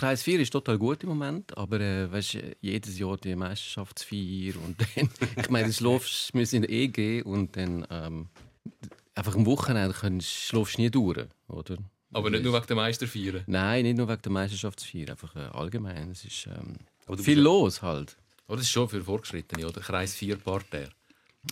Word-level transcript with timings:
Kreis 0.00 0.22
4 0.22 0.40
ist 0.40 0.50
total 0.50 0.78
gut 0.78 1.02
im 1.02 1.10
Moment, 1.10 1.54
aber 1.58 1.78
äh, 1.78 2.10
weißt, 2.10 2.38
jedes 2.62 2.98
Jahr 2.98 3.18
die 3.18 3.36
Meisterschaftsfeier 3.36 4.54
und 4.64 4.80
dann, 4.80 5.10
ich 5.36 5.50
meine, 5.50 5.66
du 5.66 5.74
schläfst, 5.74 6.32
wir 6.32 6.46
sind 6.46 6.70
EG 6.70 7.20
und 7.20 7.54
dann 7.54 7.86
ähm, 7.90 8.28
einfach 9.14 9.34
am 9.34 9.44
Wochenende 9.44 9.94
kannst, 9.94 10.26
schläfst 10.26 10.78
du 10.78 10.80
nie 10.80 10.90
durch, 10.90 11.26
oder? 11.48 11.76
Aber 12.14 12.30
nicht 12.30 12.42
nur 12.42 12.54
wegen 12.54 12.66
der 12.66 12.76
Meisterfeier? 12.76 13.42
Nein, 13.46 13.82
nicht 13.82 13.98
nur 13.98 14.08
wegen 14.08 14.22
der 14.22 14.32
Meisterschaftsfeier, 14.32 15.10
einfach 15.10 15.36
äh, 15.36 15.40
allgemein. 15.52 16.12
Es 16.12 16.24
ist 16.24 16.46
ähm, 16.46 16.76
viel 17.18 17.40
los 17.40 17.82
halt. 17.82 18.16
Oh, 18.48 18.54
das 18.54 18.62
ist 18.62 18.70
schon 18.70 18.88
für 18.88 19.04
Fortgeschrittene, 19.04 19.68
oder? 19.68 19.82
Kreis 19.82 20.14
4 20.14 20.36
Parterre. 20.36 20.88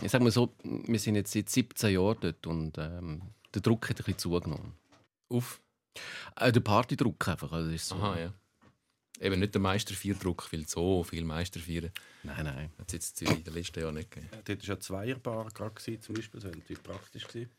Ich 0.02 0.10
sage 0.10 0.24
mal 0.24 0.30
so, 0.30 0.54
wir 0.62 0.98
sind 0.98 1.16
jetzt 1.16 1.34
seit 1.34 1.50
17 1.50 1.92
Jahren 1.92 2.16
dort 2.18 2.46
und 2.46 2.78
ähm, 2.78 3.20
der 3.52 3.60
Druck 3.60 3.90
hat 3.90 3.96
ein 3.96 4.04
bisschen 4.04 4.18
zugenommen. 4.18 4.72
Auf? 5.28 5.60
Äh, 6.36 6.52
der 6.52 6.60
Partydruck 6.60 7.28
einfach. 7.28 7.50
Also 7.52 7.70
ist 7.70 7.88
so. 7.88 7.96
Aha, 7.96 8.18
ja. 8.18 8.32
Eben 9.20 9.40
nicht 9.40 9.52
der 9.52 9.60
Meistervier-Druck, 9.60 10.52
weil 10.52 10.66
so 10.68 11.02
viel 11.02 11.24
Meistervieren 11.24 11.90
Nein, 12.22 12.44
nein. 12.44 12.70
hat 12.78 12.86
es 12.88 12.92
jetzt 12.92 13.22
in 13.22 13.42
den 13.42 13.52
letzten 13.52 13.80
Jahren 13.80 13.94
nicht 13.94 14.10
gegeben. 14.12 14.30
Ja, 14.32 14.38
dort 14.44 14.60
war 14.68 14.74
ja 14.76 14.80
Zweierbar 14.80 15.48
gerade 15.52 15.74
zum 16.00 16.14
Beispiel. 16.14 16.40
Das 16.40 16.44
war 16.50 16.56
natürlich 16.56 16.82
praktisch. 16.82 17.26
Gewesen. 17.26 17.50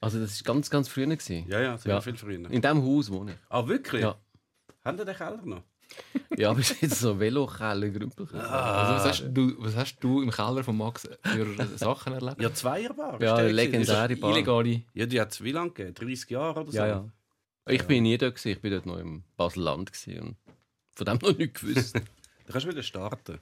Also 0.00 0.18
das 0.18 0.40
war 0.44 0.54
ganz, 0.54 0.70
ganz 0.70 0.88
früh. 0.88 1.04
Gewesen. 1.06 1.46
Ja, 1.48 1.60
ja, 1.60 1.76
sehr 1.76 1.92
Ja. 1.94 2.00
viel 2.00 2.16
früher. 2.16 2.50
In 2.50 2.62
diesem 2.62 2.82
Haus 2.82 3.10
wohne 3.10 3.32
ich. 3.32 3.38
Ah, 3.50 3.66
wirklich? 3.66 4.00
Ja. 4.02 4.18
Haben 4.82 4.96
die 4.96 5.04
den 5.04 5.14
Keller 5.16 5.42
noch? 5.44 5.62
Ja, 6.38 6.50
aber 6.50 6.60
es 6.60 6.70
ist 6.72 6.82
jetzt 6.82 6.98
so 7.00 7.20
Velokeller, 7.20 7.88
Grümpelkeller. 7.90 8.50
Also, 8.50 8.94
was, 8.94 9.04
hast 9.04 9.28
du, 9.32 9.54
was 9.58 9.76
hast 9.76 9.96
du 10.00 10.22
im 10.22 10.30
Keller 10.30 10.64
von 10.64 10.76
Max 10.76 11.06
für 11.22 11.66
Sachen 11.78 12.12
erlebt? 12.14 12.40
Ja, 12.40 12.52
Zweierbar. 12.52 13.20
Ja, 13.22 13.38
legendäre 13.40 14.16
Bar. 14.16 14.30
Illegale. 14.32 14.82
Ja, 14.94 15.06
die 15.06 15.20
hat 15.20 15.30
es 15.32 15.44
wie 15.44 15.52
lange 15.52 15.70
gegeben? 15.70 15.94
30 15.94 16.30
Jahre 16.30 16.60
oder 16.60 16.72
so? 16.72 16.78
Ja, 16.78 16.86
ja. 16.86 17.08
Ich 17.66 17.86
bin 17.86 18.02
nie 18.02 18.18
dort, 18.18 18.34
gewesen. 18.34 18.50
ich 18.50 18.60
bin 18.60 18.72
dort 18.72 18.84
noch 18.84 18.98
im 18.98 19.24
Basel-Land 19.38 19.90
und 20.06 20.36
von 20.92 21.06
dem 21.06 21.18
noch 21.22 21.38
nichts 21.38 21.60
gewusst. 21.62 21.94
Dann 21.94 22.04
kannst 22.46 22.66
du 22.66 22.70
wieder 22.70 22.82
starten. 22.82 23.40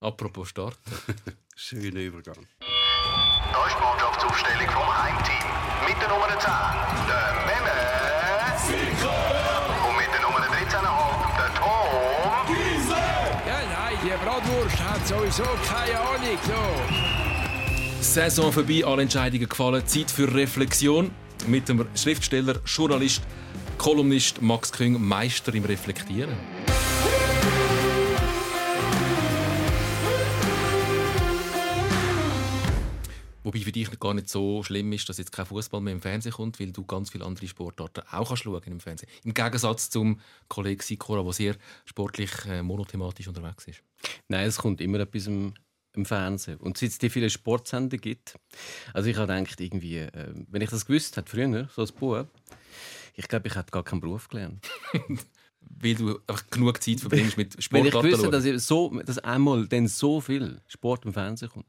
Apropos 0.00 0.48
Start. 0.48 0.76
Schöner 1.54 2.00
Übergang. 2.00 2.44
Da 2.58 3.66
ist 3.66 3.76
die 3.76 3.82
Mannschaftsaufstellung 3.82 4.68
vom 4.68 5.02
Heimteam. 5.02 5.46
Mit 5.86 5.94
der 6.02 6.08
Nummer 6.08 6.26
10, 6.26 6.50
der 7.06 7.34
Memme. 7.46 7.70
Und 9.86 9.96
mit 9.96 10.10
der 10.12 10.22
Nummer 10.22 10.40
13,5, 10.40 11.36
der 11.38 11.50
Tom. 11.54 11.90
Ja, 13.46 13.58
nein, 13.62 13.96
die 14.02 14.24
Bratwurst 14.24 14.78
hat 14.80 15.06
sowieso 15.06 15.44
keine 15.68 16.00
Ahnung. 16.00 16.38
So. 16.42 18.02
Saison 18.02 18.52
vorbei, 18.52 18.84
alle 18.84 19.02
Entscheidungen 19.02 19.48
gefallen. 19.48 19.86
Zeit 19.86 20.10
für 20.10 20.34
Reflexion 20.34 21.12
mit 21.46 21.68
dem 21.68 21.86
Schriftsteller, 21.94 22.60
Journalist, 22.66 23.22
Kolumnist 23.82 24.40
Max 24.40 24.70
Küng, 24.70 25.04
Meister 25.04 25.52
im 25.54 25.64
Reflektieren. 25.64 26.36
Wobei 33.42 33.58
für 33.58 33.72
dich 33.72 33.98
gar 33.98 34.14
nicht 34.14 34.28
so 34.28 34.62
schlimm 34.62 34.92
ist, 34.92 35.08
dass 35.08 35.18
jetzt 35.18 35.32
kein 35.32 35.46
Fußball 35.46 35.80
mehr 35.80 35.94
im 35.94 36.00
Fernsehen 36.00 36.30
kommt, 36.30 36.60
weil 36.60 36.70
du 36.70 36.84
ganz 36.84 37.10
viele 37.10 37.24
andere 37.24 37.48
Sportarten 37.48 38.04
auch 38.12 38.28
kannst 38.28 38.44
schauen 38.44 38.62
im 38.66 38.78
Fernsehen. 38.78 39.10
Im 39.24 39.34
Gegensatz 39.34 39.90
zum 39.90 40.20
Kollegen 40.46 40.80
Sikora, 40.80 41.24
der 41.24 41.32
sehr 41.32 41.56
sportlich 41.84 42.30
äh, 42.46 42.62
monothematisch 42.62 43.26
unterwegs 43.26 43.66
ist. 43.66 43.82
Nein, 44.28 44.46
es 44.46 44.58
kommt 44.58 44.80
immer 44.80 45.00
etwas 45.00 45.26
im, 45.26 45.54
im 45.96 46.06
Fernsehen. 46.06 46.58
Und 46.58 46.78
seit 46.78 46.90
es 46.90 46.98
die 46.98 47.10
vielen 47.10 47.30
Sportsender 47.30 47.96
gibt, 47.96 48.36
also 48.94 49.08
ich 49.08 49.16
habe 49.16 49.26
gedacht, 49.26 49.60
irgendwie, 49.60 49.98
äh, 49.98 50.32
wenn 50.46 50.62
ich 50.62 50.70
das 50.70 50.86
gewusst 50.86 51.16
hätte 51.16 51.28
früher, 51.28 51.68
so 51.74 51.80
als 51.80 51.90
Bub, 51.90 52.28
ich 53.14 53.28
glaube, 53.28 53.48
ich 53.48 53.54
hätte 53.54 53.70
gar 53.70 53.82
keinen 53.82 54.00
Beruf 54.00 54.28
gelernt. 54.28 54.68
Weil 55.60 55.94
du 55.94 56.18
einfach 56.26 56.50
genug 56.50 56.82
Zeit 56.82 57.00
verbringst 57.00 57.36
mit 57.36 57.54
Wenn 57.70 57.84
ich 57.84 57.92
Sportarten. 57.92 58.10
wüsste, 58.10 58.30
dass, 58.30 58.44
ich 58.44 58.60
so, 58.62 58.90
dass 59.00 59.18
einmal 59.18 59.66
dann 59.68 59.86
so 59.86 60.20
viel 60.20 60.60
Sport 60.66 61.04
im 61.04 61.12
Fernsehen 61.12 61.50
kommt. 61.50 61.66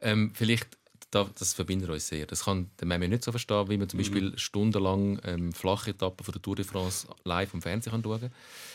Ähm, 0.00 0.32
vielleicht, 0.34 0.78
da, 1.10 1.28
das 1.36 1.52
verbindet 1.52 1.90
uns 1.90 2.06
sehr. 2.06 2.26
Das 2.26 2.44
kann 2.44 2.70
der 2.78 2.86
Meme 2.86 3.08
nicht 3.08 3.24
so 3.24 3.32
verstehen, 3.32 3.68
wie 3.68 3.76
man 3.76 3.88
zum 3.88 3.98
Beispiel 3.98 4.38
stundenlang 4.38 5.20
ähm, 5.24 5.52
flache 5.52 5.90
Etappen 5.90 6.24
von 6.24 6.32
der 6.32 6.42
Tour 6.42 6.56
de 6.56 6.64
France 6.64 7.08
live 7.24 7.54
am 7.54 7.62
Fernsehen 7.62 7.90
kann 7.90 8.02
schauen 8.02 8.20
kann. 8.20 8.32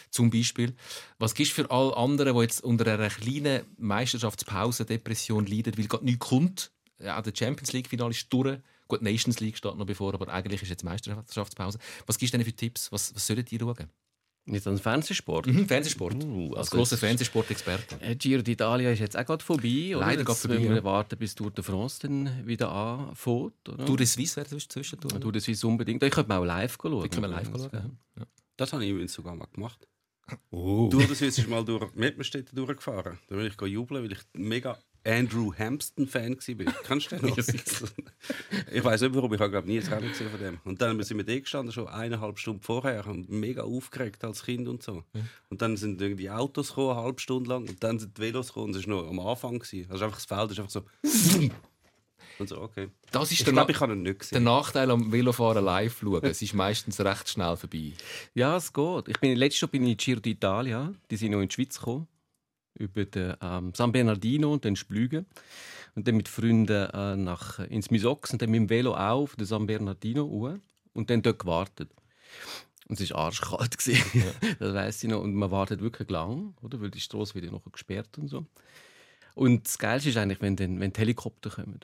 Zum 0.10 0.30
Beispiel. 0.30 0.76
Was 1.18 1.34
gibst 1.34 1.58
du 1.58 1.64
für 1.64 1.72
alle 1.72 1.96
anderen, 1.96 2.36
die 2.36 2.42
jetzt 2.42 2.64
unter 2.64 2.92
einer 2.94 3.10
kleinen 3.10 3.64
Meisterschaftspause 3.78 4.86
Depression 4.86 5.46
leiden, 5.46 5.78
weil 5.78 5.88
gerade 5.88 6.06
nichts 6.06 6.28
kommt? 6.28 6.72
Ja, 7.00 7.18
auch 7.18 7.24
der 7.24 7.34
Champions 7.36 7.72
League-Finale 7.72 8.12
ist 8.12 8.32
durch. 8.32 8.60
Gut, 8.92 9.02
Nations 9.02 9.40
League 9.40 9.56
steht 9.56 9.78
noch 9.78 9.86
bevor, 9.86 10.14
aber 10.14 10.28
eigentlich 10.28 10.62
ist 10.62 10.68
jetzt 10.68 10.84
Meisterschaftspause. 10.84 11.80
Was 12.08 12.18
gibst 12.18 12.34
du 12.34 12.38
denn 12.38 12.46
für 12.46 12.52
Tipps? 12.52 12.92
Was, 12.92 13.16
was 13.16 13.26
sollten 13.26 13.46
die 13.46 13.58
schauen? 13.58 13.90
Nicht 14.44 14.68
an 14.68 14.78
Fernsehsport. 14.78 15.48
Mhm, 15.48 15.66
Fernsehsport. 15.66 16.22
Uh, 16.22 16.50
Als 16.50 16.68
also 16.68 16.76
grosser 16.76 16.98
Fernsehsportexperte. 16.98 18.02
Äh, 18.02 18.18
Giro 18.18 18.42
d'Italia 18.42 18.92
ist 18.92 19.00
jetzt 19.00 19.18
auch 19.18 19.26
gerade 19.26 19.42
vorbei. 19.42 19.96
Oder? 19.96 20.00
Leider 20.00 20.18
Jetzt 20.18 20.26
gerade 20.26 20.40
vorbei, 20.40 20.56
müssen 20.56 20.70
wir 20.72 20.76
ja. 20.76 20.84
warten, 20.84 21.18
bis 21.18 21.36
Tour 21.36 21.52
de 21.52 21.64
France 21.64 22.00
dann 22.02 22.46
wieder 22.46 22.70
anfängt. 22.70 23.70
Oder? 23.70 23.86
Tour 23.86 23.96
de 23.96 24.06
Suisse 24.06 24.36
wäre 24.36 24.48
zwischendurch. 24.50 25.22
Tour 25.22 25.32
de 25.32 25.40
Suisse 25.40 25.66
unbedingt. 25.66 26.04
Ich 26.04 26.12
könnte 26.12 26.28
mal 26.28 26.40
auch 26.40 26.46
live 26.46 26.78
schauen. 26.82 27.10
Können 27.10 27.22
wir 27.22 27.28
live 27.30 27.48
schauen. 27.48 27.98
Ja. 28.18 28.26
Das 28.58 28.74
habe 28.74 28.84
ich 28.84 28.90
übrigens 28.90 29.14
sogar 29.14 29.36
mal 29.36 29.48
gemacht. 29.54 29.88
Oh. 30.50 30.90
Tour 30.90 31.06
de 31.06 31.16
Suisse 31.16 31.40
ist 31.40 31.48
mal 31.48 31.64
durch 31.64 31.96
Mettmerstedt 31.96 32.50
durchgefahren. 32.52 33.20
Da 33.30 33.38
will 33.38 33.48
ich 33.48 33.62
jubeln, 33.70 34.04
weil 34.04 34.12
ich 34.12 34.20
mega 34.34 34.78
Andrew 35.04 35.52
Hampton-Fan 35.58 36.38
war. 36.38 36.74
Kannst 36.84 37.12
du 37.12 37.16
den 37.16 37.30
noch? 37.30 37.38
ich 37.38 38.84
weiß 38.84 39.02
nicht 39.02 39.16
warum, 39.16 39.34
ich 39.34 39.40
habe 39.40 39.52
glaube 39.52 39.68
nie 39.68 39.80
ein 39.80 40.02
gesehen 40.02 40.30
von 40.30 40.40
dem. 40.40 40.60
Und 40.64 40.82
dann 40.82 41.02
sind 41.04 41.18
wir 41.18 41.26
da 41.26 41.40
gestanden, 41.40 41.72
schon 41.74 41.88
eineinhalb 41.88 42.38
Stunden 42.38 42.62
vorher, 42.62 43.08
und 43.08 43.30
mega 43.30 43.64
aufgeregt 43.64 44.24
als 44.24 44.44
Kind 44.44 44.68
und 44.68 44.84
so. 44.84 45.04
Und 45.50 45.62
dann 45.62 45.78
sind 45.78 46.02
irgendwie 46.02 46.30
Autos 46.30 46.70
gekommen, 46.70 46.92
eine 46.92 47.02
halbe 47.02 47.20
Stunde 47.20 47.50
lang, 47.50 47.68
und 47.68 47.84
dann 47.84 48.00
sind 48.00 48.18
die 48.18 48.22
Velos 48.22 48.50
gekommen, 48.50 48.74
und 48.74 48.76
es 48.76 48.88
war 48.88 48.96
noch 49.02 49.10
am 49.10 49.20
Anfang. 49.20 49.60
Gewesen. 49.60 49.90
Also 49.92 50.06
einfach 50.06 50.18
das 50.18 50.26
Feld 50.26 50.52
ist 50.52 50.60
einfach 50.60 50.72
so... 50.72 50.84
und 52.40 52.50
so, 52.50 52.62
okay. 52.62 52.90
Das 53.12 53.32
ist 53.32 53.40
Ich 53.40 53.44
der, 53.44 53.54
glaube, 53.54 53.72
Na 53.72 53.76
ich 53.76 53.82
habe 53.82 53.94
ihn 53.94 54.02
nicht 54.04 54.08
der 54.08 54.16
gesehen. 54.16 54.44
Nachteil 54.44 54.92
am 54.92 55.12
Velofahren 55.12 55.64
live 55.66 56.00
schauen. 56.00 56.24
Es 56.24 56.42
ist 56.42 56.54
meistens 56.54 57.00
recht 57.00 57.28
schnell 57.30 57.58
vorbei. 57.58 57.94
Ja, 58.34 58.58
es 58.58 58.72
geht. 58.72 59.08
Ich 59.08 59.20
bin, 59.20 59.36
letztes 59.36 59.62
Jahr 59.62 59.70
bin 59.70 59.84
ich 59.84 59.92
in 59.92 59.98
Giro 59.98 60.20
d'Italia. 60.20 60.94
Die 61.10 61.18
sind 61.18 61.32
noch 61.32 61.42
in 61.42 61.50
die 61.50 61.54
Schweiz 61.54 61.78
gekommen. 61.78 62.08
Über 62.74 63.06
den, 63.06 63.36
ähm, 63.42 63.74
San 63.76 63.92
Bernardino 63.92 64.54
und 64.54 64.66
dann 64.66 64.76
Splügen. 64.76 65.26
Und 65.96 66.08
dann 66.08 66.16
mit 66.16 66.30
Freunden 66.30 66.90
äh, 66.90 67.16
nach, 67.18 67.60
ins 67.60 67.92
Misox 67.92 68.32
und 68.32 68.42
dann 68.42 68.50
mit 68.50 68.60
dem 68.60 68.70
Velo 68.70 68.94
auch 68.94 69.24
auf 69.24 69.36
den 69.36 69.46
San 69.46 69.68
Bernardino 69.68 70.24
hoch. 70.24 70.56
Und 70.94 71.10
dann 71.10 71.22
dort 71.22 71.40
gewartet. 71.40 71.90
Und 72.88 73.00
es 73.00 73.12
war 73.12 73.26
arschkalt. 73.26 73.78
gewesen. 73.78 74.24
das 74.60 74.74
weiss 74.74 75.04
ich 75.04 75.10
noch. 75.10 75.22
Und 75.22 75.34
man 75.34 75.52
wartet 75.52 75.82
wirklich 75.82 76.10
lang, 76.10 76.56
oder? 76.62 76.82
weil 76.82 76.92
die 76.92 77.00
Straße 77.00 77.36
wird 77.36 77.46
ja 77.46 77.52
noch 77.52 77.64
gesperrt 77.72 78.18
und 78.18 78.28
so. 78.28 78.46
Und 79.36 79.66
das 79.66 79.78
Geilste 79.78 80.10
ist 80.10 80.18
eigentlich, 80.18 80.42
wenn, 80.42 80.56
dann, 80.56 80.80
wenn 80.80 80.92
die 80.92 81.00
Helikopter 81.00 81.50
kommen. 81.50 81.80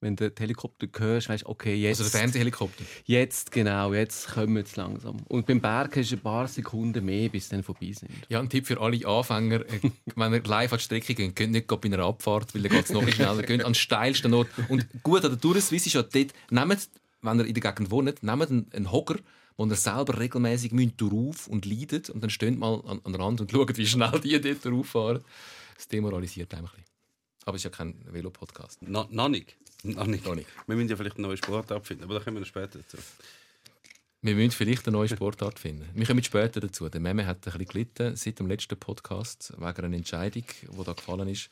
Wenn 0.00 0.14
du 0.14 0.30
den 0.30 0.36
Helikopter 0.38 0.86
hörst, 0.98 1.30
weißt 1.30 1.44
du, 1.44 1.48
okay, 1.48 1.74
jetzt... 1.74 2.00
Also 2.00 2.10
der 2.10 2.20
Fernsehhelikopter. 2.20 2.84
Jetzt, 3.06 3.50
genau, 3.50 3.94
jetzt 3.94 4.28
kommen 4.28 4.56
wir 4.56 4.64
langsam. 4.74 5.16
Und 5.28 5.46
beim 5.46 5.60
Berg 5.60 5.96
ist 5.96 6.12
ein 6.12 6.20
paar 6.20 6.46
Sekunden 6.48 7.02
mehr, 7.04 7.30
bis 7.30 7.48
sie 7.48 7.56
dann 7.56 7.62
vorbei 7.62 7.92
sind. 7.92 8.10
Ja, 8.28 8.40
ein 8.40 8.50
Tipp 8.50 8.66
für 8.66 8.78
alle 8.78 9.06
Anfänger. 9.06 9.60
äh, 9.62 9.90
Wenn 10.14 10.34
ihr 10.34 10.42
live 10.42 10.72
an 10.72 10.78
die 10.78 10.84
Strecke 10.84 11.14
geht, 11.14 11.34
geht 11.34 11.50
nicht 11.50 11.66
bei 11.66 11.78
einer 11.84 12.00
Abfahrt, 12.00 12.54
weil 12.54 12.62
dann 12.62 12.72
geht 12.72 12.84
es 12.84 12.92
noch 12.92 13.08
schneller. 13.08 13.42
Geht 13.42 13.64
an 13.64 13.72
den 13.72 13.74
steilsten 13.74 14.34
Ort. 14.34 14.48
Und 14.68 14.86
gut 15.02 15.24
an 15.24 15.30
der 15.30 15.40
Tour 15.40 15.54
de 15.54 15.62
Suisse 15.62 15.86
ist 15.86 15.94
ja 15.94 16.02
dort, 16.02 16.32
nehmt, 16.50 16.90
wenn 17.22 17.38
ihr 17.40 17.46
in 17.46 17.54
der 17.54 17.72
Gegend 17.72 17.90
wohnt, 17.90 18.22
nehmt 18.22 18.50
einen, 18.50 18.70
einen 18.72 18.92
Hocker, 18.92 19.16
wo 19.56 19.64
ihr 19.64 19.74
selber 19.76 20.18
regelmäßig 20.18 20.72
auf 21.00 21.46
und 21.46 21.64
leidet 21.64 22.10
und 22.10 22.22
dann 22.22 22.30
steht 22.30 22.58
mal 22.58 22.82
an, 22.86 23.00
an 23.02 23.12
der 23.12 23.20
Rand 23.20 23.40
und 23.40 23.50
schaut, 23.52 23.76
wie 23.78 23.86
schnell 23.86 24.20
die 24.20 24.38
dort 24.40 24.66
rauffahren. 24.66 25.24
Das 25.76 25.88
demoralisiert 25.88 26.52
einem 26.54 26.66
ein 26.66 26.70
bisschen. 26.70 26.84
Aber 27.46 27.54
es 27.54 27.60
ist 27.60 27.64
ja 27.64 27.70
kein 27.70 27.94
Velo-Podcast. 28.12 28.82
No, 28.82 29.06
noch 29.10 29.28
nicht. 29.28 29.56
Noch 29.94 30.06
nicht. 30.06 30.24
Noch 30.24 30.34
nicht. 30.34 30.48
Wir 30.66 30.76
müssen 30.76 30.88
ja 30.88 30.96
vielleicht 30.96 31.16
einen 31.16 31.26
neuen 31.26 31.36
Sport 31.36 31.72
abfinden, 31.72 32.04
aber 32.04 32.14
da 32.14 32.24
kommen 32.24 32.36
wir 32.36 32.40
noch 32.40 32.46
später 32.46 32.78
dazu. 32.78 32.98
Wir 34.22 34.34
müssen 34.34 34.50
vielleicht 34.50 34.86
eine 34.86 34.96
neue 34.96 35.08
Sportart 35.08 35.58
finden. 35.58 35.88
Wir 35.94 36.06
kommen 36.06 36.22
später 36.24 36.60
dazu. 36.60 36.88
Der 36.88 37.00
Meme 37.00 37.26
hat 37.26 37.36
ein 37.36 37.40
bisschen 37.42 37.66
gelitten 37.66 38.16
seit 38.16 38.38
dem 38.38 38.48
letzten 38.48 38.76
Podcast 38.76 39.52
wegen 39.56 39.84
einer 39.84 39.96
Entscheidung, 39.96 40.42
die 40.62 40.84
da 40.84 40.92
gefallen 40.92 41.28
ist 41.28 41.48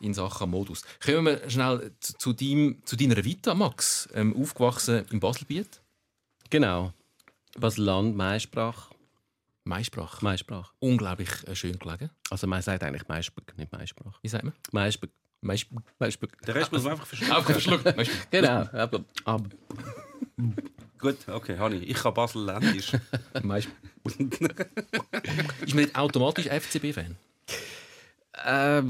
in 0.00 0.12
Sachen 0.12 0.50
Modus. 0.50 0.82
Kommen 1.02 1.24
wir 1.24 1.48
schnell 1.48 1.92
zu, 2.00 2.32
deinem, 2.32 2.82
zu 2.84 2.96
deiner 2.96 3.24
Vita, 3.24 3.54
Max. 3.54 4.08
Ähm, 4.12 4.36
aufgewachsen 4.36 5.06
im 5.10 5.20
Baselbiet. 5.20 5.80
Genau. 6.50 6.92
Basel-Land, 7.58 8.16
Maisprach. 8.16 8.90
Maisprach. 9.64 10.20
Maisprach. 10.20 10.72
Unglaublich 10.80 11.30
äh, 11.46 11.54
schön 11.54 11.78
gelegen. 11.78 12.10
Also 12.28 12.46
man 12.46 12.60
sagt 12.60 12.82
eigentlich 12.82 13.08
Maisberg, 13.08 13.56
nicht 13.56 13.72
Maisprach. 13.72 14.18
Wie 14.20 14.28
sagt 14.28 14.44
man? 14.44 14.52
Maisberg. 14.72 15.10
Der 16.46 16.54
Rest 16.54 16.72
muss 16.72 16.82
man 16.82 16.92
einfach 16.92 17.06
verschluckt. 17.06 17.96
Maisprach. 17.96 18.26
Genau. 18.30 18.68
Gut, 20.98 21.28
okay, 21.28 21.58
habe 21.58 21.76
ich. 21.76 21.94
Kann 21.94 22.14
Basel-Ländisch. 22.14 22.94
Ist 23.34 23.44
man 23.44 23.62
nicht 25.74 25.96
automatisch 25.96 26.46
FCB-Fan? 26.46 27.16
äh, 28.44 28.80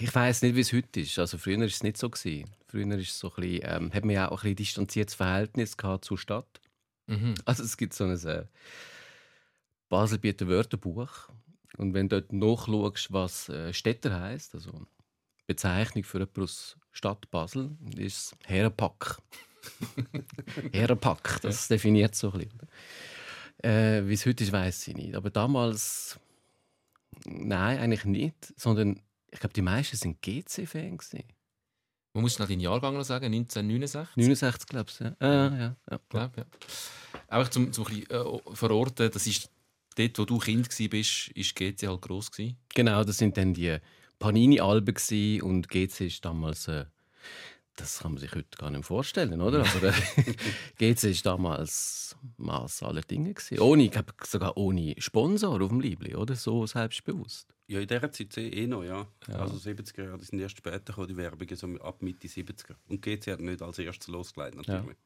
ich 0.00 0.14
weiß 0.14 0.42
nicht, 0.42 0.54
wie 0.54 0.60
es 0.60 0.72
heute 0.72 1.00
ist. 1.00 1.18
Also 1.18 1.38
früher 1.38 1.58
war 1.58 1.66
es 1.66 1.82
nicht 1.82 1.96
so. 1.96 2.08
Gewesen. 2.10 2.50
Früher 2.68 2.86
ist 2.98 3.10
es 3.10 3.18
so 3.18 3.28
ein 3.28 3.42
bisschen, 3.42 3.60
ähm, 3.64 3.92
hat 3.92 4.04
man 4.04 4.14
ja 4.14 4.30
auch 4.30 4.44
ein 4.44 4.54
bisschen 4.54 4.56
distanziertes 4.56 5.14
Verhältnis 5.14 5.76
gehabt 5.76 6.04
zur 6.04 6.18
Stadt. 6.18 6.60
Mhm. 7.06 7.34
Also 7.44 7.64
es 7.64 7.76
gibt 7.76 7.94
so 7.94 8.04
ein... 8.04 8.26
Äh, 8.26 8.44
Basel 9.88 10.18
bietet 10.18 10.42
ein 10.42 10.48
Wörterbuch. 10.48 11.28
Und 11.76 11.94
wenn 11.94 12.08
du 12.08 12.22
dort 12.22 12.32
nachschaust, 12.32 13.12
was 13.12 13.48
äh, 13.48 13.72
Städter 13.72 14.20
heisst, 14.20 14.54
also 14.54 14.86
Bezeichnung 15.50 16.04
für 16.04 16.18
jemanden 16.18 16.42
aus 16.42 16.76
Stadt 16.92 17.28
Basel, 17.32 17.76
ist 17.96 18.36
Herrenpack. 18.46 19.18
Herrenpack, 20.72 21.40
das 21.42 21.66
definiert 21.66 22.14
so 22.14 22.30
ein 22.30 22.38
bisschen. 22.38 22.60
Äh, 23.64 24.06
Wie 24.06 24.14
es 24.14 24.24
heute 24.26 24.44
ist, 24.44 24.52
weiß 24.52 24.86
ich 24.86 24.94
nicht. 24.94 25.16
Aber 25.16 25.28
damals, 25.30 26.20
nein, 27.24 27.80
eigentlich 27.80 28.04
nicht. 28.04 28.54
Sondern 28.56 29.02
ich 29.32 29.40
glaube, 29.40 29.52
die 29.52 29.62
meisten 29.62 29.96
sind 29.96 30.22
GC-Fans. 30.22 31.16
Man 32.12 32.22
muss 32.22 32.38
noch 32.38 32.46
deinen 32.46 32.60
Jahrgang 32.60 32.94
noch 32.94 33.02
sagen, 33.02 33.26
1969. 33.26 34.16
69, 34.16 34.68
glaube 34.68 34.88
ich. 34.88 35.00
Ja. 35.00 35.16
Äh, 35.20 35.58
ja, 35.58 35.76
ja. 35.90 36.00
Glaub, 36.08 36.36
ja. 36.36 36.44
Auch 37.28 37.48
zum, 37.48 37.72
zum 37.72 37.88
ein 37.88 38.00
bisschen, 38.00 38.10
äh, 38.10 38.54
verorten, 38.54 39.10
das 39.10 39.26
ist 39.26 39.50
dort, 39.96 40.16
wo 40.16 40.24
du 40.24 40.38
Kind 40.38 40.68
warst, 40.68 41.28
ist 41.28 41.56
GC 41.56 41.88
halt 41.88 42.02
gross 42.02 42.30
gewesen. 42.30 42.56
Genau, 42.72 43.02
das 43.02 43.18
sind 43.18 43.36
dann 43.36 43.52
die 43.52 43.80
Panini-Alben 44.20 44.94
gsi 44.94 45.40
und 45.42 45.68
GC 45.68 46.02
ist 46.02 46.24
damals. 46.24 46.68
Äh, 46.68 46.84
das 47.76 48.00
kann 48.00 48.12
man 48.12 48.20
sich 48.20 48.34
heute 48.34 48.58
gar 48.58 48.70
nicht 48.70 48.84
vorstellen, 48.84 49.40
oder? 49.40 49.60
Aber 49.60 49.88
äh, 49.88 50.34
GC 50.78 51.04
ist 51.04 51.24
damals 51.24 52.14
Maß 52.36 52.82
aller 52.82 53.00
Dinge 53.00 53.32
gsi. 53.32 53.58
Ohne, 53.58 53.84
ich 53.84 53.90
glaube 53.90 54.12
sogar 54.24 54.56
ohne 54.56 54.94
Sponsor 54.98 55.60
auf 55.60 55.68
dem 55.68 55.80
Liebling, 55.80 56.14
oder? 56.14 56.36
So 56.36 56.66
selbstbewusst. 56.66 57.48
Ja, 57.66 57.80
in 57.80 57.88
dieser 57.88 58.12
Zeit 58.12 58.36
eh 58.36 58.66
noch, 58.66 58.84
ja. 58.84 59.08
Also 59.28 59.56
70er 59.56 60.04
Jahre, 60.04 60.18
die 60.18 60.24
sind 60.26 60.38
erst 60.38 60.58
später 60.58 60.80
gekommen, 60.80 61.08
die 61.08 61.16
Werbungen, 61.16 61.56
so 61.56 61.66
ab 61.80 62.02
Mitte 62.02 62.28
70er. 62.28 62.74
Und 62.88 63.00
GC 63.00 63.32
hat 63.32 63.40
nicht 63.40 63.62
als 63.62 63.78
erstes 63.78 64.08
losgelegt, 64.08 64.56
natürlich. 64.56 64.96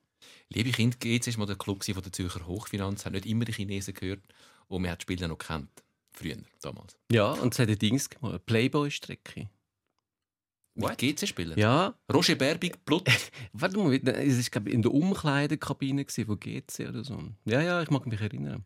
Liebe 0.49 0.71
Kinder, 0.71 0.97
GC 0.99 1.27
war 1.35 1.41
mal 1.41 1.47
der 1.47 1.57
Club 1.57 1.85
von 1.85 2.03
der 2.03 2.13
Zürcher 2.13 2.47
Hochfinanz, 2.47 3.05
hat 3.05 3.13
nicht 3.13 3.27
immer 3.27 3.45
die 3.45 3.53
Chinesen 3.53 3.95
gehört 3.95 4.23
und 4.69 4.83
man 4.83 4.91
hat 4.91 5.03
die 5.03 5.03
Spieler 5.03 5.29
noch 5.29 5.39
kennt. 5.39 5.84
Früher, 6.15 6.37
damals. 6.63 6.97
Ja, 7.11 7.33
und 7.33 7.53
es 7.53 7.59
hat 7.59 7.69
ein 7.69 7.79
Dings 7.79 8.09
gemacht, 8.09 8.31
eine 8.31 8.39
Playboy-Strecke. 8.39 9.51
Mit 10.77 10.99
GC-Spielern? 10.99 11.59
Ja, 11.59 11.95
Roger 12.13 12.35
Berbig, 12.35 12.85
Blut. 12.85 13.09
warte 13.53 13.77
mal, 13.79 13.95
es 13.95 14.53
war 14.55 14.67
in 14.67 14.83
der 14.83 14.93
Umkleidekabine 14.93 16.05
gsi 16.05 16.25
von 16.25 16.39
GC 16.39 16.89
oder 16.89 17.05
so. 17.05 17.23
Ja, 17.45 17.61
ja, 17.61 17.83
ich 17.83 17.91
mag 17.91 18.07
mich 18.07 18.21
erinnern. 18.21 18.65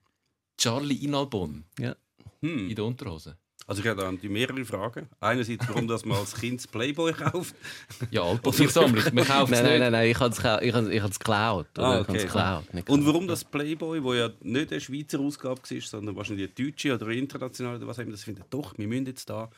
Charlie 0.58 1.04
Inalbon 1.04 1.64
Ja. 1.78 1.96
Hm. 2.40 2.68
in 2.70 2.74
der 2.76 2.84
Unterhose. 2.84 3.36
Also 3.68 3.82
ich 3.82 3.88
habe 3.88 4.00
da 4.00 4.10
die 4.10 4.30
mehrere 4.30 4.64
Fragen. 4.64 5.06
Einerseits, 5.20 5.68
warum 5.68 5.86
dass 5.86 6.02
man 6.06 6.16
als 6.16 6.34
Kind 6.34 6.58
das 6.58 6.66
Playboy 6.66 7.12
kauft. 7.12 7.54
Ja, 8.10 8.22
Alpensammlung. 8.44 9.04
Man 9.12 9.26
kauft 9.26 9.52
es 9.52 9.60
Nein, 9.60 9.68
nein, 9.68 9.80
nein, 9.80 9.92
nein, 9.92 10.10
ich 10.10 10.18
habe 10.18 10.34
es 10.34 11.18
geklaut. 11.18 11.66
Ah, 11.76 12.00
okay. 12.00 12.16
geklaut. 12.16 12.64
Und 12.88 13.06
warum 13.06 13.28
das 13.28 13.44
Playboy, 13.44 14.02
wo 14.02 14.14
ja 14.14 14.30
nicht 14.40 14.72
eine 14.72 14.80
Schweizer 14.80 15.20
Ausgabe 15.20 15.60
war, 15.60 15.80
sondern 15.82 16.16
wahrscheinlich 16.16 16.48
eine 16.48 16.66
deutsche 16.66 16.94
oder 16.94 17.08
internationale 17.08 17.76
oder 17.76 17.86
was 17.86 17.98
auch 17.98 18.02
immer, 18.04 18.12
das 18.12 18.24
findet 18.24 18.46
doch, 18.48 18.72
wir 18.78 18.88
müssen 18.88 19.04
jetzt 19.04 19.28
da 19.28 19.50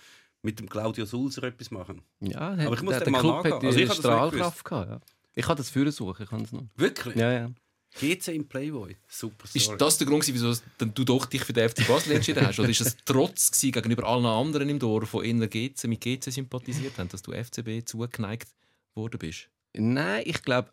mit 0.43 0.59
dem 0.59 0.69
Claudio 0.69 1.05
Sulzer 1.05 1.45
etwas 1.45 1.71
machen. 1.71 2.03
Ja, 2.19 2.41
Aber 2.41 2.75
ich 2.75 2.83
muss 2.83 2.95
der, 2.95 3.05
dem 3.05 3.13
der 3.13 3.13
mal 3.13 3.21
Club 3.21 3.35
nachgehen. 3.37 3.55
hat 3.55 3.65
Also 3.65 3.77
die 3.79 3.83
ich 3.85 3.89
das 3.91 3.99
Strahlkraft 3.99 4.65
gehabt. 4.65 4.91
Ja. 4.91 5.01
Ich 5.37 5.47
kann 5.47 5.57
das 5.57 5.69
suchen, 5.69 6.23
ich 6.25 6.29
kann 6.29 6.43
es 6.43 6.51
noch. 6.51 6.65
Wirklich? 6.77 7.15
Ja, 7.15 7.31
ja. 7.33 7.51
GC 7.99 8.29
im 8.29 8.47
Playboy. 8.47 8.97
Super 9.09 9.47
Story. 9.49 9.59
Ist 9.75 9.81
das 9.81 9.99
der 9.99 10.07
Grund, 10.07 10.27
wieso 10.27 10.55
du 10.79 11.05
doch 11.05 11.27
dich 11.27 11.43
für 11.45 11.53
den 11.53 11.69
FC 11.69 11.87
Basel 11.89 12.13
entschieden 12.13 12.47
hast? 12.47 12.59
Oder 12.61 12.69
ist 12.69 12.81
es 12.81 12.97
Trotz 13.05 13.51
gegenüber 13.61 14.05
allen 14.07 14.27
anderen 14.27 14.69
im 14.69 14.79
Dorf, 14.79 15.11
die 15.13 15.29
eher 15.31 15.49
GC, 15.49 15.85
mit 15.89 16.01
GC 16.01 16.31
sympathisiert 16.33 16.97
haben, 16.99 17.09
dass 17.09 17.23
du 17.23 17.33
FCB 17.33 17.85
zugeneigt 17.87 18.49
worden 18.95 19.19
bist? 19.19 19.49
Nein, 19.75 20.23
ich 20.25 20.43
glaube, 20.43 20.71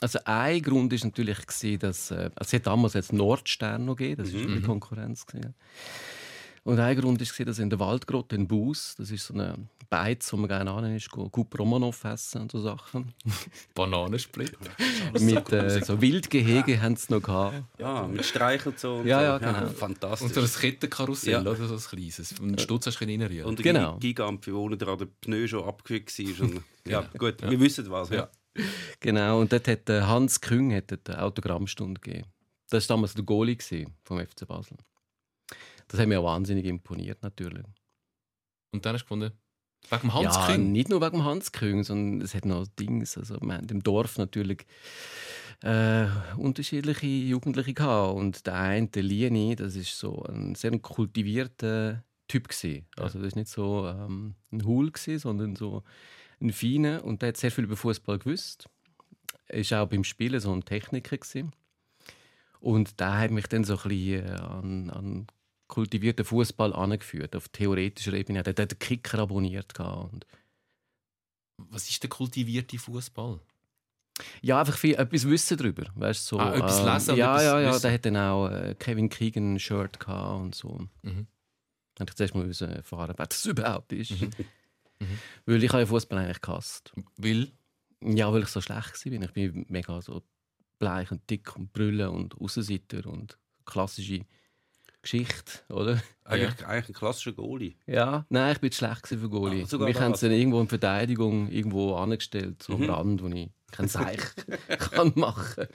also 0.00 0.18
ein 0.24 0.62
Grund 0.62 0.92
ist 0.92 1.04
natürlich 1.04 1.38
dass 1.78 2.10
äh, 2.10 2.30
also 2.34 2.34
es 2.40 2.52
hat 2.54 2.66
damals 2.66 2.94
jetzt 2.94 3.12
Nordstern 3.12 3.84
noch 3.84 3.96
gegeben, 3.96 4.22
das 4.22 4.32
ist 4.32 4.46
Mhm. 4.46 4.54
die 4.56 4.62
Konkurrenz 4.62 5.26
gewesen. 5.26 5.54
Und 6.64 6.78
ein 6.78 6.96
Grund 7.00 7.20
ist 7.20 7.32
gewesen, 7.32 7.46
dass 7.46 7.58
in 7.58 7.70
der 7.70 7.80
Waldgrotte 7.80 8.36
in 8.36 8.46
Bus, 8.46 8.94
das 8.96 9.10
ist 9.10 9.26
so 9.26 9.34
eine 9.34 9.56
Beiz, 9.90 10.32
wo 10.32 10.36
man 10.36 10.48
gerne 10.48 10.70
an 10.70 10.94
ist, 10.96 11.10
Coupe 11.10 11.58
Romanov 11.58 12.04
essen 12.04 12.42
und 12.42 12.52
so 12.52 12.60
Sachen. 12.60 13.12
Bananensplit. 13.74 14.56
Mit 15.20 15.52
äh, 15.52 15.84
so 15.84 16.00
Wildgehege 16.00 16.80
haben 16.80 16.94
sie 16.96 17.12
noch 17.12 17.20
gehabt. 17.22 17.64
Ja, 17.78 18.06
mit 18.06 18.24
Streichelzoo 18.24 19.00
und 19.00 19.06
Ja, 19.06 19.18
so. 19.18 19.24
ja, 19.24 19.38
genau. 19.38 19.72
fantastisch. 19.72 20.28
Und 20.28 20.34
so 20.34 20.40
ein 20.40 20.46
Kettenkarussell, 20.46 21.32
Ja. 21.32 21.40
oder 21.40 21.66
so 21.66 21.74
ein 21.74 21.80
kleines. 21.80 22.32
Und 22.38 22.48
einen 22.48 22.58
Stutz 22.58 22.86
hast 22.86 23.00
du 23.00 23.04
reinrühren. 23.06 23.44
Und 23.48 23.60
Genau. 23.62 23.98
Gigant, 23.98 24.46
wo 24.46 24.64
unten 24.64 24.78
dran 24.78 24.98
der 24.98 25.06
Pneu 25.20 25.46
schon 25.48 25.64
abgewickelt 25.64 26.38
war. 26.40 26.46
Und, 26.48 26.62
ja, 26.86 27.00
gut, 27.18 27.42
wir 27.42 27.58
wissen 27.60 27.90
was. 27.90 28.10
Ja. 28.10 28.28
Genau, 29.00 29.40
und 29.40 29.52
dort 29.52 29.66
hat 29.66 29.88
äh, 29.90 30.02
Hans 30.02 30.40
Küng 30.40 30.72
hat 30.74 30.92
eine 31.08 31.22
Autogrammstunde 31.22 32.00
gegeben. 32.00 32.26
Das 32.70 32.88
war 32.88 32.96
damals 32.96 33.14
der 33.14 33.24
Goalie 33.24 33.58
vom 34.04 34.18
FC 34.20 34.46
Basel. 34.46 34.76
Das 35.92 36.00
hat 36.00 36.08
mir 36.08 36.20
auch 36.20 36.24
wahnsinnig 36.24 36.64
imponiert, 36.64 37.22
natürlich. 37.22 37.64
Und 38.72 38.84
dann 38.84 38.94
hast 38.94 39.02
du 39.02 39.04
gefunden, 39.04 39.32
wegen 39.90 40.00
dem 40.00 40.14
Hans 40.14 40.36
ja, 40.36 40.46
Küng. 40.46 40.72
nicht 40.72 40.88
nur 40.88 41.02
wegen 41.02 41.18
dem 41.18 41.24
Hans 41.24 41.52
Küng, 41.52 41.84
sondern 41.84 42.22
es 42.22 42.34
hat 42.34 42.46
noch 42.46 42.66
Dings. 42.66 43.18
Also, 43.18 43.36
wir 43.40 43.54
haben 43.54 43.68
im 43.68 43.82
Dorf 43.82 44.16
natürlich 44.16 44.66
äh, 45.62 46.06
unterschiedliche 46.38 47.06
Jugendliche 47.06 47.74
gehabt. 47.74 48.16
Und 48.16 48.46
der 48.46 48.54
eine, 48.54 48.88
der 48.88 49.02
Lieni, 49.02 49.54
das 49.54 49.76
ist 49.76 49.98
so 49.98 50.22
ein 50.24 50.54
sehr 50.54 50.76
kultivierter 50.78 52.02
Typ 52.26 52.48
gewesen. 52.48 52.86
Also 52.96 53.18
das 53.18 53.28
ist 53.28 53.36
nicht 53.36 53.48
so 53.48 53.86
ähm, 53.86 54.34
ein 54.50 54.64
Hul 54.64 54.90
gewesen, 54.90 55.18
sondern 55.18 55.54
so 55.54 55.82
ein 56.40 56.52
feiner 56.52 57.04
und 57.04 57.20
der 57.20 57.28
hat 57.28 57.36
sehr 57.36 57.50
viel 57.50 57.64
über 57.64 57.76
Fußball 57.76 58.18
gewusst. 58.18 58.70
Er 59.46 59.58
ist 59.58 59.72
auch 59.74 59.86
beim 59.86 60.02
Spielen 60.02 60.40
so 60.40 60.50
ein 60.52 60.64
Techniker 60.64 61.18
gewesen. 61.18 61.52
Und 62.58 63.00
der 63.00 63.18
hat 63.18 63.30
mich 63.32 63.48
dann 63.48 63.64
so 63.64 63.74
ein 63.76 63.88
bisschen 63.88 64.26
äh, 64.26 64.30
an, 64.30 64.90
an 64.90 65.26
kultivierten 65.72 66.24
Fußball 66.24 66.72
angeführt, 66.74 67.34
auf 67.34 67.48
theoretischer 67.48 68.12
Ebene. 68.12 68.40
Er 68.40 68.44
hat 68.44 68.58
den 68.58 68.78
Kicker 68.78 69.20
abonniert 69.20 69.78
und 69.80 70.26
Was 71.56 71.88
ist 71.88 72.02
der 72.02 72.10
kultivierte 72.10 72.78
Fußball? 72.78 73.40
Ja, 74.42 74.60
einfach 74.60 74.76
viel, 74.76 74.94
etwas 74.96 75.26
Wissen 75.26 75.56
darüber. 75.56 75.86
Weißt, 75.94 76.26
so, 76.26 76.38
Ah, 76.38 76.54
etwas 76.54 76.84
lesen 76.84 77.12
und 77.12 77.16
Ja, 77.16 77.32
etwas 77.32 77.44
ja, 77.44 77.60
ja. 77.60 77.70
wissen. 77.70 77.82
Der 77.82 77.92
hat 77.92 78.04
dann 78.04 78.16
auch 78.18 78.48
äh, 78.50 78.74
Kevin 78.78 79.08
Keegan 79.08 79.54
ein 79.54 79.58
Shirt 79.58 79.98
gehabt 79.98 80.40
und 80.42 80.54
so. 80.54 80.86
Mhm. 81.02 81.26
Habe 81.98 82.10
ich 82.10 82.14
zuerst 82.16 82.34
mal 82.34 82.44
müssen 82.46 82.70
erfahren, 82.70 83.14
wer 83.16 83.26
das 83.26 83.44
überhaupt 83.46 83.92
ist. 83.92 84.12
Mhm. 85.00 85.18
Weil 85.46 85.64
ich 85.64 85.70
habe 85.70 85.80
ja 85.80 85.86
Fußball 85.86 86.16
eigentlich 86.18 86.40
gehasst. 86.40 86.92
Weil 87.16 87.50
Ja, 88.04 88.32
weil 88.32 88.42
ich 88.42 88.48
so 88.50 88.60
schlecht 88.60 89.04
war. 89.04 89.12
Ich 89.24 89.32
bin 89.32 89.66
mega 89.68 90.00
so 90.00 90.22
bleich 90.78 91.10
und 91.10 91.28
dick 91.28 91.56
und 91.56 91.72
brüllen 91.72 92.08
und 92.10 92.40
Aussenseiter 92.40 93.06
und 93.06 93.36
klassische 93.64 94.24
Geschichte, 95.02 95.60
oder? 95.68 96.00
Eigentlich, 96.24 96.64
eigentlich 96.66 96.88
ein 96.90 96.94
klassischer 96.94 97.32
Goalie. 97.32 97.74
Ja, 97.86 98.24
nein, 98.28 98.52
ich 98.52 98.60
bin 98.60 98.70
schlecht 98.72 99.08
für 99.08 99.16
Goalie. 99.28 99.64
Ah, 99.64 99.66
sogar 99.66 99.88
Mich 99.88 99.98
haben 100.00 100.14
sie 100.14 100.28
dann 100.28 100.38
irgendwo 100.38 100.60
in 100.60 100.68
Verteidigung 100.68 101.50
irgendwo 101.50 101.96
angestellt, 101.96 102.62
so 102.62 102.74
am 102.74 102.82
Mhm. 102.82 102.90
Rand, 102.90 103.22
wo 103.22 103.26
ich 103.28 103.50
kein 103.72 103.88
Seich 103.88 104.20
kann 104.78 105.12
machen. 105.16 105.66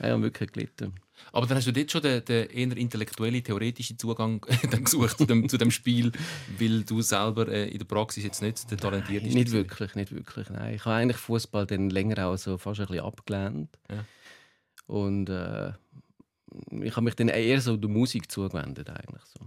Ich 0.00 0.04
habe 0.04 0.22
wirklich 0.22 0.50
gelitten. 0.52 0.94
Aber 1.32 1.46
dann 1.46 1.56
hast 1.58 1.68
du 1.68 1.72
dort 1.72 1.90
schon 1.92 2.02
den, 2.02 2.24
den 2.24 2.48
eher 2.50 2.76
intellektuellen, 2.76 3.44
theoretischen 3.44 3.96
Zugang 3.96 4.44
dann 4.70 4.82
gesucht 4.84 5.16
zu 5.18 5.24
dem, 5.26 5.48
zu 5.48 5.56
dem 5.56 5.70
Spiel, 5.70 6.10
weil 6.58 6.82
du 6.82 7.00
selber 7.00 7.46
äh, 7.46 7.68
in 7.68 7.78
der 7.78 7.84
Praxis 7.84 8.24
jetzt 8.24 8.42
nicht 8.42 8.68
der 8.68 8.78
talentierteste 8.78 9.34
Nicht 9.38 9.52
bist. 9.52 9.54
wirklich, 9.54 9.94
nicht 9.94 10.10
wirklich. 10.10 10.50
Nein. 10.50 10.74
Ich 10.74 10.84
habe 10.84 10.96
eigentlich 10.96 11.18
Fußball 11.18 11.66
dann 11.66 11.88
länger 11.90 12.26
auch 12.26 12.36
so 12.36 12.58
fast 12.58 12.80
ein 12.80 12.86
bisschen 12.88 13.04
abgelehnt. 13.04 13.78
Ja. 13.88 14.04
Und 14.86 15.28
äh, 15.30 15.72
ich 16.70 16.96
habe 16.96 17.04
mich 17.04 17.14
dann 17.14 17.28
eher 17.28 17.60
so 17.60 17.76
der 17.76 17.90
Musik 17.90 18.30
zugewendet 18.30 18.88
eigentlich 18.90 19.22
so. 19.24 19.46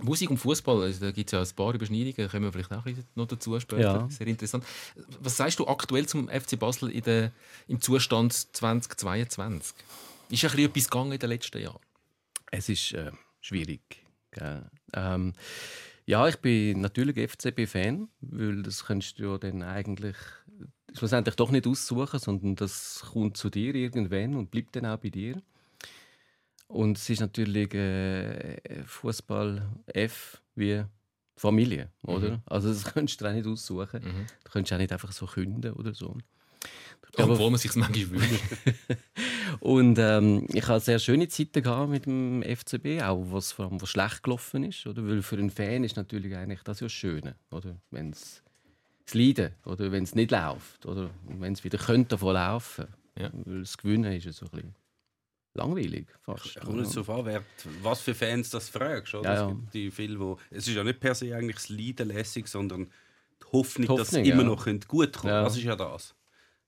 Musik 0.00 0.30
und 0.30 0.38
Fußball, 0.38 0.82
also 0.82 1.06
da 1.06 1.10
gibt 1.10 1.28
es 1.28 1.32
ja 1.32 1.40
ein 1.40 1.56
paar 1.56 1.74
Überschneidungen, 1.74 2.14
da 2.16 2.28
kommen 2.28 2.44
wir 2.44 2.52
vielleicht 2.52 2.72
auch 2.72 2.84
noch 3.16 3.26
dazu 3.26 3.58
später. 3.58 3.82
Ja. 3.82 4.08
Sehr 4.08 4.28
interessant. 4.28 4.64
Was 5.20 5.36
sagst 5.36 5.58
du 5.58 5.66
aktuell 5.66 6.06
zum 6.06 6.28
FC 6.28 6.56
Basel 6.56 6.90
in 6.90 7.02
der, 7.02 7.32
im 7.66 7.80
Zustand 7.80 8.32
2022? 8.32 9.74
Ist 10.30 10.44
ein 10.44 10.50
bisschen 10.50 10.70
etwas 10.70 10.88
gegangen 10.88 11.12
in 11.12 11.18
den 11.18 11.30
letzten 11.30 11.60
Jahren? 11.60 11.80
Es 12.52 12.68
ist 12.68 12.92
äh, 12.92 13.10
schwierig. 13.40 14.04
Ähm, 14.92 15.32
ja, 16.06 16.28
ich 16.28 16.36
bin 16.36 16.80
natürlich 16.80 17.30
FCB-Fan, 17.32 18.08
weil 18.20 18.62
das 18.62 18.84
kannst 18.86 19.18
du 19.18 19.24
ja 19.24 19.38
dann 19.38 19.62
eigentlich 19.62 20.16
schlussendlich 20.96 21.34
doch 21.34 21.50
nicht 21.50 21.66
aussuchen, 21.66 22.18
sondern 22.18 22.56
das 22.56 23.04
kommt 23.12 23.36
zu 23.36 23.50
dir 23.50 23.74
irgendwann 23.74 24.34
und 24.34 24.50
bleibt 24.50 24.76
dann 24.76 24.86
auch 24.86 24.98
bei 24.98 25.10
dir. 25.10 25.42
Und 26.68 26.98
es 26.98 27.08
ist 27.10 27.20
natürlich 27.20 27.72
äh, 27.74 28.82
Fußball 28.84 29.66
F 29.86 30.40
wie 30.54 30.84
Familie, 31.36 31.90
oder? 32.02 32.42
Also 32.46 32.68
das 32.68 32.84
kannst 32.94 33.20
du 33.20 33.24
dir 33.24 33.30
auch 33.30 33.34
nicht 33.34 33.46
aussuchen. 33.46 34.02
Mhm. 34.02 34.26
Du 34.44 34.50
kannst 34.50 34.72
auch 34.72 34.78
nicht 34.78 34.92
einfach 34.92 35.12
so 35.12 35.26
künden 35.26 35.72
oder 35.72 35.94
so. 35.94 36.16
Obwohl 37.16 37.50
man 37.50 37.58
sich 37.58 37.74
manchmal 37.74 38.10
wünscht. 38.20 38.42
Und 39.60 39.98
ähm, 39.98 40.46
ich 40.52 40.66
hatte 40.66 40.84
sehr 40.84 40.98
schöne 40.98 41.28
Zeiten 41.28 41.62
gehabt 41.62 41.90
mit 41.90 42.06
dem 42.06 42.42
FCB, 42.42 43.02
auch 43.02 43.24
was 43.32 43.52
vor 43.52 43.66
allem 43.66 43.80
was 43.80 43.88
schlecht 43.88 44.22
gelaufen 44.22 44.64
ist, 44.64 44.86
oder? 44.86 45.06
Weil 45.06 45.22
für 45.22 45.36
einen 45.36 45.50
Fan 45.50 45.84
ist 45.84 45.96
natürlich 45.96 46.36
eigentlich 46.36 46.62
das 46.62 46.80
ja 46.80 46.84
das 46.86 46.92
Schöne, 46.92 47.34
oder? 47.50 47.76
Wenn 47.90 48.10
es 48.10 48.42
Leiden, 49.12 49.52
oder 49.64 49.90
wenn 49.90 50.04
es 50.04 50.14
nicht 50.14 50.30
läuft, 50.32 50.84
oder 50.84 51.08
wenn 51.26 51.54
es 51.54 51.64
wieder 51.64 51.78
könnte 51.78 52.10
davon 52.10 52.34
laufen, 52.34 52.86
Ja. 53.18 53.30
weil 53.32 53.60
das 53.60 53.78
Gewinnen 53.78 54.12
ist 54.12 54.24
ja 54.26 54.32
so 54.32 54.44
ein 54.46 54.50
bisschen 54.50 54.74
langweilig 55.54 56.06
fast. 56.20 56.46
Es 56.46 56.54
kommt 56.62 56.78
nicht 56.78 56.90
so 56.90 57.00
an, 57.12 57.26
wer, 57.26 57.42
was 57.82 58.00
für 58.00 58.14
Fans 58.14 58.50
das 58.50 58.68
fragst. 58.68 59.14
Oder? 59.14 59.34
Ja, 59.34 59.34
ja. 59.34 59.48
Es 59.48 59.56
gibt 59.56 59.74
die 59.74 59.90
viele, 59.90 60.18
wo, 60.18 60.38
es 60.50 60.68
ist 60.68 60.74
ja 60.74 60.84
nicht 60.84 61.00
per 61.00 61.14
se 61.14 61.34
eigentlich 61.34 61.56
das 61.56 61.68
Leiden 61.68 62.08
lässig, 62.08 62.48
sondern 62.48 62.86
die 63.40 63.52
Hoffnung, 63.52 63.88
Die 63.88 63.96
dass 63.96 64.08
es 64.08 64.18
Hoffnung, 64.18 64.32
immer 64.32 64.44
noch 64.44 64.64
gut 64.64 65.16
kommen 65.16 65.32
Ja. 65.32 65.42
Das 65.42 65.56
ist 65.56 65.64
ja 65.64 65.76
das. 65.76 66.14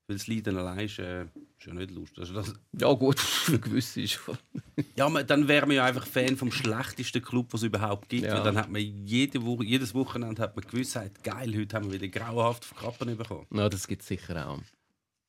Weil 0.07 0.17
das 0.17 0.27
Leiden 0.27 0.57
allein 0.57 0.87
ist, 0.87 0.99
äh, 0.99 1.23
ist 1.23 1.67
ja 1.67 1.73
nicht 1.73 1.93
lustig. 1.93 2.19
Also 2.19 2.35
das, 2.35 2.53
Ja 2.73 2.93
gut, 2.95 3.21
für 3.21 3.61
gewisse 3.61 4.01
ist 4.03 4.15
schon. 4.15 4.37
ja, 4.97 5.09
man, 5.09 5.25
dann 5.25 5.47
wäre 5.47 5.67
man 5.67 5.77
ja 5.77 5.85
einfach 5.85 6.05
Fan 6.05 6.37
vom 6.37 6.51
schlechtesten 6.51 7.23
Club, 7.23 7.53
was 7.53 7.61
es 7.61 7.69
überhaupt 7.69 8.09
gibt. 8.09 8.25
Ja. 8.25 8.35
Weil 8.35 8.43
dann 8.43 8.57
hat 8.57 8.71
man 8.71 8.81
jede 8.81 9.45
Woche, 9.45 9.65
jedes 9.65 9.95
Wochenende 9.95 10.43
hat 10.43 10.57
man 10.57 10.65
Gewissheit, 10.65 11.23
geil, 11.23 11.55
heute 11.57 11.77
haben 11.77 11.93
wir 11.93 12.01
wieder 12.01 12.09
grauenhaft 12.09 12.77
Kappen 12.77 13.17
bekommen. 13.17 13.47
Ja, 13.53 13.69
das 13.69 13.87
gibt 13.87 14.03
es 14.03 14.09
sicher 14.09 14.49
auch. 14.49 14.59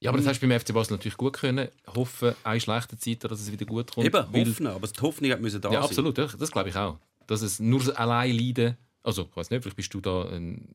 Ja, 0.02 0.10
aber 0.10 0.18
das 0.18 0.28
hast 0.28 0.42
du 0.42 0.48
beim 0.48 0.60
FC 0.60 0.74
Basel 0.74 0.94
natürlich 0.98 1.16
gut 1.18 1.34
können. 1.34 1.70
Hoffen, 1.88 2.34
eine 2.44 2.60
schlechte 2.60 2.98
Zeit, 2.98 3.24
dass 3.24 3.40
es 3.40 3.52
wieder 3.52 3.66
gut 3.66 3.92
kommt. 3.94 4.08
Eben, 4.08 4.34
hoffen, 4.48 4.68
aber 4.68 4.88
die 4.88 5.00
Hoffnung 5.00 5.32
hat 5.32 5.42
müssen 5.42 5.62
da 5.62 5.70
Ja, 5.72 5.82
sein. 5.82 5.90
absolut. 5.90 6.18
Das, 6.18 6.36
das 6.36 6.52
glaube 6.52 6.70
ich 6.70 6.76
auch. 6.76 6.98
Dass 7.28 7.44
es 7.44 7.60
nur 7.60 7.98
allein 8.00 8.36
leiden. 8.36 8.78
Also, 9.04 9.28
ich 9.30 9.36
weiß 9.38 9.52
nicht, 9.52 9.62
vielleicht 9.62 9.78
bist 9.78 9.94
du 9.94 10.02
da 10.02 10.28
ähm, 10.32 10.68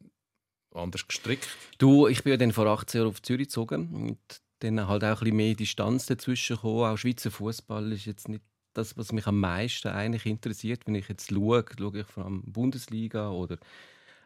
anders 0.72 1.06
gestrickt. 1.08 1.48
Du, 1.78 2.06
ich 2.06 2.22
bin 2.22 2.30
ja 2.30 2.36
dann 2.36 2.52
vor 2.52 2.66
18 2.66 3.00
Jahren 3.00 3.08
auf 3.08 3.20
Zürich 3.20 3.48
gezogen 3.48 3.88
und 3.94 4.18
dann 4.60 4.86
halt 4.86 5.02
auch 5.02 5.08
ein 5.08 5.18
bisschen 5.18 5.36
mehr 5.36 5.54
Distanz 5.54 6.06
dazwischen 6.06 6.56
gekommen. 6.56 6.84
Auch 6.84 6.96
Schweizer 6.96 7.32
Fußball 7.32 7.90
ist 7.92 8.04
jetzt 8.04 8.28
nicht 8.28 8.44
das, 8.74 8.96
was 8.96 9.10
mich 9.10 9.26
am 9.26 9.40
meisten 9.40 9.88
eigentlich 9.88 10.24
interessiert. 10.26 10.82
Wenn 10.86 10.94
ich 10.94 11.08
jetzt 11.08 11.30
schaue, 11.30 11.64
schaue 11.76 11.98
ich 12.00 12.06
vor 12.06 12.24
allem 12.24 12.42
Bundesliga 12.46 13.30
oder 13.30 13.58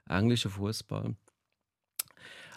englischen 0.09 0.51
Fußball. 0.51 1.15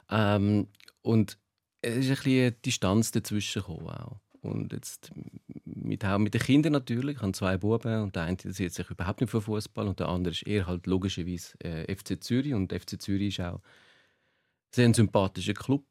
Ähm, 0.09 0.67
und 1.01 1.38
es 1.84 1.98
ist 1.98 2.10
ein 2.10 2.16
bisschen 2.16 2.42
eine 2.42 2.52
Distanz 2.52 3.12
dazwischen 3.12 3.62
gekommen 3.62 3.90
auch. 3.90 4.20
Und 4.42 4.74
jetzt 4.74 5.12
mit, 5.63 6.04
auch 6.04 6.18
mit 6.18 6.34
den 6.34 6.42
Kindern 6.42 6.74
natürlich. 6.74 7.16
Ich 7.16 7.22
habe 7.22 7.32
zwei 7.32 7.58
Buben 7.58 8.02
und 8.02 8.16
der 8.16 8.24
eine 8.24 8.32
interessiert 8.32 8.74
sich 8.74 8.90
überhaupt 8.90 9.22
nicht 9.22 9.30
für 9.30 9.42
Fußball 9.42 9.88
und 9.88 10.00
der 10.00 10.10
andere 10.10 10.34
ist 10.34 10.46
eher 10.46 10.68
halt 10.68 10.86
logischerweise 10.86 11.58
äh, 11.62 11.96
FC 11.96 12.22
Zürich. 12.22 12.54
Und 12.54 12.74
FC 12.74 13.02
Zürich 13.02 13.40
ist 13.40 13.46
auch 13.46 13.62
sehr 14.74 14.86
ein 14.86 14.94
sympathischer 14.94 15.54
Club. 15.54 15.86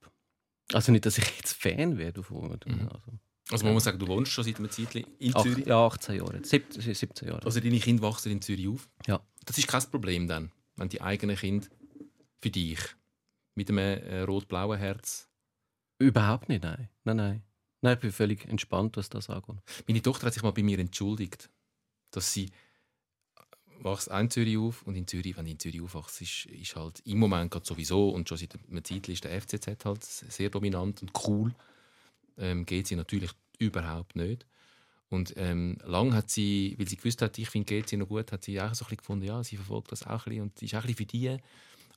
Also 0.73 0.93
nicht, 0.93 1.07
dass 1.07 1.19
ich 1.19 1.25
jetzt 1.39 1.55
Fan 1.55 1.97
wäre 1.97 2.13
davon. 2.13 2.59
Mhm. 2.67 2.89
Also, 2.89 3.13
Also, 3.51 3.65
man 3.65 3.75
muss 3.75 3.85
sagen, 3.85 3.99
du 3.99 4.07
wohnst 4.07 4.33
schon 4.33 4.45
seit 4.45 4.59
einem 4.59 4.71
Zeitchen 4.71 5.05
in 5.19 5.33
ach, 5.35 5.43
Zürich. 5.43 5.67
ja, 5.67 5.87
18 5.87 6.17
Jahre. 6.17 6.45
17, 6.45 6.95
17 6.95 7.29
Jahre. 7.29 7.45
Also, 7.45 7.61
deine 7.61 7.79
Kinder 7.79 8.03
wachsen 8.03 8.33
in 8.33 8.43
Zürich 8.43 8.69
auf. 8.69 8.89
Ja. 9.07 9.21
Das 9.47 9.57
ist 9.59 9.67
kein 9.67 9.83
Problem 9.91 10.29
dann, 10.29 10.53
wenn 10.77 10.89
die 10.89 11.01
eigenen 11.01 11.37
Kinder 11.37 11.67
für 12.41 12.51
dich 12.51 12.79
mit 13.55 13.71
einem 13.71 13.79
äh, 13.79 14.21
rot-blauen 14.21 14.79
Herz. 14.79 15.29
Überhaupt 16.03 16.49
nicht, 16.49 16.65
nein. 16.65 16.89
Nein, 17.05 17.17
nein. 17.17 17.43
Nein, 17.81 17.95
ich 17.95 18.01
bin 18.01 18.13
völlig 18.13 18.47
entspannt, 18.47 18.97
was 18.97 19.09
das 19.09 19.31
angeht. 19.31 19.57
Meine 19.87 20.03
Tochter 20.03 20.27
hat 20.27 20.35
sich 20.35 20.43
mal 20.43 20.53
bei 20.53 20.63
mir 20.63 20.79
entschuldigt, 20.79 21.49
dass 22.11 22.33
sie 22.33 22.51
wächst 23.81 24.11
auch 24.11 24.19
in 24.19 24.31
Zürich 24.31 24.59
auf 24.59 24.83
und 24.83 24.97
in 24.97 25.07
Zürich, 25.07 25.37
wenn 25.37 25.45
du 25.45 25.53
in 25.53 25.59
Zürich 25.59 25.81
aufwachst, 25.81 26.21
ist, 26.21 26.47
ist 26.47 26.77
halt 26.77 27.01
im 27.01 27.19
Moment 27.19 27.51
gerade 27.51 27.67
sowieso 27.67 28.11
und 28.11 28.29
schon 28.29 28.39
seit 28.39 28.57
einer 28.71 28.85
Zeit 28.85 29.09
ist 29.09 29.25
der 29.25 29.41
FCZ 29.41 29.85
halt 29.85 30.05
sehr 30.05 30.51
dominant 30.51 31.03
und 31.03 31.13
cool. 31.27 31.55
Ähm, 32.37 32.67
geht 32.67 32.87
sie 32.89 32.97
natürlich 32.97 33.31
überhaupt 33.59 34.17
nicht. 34.17 34.47
Und 35.09 35.35
ähm, 35.37 35.79
lang 35.85 36.15
hat 36.15 36.31
sie, 36.31 36.75
weil 36.79 36.89
sie 36.89 36.97
gewusst 36.97 37.23
hat, 37.23 37.39
ich 37.39 37.51
finde 37.51 37.83
GC 37.83 37.99
noch 37.99 38.09
gut, 38.09 38.33
hat 38.33 38.45
sie 38.45 38.61
auch 38.61 38.75
so 38.75 38.85
ein 38.85 38.89
bisschen 38.89 38.97
gefunden, 38.97 39.27
ja, 39.27 39.45
sie 39.45 39.57
verfolgt 39.57 39.93
das 39.93 40.07
auch 40.07 40.27
ein 40.27 40.31
bisschen 40.31 40.43
und 40.43 40.63
ist 40.63 40.75
auch 40.75 40.79
ein 40.79 40.83
bisschen 40.83 40.97
für 40.97 41.07
die 41.07 41.37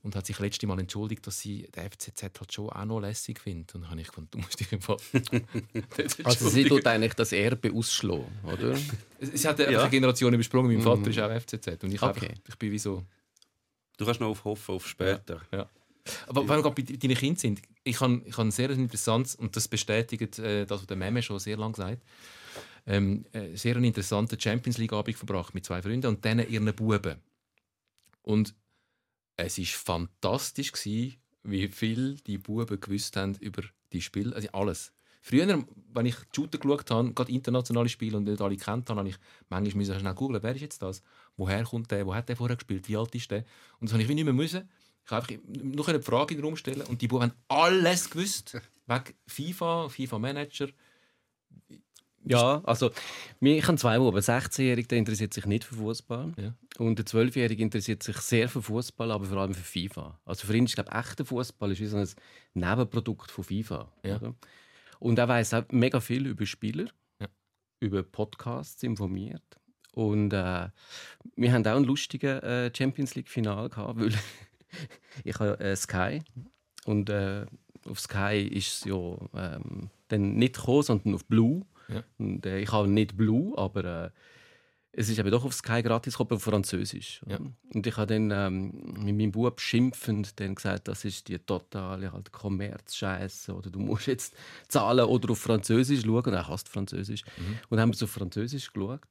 und 0.05 0.15
hat 0.15 0.25
sich 0.27 0.37
letztes 0.39 0.67
Mal 0.67 0.79
entschuldigt, 0.79 1.25
dass 1.25 1.39
sie 1.39 1.63
den 1.75 1.89
FCZ 1.89 2.21
halt 2.23 2.53
schon 2.53 2.69
auch 2.69 2.85
noch 2.85 2.99
lässig 2.99 3.39
findet. 3.39 3.73
Und 3.73 3.81
dann 3.81 3.89
habe 3.91 4.01
ich 4.01 4.07
gefunden, 4.07 4.29
du 4.31 4.37
musst 4.37 4.59
dich 4.59 4.71
im 4.71 4.79
Fall 4.79 4.97
Also 6.23 6.47
sie 6.49 6.63
tut 6.65 6.85
eigentlich 6.85 7.15
das 7.15 7.31
Erbe 7.31 7.73
ausschlagen, 7.73 8.37
oder? 8.43 8.75
Sie 9.19 9.47
hat 9.47 9.59
einfach 9.59 9.71
Ja. 9.71 9.81
eine 9.81 9.89
Generation 9.89 10.33
übersprungen. 10.33 10.71
Mein 10.73 10.81
Vater 10.83 11.01
Mhm. 11.01 11.07
ist 11.07 11.19
auch 11.19 11.31
FCZ. 11.31 11.83
Und 11.83 11.91
ich, 11.93 12.01
Okay. 12.03 12.27
einfach, 12.27 12.39
ich 12.47 12.55
bin 12.57 12.71
wie 12.71 12.77
so. 12.79 13.03
Du 13.97 14.05
kannst 14.05 14.19
noch 14.19 14.27
auf 14.29 14.43
hoffen 14.45 14.75
auf 14.75 14.87
später. 14.87 15.41
Aber 16.27 16.41
wenn 16.47 16.57
wir 16.57 16.61
gerade 16.61 16.75
bei 16.75 16.83
deinen 16.83 17.15
Kindern 17.17 17.37
sind, 17.37 17.61
ich 17.83 17.99
habe 17.99 18.21
ich 18.25 18.33
habe 18.37 18.47
ein 18.47 18.51
sehr 18.51 18.69
interessantes, 18.69 19.33
und 19.35 19.55
das 19.55 19.67
bestätigt 19.67 20.37
äh, 20.37 20.65
das, 20.67 20.81
was 20.81 20.87
der 20.87 20.97
Meme 20.97 21.23
schon 21.23 21.39
sehr 21.39 21.57
lange 21.57 21.73
sagt, 21.75 22.03
ähm, 22.85 23.25
äh, 23.31 23.55
sehr 23.55 23.75
einen 23.75 23.85
interessanten 23.85 24.39
Champions 24.39 24.77
League-Abend 24.77 25.17
verbracht 25.17 25.55
mit 25.55 25.65
zwei 25.65 25.81
Freunden 25.81 26.05
und 26.05 26.23
denen 26.23 26.47
ihren 26.47 26.71
Buben. 26.75 27.15
Und 28.21 28.53
es 29.37 29.57
war 29.57 29.65
fantastisch, 29.65 30.71
gewesen, 30.71 31.17
wie 31.43 31.67
viel 31.67 32.15
die 32.25 32.37
Buben 32.37 32.79
gewusst 32.79 33.15
haben 33.15 33.35
über 33.35 33.63
die 33.91 34.01
Spiele. 34.01 34.35
Also 34.35 34.49
alles. 34.51 34.91
Früher, 35.21 35.65
wenn 35.93 36.05
ich 36.05 36.15
die 36.15 36.35
Shooter 36.35 36.59
geschaut 36.59 36.91
habe, 36.91 37.13
gerade 37.13 37.31
internationale 37.31 37.89
Spiele 37.89 38.17
und 38.17 38.25
nicht 38.25 38.41
alle 38.41 38.57
kennt 38.57 38.89
habe, 38.89 38.99
habe 38.99 39.09
ich 39.09 39.17
manchmal 39.49 39.77
müssen 39.77 39.99
schnell 39.99 40.13
googeln, 40.13 40.43
wer 40.43 40.53
ist 40.53 40.61
jetzt 40.61 40.81
das? 40.81 41.01
Woher 41.35 41.63
kommt 41.63 41.89
der? 41.89 42.05
Wo 42.05 42.13
hat 42.13 42.29
der 42.29 42.35
vorher 42.35 42.55
gespielt? 42.55 42.87
Wie 42.87 42.95
alt 42.95 43.13
ist 43.15 43.31
der? 43.31 43.43
Und 43.79 43.89
das 43.89 43.93
habe 43.93 44.03
ich 44.03 44.09
wie 44.09 44.13
nicht 44.13 44.25
mehr 44.25 44.33
müssen. 44.33 44.69
Ich 45.03 45.11
habe 45.11 45.27
einfach 45.27 45.43
nur 45.47 45.87
eine 45.87 46.01
Frage 46.01 46.35
in 46.35 46.41
den 46.41 46.45
Raum 46.45 46.55
stellen 46.55 46.81
und 46.83 47.01
die 47.01 47.07
Buben 47.07 47.23
haben 47.23 47.33
alles 47.47 48.09
gewusst. 48.09 48.61
Wegen 48.85 49.15
FIFA, 49.25 49.89
FIFA 49.89 50.19
Manager. 50.19 50.67
Ja, 52.27 52.61
also 52.63 52.91
mir- 53.39 53.57
ich 53.57 53.67
habe 53.67 53.77
zwei 53.77 53.97
Buben. 53.99 54.17
Ein 54.17 54.23
16-Jähriger 54.23 54.87
der 54.87 54.97
interessiert 54.97 55.33
sich 55.33 55.45
nicht 55.45 55.63
für 55.63 55.75
Fußball 55.75 56.33
Ja. 56.37 56.53
und 56.79 56.97
der 56.97 57.05
12-Jährige 57.05 57.61
interessiert 57.63 58.01
sich 58.03 58.17
sehr 58.17 58.49
für 58.49 58.61
Fußball, 58.61 59.11
aber 59.11 59.25
vor 59.25 59.37
allem 59.37 59.53
für 59.53 59.63
FIFA. 59.63 60.19
Also 60.25 60.47
für 60.47 60.55
ihn 60.57 60.65
ist 60.65 60.75
glaube 60.75 60.89
ich, 60.91 60.97
echter 60.97 61.23
Fußball 61.25 61.71
ist 61.71 61.79
wie 61.81 61.85
so 61.85 61.97
ein 61.97 62.09
Nebenprodukt 62.53 63.29
von 63.31 63.43
FIFA. 63.43 63.91
Ja. 64.03 64.19
Und 64.99 65.19
er 65.19 65.27
weiß 65.27 65.53
auch 65.53 65.63
mega 65.71 65.99
viel 65.99 66.25
über 66.25 66.45
Spieler, 66.45 66.85
Ja. 67.21 67.27
über 67.79 68.01
Podcasts 68.03 68.81
informiert. 68.83 69.43
Und 69.93 70.33
äh, 70.33 70.69
wir 71.35 71.53
haben 71.53 71.65
auch 71.67 71.75
ein 71.77 71.83
lustiges 71.85 72.41
äh, 72.43 72.71
Champions 72.75 73.15
League 73.15 73.29
Final 73.29 73.69
gehabt, 73.69 73.99
weil 73.99 74.09
ich 75.23 75.39
habe 75.39 75.59
äh, 75.59 75.75
Sky 75.75 76.21
und 76.85 77.09
äh, 77.09 77.45
auf 77.87 77.99
Sky 77.99 78.41
ist 78.51 78.67
es 78.79 78.83
ja 78.85 78.95
ähm, 79.35 79.89
dann 80.07 80.35
nicht 80.35 80.55
gekommen, 80.55 80.81
sondern 80.83 81.13
auf 81.13 81.25
Blue. 81.25 81.65
Ja. 81.87 82.03
Und, 82.17 82.45
äh, 82.45 82.59
ich 82.59 82.71
habe 82.71 82.87
nicht 82.87 83.17
Blue, 83.17 83.57
aber 83.57 84.05
äh, 84.05 84.09
es 84.97 85.09
ist 85.09 85.19
eben 85.19 85.29
doch 85.29 85.43
auf 85.43 85.53
Sky 85.53 85.83
gratis 85.83 86.13
gekommen, 86.13 86.37
auf 86.37 86.43
Französisch. 86.43 87.21
Ja. 87.27 87.37
Und 87.73 87.85
ich 87.85 87.97
habe 87.97 88.13
dann 88.13 88.31
ähm, 88.31 88.93
mit 89.03 89.17
meinem 89.17 89.31
Bub 89.31 89.59
schimpfend 89.59 90.39
dann 90.39 90.55
gesagt, 90.55 90.87
das 90.87 91.03
ist 91.03 91.27
die 91.27 91.37
totale 91.37 92.13
halt 92.13 92.31
Kommerzscheiße 92.31 93.53
oder 93.53 93.69
du 93.69 93.79
musst 93.79 94.07
jetzt 94.07 94.35
zahlen 94.69 95.05
oder 95.05 95.31
auf 95.31 95.39
Französisch 95.39 96.03
schauen. 96.03 96.23
Und 96.23 96.33
er 96.33 96.47
hasst 96.47 96.69
Französisch. 96.69 97.23
Mhm. 97.37 97.59
Und 97.69 97.71
dann 97.71 97.81
haben 97.81 97.89
wir 97.91 97.97
so 97.97 98.05
auf 98.05 98.11
Französisch 98.11 98.71
geschaut. 98.71 99.01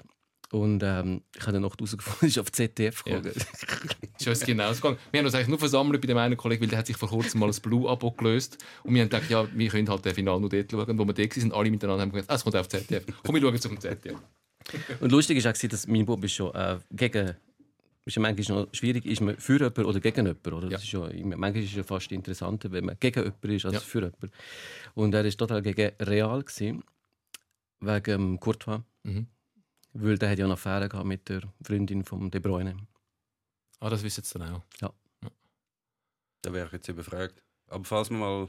Und 0.54 0.84
ähm, 0.84 1.22
ich 1.34 1.40
habe 1.42 1.52
dann 1.54 1.62
noch 1.62 1.74
herausgefunden, 1.74 2.28
es 2.28 2.28
ist 2.36 2.38
auf 2.38 2.52
ZDF 2.52 3.02
Ja. 3.06 3.18
gekommen. 3.18 3.34
Ist 4.20 4.28
uns 4.28 4.40
genau 4.46 4.72
gegangen. 4.72 4.96
Wir 5.10 5.18
haben 5.18 5.26
uns 5.26 5.34
eigentlich 5.34 5.48
nur 5.48 5.58
versammelt 5.58 6.00
bei 6.00 6.06
dem 6.06 6.16
einen 6.16 6.36
Kollegen, 6.36 6.62
weil 6.62 6.68
der 6.68 6.78
hat 6.78 6.86
sich 6.86 6.96
vor 6.96 7.08
kurzem 7.08 7.40
mal 7.40 7.48
ein 7.50 7.60
Blue-Abo 7.60 8.12
gelöst. 8.12 8.58
Und 8.84 8.94
wir 8.94 9.02
haben 9.02 9.08
gedacht, 9.10 9.28
ja, 9.28 9.48
wir 9.52 9.68
können 9.68 9.88
halt 9.88 10.04
den 10.04 10.14
Final 10.14 10.38
nur 10.38 10.48
dort 10.48 10.70
schauen. 10.70 10.88
Und 10.90 10.98
wo 10.98 11.04
wir 11.04 11.12
dort 11.12 11.36
waren, 11.36 11.52
alle 11.52 11.70
miteinander 11.72 12.02
haben 12.02 12.12
gesagt, 12.12 12.30
ah, 12.30 12.34
es 12.36 12.44
kommt 12.44 12.54
auf 12.54 12.68
ZDF. 12.68 13.04
Komm, 13.24 13.34
wir 13.34 13.42
schauen 13.42 13.54
es 13.56 13.66
auf 13.66 13.78
ZDF. 13.80 14.16
Und 15.00 15.10
lustig 15.10 15.38
ist 15.38 15.46
auch, 15.48 15.68
dass 15.68 15.88
mein 15.88 16.06
Bub 16.06 16.22
ist 16.22 16.32
schon 16.34 16.54
äh, 16.54 16.78
gegen. 16.92 17.34
Ist 18.06 18.14
ja 18.16 18.22
manchmal 18.22 18.62
noch 18.64 18.68
schwierig, 18.74 19.06
ist 19.06 19.20
man 19.22 19.36
für 19.38 19.54
jemanden 19.54 19.84
oder 19.86 19.98
gegen 19.98 20.26
jemanden. 20.26 20.52
Oder? 20.52 20.66
Ja. 20.68 20.72
Das 20.74 20.84
ist 20.84 20.92
ja, 20.92 21.00
manchmal 21.00 21.56
ist 21.56 21.70
es 21.70 21.74
ja 21.76 21.82
fast 21.82 22.12
interessanter, 22.12 22.70
wenn 22.70 22.84
man 22.84 22.96
gegen 23.00 23.24
jemanden 23.24 23.50
ist, 23.50 23.64
als 23.64 23.74
Ja. 23.74 23.80
für 23.80 23.98
jemanden. 23.98 24.30
Und 24.94 25.14
er 25.14 25.24
war 25.24 25.30
total 25.32 25.62
gegen 25.62 25.90
Real, 26.00 26.42
gewesen, 26.42 26.84
wegen 27.80 28.10
ähm, 28.12 28.38
Courtois. 28.40 28.82
Mhm. 29.02 29.26
Weil 29.94 30.18
der 30.18 30.30
hat 30.30 30.38
ja 30.38 30.44
eine 30.44 30.54
Affäre 30.54 30.88
gehabt 30.88 31.06
mit 31.06 31.28
der 31.28 31.40
Freundin 31.62 32.04
von 32.04 32.30
De 32.30 32.40
Bruyne. 32.40 32.76
Ah, 33.80 33.88
das 33.90 34.02
wissen 34.02 34.24
sie 34.24 34.38
dann 34.38 34.54
auch. 34.82 34.92
Da 36.42 36.52
wäre 36.52 36.66
ich 36.66 36.72
jetzt 36.72 36.88
überfragt. 36.88 37.42
Aber 37.68 37.84
falls 37.84 38.10
wir 38.10 38.18
mal, 38.18 38.48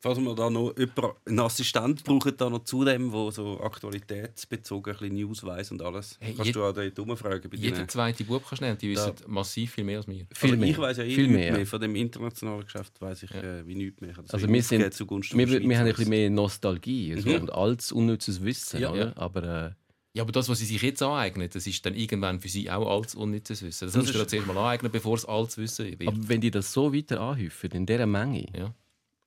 falls 0.00 0.18
wir 0.18 0.34
da 0.34 0.50
noch 0.50 0.76
jemanden, 0.76 1.12
einen 1.26 1.38
Assistent 1.40 2.02
brauchen, 2.02 2.36
da 2.36 2.50
noch 2.50 2.64
zu 2.64 2.84
dem, 2.84 3.12
der 3.12 3.30
so 3.30 3.60
aktualitätsbezogen 3.60 4.92
ein 4.94 4.98
bisschen 4.98 5.14
News 5.16 5.44
weiss 5.44 5.70
und 5.70 5.80
alles, 5.82 6.16
Hey, 6.20 6.34
kannst 6.34 6.56
du 6.56 6.64
auch 6.64 6.72
dort 6.72 6.98
umfragen 6.98 7.48
bei 7.50 7.56
Jeder 7.56 7.86
zweite 7.86 8.24
Bub 8.24 8.42
kannst 8.48 8.62
du 8.62 8.66
nehmen, 8.66 8.78
die 8.78 8.90
wissen 8.90 9.14
massiv 9.28 9.72
viel 9.74 9.84
mehr 9.84 9.98
als 9.98 10.08
wir. 10.08 10.26
Viel 10.32 10.50
also 10.50 10.56
mehr. 10.60 10.68
Ich 10.70 10.78
weiß 10.78 10.96
ja 10.96 11.04
eh 11.04 11.14
Viel 11.14 11.28
mehr, 11.28 11.52
mehr. 11.52 11.60
ja. 11.60 11.66
Von 11.66 11.80
dem 11.80 11.94
internationalen 11.94 12.64
Geschäft 12.64 13.00
weiß 13.00 13.22
ich 13.22 13.30
Ja. 13.30 13.42
äh, 13.42 13.66
wie 13.66 13.76
nichts 13.76 14.00
mehr. 14.00 14.14
Also 14.18 14.48
wie 14.48 14.52
wir 14.52 14.62
sind- 14.62 14.80
Wir, 14.80 15.48
wir 15.68 15.78
haben 15.78 15.86
ein 15.86 15.92
bisschen 15.92 16.08
mehr 16.10 16.30
Nostalgie 16.30 17.14
also, 17.14 17.28
Mhm. 17.28 17.34
und 17.42 17.50
altes 17.52 17.92
unnützes 17.92 18.42
Wissen. 18.42 18.80
Ja. 18.80 18.90
oder? 18.90 19.16
Aber 19.16 19.42
äh, 19.66 19.70
Ja, 20.16 20.22
aber 20.22 20.30
das, 20.30 20.48
was 20.48 20.60
sie 20.60 20.64
sich 20.66 20.80
jetzt 20.80 21.02
aneignen, 21.02 21.50
das 21.52 21.66
ist 21.66 21.84
dann 21.84 21.94
irgendwann 21.94 22.40
für 22.40 22.48
sie 22.48 22.70
auch 22.70 22.88
altes 22.88 23.16
unnützes 23.16 23.62
Wissen. 23.62 23.86
Das, 23.86 23.94
Das 23.94 24.02
musst 24.06 24.14
du 24.14 24.26
zuerst 24.26 24.46
mal 24.46 24.56
aneignen, 24.56 24.92
bevor 24.92 25.16
es 25.16 25.24
altes 25.24 25.58
Wissen 25.58 25.86
wird. 25.98 26.06
Aber 26.08 26.28
wenn 26.28 26.40
die 26.40 26.52
das 26.52 26.72
so 26.72 26.94
weiter 26.94 27.20
anhäufen, 27.20 27.70
in 27.72 27.84
dieser 27.84 28.06
Menge, 28.06 28.46
Ja. 28.56 28.72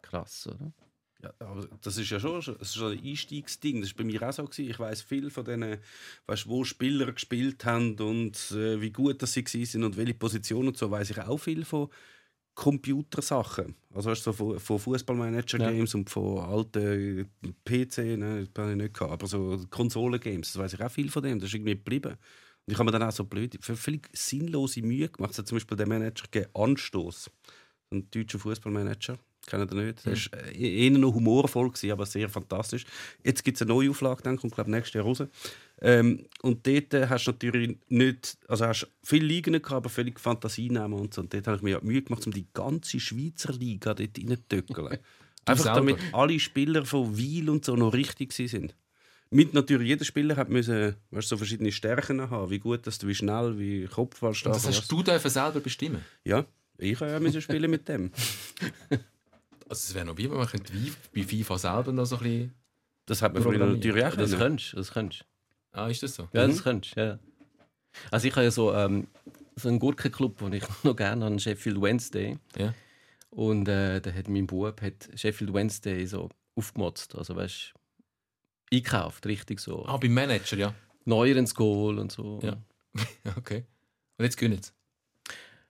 krass, 0.01 0.47
oder? 0.47 0.71
Ja, 1.21 1.33
aber 1.39 1.67
das 1.81 1.97
ist 1.97 2.09
ja 2.09 2.19
schon, 2.19 2.35
das 2.35 2.55
ist 2.61 2.75
schon 2.75 2.91
ein 2.93 3.03
Einstiegsding. 3.03 3.81
Das 3.81 3.89
war 3.91 3.97
bei 3.97 4.03
mir 4.05 4.21
auch 4.21 4.31
so. 4.31 4.45
Gewesen. 4.45 4.69
Ich 4.69 4.79
weiß 4.79 5.01
viel 5.01 5.29
von 5.29 5.43
denen, 5.45 5.79
weißt, 6.27 6.47
wo 6.47 6.63
Spieler 6.63 7.11
gespielt 7.11 7.65
haben 7.65 7.95
und 7.99 8.51
äh, 8.51 8.79
wie 8.79 8.91
gut 8.91 9.21
das 9.21 9.33
sie 9.33 9.43
waren 9.43 9.83
und 9.83 9.97
welche 9.97 10.13
Positionen 10.13 10.69
und 10.69 10.77
so, 10.77 10.91
weiß 10.91 11.09
ich 11.09 11.19
auch 11.19 11.37
viel 11.39 11.65
von 11.65 11.89
Computersachen. 12.57 13.75
Also 13.93 14.09
weißt, 14.09 14.25
du, 14.25 14.31
so 14.31 14.57
von, 14.57 14.79
Fußballmanager-Games 14.79 15.93
und 15.93 16.09
von 16.09 16.39
alten 16.39 17.29
PC, 17.63 18.17
ne, 18.17 18.47
das 18.51 18.63
habe 18.63 18.71
ich 18.71 18.77
nicht 18.77 18.95
gehabt, 18.95 19.13
aber 19.13 19.27
so 19.27 19.63
Konsolen-Games, 19.69 20.53
das 20.53 20.61
weiß 20.61 20.73
ich 20.73 20.81
auch 20.81 20.89
viel 20.89 21.11
von 21.11 21.21
dem, 21.21 21.39
das 21.39 21.49
ist 21.49 21.53
irgendwie 21.53 21.75
geblieben. 21.75 22.13
Und 22.13 22.71
ich 22.71 22.79
habe 22.79 22.85
mir 22.85 22.91
dann 22.91 23.03
auch 23.03 23.11
so 23.11 23.25
blöd, 23.25 23.59
für 23.61 23.75
völlig 23.75 24.09
sinnlose 24.11 24.81
Mühe 24.81 25.07
gemacht. 25.07 25.33
Es 25.33 25.37
hat 25.37 25.47
zum 25.47 25.57
Beispiel 25.57 25.77
der 25.77 25.87
Manager 25.87 26.25
gegeben, 26.31 26.49
Anstoß, 26.55 27.29
ein 27.91 28.09
deutscher 28.09 28.39
Fußballmanager. 28.39 29.19
Kennt 29.45 29.71
ihr 29.71 29.83
nicht? 29.83 30.05
Das 30.05 30.31
war 30.31 30.51
eher 30.51 30.91
noch 30.91 31.13
humorvoll, 31.13 31.69
gewesen, 31.69 31.91
aber 31.91 32.07
sehr 32.07 32.27
fantastisch. 32.27 32.85
Jetzt 33.23 33.43
gibt 33.43 33.57
es 33.57 33.61
eine 33.61 33.69
neue 33.71 33.91
Auflage, 33.91 34.23
dann 34.23 34.35
kommt 34.35 34.55
glaube 34.55 34.71
nächstes 34.71 34.95
Jahr 34.95 35.05
raus. 35.05 35.23
Ähm, 35.81 36.25
und 36.41 36.65
dort 36.65 36.93
äh, 36.93 37.07
hast 37.07 37.27
du 37.27 37.31
natürlich 37.31 37.77
nicht, 37.87 38.37
also 38.47 38.65
hast 38.65 38.87
viele 39.03 39.25
Ligen 39.25 39.53
gehabt, 39.53 39.71
aber 39.71 39.89
völlig 39.89 40.19
Fantasie 40.19 40.69
nehmen 40.69 40.93
und 40.93 41.13
so. 41.13 41.21
Und 41.21 41.33
dort 41.33 41.47
habe 41.47 41.57
ich 41.57 41.63
mir 41.63 41.79
Mühe 41.83 42.01
gemacht, 42.01 42.25
um 42.25 42.33
die 42.33 42.47
ganze 42.53 42.99
Schweizer 42.99 43.53
Liga 43.53 43.93
dort 43.93 44.17
reinzutöckeln. 44.17 44.97
Einfach 45.45 45.63
selber? 45.63 45.79
damit 45.79 45.97
alle 46.13 46.39
Spieler 46.39 46.85
von 46.85 47.15
Wiel 47.15 47.49
und 47.49 47.63
so 47.63 47.75
noch 47.75 47.93
richtig 47.93 48.33
sind. 48.33 48.75
Mit 49.29 49.53
natürlich, 49.53 49.87
jeder 49.87 50.05
Spieler 50.05 50.35
hat 50.35 50.49
müssen, 50.49 50.95
weißt, 51.11 51.27
so 51.27 51.37
verschiedene 51.37 51.71
Stärken 51.71 52.29
haben, 52.29 52.49
wie 52.49 52.59
gut, 52.59 52.87
dass 52.87 52.97
du, 52.97 53.07
wie 53.07 53.15
schnell, 53.15 53.57
wie 53.57 53.85
Kopfball 53.85 54.29
Und 54.29 54.45
das 54.45 54.67
hast 54.67 54.91
du 54.91 55.03
dürfen 55.03 55.29
selber 55.29 55.59
bestimmen. 55.59 56.03
Ja, 56.23 56.45
ich 56.77 56.99
habe 56.99 57.11
ja 57.11 57.19
müssen 57.19 57.41
spielen 57.41 57.71
mit 57.71 57.87
dem. 57.87 58.11
Also 59.69 59.81
es 59.89 59.95
wäre 59.95 60.05
noch 60.05 60.17
wie, 60.17 60.29
man 60.29 60.47
könnte 60.47 60.71
wie 60.73 60.93
bei 61.13 61.27
FIFA 61.27 61.57
selber 61.57 61.91
noch 61.91 62.05
so 62.05 62.15
ein 62.15 62.23
bisschen... 62.23 62.53
Das 63.05 63.21
hat 63.21 63.33
man 63.33 63.43
früher 63.43 63.65
natürlich 63.65 64.05
auch 64.05 64.15
Das 64.15 64.37
könntest 64.37 64.71
du, 64.71 64.77
das 64.77 64.91
könntest 64.93 65.23
du. 65.23 65.25
Ah, 65.77 65.89
ist 65.89 66.01
das 66.01 66.15
so? 66.15 66.27
Ja, 66.33 66.47
das 66.47 66.63
könntest 66.63 66.95
du, 66.95 66.99
ja. 66.99 67.19
Also 68.09 68.27
ich 68.27 68.35
habe 68.35 68.45
ja 68.45 68.51
so, 68.51 68.73
ähm, 68.73 69.07
so 69.55 69.69
einen 69.69 69.79
Gurkenclub, 69.79 70.39
den 70.39 70.53
ich 70.53 70.63
noch 70.83 70.95
gerne 70.95 71.25
habe, 71.25 71.39
Sheffield 71.39 71.79
Wednesday. 71.79 72.39
Ja. 72.57 72.73
Und 73.29 73.67
äh, 73.67 74.01
da 74.01 74.11
hat 74.11 74.27
mein 74.27 74.47
Bub 74.47 74.81
hat 74.81 75.09
Sheffield 75.13 75.53
Wednesday 75.53 76.05
so 76.07 76.29
aufgemotzt. 76.55 77.15
Also 77.15 77.35
weißt 77.35 77.73
einkauft, 78.73 79.27
richtig 79.27 79.59
so. 79.59 79.85
Ah, 79.85 79.97
beim 79.97 80.13
Manager, 80.13 80.57
ja. 80.57 80.73
Neuer 81.05 81.35
ins 81.35 81.53
Goal 81.53 81.99
und 81.99 82.11
so. 82.11 82.39
Ja. 82.41 82.57
okay. 83.37 83.65
Und 84.17 84.25
jetzt 84.25 84.37
gewinnen 84.37 84.61
sie. 84.61 84.71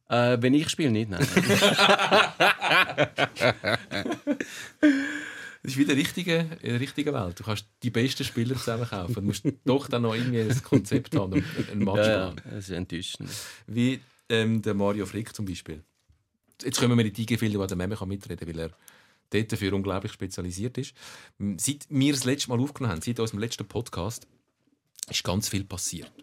Äh, 0.10 0.42
wenn 0.42 0.54
ich 0.54 0.70
spiele, 0.70 0.92
nicht, 0.92 1.10
nein. 1.10 1.28
Das 5.68 5.74
ist 5.74 5.80
wie 5.80 5.82
in 5.82 5.88
der 5.90 5.98
richtigen, 5.98 6.52
in 6.62 6.70
der 6.70 6.80
richtigen 6.80 7.14
Welt. 7.14 7.38
Du 7.38 7.44
kannst 7.44 7.66
die 7.84 7.90
besten 7.90 8.24
Spieler 8.24 8.56
zusammen 8.56 8.88
kaufen. 8.88 9.16
Du 9.16 9.22
musst 9.22 9.44
doch 9.66 9.90
dann 9.90 10.04
noch 10.04 10.16
irgendwie 10.16 10.40
ein 10.40 10.64
Konzept 10.64 11.14
haben, 11.14 11.34
einen- 11.34 11.46
einen 11.70 11.82
ja, 11.82 11.86
Matchplan. 11.94 12.42
das 12.46 12.70
ist 12.70 12.70
enttäuschend. 12.70 13.30
Wie 13.68 14.00
ähm, 14.30 14.62
der 14.62 14.74
Mario 14.74 15.06
Frick 15.06 15.36
zum 15.36 15.44
Beispiel. 15.46 15.84
Jetzt 16.64 16.80
kommen 16.80 16.98
wir 16.98 17.06
in 17.06 17.12
die 17.12 17.26
Gefilde, 17.26 17.60
wo 17.60 17.66
der 17.66 17.76
Meme 17.76 17.98
kann 17.98 18.08
mitreden 18.08 18.38
kann, 18.40 18.48
weil 18.48 18.60
er 18.62 18.72
dort 19.30 19.52
dafür 19.52 19.74
unglaublich 19.74 20.14
spezialisiert 20.14 20.78
ist. 20.78 20.94
Seit 21.58 21.86
wir 21.90 22.14
das 22.14 22.24
letzte 22.24 22.48
Mal 22.50 22.62
aufgenommen 22.62 22.94
haben, 22.94 23.02
seit 23.02 23.20
unserem 23.20 23.40
letzten 23.42 23.68
Podcast, 23.68 24.26
ist 25.10 25.26
ganz 25.26 25.50
viel 25.50 25.66
passiert. 25.66 26.14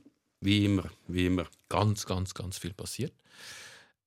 Wie 0.41 0.65
immer, 0.65 0.91
wie 1.07 1.27
immer. 1.27 1.47
Ganz, 1.69 2.07
ganz, 2.07 2.33
ganz 2.33 2.57
viel 2.57 2.73
passiert. 2.73 3.13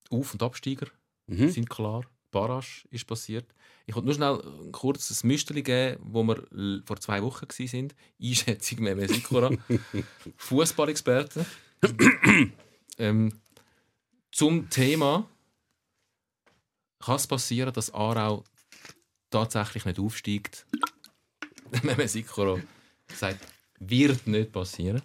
Auf- 0.10 0.34
und 0.34 0.42
Absteiger 0.42 0.88
Mhm. 1.28 1.52
sind 1.52 1.70
klar. 1.70 2.06
Barrage 2.32 2.86
ist 2.92 3.06
passiert. 3.08 3.46
Ich 3.86 3.96
wollte 3.96 4.08
nur 4.08 4.16
schnell 4.16 4.42
ein 4.66 4.72
kurzes 4.72 5.24
Müsterli 5.24 5.64
geben, 5.64 5.98
wo 6.04 6.24
wir 6.24 6.82
vor 6.86 7.00
zwei 7.00 7.24
Wochen 7.24 7.48
waren. 7.48 7.94
Einschätzung 8.22 8.80
Meme 8.82 9.08
Sikora. 9.08 9.52
Fußballexperte. 10.38 11.46
ähm, 12.98 13.32
zum 14.32 14.70
Thema 14.70 15.30
kann 17.00 17.16
es 17.16 17.28
passieren, 17.28 17.74
dass 17.74 17.94
Aarau 17.94 18.44
tatsächlich 19.30 19.86
nicht 19.86 20.00
aufsteigt. 20.00 20.66
Meme 21.84 22.08
Sikora 22.08 22.60
sagt, 23.14 23.40
wird 23.80 24.28
nicht 24.28 24.52
passieren. 24.52 25.02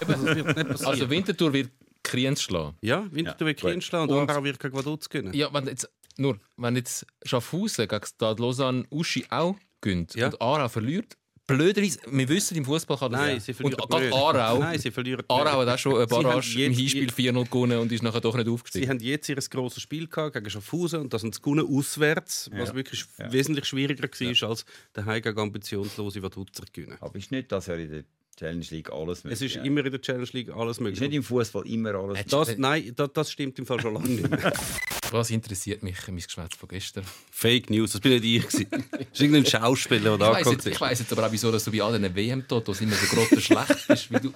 Das 0.00 0.08
wird 0.22 0.36
nicht 0.36 0.68
passieren. 0.68 0.86
Also 0.86 1.10
Winterthur 1.10 1.52
wird 1.52 1.70
Kriens 2.12 2.42
schlagen. 2.42 2.76
ja, 2.82 3.06
Winterthur 3.10 3.46
wird 3.48 3.60
Kriens 3.60 3.84
schlagen 3.84 4.12
und 4.12 4.28
Aarau 4.30 4.44
wird 4.44 4.58
gegen 4.60 4.76
Vaduz 4.76 5.08
gewinnen. 5.08 5.32
Ja, 5.34 5.52
wenn 5.52 5.66
jetzt, 5.66 5.88
nur, 6.18 6.38
wenn 6.56 6.76
jetzt 6.76 7.06
Schaffhausen 7.24 7.88
gegen 7.88 8.06
Stade 8.06 8.42
Lausanne 8.42 8.84
Uschi 8.90 9.24
auch 9.30 9.56
gönnt 9.80 10.14
Ja. 10.14 10.26
und 10.26 10.40
Aarau 10.40 10.68
verliert, 10.68 11.16
blöderweise, 11.46 11.98
wir 12.06 12.28
wissen, 12.28 12.56
im 12.56 12.64
Fußball 12.64 12.96
kann 12.98 13.12
das 13.12 13.20
Nein, 13.20 13.34
ja. 13.34 13.40
sie 13.40 13.52
verlieren 13.52 13.80
Und 13.80 13.90
gerade. 13.90 14.12
Aarau, 14.14 14.58
Nein, 14.60 14.78
sie 14.78 14.90
verlieren 14.90 15.24
Aarau 15.28 15.60
hat 15.60 15.68
auch 15.68 15.78
schon 15.78 15.96
eine 15.96 16.06
Sie 16.08 16.14
haben 16.14 16.22
Barrage 16.22 16.64
im 16.64 16.72
Hinspiel 16.72 17.10
4-0 17.10 17.44
gewonnen 17.50 17.78
und 17.78 17.92
ist 17.92 18.02
nachher 18.02 18.20
doch 18.20 18.34
nicht 18.36 18.46
Sie 18.46 18.52
aufgestiegen. 18.52 18.88
haben 18.90 19.00
jetzt 19.00 19.28
ihr 19.28 19.36
grosses 19.36 19.82
Spiel 19.82 20.06
gehabt 20.06 20.34
gegen 20.34 20.48
Schaffhausen 20.50 21.00
und 21.00 21.12
das 21.12 21.22
haben 21.22 21.32
sie 21.32 21.40
gewonnen 21.42 21.66
auswärts, 21.66 22.48
was 22.52 22.68
Ja. 22.70 22.74
wirklich 22.74 23.04
Ja. 23.18 23.32
wesentlich 23.32 23.64
schwieriger 23.64 24.04
war, 24.08 24.48
als 24.50 24.64
daheim 24.92 25.22
gegen 25.22 25.38
ambitionslose 25.38 26.22
Vaduzer 26.22 26.64
zu 26.64 26.72
gewinnen. 26.72 26.96
Aber 27.00 27.16
ist 27.18 27.30
nicht 27.32 27.50
das 27.50 27.66
ja 27.66 27.74
in 27.74 27.90
der 27.90 28.04
Challenge 28.38 28.64
League 28.70 28.90
alles 28.92 29.24
möglich? 29.24 29.40
Es 29.40 29.46
ist 29.46 29.54
ja. 29.56 29.62
immer 29.62 29.84
in 29.84 29.92
der 29.92 30.00
Challenge 30.00 30.28
League 30.32 30.50
alles 30.50 30.76
ist 30.76 30.80
möglich. 30.80 31.00
nicht 31.00 31.12
im 31.14 31.22
Fußball 31.22 31.66
immer 31.66 31.94
alles 31.94 32.18
Hättest- 32.18 32.32
Das, 32.32 32.58
nein, 32.58 32.92
das, 32.96 33.10
das 33.12 33.30
stimmt 33.30 33.58
im 33.58 33.66
Fall 33.66 33.80
schon 33.80 33.94
lange 33.94 34.08
nicht 34.08 34.28
mehr. 34.30 34.52
Was 35.10 35.28
interessiert 35.30 35.82
mich, 35.82 35.96
mein 36.06 36.16
Geschwätz 36.16 36.56
von 36.56 36.68
gestern? 36.70 37.04
Fake 37.30 37.68
News, 37.68 37.92
das 37.92 38.00
bin 38.00 38.12
nicht 38.12 38.24
ich. 38.24 38.46
gewesen. 38.48 38.66
Das 38.90 39.00
ist 39.12 39.20
irgendein 39.20 39.44
Schauspieler, 39.46 40.00
der 40.00 40.12
Ich 40.14 40.18
da 40.18 40.26
weiss, 40.32 40.38
jetzt, 40.38 40.46
angeguckt 40.46 40.66
ich 40.68 40.72
ist. 40.72 40.80
weiss 40.80 40.98
jetzt 41.00 41.12
aber 41.12 41.26
auch, 41.26 41.32
wieso 41.32 41.52
dass 41.52 41.64
du 41.64 41.70
bei 41.70 41.82
all 41.82 41.98
diesen 41.98 42.14
WM-Totos 42.16 42.80
immer 42.80 42.94
so 42.94 43.14
grotter 43.14 43.40
schlecht 43.40 43.86
bist. 43.88 44.10
Weil 44.10 44.20
du, 44.20 44.32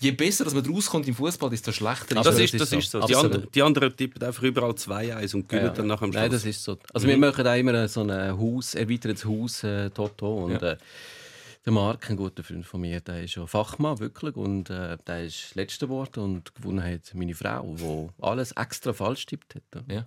je 0.00 0.10
besser 0.10 0.44
dass 0.44 0.52
man 0.52 0.66
rauskommt 0.70 1.08
im 1.08 1.14
Fußball, 1.14 1.48
desto 1.48 1.72
schlechter 1.72 2.14
Das 2.16 2.26
es. 2.26 2.52
ist, 2.52 2.60
das 2.60 2.70
ist 2.72 2.90
so. 2.90 2.98
Die, 2.98 3.04
Absolut. 3.14 3.24
anderen, 3.24 3.48
die 3.54 3.62
anderen 3.62 3.96
tippen 3.96 4.22
einfach 4.22 4.42
überall 4.42 4.72
2-1 4.72 5.34
und 5.34 5.48
gewinnen 5.48 5.68
Ja. 5.68 5.72
dann 5.72 5.86
nach 5.86 6.00
dem 6.00 6.12
Schluss. 6.12 6.20
Nein, 6.22 6.30
das 6.30 6.44
ist 6.44 6.62
so. 6.62 6.76
Also 6.92 7.06
wir 7.08 7.16
machen 7.16 7.46
auch 7.46 7.56
immer 7.56 7.88
so 7.88 8.02
ein 8.02 8.38
Haus, 8.38 8.74
erweitertes 8.74 9.24
Haus 9.24 9.64
äh, 9.64 9.88
Toto 9.88 10.44
und 10.44 10.60
Ja. 10.60 10.72
äh, 10.72 10.76
der 11.68 11.74
Marc, 11.74 12.08
ein 12.08 12.16
guter 12.16 12.42
Freund 12.42 12.64
von 12.66 12.80
mir, 12.80 13.00
der 13.00 13.22
ist 13.24 13.34
ja 13.34 13.46
Fachmann 13.46 13.98
wirklich 13.98 14.36
und 14.36 14.70
äh, 14.70 14.96
der 15.06 15.24
ist 15.26 15.54
letzter 15.54 15.86
geworden 15.86 16.20
und 16.20 16.54
gewonnen 16.54 16.82
hat 16.82 17.14
meine 17.14 17.34
Frau, 17.34 17.74
wo 17.78 18.10
alles 18.20 18.52
extra 18.52 18.92
falsch 18.94 19.26
tippt 19.26 19.54
hat. 19.54 19.84
Ja. 19.86 20.06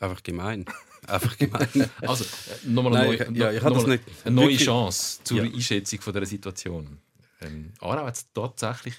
Einfach 0.00 0.22
gemein. 0.24 0.64
Einfach 1.06 1.36
gemein. 1.38 1.68
Also, 2.00 2.24
nochmal 2.64 2.96
eine, 2.96 3.06
Nein, 3.16 3.16
neue, 3.18 3.30
ich- 3.32 3.36
ja, 3.38 3.52
ich 3.52 3.62
habe 3.62 3.74
das 3.74 3.82
nochmal 3.84 3.98
nicht- 3.98 4.26
eine 4.26 4.34
neue 4.34 4.56
Chance 4.56 5.20
zur 5.22 5.36
Ja. 5.38 5.44
Einschätzung 5.44 6.00
von 6.00 6.12
dieser 6.14 6.26
Situation. 6.26 6.98
Ähm, 7.40 7.72
Aarau 7.80 8.06
hat 8.06 8.16
es 8.16 8.32
tatsächlich 8.32 8.94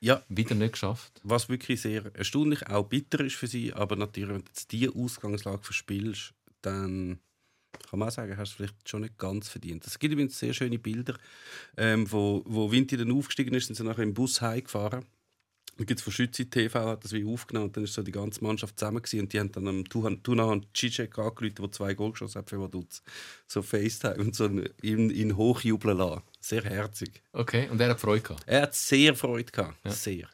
ja, 0.00 0.20
wieder 0.28 0.56
nicht 0.56 0.72
geschafft. 0.72 1.20
was 1.22 1.48
wirklich 1.48 1.80
sehr 1.80 2.10
erstaunlich, 2.16 2.66
auch 2.66 2.88
bitter 2.88 3.20
ist 3.24 3.36
für 3.36 3.46
sie, 3.46 3.72
aber 3.72 3.94
natürlich, 3.94 4.30
wenn 4.30 4.44
du 4.44 4.50
diese 4.70 4.92
Ausgangslage 4.96 5.62
verspielst, 5.62 6.34
dann 6.62 7.20
kann 7.92 7.98
man 7.98 8.08
auch 8.08 8.12
sagen, 8.12 8.34
hast 8.38 8.52
du 8.52 8.56
vielleicht 8.56 8.88
schon 8.88 9.02
nicht 9.02 9.18
ganz 9.18 9.50
verdient. 9.50 9.86
Es 9.86 9.98
gibt 9.98 10.14
übrigens 10.14 10.38
sehr 10.38 10.54
schöne 10.54 10.78
Bilder, 10.78 11.14
ähm, 11.76 12.10
wo, 12.10 12.42
wo 12.46 12.72
Vinti 12.72 12.96
dann 12.96 13.12
aufgestiegen 13.12 13.52
ist, 13.52 13.66
sind 13.66 13.76
sie 13.76 13.84
nachher 13.84 14.02
im 14.02 14.14
Bus 14.14 14.40
heimgefahren. 14.40 15.04
Da 15.76 15.84
gibt 15.84 16.00
es 16.00 16.04
von 16.04 16.10
Schützi 16.10 16.48
TV, 16.48 16.88
hat 16.88 17.04
das 17.04 17.12
wie 17.12 17.26
aufgenommen 17.26 17.66
und 17.66 17.76
dann 17.76 17.84
ist 17.84 17.92
so 17.92 18.02
die 18.02 18.10
ganze 18.10 18.42
Mannschaft 18.42 18.78
zusammen 18.78 19.02
gewesen, 19.02 19.20
und 19.20 19.32
die 19.34 19.38
haben 19.38 19.52
dann 19.52 19.68
am 19.68 19.84
Tunahan 20.22 20.64
Cicek 20.74 21.18
angerufen, 21.18 21.56
der 21.60 21.70
zwei 21.70 21.92
Goal 21.92 22.12
geschossen 22.12 22.38
hat 22.38 22.48
für 22.48 22.58
Vaduz. 22.58 23.02
So 23.46 23.60
FaceTime 23.60 24.16
und 24.16 24.34
so 24.34 24.48
ihn, 24.80 25.10
ihn 25.10 25.36
hochjubeln 25.36 25.98
lassen. 25.98 26.22
Sehr 26.40 26.64
herzig. 26.64 27.22
Okay, 27.32 27.68
und 27.68 27.78
er 27.78 27.90
hat 27.90 28.00
Freude 28.00 28.22
gehabt. 28.22 28.44
Er 28.46 28.62
hat 28.62 28.74
sehr 28.74 29.14
Freude 29.14 29.52
gehabt. 29.52 29.76
Ja. 29.84 29.90
Sehr. 29.90 30.28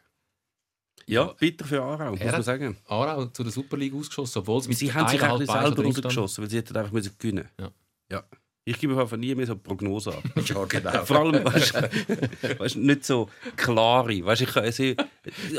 Ja, 1.08 1.24
bitter 1.38 1.64
für 1.64 1.82
Aarau, 1.82 2.10
muss 2.10 2.20
man 2.20 2.32
hat- 2.32 2.44
sagen. 2.44 2.76
Aarau 2.86 3.26
zu 3.26 3.42
der 3.42 3.52
Super 3.52 3.76
League 3.76 3.94
ausgeschossen, 3.94 4.40
obwohl 4.40 4.62
sie 4.62 4.68
mit 4.68 4.78
Sie 4.78 4.92
haben 4.92 5.08
sich 5.08 5.20
Beinen 5.20 5.46
selber 5.46 5.84
rausgeschossen, 5.84 6.42
weil 6.44 6.50
sie 6.50 6.56
hätten 6.58 6.76
einfach 6.76 6.92
müssen 6.92 7.12
gewinnen 7.18 7.48
Ja. 7.58 7.70
ja. 8.12 8.24
Ich 8.68 8.78
gebe 8.78 9.00
einfach 9.00 9.16
nie 9.16 9.34
mehr 9.34 9.46
so 9.46 9.56
Prognosen 9.56 10.12
ab. 10.12 10.22
Ja, 10.46 10.64
genau. 10.64 11.04
Vor 11.04 11.18
allem, 11.20 11.44
weißt 11.44 12.74
du, 12.74 12.80
nicht 12.80 13.04
so 13.04 13.30
klare. 13.56 14.24
Weißt, 14.24 14.42
ich 14.42 14.74
sie, 14.74 14.94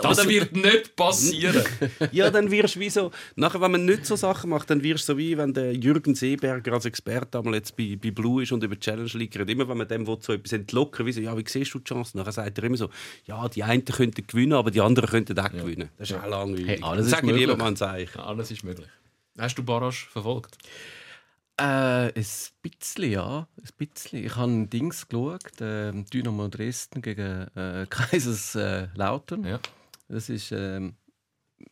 Das 0.02 0.28
wird 0.28 0.56
nicht 0.56 0.96
passieren. 0.96 1.64
ja, 2.12 2.30
dann 2.30 2.52
wirst 2.52 2.76
du 2.76 2.80
wie 2.80 2.90
so. 2.90 3.10
Nachher, 3.36 3.62
wenn 3.62 3.72
man 3.72 3.86
nicht 3.86 4.06
so 4.06 4.16
Sachen 4.16 4.52
macht, 4.52 4.70
dann 4.70 4.84
wirst 4.84 5.10
du 5.10 5.14
so 5.14 5.18
wie 5.18 5.36
wenn 5.38 5.54
der 5.54 5.74
Jürgen 5.74 6.14
Seeberger 6.14 6.74
als 6.74 6.86
Experte 6.86 7.40
einmal 7.40 7.56
jetzt 7.56 7.76
bei, 7.76 7.98
bei 8.02 8.12
Blue 8.12 8.44
ist 8.44 8.52
und 8.52 8.64
über 8.64 8.76
die 8.76 8.82
Challenge 8.82 9.10
League 9.14 9.36
redet. 9.36 9.50
Immer 9.50 9.68
wenn 9.68 9.78
man 9.78 9.88
dem 9.88 10.06
will, 10.06 10.18
so 10.22 10.34
etwas 10.34 10.54
entlocken 10.54 11.06
wie 11.08 11.12
so, 11.12 11.22
ja, 11.22 11.36
wie 11.36 11.44
siehst 11.48 11.74
du 11.74 11.80
die 11.80 11.86
Chance? 11.86 12.16
Nachher 12.16 12.32
sagt 12.32 12.58
er 12.60 12.64
immer 12.64 12.78
so, 12.78 12.90
ja, 13.26 13.48
die 13.50 13.64
einen 13.64 13.86
könnten 13.86 14.28
gewinnen, 14.28 14.54
aber 14.54 14.70
die 14.70 14.82
anderen 14.82 15.10
könnten 15.10 15.38
auch 15.40 15.52
gewinnen. 15.52 15.90
Das 15.98 16.12
ist 16.12 16.18
auch 16.18 16.28
langweilig. 16.28 16.68
Hey, 16.68 16.80
alles 16.84 17.06
ist 17.06 17.12
Sag 17.12 17.24
möglich. 17.24 17.48
lieber. 17.48 17.64
Alles 17.64 18.52
ist 18.52 18.64
möglich. 18.64 18.88
Hast 19.38 19.58
du 19.58 19.64
Barrage 19.64 20.06
verfolgt? 20.12 20.58
Äh, 21.60 22.14
ein 22.14 22.26
bisschen, 22.62 23.12
ja. 23.12 23.48
Ein 23.58 23.70
bisschen. 23.78 24.24
Ich 24.24 24.36
habe 24.36 24.68
Dings 24.68 25.08
geschaut, 25.08 25.60
äh, 25.60 25.92
Dynamo 25.92 26.48
Dresden 26.48 27.02
gegen 27.02 27.48
äh, 27.56 27.86
Kaiserslautern. 27.90 29.44
Ja. 29.46 29.60
Das 30.08 30.30
ist 30.30 30.52
ähm, 30.52 30.96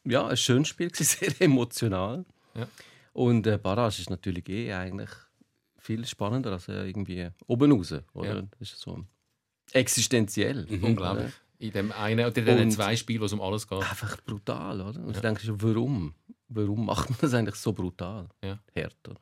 ja, 0.04 0.28
ein 0.28 0.38
schönes 0.38 0.68
Spiel, 0.68 0.92
sehr 0.94 1.34
emotional. 1.42 2.26
Ja. 2.54 2.68
Und 3.14 3.48
äh, 3.48 3.58
Barrage 3.58 4.02
ist 4.02 4.10
natürlich 4.10 4.48
eh 4.50 4.74
eigentlich 4.74 5.10
viel 5.78 6.06
spannender 6.06 6.52
als 6.52 6.68
äh, 6.68 6.86
irgendwie 6.86 7.30
oben 7.48 7.72
raus. 7.72 7.94
Oder? 8.14 8.36
Ja. 8.36 8.42
Das 8.60 8.74
ist 8.74 8.80
so 8.80 9.06
existenziell. 9.72 10.68
Unglaublich. 10.82 11.28
Oder? 11.28 11.34
In 11.60 11.72
dem 11.72 11.92
einen 11.94 12.26
oder 12.26 12.38
in 12.38 12.46
den 12.46 12.72
zwei 12.72 12.96
Spielen, 12.96 13.22
wo 13.22 13.26
es 13.26 13.34
um 13.34 13.42
alles 13.42 13.68
geht. 13.68 13.80
Einfach 13.80 14.22
brutal, 14.24 14.82
oder? 14.82 15.00
Und 15.00 15.16
ich 15.16 15.22
denke 15.22 15.42
schon, 15.42 15.60
warum? 15.62 16.14
warum 16.50 16.86
macht 16.86 17.10
man 17.10 17.18
das 17.22 17.34
eigentlich 17.34 17.56
so 17.56 17.74
brutal? 17.74 18.30
Ja. 18.44 18.60
Hart, 18.76 19.08
oder? 19.08 19.20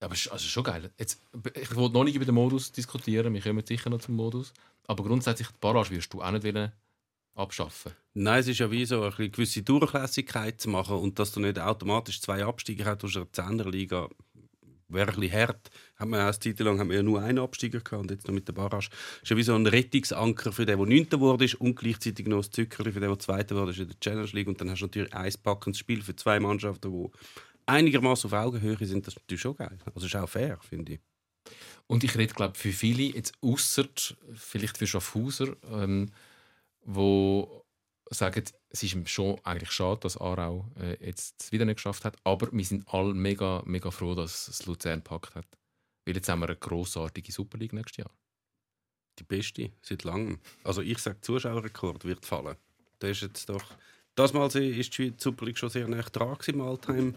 Aber 0.00 0.14
es 0.14 0.20
ist 0.20 0.32
also 0.32 0.46
schon 0.46 0.64
geil. 0.64 0.90
Jetzt, 0.98 1.20
ich 1.54 1.74
wollte 1.74 1.94
noch 1.94 2.04
nicht 2.04 2.14
über 2.14 2.24
den 2.24 2.34
Modus 2.34 2.70
diskutieren, 2.70 3.34
wir 3.34 3.40
kommen 3.40 3.66
sicher 3.66 3.90
noch 3.90 4.00
zum 4.00 4.14
Modus. 4.14 4.52
Aber 4.86 5.04
grundsätzlich, 5.04 5.48
die 5.48 5.58
Barrage 5.60 5.90
wirst 5.90 6.12
du 6.12 6.22
auch 6.22 6.30
nicht 6.30 6.44
wollen 6.44 6.72
abschaffen. 7.34 7.92
Nein, 8.14 8.40
es 8.40 8.48
ist 8.48 8.58
ja 8.58 8.70
wie 8.70 8.84
so 8.84 9.02
eine 9.02 9.30
gewisse 9.30 9.62
Durchlässigkeit 9.62 10.60
zu 10.60 10.68
machen 10.70 10.96
und 10.96 11.18
dass 11.18 11.32
du 11.32 11.40
nicht 11.40 11.58
automatisch 11.58 12.20
zwei 12.20 12.44
Absteiger 12.44 12.84
hast 12.84 13.04
aus 13.04 13.16
einer 13.16 13.32
Zehnerliga, 13.32 14.08
wäre 14.88 15.12
ein 15.12 15.20
bisschen 15.20 15.40
hart. 15.40 15.70
Haben 15.96 16.10
wir 16.10 16.20
eine 16.20 16.38
Zeit 16.38 16.58
lang 16.60 16.78
haben 16.80 16.90
wir 16.90 16.96
ja 16.96 17.02
nur 17.02 17.20
einen 17.20 17.38
Absteiger 17.38 17.80
gehabt 17.80 18.02
und 18.02 18.10
jetzt 18.10 18.26
noch 18.26 18.34
mit 18.34 18.48
der 18.48 18.54
Barrage. 18.54 18.88
Das 18.88 19.22
ist 19.22 19.30
ja 19.30 19.36
wie 19.36 19.42
so 19.42 19.54
ein 19.54 19.66
Rettungsanker 19.66 20.52
für 20.52 20.66
den, 20.66 20.78
der 20.78 20.86
Neunter 20.86 21.20
wurde 21.20 21.44
ist 21.44 21.54
und 21.56 21.76
gleichzeitig 21.76 22.26
noch 22.26 22.42
ein 22.42 22.50
Zückerli 22.50 22.92
für 22.92 23.00
den, 23.00 23.10
der 23.10 23.18
Zweiter 23.18 23.54
wurde 23.56 23.72
ist 23.72 23.78
in 23.78 23.88
der 23.88 24.00
Challenge 24.00 24.30
League 24.32 24.48
und 24.48 24.60
dann 24.60 24.70
hast 24.70 24.80
du 24.80 24.86
natürlich 24.86 25.14
ein 25.14 25.32
packendes 25.42 25.78
Spiel 25.78 26.02
für 26.02 26.16
zwei 26.16 26.40
Mannschaften, 26.40 26.90
die 26.90 27.10
einigermaßen 27.68 28.30
auf 28.30 28.38
Augenhöhe 28.38 28.76
sind. 28.86 29.06
Das 29.06 29.14
ist 29.14 29.20
natürlich 29.20 29.42
schon 29.42 29.56
geil. 29.56 29.78
Also 29.94 30.06
ist 30.06 30.16
auch 30.16 30.28
fair, 30.28 30.58
finde 30.60 30.94
ich. 30.94 31.00
Und 31.86 32.04
ich 32.04 32.16
rede, 32.16 32.34
glaube 32.34 32.58
für 32.58 32.72
viele, 32.72 33.02
jetzt 33.02 33.32
ausser 33.40 33.88
vielleicht 34.34 34.78
für 34.78 34.86
Schaffhauser, 34.86 35.56
ähm, 35.70 36.10
wo 36.84 37.64
sagen, 38.10 38.44
es 38.70 38.82
ist 38.82 39.10
schon 39.10 39.38
eigentlich 39.44 39.70
schade, 39.70 40.00
dass 40.00 40.18
Aarau 40.18 40.70
äh, 40.78 41.04
jetzt 41.04 41.42
es 41.42 41.52
wieder 41.52 41.64
nicht 41.64 41.76
geschafft 41.76 42.04
hat, 42.04 42.16
aber 42.24 42.48
wir 42.52 42.64
sind 42.64 42.86
alle 42.88 43.14
mega, 43.14 43.62
mega 43.64 43.90
froh, 43.90 44.14
dass 44.14 44.48
es 44.48 44.66
Luzern 44.66 45.02
gepackt 45.02 45.34
hat. 45.34 45.46
Weil 46.04 46.16
jetzt 46.16 46.28
haben 46.28 46.40
wir 46.40 46.48
eine 46.48 46.56
grossartige 46.56 47.32
Super 47.32 47.58
League 47.58 47.72
nächstes 47.72 47.98
Jahr. 47.98 48.10
Die 49.18 49.24
beste 49.24 49.72
seit 49.82 50.04
langem. 50.04 50.40
Also 50.64 50.80
ich 50.80 50.98
sage, 50.98 51.20
Zuschauerrekord 51.20 52.04
wird 52.04 52.24
fallen. 52.24 52.56
Das 52.98 53.10
ist 53.10 53.22
jetzt 53.22 53.48
doch... 53.48 53.64
Das 54.18 54.32
Mal 54.32 54.48
ist 54.48 54.98
die 54.98 55.14
Super 55.16 55.46
League 55.46 55.58
schon 55.58 55.70
sehr 55.70 55.86
nah 55.86 56.02
dran 56.02 56.36
im 56.48 56.60
Alltime 56.60 57.14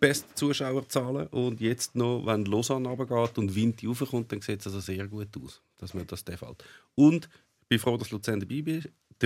best 0.00 0.26
Zuschauerzahlen 0.34 1.26
und 1.26 1.60
jetzt 1.60 1.94
noch, 1.94 2.24
wenn 2.24 2.46
Lausanne 2.46 2.88
runtergeht 2.88 3.36
und 3.36 3.54
Vinti 3.54 3.86
raufkommt, 3.86 4.32
dann 4.32 4.40
sieht 4.40 4.60
es 4.60 4.66
also 4.68 4.80
sehr 4.80 5.06
gut 5.08 5.28
aus, 5.36 5.60
dass 5.76 5.92
mir 5.92 6.06
das 6.06 6.22
fällt. 6.22 6.64
Und 6.94 7.28
ich 7.60 7.68
bin 7.68 7.78
froh, 7.78 7.98
dass 7.98 8.10
Luzern 8.12 8.40
dabei 8.40 8.80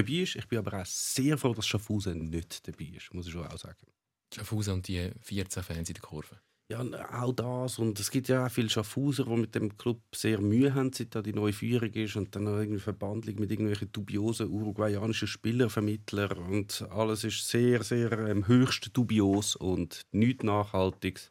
ist. 0.09 0.35
Ich 0.35 0.49
bin 0.49 0.59
aber 0.59 0.81
auch 0.81 0.85
sehr 0.85 1.39
froh, 1.39 1.55
dass 1.55 1.65
Schaffhausen 1.65 2.29
nicht 2.29 2.67
dabei 2.67 2.91
ist, 2.97 3.15
muss 3.15 3.29
ich 3.29 3.33
schon 3.33 3.47
auch 3.47 3.57
sagen. 3.57 3.87
Schaffhausen 4.35 4.75
und 4.75 4.89
die 4.89 5.13
14 5.21 5.63
Fans 5.63 5.89
in 5.91 5.95
der 5.95 6.03
Kurve. 6.03 6.41
Ja, 6.73 6.83
auch 7.21 7.35
das. 7.35 7.79
Und 7.79 8.01
es 8.01 8.11
gibt 8.11 8.29
ja 8.29 8.47
auch 8.47 8.51
viele 8.51 8.71
Schaffhauser, 8.71 9.25
die 9.27 9.37
mit 9.37 9.55
dem 9.55 9.77
Club 9.77 10.01
sehr 10.15 10.41
Mühe 10.41 10.73
haben, 10.73 10.91
seit 10.91 11.15
da 11.15 11.21
die 11.21 11.35
neue 11.35 11.53
Führung 11.53 11.93
ist 11.93 12.17
und 12.17 12.35
dann 12.35 12.47
irgendwie 12.47 12.81
Verbandlung 12.81 13.41
mit 13.41 13.51
irgendwelchen 13.51 13.93
dubiosen 13.93 14.49
uruguayanischen 14.49 15.29
Spielervermittlern 15.29 16.39
und 16.39 16.87
alles 16.91 17.25
ist 17.25 17.47
sehr, 17.47 17.83
sehr 17.85 18.11
ähm, 18.13 18.47
höchst 18.47 18.97
dubios 18.97 19.55
und 19.55 20.01
nichts 20.13 20.45
Nachhaltiges. 20.45 21.31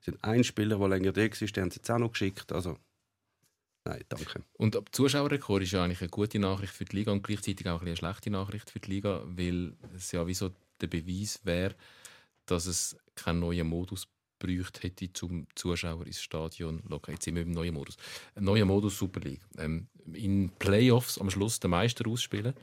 Es 0.00 0.06
sind 0.06 0.24
ein 0.24 0.42
Spieler, 0.42 0.78
der 0.78 0.88
länger 0.88 1.12
da 1.12 1.22
ist, 1.22 1.40
den 1.40 1.62
haben 1.62 1.70
sie 1.70 1.76
jetzt 1.76 1.90
auch 1.92 1.98
noch 1.98 2.10
geschickt. 2.10 2.50
Also, 2.50 2.76
nein, 3.84 4.02
danke. 4.08 4.42
Und 4.54 4.74
ab 4.74 4.88
Zuschauerrekord 4.90 5.62
ist 5.62 5.70
ja 5.70 5.84
eigentlich 5.84 6.00
eine 6.00 6.10
gute 6.10 6.40
Nachricht 6.40 6.72
für 6.72 6.84
die 6.84 6.96
Liga 6.96 7.12
und 7.12 7.22
gleichzeitig 7.22 7.68
auch 7.68 7.80
eine 7.80 7.96
schlechte 7.96 8.30
Nachricht 8.30 8.68
für 8.68 8.80
die 8.80 8.90
Liga, 8.90 9.22
weil 9.24 9.76
es 9.94 10.10
ja 10.10 10.26
wie 10.26 10.34
so 10.34 10.50
der 10.80 10.88
Beweis 10.88 11.38
wäre, 11.44 11.76
dass 12.46 12.66
es 12.66 12.96
keinen 13.14 13.38
neuen 13.38 13.68
Modus 13.68 14.08
bräuchte 14.40 14.80
hätte, 14.82 15.12
zum 15.12 15.46
Zuschauer 15.54 16.04
ins 16.06 16.20
Stadion 16.20 16.82
zu 16.82 16.88
locken. 16.88 17.14
Jetzt 17.14 17.24
sind 17.24 17.36
wir 17.36 17.42
im 17.42 17.52
neuen 17.52 17.74
Modus. 17.74 17.96
Neuer 18.34 18.64
Modus 18.64 18.98
Super 18.98 19.20
League. 19.20 19.42
Ähm, 19.58 19.86
in 20.12 20.50
Playoffs 20.58 21.18
am 21.18 21.30
Schluss 21.30 21.60
den 21.60 21.70
Meister 21.70 22.08
ausspielen 22.08 22.54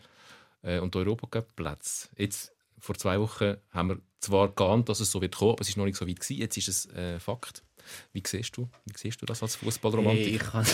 äh, 0.63 0.79
und 0.79 0.93
Europacup 0.95 1.55
Platz. 1.55 2.09
Jetzt 2.17 2.51
vor 2.79 2.95
zwei 2.95 3.19
Wochen 3.19 3.55
haben 3.71 3.89
wir 3.89 3.99
zwar 4.19 4.49
geahnt, 4.49 4.89
dass 4.89 4.99
es 4.99 5.11
so 5.11 5.21
wird 5.21 5.35
kommen, 5.35 5.53
aber 5.53 5.61
es 5.61 5.69
ist 5.69 5.77
noch 5.77 5.85
nicht 5.85 5.97
so 5.97 6.07
weit 6.07 6.19
gewesen. 6.19 6.37
Jetzt 6.37 6.57
ist 6.57 6.67
es 6.67 6.85
äh, 6.87 7.19
Fakt. 7.19 7.63
Wie 8.11 8.23
siehst 8.25 8.57
du? 8.57 8.67
Wie 8.85 8.97
siehst 8.97 9.21
du 9.21 9.25
das 9.25 9.41
als 9.41 9.55
Fußballromantiker? 9.55 10.45
Kann 10.51 10.65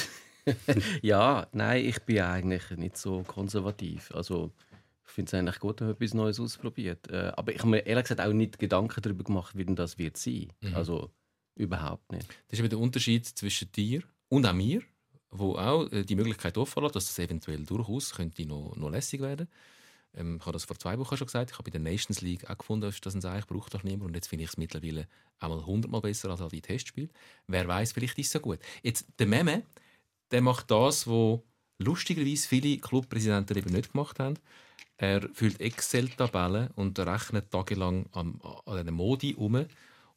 ja, 1.01 1.47
nein, 1.53 1.85
ich 1.85 2.01
bin 2.01 2.19
eigentlich 2.19 2.69
nicht 2.71 2.97
so 2.97 3.23
konservativ. 3.23 4.11
Also 4.11 4.51
ich 5.05 5.11
finde 5.11 5.29
es 5.29 5.33
eigentlich 5.33 5.59
gut, 5.59 5.81
wenn 5.81 5.87
man 5.87 5.95
etwas 5.95 6.13
Neues 6.13 6.39
ausprobiert. 6.39 7.09
Äh, 7.09 7.31
aber 7.35 7.53
ich 7.53 7.59
habe 7.59 7.69
mir 7.69 7.85
ehrlich 7.85 8.05
gesagt 8.05 8.21
auch 8.21 8.33
nicht 8.33 8.59
Gedanken 8.59 9.01
darüber 9.01 9.23
gemacht, 9.23 9.55
wie 9.57 9.65
denn 9.65 9.75
das 9.75 9.97
wird 9.97 10.17
sein. 10.17 10.51
Mhm. 10.61 10.75
Also 10.75 11.11
überhaupt 11.55 12.11
nicht. 12.11 12.27
Das 12.47 12.53
ist 12.53 12.59
eben 12.59 12.69
der 12.69 12.79
Unterschied 12.79 13.25
zwischen 13.25 13.71
dir 13.71 14.01
und 14.29 14.45
auch 14.45 14.53
mir, 14.53 14.81
wo 15.29 15.55
auch 15.55 15.91
äh, 15.91 16.03
die 16.03 16.15
Möglichkeit 16.15 16.57
offen 16.57 16.83
lässt, 16.83 16.95
dass 16.95 17.07
das 17.07 17.19
eventuell 17.19 17.65
durchaus 17.65 18.13
könnte 18.13 18.45
noch, 18.45 18.75
noch 18.75 18.89
lässig 18.89 19.21
werden 19.21 19.47
ähm, 20.15 20.37
Ich 20.37 20.45
habe 20.45 20.53
das 20.53 20.65
vor 20.65 20.77
zwei 20.77 20.97
Wochen 20.99 21.17
schon 21.17 21.27
gesagt. 21.27 21.51
Ich 21.51 21.57
habe 21.57 21.69
bei 21.69 21.77
der 21.77 21.81
Nations 21.81 22.21
League 22.21 22.49
auch 22.49 22.57
gefunden, 22.57 22.85
dass 22.85 23.01
das 23.01 23.15
ein 23.15 23.25
eigentlich 23.25 23.47
braucht 23.47 23.73
doch 23.73 23.83
niemand. 23.83 24.09
Und 24.09 24.15
jetzt 24.15 24.27
finde 24.27 24.45
ich 24.45 24.51
es 24.51 24.57
mittlerweile 24.57 25.07
einmal 25.39 25.65
hundertmal 25.65 26.01
besser 26.01 26.29
als 26.29 26.41
all 26.41 26.49
die 26.49 26.61
Testspiele. 26.61 27.09
Wer 27.47 27.67
weiß, 27.67 27.91
vielleicht 27.91 28.17
ist 28.19 28.27
es 28.27 28.31
so 28.33 28.39
gut. 28.39 28.59
Jetzt, 28.81 29.07
der 29.19 29.27
Meme, 29.27 29.63
der 30.31 30.41
macht 30.41 30.71
das, 30.71 31.07
was 31.07 31.39
lustigerweise 31.83 32.47
viele 32.47 32.77
Clubpräsidenten 32.77 33.57
eben 33.57 33.73
nicht 33.73 33.91
gemacht 33.91 34.19
haben. 34.19 34.35
Er 34.97 35.27
füllt 35.33 35.59
Excel-Tabellen 35.59 36.69
und 36.75 36.97
rechnet 36.99 37.51
tagelang 37.51 38.05
an, 38.13 38.39
an 38.65 38.77
einer 38.77 38.91
Modi 38.91 39.33
um 39.35 39.65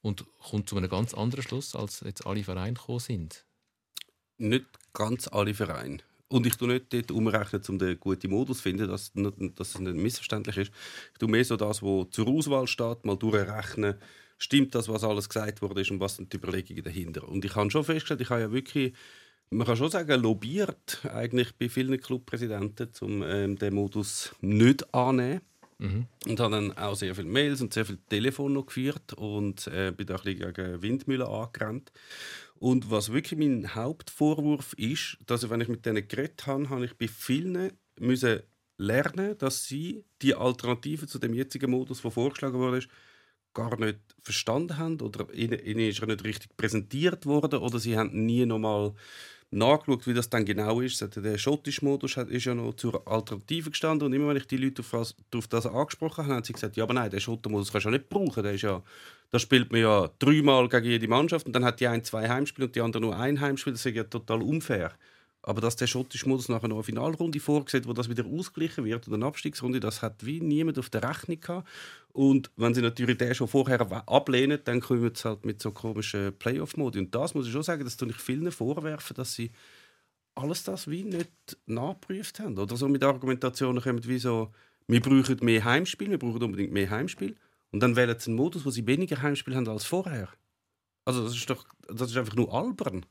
und 0.02 0.24
kommt 0.38 0.68
zu 0.68 0.76
einem 0.76 0.90
ganz 0.90 1.14
anderen 1.14 1.42
Schluss, 1.42 1.74
als 1.74 2.00
jetzt 2.00 2.26
alle 2.26 2.44
Vereine 2.44 2.74
gekommen 2.74 3.00
sind. 3.00 3.44
Nicht 4.38 4.66
ganz 4.92 5.28
alle 5.28 5.54
Vereine. 5.54 5.98
Und 6.28 6.46
ich 6.46 6.56
tue 6.56 6.68
nicht 6.68 6.92
dort 6.92 7.10
umrechnen, 7.10 7.62
um 7.68 7.78
den 7.78 8.00
guten 8.00 8.30
Modus 8.30 8.58
zu 8.58 8.64
finden, 8.64 8.88
dass, 8.88 9.12
dass 9.14 9.68
es 9.74 9.78
nicht 9.78 9.96
missverständlich 9.96 10.56
ist. 10.56 10.72
Ich 11.12 11.18
tue 11.18 11.28
mehr 11.28 11.44
so 11.44 11.56
das, 11.56 11.82
was 11.82 12.10
zur 12.10 12.28
Auswahl 12.28 12.66
steht, 12.66 13.04
mal 13.04 13.16
durchrechnen. 13.16 13.94
Stimmt 14.38 14.74
das, 14.74 14.88
was 14.88 15.04
alles 15.04 15.28
gesagt 15.28 15.62
wurde 15.62 15.84
und 15.90 16.00
was 16.00 16.16
sind 16.16 16.32
die 16.32 16.36
Überlegungen 16.36 16.82
dahinter? 16.82 17.26
Und 17.26 17.44
ich 17.44 17.54
habe 17.54 17.70
schon 17.70 17.84
festgestellt, 17.84 18.20
ich 18.20 18.30
habe 18.30 18.42
ja 18.42 18.52
wirklich, 18.52 18.92
man 19.50 19.66
kann 19.66 19.76
schon 19.76 19.90
sagen, 19.90 20.20
lobbyiert 20.20 21.00
eigentlich 21.12 21.54
bei 21.56 21.68
vielen 21.68 22.00
Clubpräsidenten, 22.00 22.90
um 23.00 23.22
ähm, 23.22 23.56
den 23.56 23.74
Modus 23.74 24.34
nicht 24.40 24.92
anzunehmen. 24.94 25.40
Und 26.26 26.40
habe 26.40 26.54
dann 26.54 26.76
auch 26.78 26.96
sehr 26.96 27.14
viele 27.14 27.28
Mails 27.28 27.60
und 27.60 27.72
sehr 27.72 27.84
viele 27.84 27.98
Telefone 28.08 28.54
noch 28.54 28.66
geführt 28.66 29.12
und 29.12 29.66
äh, 29.66 29.92
bin 29.94 30.06
da 30.06 30.16
ein 30.16 30.22
bisschen 30.22 30.54
gegen 30.54 30.82
Windmühlen 30.82 31.26
angerannt. 31.26 31.92
Und 32.58 32.90
was 32.90 33.12
wirklich 33.12 33.38
mein 33.38 33.74
Hauptvorwurf 33.74 34.72
ist, 34.78 35.18
dass 35.26 35.42
ich, 35.42 35.50
wenn 35.50 35.60
ich 35.60 35.68
mit 35.68 35.84
denen 35.84 36.08
geredet 36.08 36.46
habe, 36.46 36.70
habe 36.70 36.86
ich 36.86 36.96
bei 36.96 37.08
vielen 37.08 37.72
müssen 37.98 38.40
lernen, 38.78 39.36
dass 39.38 39.64
sie 39.64 40.04
die 40.22 40.34
Alternative 40.34 41.06
zu 41.06 41.18
dem 41.18 41.34
jetzigen 41.34 41.70
Modus, 41.70 42.02
der 42.02 42.10
vorgeschlagen 42.10 42.58
wurde, 42.58 42.78
ist, 42.78 42.88
gar 43.52 43.78
nicht 43.78 43.98
verstanden 44.20 44.76
haben 44.76 45.00
oder 45.00 45.32
ihnen, 45.32 45.58
ihnen 45.58 45.88
ist 45.88 46.00
er 46.00 46.06
nicht 46.06 46.24
richtig 46.24 46.56
präsentiert 46.58 47.24
worden 47.24 47.60
oder 47.60 47.78
sie 47.78 47.96
haben 47.96 48.26
nie 48.26 48.44
noch 48.44 48.58
mal 48.58 48.94
nachgeschaut, 49.50 50.06
wie 50.06 50.14
das 50.14 50.28
dann 50.28 50.44
genau 50.44 50.80
ist. 50.80 51.00
Der 51.16 51.38
schottische 51.38 51.84
Modus 51.84 52.16
ist 52.16 52.44
ja 52.44 52.54
noch 52.54 52.74
zur 52.74 53.06
Alternative 53.06 53.70
gestanden 53.70 54.06
und 54.06 54.12
immer 54.12 54.28
wenn 54.28 54.36
ich 54.36 54.46
die 54.46 54.56
Leute 54.56 54.82
auf 54.82 55.14
das, 55.50 55.66
angesprochen 55.66 56.24
habe, 56.24 56.34
haben 56.34 56.44
sie 56.44 56.52
gesagt, 56.52 56.76
ja, 56.76 56.84
aber 56.84 56.94
nein, 56.94 57.10
den 57.10 57.20
Schottermodus 57.20 57.70
kannst 57.70 57.86
du 57.86 57.90
ja 57.90 57.96
nicht 57.96 58.08
brauchen. 58.08 58.42
Der 58.42 58.52
ist 58.52 58.62
ja, 58.62 58.82
da 59.30 59.38
spielt 59.38 59.70
man 59.72 59.80
ja 59.80 60.10
dreimal 60.18 60.68
gegen 60.68 60.86
jede 60.86 61.08
Mannschaft 61.08 61.46
und 61.46 61.52
dann 61.52 61.64
hat 61.64 61.80
die 61.80 61.86
ein 61.86 62.04
zwei 62.04 62.28
Heimspiele 62.28 62.66
und 62.66 62.76
die 62.76 62.80
andere 62.80 63.02
nur 63.02 63.16
ein 63.16 63.40
Heimspiel. 63.40 63.72
Das 63.72 63.86
ist 63.86 63.94
ja 63.94 64.04
total 64.04 64.42
unfair. 64.42 64.92
Aber 65.42 65.60
dass 65.60 65.76
der 65.76 65.86
schottische 65.86 66.28
Modus 66.28 66.48
nachher 66.48 66.66
noch 66.66 66.76
eine 66.76 66.82
Finalrunde 66.82 67.38
vorsieht, 67.38 67.86
wo 67.86 67.92
das 67.92 68.08
wieder 68.08 68.26
ausgeglichen 68.26 68.84
wird 68.84 69.06
und 69.06 69.14
eine 69.14 69.26
Abstiegsrunde, 69.26 69.78
das 69.78 70.02
hat 70.02 70.26
wie 70.26 70.40
niemand 70.40 70.76
auf 70.76 70.90
der 70.90 71.08
Rechnung 71.08 71.38
gehabt. 71.40 71.68
Und 72.16 72.50
wenn 72.56 72.72
sie 72.72 72.80
natürlich 72.80 73.18
den 73.18 73.34
schon 73.34 73.46
vorher 73.46 73.80
ablehnen, 74.08 74.58
dann 74.64 74.80
kommen 74.80 75.12
sie 75.14 75.24
halt 75.24 75.44
mit 75.44 75.60
so 75.60 75.70
komischen 75.70 76.32
Playoff-Modi. 76.38 76.98
Und 77.00 77.14
das 77.14 77.34
muss 77.34 77.46
ich 77.46 77.52
schon 77.52 77.62
sagen, 77.62 77.84
das 77.84 77.98
tue 77.98 78.08
ich 78.08 78.16
vielen 78.16 78.50
vorwerfen, 78.50 79.14
dass 79.14 79.34
sie 79.34 79.50
alles 80.34 80.64
das 80.64 80.88
wie 80.88 81.04
nicht 81.04 81.30
nachgeprüft 81.66 82.40
haben. 82.40 82.56
Oder 82.58 82.74
so 82.76 82.88
mit 82.88 83.04
Argumentationen 83.04 83.82
kommen 83.82 84.02
wie 84.06 84.18
so, 84.18 84.50
wir 84.88 85.00
brauchen 85.02 85.36
mehr 85.42 85.62
Heimspiel, 85.64 86.08
wir 86.08 86.18
brauchen 86.18 86.42
unbedingt 86.42 86.72
mehr 86.72 86.88
Heimspiel. 86.88 87.36
Und 87.70 87.80
dann 87.80 87.96
wählen 87.96 88.18
sie 88.18 88.30
einen 88.30 88.36
Modus, 88.36 88.64
wo 88.64 88.70
sie 88.70 88.86
weniger 88.86 89.20
Heimspiel 89.20 89.54
haben 89.54 89.68
als 89.68 89.84
vorher. 89.84 90.30
Also 91.04 91.22
das 91.22 91.34
ist 91.36 91.50
doch, 91.50 91.66
das 91.86 92.10
ist 92.10 92.16
einfach 92.16 92.34
nur 92.34 92.50
albern. 92.54 93.04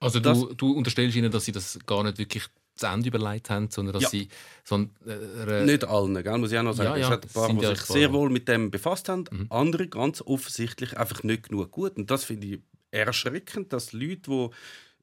Also 0.00 0.18
Das- 0.18 0.40
du, 0.40 0.54
du 0.54 0.72
unterstellst 0.72 1.16
ihnen, 1.16 1.30
dass 1.30 1.44
sie 1.44 1.52
das 1.52 1.78
gar 1.86 2.02
nicht 2.02 2.18
wirklich 2.18 2.44
zu 2.78 2.86
Ende 2.86 3.08
überlegt 3.08 3.50
haben, 3.50 3.70
sondern 3.70 3.94
dass 3.94 4.04
Ja. 4.04 4.08
sie 4.10 4.28
so 4.64 4.76
ein, 4.76 4.90
äh, 5.06 5.64
Nicht 5.64 5.84
allen, 5.84 6.14
gell, 6.22 6.38
muss 6.38 6.52
ich 6.52 6.58
auch 6.58 6.62
noch 6.62 6.72
sagen. 6.74 6.90
Ja, 6.90 6.96
ja, 6.96 7.04
es 7.06 7.10
hat 7.10 7.24
ein 7.24 7.28
paar, 7.32 7.52
die 7.52 7.66
sich 7.66 7.80
sehr 7.86 8.12
wohl 8.12 8.30
mit 8.30 8.48
dem 8.48 8.70
befasst 8.70 9.08
haben. 9.08 9.24
Andere 9.50 9.88
ganz 9.88 10.22
offensichtlich 10.22 10.96
einfach 10.96 11.22
nicht 11.22 11.48
genug 11.48 11.70
gut. 11.70 11.96
Und 11.96 12.10
das 12.10 12.24
finde 12.24 12.46
ich 12.46 12.60
erschreckend, 12.90 13.72
dass 13.72 13.92
Leute, 13.92 14.50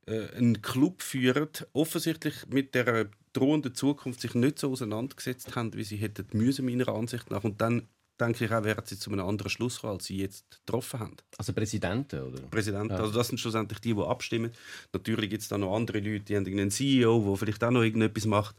die 0.07 0.11
äh, 0.11 0.35
einen 0.35 0.61
Club 0.61 1.01
führen, 1.01 1.49
offensichtlich 1.73 2.35
mit 2.47 2.73
der 2.75 3.09
drohenden 3.33 3.75
Zukunft 3.75 4.21
sich 4.21 4.33
nicht 4.33 4.59
so 4.59 4.71
auseinandergesetzt 4.71 5.55
haben, 5.55 5.73
wie 5.73 5.83
sie 5.83 5.97
hätten 5.97 6.25
müssen, 6.38 6.65
meiner 6.65 6.88
Ansicht 6.89 7.29
nach. 7.31 7.43
Und 7.43 7.59
dann 7.61 7.88
denke 8.19 8.45
ich 8.45 8.51
auch, 8.51 8.63
wären 8.63 8.86
sie 8.86 8.97
zu 8.97 9.12
einem 9.12 9.25
anderen 9.25 9.49
Schluss 9.49 9.75
gekommen, 9.75 9.93
als 9.93 10.06
sie 10.06 10.17
jetzt 10.17 10.45
getroffen 10.49 10.99
haben. 10.99 11.15
Also 11.38 11.54
Präsidenten, 11.54 12.21
oder? 12.21 12.41
Präsident. 12.43 12.91
Ja. 12.91 12.97
Also 12.97 13.12
das 13.12 13.28
sind 13.28 13.39
schlussendlich 13.39 13.80
die, 13.80 13.93
die 13.93 14.01
abstimmen. 14.01 14.51
Natürlich 14.93 15.30
gibt 15.30 15.41
es 15.43 15.49
da 15.49 15.58
noch 15.58 15.75
andere 15.75 15.99
Leute, 15.99 16.21
die 16.21 16.36
haben 16.36 16.45
einen 16.45 16.71
CEO, 16.71 17.23
der 17.28 17.38
vielleicht 17.38 17.63
auch 17.63 17.71
noch 17.71 17.84
irgendetwas 17.84 18.25
macht. 18.25 18.56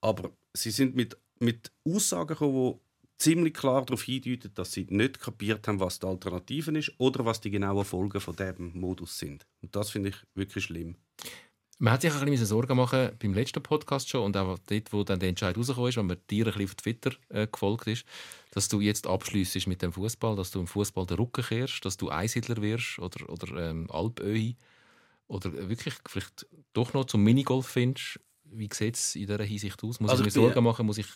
Aber 0.00 0.30
sie 0.54 0.70
sind 0.70 0.94
mit, 0.96 1.16
mit 1.38 1.70
Aussagen 1.84 2.28
gekommen, 2.28 2.74
die 2.74 2.90
ziemlich 3.18 3.54
klar 3.54 3.84
darauf 3.84 4.02
hindeutet, 4.02 4.58
dass 4.58 4.72
sie 4.72 4.86
nicht 4.88 5.20
kapiert 5.20 5.68
haben, 5.68 5.80
was 5.80 5.98
die 5.98 6.06
Alternative 6.06 6.76
ist 6.78 6.92
oder 6.98 7.24
was 7.24 7.40
die 7.40 7.50
genauen 7.50 7.84
Folgen 7.84 8.20
von 8.20 8.34
diesem 8.34 8.78
Modus 8.78 9.18
sind. 9.18 9.46
Und 9.60 9.76
das 9.76 9.90
finde 9.90 10.10
ich 10.10 10.16
wirklich 10.34 10.64
schlimm. 10.64 10.96
Man 11.82 11.94
hat 11.94 12.02
sich 12.02 12.12
ein 12.12 12.26
bisschen 12.26 12.44
Sorgen 12.44 12.76
machen 12.76 13.12
beim 13.18 13.32
letzten 13.32 13.62
Podcast 13.62 14.10
schon 14.10 14.22
und 14.22 14.36
auch 14.36 14.58
dort, 14.66 14.92
wo 14.92 15.02
dann 15.02 15.18
der 15.18 15.30
Entscheid 15.30 15.56
rausgekommen 15.56 15.88
ist, 15.88 15.96
wenn 15.96 16.08
man 16.08 16.18
dir 16.28 16.44
ein 16.44 16.52
bisschen 16.52 16.66
auf 16.66 16.74
Twitter 16.74 17.12
äh, 17.30 17.46
gefolgt 17.46 17.86
ist, 17.86 18.04
dass 18.50 18.68
du 18.68 18.82
jetzt 18.82 19.06
abschließt 19.06 19.66
mit 19.66 19.80
dem 19.80 19.90
Fußball, 19.90 20.36
dass 20.36 20.50
du 20.50 20.60
im 20.60 20.66
Fußball 20.66 21.06
den 21.06 21.16
Rücken 21.16 21.42
kehrst, 21.42 21.82
dass 21.86 21.96
du 21.96 22.10
Einsiedler 22.10 22.60
wirst 22.60 22.98
oder, 22.98 23.30
oder 23.30 23.70
ähm, 23.70 23.90
Alpöhi 23.90 24.56
oder 25.26 25.70
wirklich 25.70 25.94
vielleicht 26.06 26.46
doch 26.74 26.92
noch 26.92 27.06
zum 27.06 27.24
Minigolf 27.24 27.68
findest. 27.68 28.20
Wie 28.52 28.68
sieht 28.72 28.96
es 28.96 29.14
in 29.14 29.26
dieser 29.26 29.42
Hinsicht 29.44 29.82
aus? 29.84 30.00
Muss 30.00 30.10
Also 30.10 30.22
ich 30.22 30.26
mir 30.26 30.28
ich 30.28 30.34
Sorgen 30.34 30.64
machen? 30.64 30.86
Muss 30.86 30.98
ich 30.98 31.06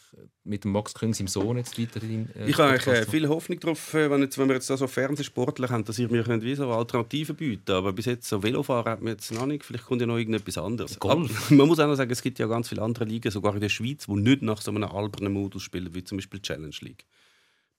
mit 0.44 0.64
dem 0.64 0.72
Max 0.72 0.94
Küng, 0.94 1.12
seinem 1.14 1.26
Sohn, 1.26 1.56
jetzt 1.56 1.78
weiterhin 1.78 2.28
äh, 2.36 2.48
Ich 2.48 2.58
habe 2.58 2.74
äh, 2.74 3.06
viel 3.06 3.28
Hoffnung 3.28 3.58
darauf, 3.58 3.94
äh, 3.94 4.10
wenn, 4.10 4.22
jetzt, 4.22 4.38
wenn 4.38 4.48
wir 4.48 4.54
jetzt 4.54 4.70
da 4.70 4.76
so 4.76 4.86
Fernsehsportler 4.86 5.68
haben, 5.68 5.84
dass 5.84 5.98
ihr 5.98 6.08
mir 6.08 6.22
könnt 6.22 6.44
wie 6.44 6.54
so 6.54 6.70
Alternativen 6.70 7.34
bieten 7.34 7.72
Aber 7.72 7.92
bis 7.92 8.06
jetzt 8.06 8.28
so 8.28 8.42
Velofahren 8.42 8.92
hat 8.92 9.02
mir 9.02 9.10
jetzt 9.10 9.32
noch 9.32 9.46
nicht. 9.46 9.64
Vielleicht 9.64 9.84
kommt 9.84 10.00
ja 10.00 10.06
noch 10.06 10.16
irgendetwas 10.16 10.58
anderes. 10.58 10.98
Golf. 10.98 11.30
Aber 11.46 11.54
Man 11.54 11.68
muss 11.68 11.80
auch 11.80 11.88
noch 11.88 11.96
sagen, 11.96 12.10
es 12.10 12.22
gibt 12.22 12.38
ja 12.38 12.46
ganz 12.46 12.68
viele 12.68 12.82
andere 12.82 13.04
Ligen, 13.04 13.30
sogar 13.30 13.54
in 13.54 13.60
der 13.60 13.68
Schweiz, 13.68 14.06
die 14.06 14.12
nicht 14.12 14.42
nach 14.42 14.60
so 14.60 14.70
einem 14.70 14.84
albernen 14.84 15.32
Modus 15.32 15.62
spielen, 15.62 15.94
wie 15.94 16.04
zum 16.04 16.18
Beispiel 16.18 16.40
die 16.40 16.46
Challenge 16.46 16.76
League. 16.80 17.04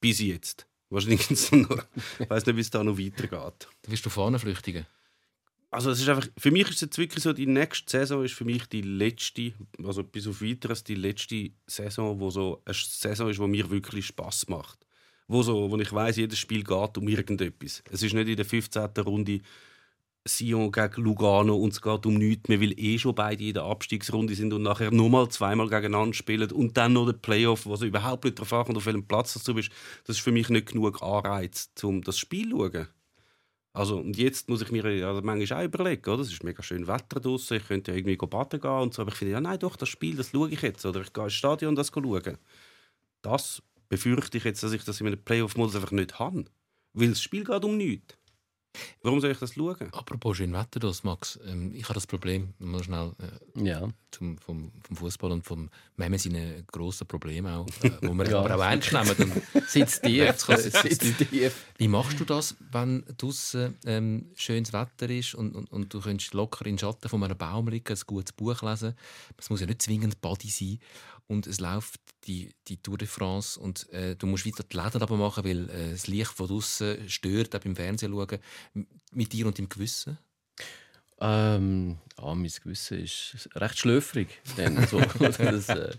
Bis 0.01 0.19
jetzt. 0.19 0.67
Wahrscheinlich 0.89 1.29
noch, 1.51 1.83
ich 2.19 2.29
weiß 2.29 2.45
nicht, 2.45 2.55
wie 2.55 2.61
es 2.61 2.69
da 2.69 2.83
noch 2.83 2.97
weitergeht. 2.97 3.67
Du 3.83 3.91
wirst 3.91 4.05
du 4.05 4.09
Fahnenflüchtigen. 4.09 4.85
Also 5.75 5.91
es 5.91 5.99
ist 5.99 6.07
einfach, 6.07 6.29
für 6.37 6.51
mich 6.51 6.69
ist 6.69 6.81
es 6.81 6.97
wirklich 6.97 7.21
so, 7.21 7.33
die 7.33 7.47
nächste 7.47 7.91
Saison 7.91 8.23
ist 8.23 8.33
für 8.33 8.45
mich 8.45 8.65
die 8.67 8.81
letzte, 8.81 9.51
also 9.83 10.05
bis 10.05 10.25
auf 10.25 10.41
weiteres 10.41 10.85
die 10.85 10.95
letzte 10.95 11.51
Saison, 11.67 12.17
wo 12.17 12.29
so 12.29 12.61
eine 12.63 12.73
Saison 12.73 13.29
ist, 13.29 13.39
wo 13.39 13.47
mir 13.47 13.69
wirklich 13.69 14.05
Spaß 14.05 14.47
macht. 14.47 14.79
Wo, 15.27 15.43
so, 15.43 15.69
wo 15.69 15.77
ich 15.77 15.91
weiß, 15.91 16.15
jedes 16.15 16.39
Spiel 16.39 16.63
geht 16.63 16.97
um 16.97 17.09
irgendetwas. 17.09 17.83
Es 17.91 18.03
ist 18.03 18.13
nicht 18.13 18.29
in 18.29 18.37
der 18.37 18.45
15. 18.45 18.89
Runde 18.99 19.41
Sion 20.25 20.71
gegen 20.71 21.03
Lugano 21.03 21.57
und 21.57 21.73
es 21.73 21.81
geht 21.81 22.05
um 22.05 22.13
nichts 22.13 22.47
mehr, 22.47 22.61
weil 22.61 22.79
eh 22.79 22.97
schon 22.97 23.13
beide 23.13 23.43
in 23.43 23.55
der 23.55 23.63
Abstiegsrunde 23.63 24.33
sind 24.33 24.53
und 24.53 24.61
nachher 24.61 24.91
nochmal 24.91 25.27
zweimal 25.27 25.67
gegeneinander 25.67 26.13
spielen 26.13 26.49
und 26.53 26.77
dann 26.77 26.93
noch 26.93 27.07
der 27.07 27.19
Playoff, 27.19 27.65
wo 27.65 27.75
sie 27.75 27.87
überhaupt 27.87 28.23
nicht 28.23 28.39
darauf 28.39 28.53
ankommt, 28.53 28.77
auf 28.77 28.85
welchem 28.85 29.05
Platz 29.05 29.33
du 29.43 29.53
bist. 29.53 29.71
Das 30.05 30.15
ist 30.15 30.23
für 30.23 30.31
mich 30.31 30.47
nicht 30.47 30.67
genug 30.71 31.03
Anreiz, 31.03 31.69
um 31.83 32.01
das 32.01 32.17
Spiel 32.17 32.51
zu 32.51 32.59
schauen. 32.59 32.87
Also, 33.75 33.97
und 33.97 34.15
jetzt 34.15 34.47
muss 34.47 34.61
ich 34.61 34.71
mir 34.71 34.89
ja 34.95 35.19
manchmal 35.21 35.61
auch 35.61 35.65
überlegen, 35.65 36.09
oder? 36.09 36.21
es 36.21 36.31
ist 36.31 36.45
mega 36.45 36.63
schön 36.63 36.87
Wetter 36.87 37.19
draußen, 37.19 37.57
ich 37.57 37.67
könnte 37.67 37.91
ja 37.91 37.97
irgendwie 37.97 38.15
baden 38.15 38.61
gehen 38.61 38.71
und 38.71 38.93
so, 38.93 39.01
aber 39.01 39.11
ich 39.11 39.17
finde, 39.17 39.33
ja 39.33 39.41
nein, 39.41 39.59
doch, 39.59 39.75
das 39.75 39.89
Spiel, 39.89 40.15
das 40.15 40.29
schaue 40.31 40.49
ich 40.49 40.61
jetzt, 40.61 40.85
oder 40.85 41.01
ich 41.01 41.11
gehe 41.11 41.25
ins 41.25 41.33
Stadion 41.33 41.69
und 41.69 41.75
das 41.75 41.91
schauen. 41.93 42.37
Das 43.21 43.61
befürchte 43.89 44.37
ich 44.37 44.45
jetzt, 44.45 44.63
dass 44.63 44.71
ich 44.71 44.85
das 44.85 45.01
in 45.01 45.07
einem 45.07 45.21
Playoff-Modus 45.21 45.75
einfach 45.75 45.91
nicht 45.91 46.19
habe. 46.19 46.45
Weil 46.93 47.09
das 47.09 47.21
Spiel 47.21 47.43
geht 47.43 47.65
um 47.65 47.75
nichts. 47.75 48.17
Warum 49.03 49.19
soll 49.21 49.31
ich 49.31 49.39
das 49.39 49.53
schauen? 49.53 49.75
Apropos 49.93 50.37
schön 50.37 50.53
Wetter, 50.53 50.79
das, 50.79 51.03
Max. 51.03 51.39
Ähm, 51.47 51.73
ich 51.73 51.83
habe 51.85 51.93
das 51.95 52.07
Problem, 52.07 52.53
mal 52.59 52.83
schnell 52.83 53.11
äh, 53.55 53.63
Ja. 53.67 53.87
zum, 54.11 54.37
vom, 54.37 54.71
vom 54.85 54.95
Fußball 54.97 55.31
und 55.31 55.45
vom 55.45 55.69
Meme 55.97 56.17
seine 56.19 56.63
grossen 56.71 57.07
Probleme 57.07 57.53
auch, 57.55 57.67
äh, 57.83 57.91
wo 58.01 58.13
wir 58.13 58.25
Ja. 58.29 58.39
aber 58.39 58.55
auch 58.55 58.61
ernst 58.63 58.91
nehmen. 58.93 59.15
Und 59.53 59.69
Sitzt 59.69 60.03
tief. 60.03 60.35
Sitzt 60.47 61.17
tief. 61.29 61.65
wie 61.77 61.87
machst 61.87 62.19
du 62.19 62.25
das, 62.25 62.55
wenn 62.71 63.03
draußen 63.17 63.75
ähm, 63.85 64.31
schönes 64.35 64.73
Wetter 64.73 65.09
ist 65.09 65.35
und, 65.35 65.55
und, 65.55 65.71
und 65.71 65.93
du 65.93 65.99
kannst 65.99 66.33
locker 66.33 66.65
in 66.65 66.73
den 66.73 66.79
Schatten 66.79 67.09
von 67.09 67.23
einem 67.23 67.37
Baum 67.37 67.67
liegen, 67.67 67.93
ein 67.93 67.99
gutes 68.07 68.33
Buch 68.33 68.61
lesen? 68.61 68.95
Es 69.37 69.49
muss 69.49 69.59
ja 69.61 69.67
nicht 69.67 69.81
zwingend 69.81 70.21
Body 70.21 70.49
sein. 70.49 70.79
Und 71.27 71.47
es 71.47 71.59
läuft 71.59 71.99
die, 72.25 72.51
die 72.67 72.77
Tour 72.77 72.97
de 72.97 73.07
France 73.07 73.59
und 73.59 73.89
äh, 73.91 74.15
du 74.15 74.27
musst 74.27 74.45
weiter 74.45 74.63
die 74.63 74.77
Läden 74.77 75.01
aber 75.01 75.17
machen, 75.17 75.43
weil 75.43 75.69
äh, 75.69 75.91
das 75.91 76.07
Licht 76.07 76.31
von 76.31 76.47
draußen 76.47 77.09
stört, 77.09 77.55
auch 77.55 77.59
beim 77.59 77.75
Fernsehen 77.75 78.11
schauen. 78.11 78.39
Mit 79.11 79.33
dir 79.33 79.47
und 79.47 79.57
deinem 79.57 79.69
Gewissen? 79.69 80.17
Ähm, 81.19 81.97
ja, 82.19 82.35
mein 82.35 82.51
Gewissen 82.63 82.99
ist 82.99 83.49
recht 83.55 83.79
schlöfrig. 83.79 84.27
So, 84.89 84.99
das, 84.99 85.69
äh, 85.69 85.95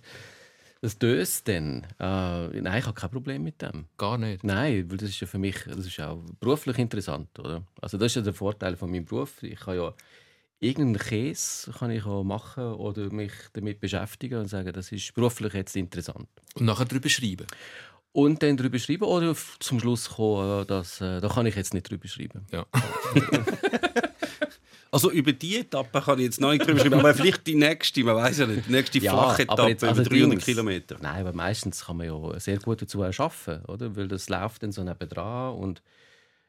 das 0.80 0.98
döst 0.98 1.48
dann. 1.48 1.84
Äh, 1.98 2.60
nein, 2.60 2.78
ich 2.78 2.86
habe 2.86 3.00
kein 3.00 3.10
Problem 3.10 3.42
mit 3.42 3.62
dem. 3.62 3.86
Gar 3.96 4.18
nicht. 4.18 4.44
Nein, 4.44 4.90
weil 4.90 4.98
das 4.98 5.08
ist 5.08 5.20
ja 5.20 5.26
für 5.26 5.38
mich 5.38 5.56
das 5.64 5.86
ist 5.86 5.98
auch 6.00 6.22
beruflich 6.38 6.78
interessant. 6.78 7.36
Oder? 7.38 7.62
Also 7.80 7.96
das 7.98 8.12
ist 8.12 8.16
ja 8.16 8.22
der 8.22 8.34
Vorteil 8.34 8.76
von 8.76 8.90
meinem 8.90 9.04
Beruf. 9.04 9.42
Ich 9.42 9.58
kann 9.58 9.76
ja 9.76 9.94
irgendeinen 10.60 10.98
Käse 10.98 11.70
kann 11.72 11.90
ich 11.90 12.04
auch 12.06 12.24
machen 12.24 12.64
oder 12.74 13.12
mich 13.12 13.32
damit 13.52 13.80
beschäftigen 13.80 14.38
und 14.40 14.48
sagen, 14.48 14.72
das 14.72 14.90
ist 14.92 15.12
beruflich 15.14 15.52
jetzt 15.52 15.76
interessant. 15.76 16.28
Und 16.54 16.66
nachher 16.66 16.84
darüber 16.86 17.08
schreiben. 17.08 17.46
Und 18.12 18.42
dann 18.42 18.56
darüber 18.56 18.78
schreiben 18.78 19.04
oder 19.04 19.34
zum 19.60 19.78
Schluss 19.78 20.08
kommen, 20.08 20.66
dass, 20.66 21.00
äh, 21.02 21.20
da 21.20 21.28
kann 21.28 21.44
ich 21.46 21.54
jetzt 21.54 21.74
nicht 21.74 21.90
drüber 21.90 22.08
schreiben. 22.08 22.46
Ja. 22.50 22.64
Also 24.92 25.10
über 25.10 25.32
die 25.32 25.58
Etappe 25.58 26.00
kann 26.00 26.18
ich 26.20 26.26
jetzt 26.26 26.40
noch 26.40 26.52
nicht 26.52 26.66
drüber 26.66 26.78
schreiben, 26.80 26.94
aber 27.00 27.12
vielleicht 27.12 27.46
die 27.46 27.56
nächste, 27.56 28.02
man 28.04 28.16
weiß 28.16 28.38
ja 28.38 28.46
nicht, 28.46 28.66
die 28.66 28.72
nächste 28.72 28.98
Ja, 29.00 29.12
flache 29.12 29.42
aber 29.48 29.64
Etappe 29.64 29.68
jetzt- 29.70 29.82
über 29.82 29.90
also 29.90 30.02
300 30.04 30.30
Dings. 30.32 30.44
Kilometer. 30.44 30.96
Nein, 31.02 31.20
aber 31.20 31.32
meistens 31.34 31.84
kann 31.84 31.98
man 31.98 32.06
ja 32.06 32.40
sehr 32.40 32.58
gut 32.58 32.80
dazu 32.80 33.02
arbeiten, 33.02 33.64
oder? 33.66 33.94
Weil 33.94 34.08
das 34.08 34.28
läuft 34.30 34.62
dann 34.62 34.72
so 34.72 34.82
nebendran 34.84 35.54
und 35.56 35.82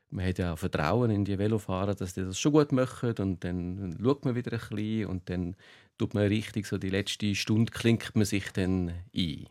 man 0.09 0.25
hat 0.25 0.39
ja 0.39 0.53
auch 0.53 0.57
Vertrauen 0.57 1.11
in 1.11 1.25
die 1.25 1.37
Velofahrer, 1.37 1.95
dass 1.95 2.13
die 2.13 2.21
das 2.21 2.39
schon 2.39 2.53
gut 2.53 2.71
machen 2.71 3.13
und 3.19 3.43
dann 3.43 3.97
schaut 4.01 4.25
man 4.25 4.35
wieder 4.35 4.53
ein 4.53 4.59
bisschen 4.59 5.05
und 5.07 5.29
dann 5.29 5.55
tut 5.97 6.13
man 6.13 6.27
richtig 6.27 6.65
so 6.67 6.77
die 6.77 6.89
letzte 6.89 7.35
Stunde 7.35 7.71
klingt 7.71 8.15
man 8.15 8.25
sich 8.25 8.51
dann 8.51 8.93
ein. 9.15 9.47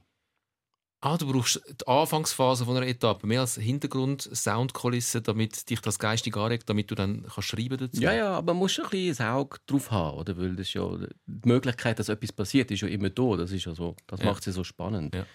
Ah, 1.02 1.18
du 1.18 1.30
brauchst 1.30 1.60
die 1.80 1.86
Anfangsphase 1.86 2.64
von 2.64 2.76
einer 2.76 2.86
Etappe 2.86 3.26
mehr 3.26 3.40
als 3.42 3.56
Hintergrund, 3.56 4.22
Soundkulisse, 4.22 5.20
damit 5.20 5.68
dich 5.68 5.80
das 5.80 5.98
geistig 5.98 6.36
anregt, 6.36 6.68
damit 6.70 6.90
du 6.90 6.94
dann 6.94 7.24
kannst 7.32 7.48
schreiben 7.50 7.76
dazu. 7.76 8.00
Ja, 8.00 8.14
ja, 8.14 8.30
aber 8.30 8.54
man 8.54 8.60
muss 8.60 8.78
ein 8.80 8.88
bisschen 8.88 9.24
ein 9.26 9.32
Auge 9.34 9.58
drauf 9.66 9.90
haben, 9.90 10.16
oder? 10.18 10.36
Weil 10.38 10.56
das 10.56 10.72
ja, 10.72 10.88
die 11.26 11.48
Möglichkeit, 11.48 11.98
dass 11.98 12.08
etwas 12.08 12.32
passiert, 12.32 12.70
ist 12.70 12.80
ja 12.80 12.88
immer 12.88 13.10
da. 13.10 13.36
Das, 13.36 13.52
ist 13.52 13.66
ja 13.66 13.74
so, 13.74 13.94
das 14.06 14.20
Ja. 14.20 14.26
macht 14.26 14.40
es 14.40 14.46
ja 14.46 14.52
so 14.52 14.64
spannend. 14.64 15.14
Ja. 15.14 15.26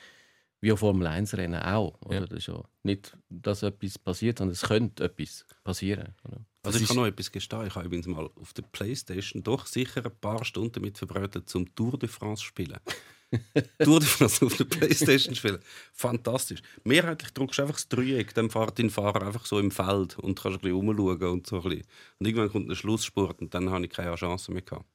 Wie 0.62 0.72
auch 0.72 0.78
Formel 0.78 1.08
1-Rennen 1.08 1.62
auch. 1.62 2.00
Oder? 2.06 2.22
Ja. 2.22 2.26
Das 2.28 2.38
ist 2.38 2.48
ja 2.48 2.64
nicht, 2.84 3.18
dass 3.30 3.64
etwas 3.64 3.98
passiert, 3.98 4.38
sondern 4.38 4.54
es 4.54 4.62
könnte 4.62 5.04
etwas 5.04 5.46
passieren. 5.64 6.14
Oder? 6.24 6.46
Also 6.64 6.80
ich 6.80 6.88
kann 6.88 6.98
noch 6.98 7.08
etwas 7.08 7.32
gestehen. 7.32 7.66
Ich 7.66 7.76
habe 7.76 7.88
übrigens 7.88 8.06
mal 8.06 8.30
auf 8.40 8.54
der 8.54 8.62
Playstation 8.62 9.42
doch 9.42 9.66
sicher 9.66 10.06
ein 10.06 10.16
paar 10.22 10.46
Stunden 10.46 10.74
damit 10.74 11.00
verbraten, 11.00 11.46
zum 11.48 11.74
Tour 11.74 11.98
de 11.98 12.08
France 12.08 12.42
zu 12.42 12.48
spielen. 12.48 12.78
Tour 13.84 14.00
de 14.00 14.08
France 14.08 14.46
auf 14.46 14.56
der 14.58 14.66
Playstation 14.66 15.34
spielen. 15.34 15.60
Fantastisch. 15.94 16.62
Mehrheitlich 16.84 17.32
drückst 17.32 17.58
du 17.58 17.62
einfach 17.64 17.76
das 17.76 17.90
Dreieck, 17.90 18.36
dann 18.36 18.52
fährt 18.52 18.78
dein 18.78 18.92
Fahrer 18.92 19.26
einfach 19.26 19.46
so 19.48 19.58
im 19.58 19.72
Feld 19.72 20.20
und 20.20 20.40
kannst 20.40 20.60
ein 20.60 20.62
bisschen 20.62 20.76
rumschauen 20.76 21.32
und 21.32 21.48
so 21.48 21.56
ein 21.58 21.64
bisschen. 21.64 21.84
Und 22.20 22.28
irgendwann 22.28 22.52
kommt 22.52 22.70
der 22.70 22.76
Schlussspurt 22.76 23.42
und 23.42 23.54
dann 23.56 23.72
habe 23.72 23.86
ich 23.86 23.92
keine 23.92 24.14
Chance 24.16 24.52
mehr 24.52 24.62
gehabt. 24.62 24.86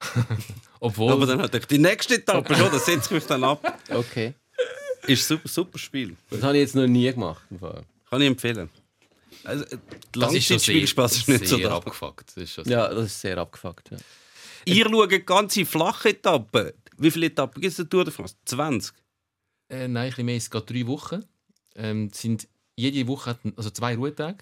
Obwohl, 0.80 1.12
Aber 1.12 1.26
dann 1.26 1.42
hat 1.42 1.54
ich 1.54 1.66
die 1.66 1.78
nächste 1.78 2.14
Etappe 2.14 2.54
schon, 2.54 2.70
das 2.70 2.86
setze 2.86 3.08
ich 3.08 3.10
mich 3.10 3.26
dann 3.26 3.44
ab. 3.44 3.78
Okay. 3.90 4.34
Ist 5.12 5.26
super, 5.28 5.48
super 5.48 5.78
Spiel. 5.78 6.16
Das 6.30 6.42
habe 6.42 6.56
ich 6.56 6.60
jetzt 6.62 6.74
noch 6.74 6.86
nie 6.86 7.10
gemacht. 7.12 7.42
im 7.50 7.58
Fall. 7.58 7.84
Kann 8.08 8.20
ich 8.20 8.26
empfehlen. 8.28 8.70
Also, 9.44 9.64
äh, 9.64 9.68
das 10.12 10.34
ist 10.34 10.46
schon 10.46 10.54
Langzeitspielspaß 10.54 11.16
ist 11.16 11.28
nicht 11.28 11.46
so 11.46 11.56
sehr 11.56 11.68
da. 11.68 11.76
abgefuckt. 11.76 12.28
Das 12.28 12.36
ist 12.36 12.52
schon 12.52 12.64
Ja, 12.68 12.88
das 12.92 13.06
ist 13.06 13.20
sehr 13.20 13.38
abgefuckt. 13.38 13.90
Ja. 13.90 13.98
Ihr 14.66 14.84
schaut 14.84 15.26
ganze 15.26 15.64
flache 15.64 16.10
Etappen. 16.10 16.72
Wie 16.98 17.10
viele 17.10 17.26
Etappen 17.26 17.60
gibt 17.60 17.72
es 17.72 17.78
in 17.78 17.84
der 17.86 17.90
Tour 17.90 18.04
de 18.04 18.12
France? 18.12 18.34
20? 18.44 18.94
Äh, 19.70 19.88
nein, 19.88 20.04
ein 20.04 20.08
bisschen 20.10 20.26
mehr. 20.26 20.36
Es 20.36 20.50
geht 20.50 20.70
drei 20.70 20.86
Wochen. 20.86 21.24
Ähm, 21.76 22.10
sind, 22.12 22.48
jede 22.76 23.06
Woche 23.06 23.30
hat 23.30 23.40
also 23.56 23.70
zwei 23.70 23.94
Ruhetage. 23.96 24.38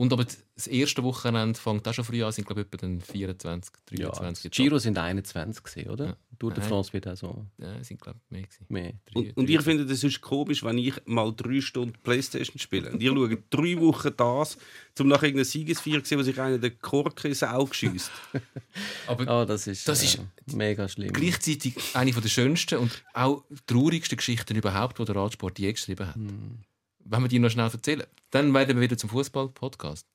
Und 0.00 0.14
aber 0.14 0.24
das 0.24 0.66
erste 0.66 1.02
Wochenende 1.02 1.60
fängt 1.60 1.86
auch 1.86 1.92
schon 1.92 2.06
früh 2.06 2.24
an, 2.24 2.32
sind 2.32 2.46
glaube 2.46 2.62
ich 2.62 2.66
etwa 2.68 2.78
dann 2.78 3.02
24, 3.02 3.70
Ja, 3.90 4.08
23. 4.08 4.50
Giro 4.50 4.78
sind 4.78 4.96
21, 4.96 5.62
gewesen, 5.62 5.90
oder? 5.90 6.06
Ja. 6.06 6.16
Tour 6.38 6.54
de. 6.54 6.64
France 6.64 6.90
wird 6.94 7.06
auch 7.06 7.16
so 7.18 7.44
Ja, 7.58 7.84
sind 7.84 8.00
glaube 8.00 8.18
ich 8.24 8.30
mehr 8.30 8.42
gewesen. 8.44 8.64
mehr. 8.70 8.92
Und, 9.12 9.36
und 9.36 9.50
ihr 9.50 9.60
findet, 9.60 9.90
es 9.90 10.02
ist 10.02 10.22
komisch, 10.22 10.64
wenn 10.64 10.78
ich 10.78 10.94
mal 11.04 11.34
drei 11.36 11.60
Stunden 11.60 11.92
Playstation 12.02 12.58
spiele. 12.58 12.90
Und 12.92 13.02
ihr 13.02 13.12
schaut 13.12 13.38
drei 13.50 13.78
Wochen 13.78 14.10
das, 14.16 14.56
um 14.98 15.08
nach 15.08 15.22
irgendeiner 15.22 15.44
Siegesfeier 15.44 16.02
zu 16.02 16.08
sehen, 16.08 16.18
wo 16.18 16.22
sich 16.22 16.40
einer 16.40 16.56
den 16.56 16.78
Kork 16.80 17.22
ins 17.26 17.42
Auge 17.42 17.74
schiesst. 17.74 18.10
Aber 19.06 19.28
Ah, 19.28 19.44
das 19.44 19.66
ist, 19.66 19.86
Das 19.86 20.00
äh, 20.00 20.06
ist 20.06 20.20
mega 20.46 20.88
schlimm. 20.88 21.12
gleichzeitig 21.12 21.74
eine 21.92 22.10
der 22.10 22.28
schönsten 22.30 22.78
und 22.78 23.02
auch 23.12 23.44
traurigsten 23.66 24.16
Geschichten 24.16 24.56
überhaupt, 24.56 24.98
die 24.98 25.04
der 25.04 25.14
Radsport 25.16 25.58
je 25.58 25.70
geschrieben 25.72 26.06
hat. 26.08 26.14
Hm. 26.14 26.60
Wenn 27.04 27.22
wir 27.22 27.28
die 27.28 27.38
noch 27.38 27.50
schnell 27.50 27.70
erzählen, 27.70 28.04
dann 28.30 28.52
werden 28.54 28.76
wir 28.76 28.82
wieder 28.82 28.96
zum 28.96 29.10
Fußball-Podcast. 29.10 30.06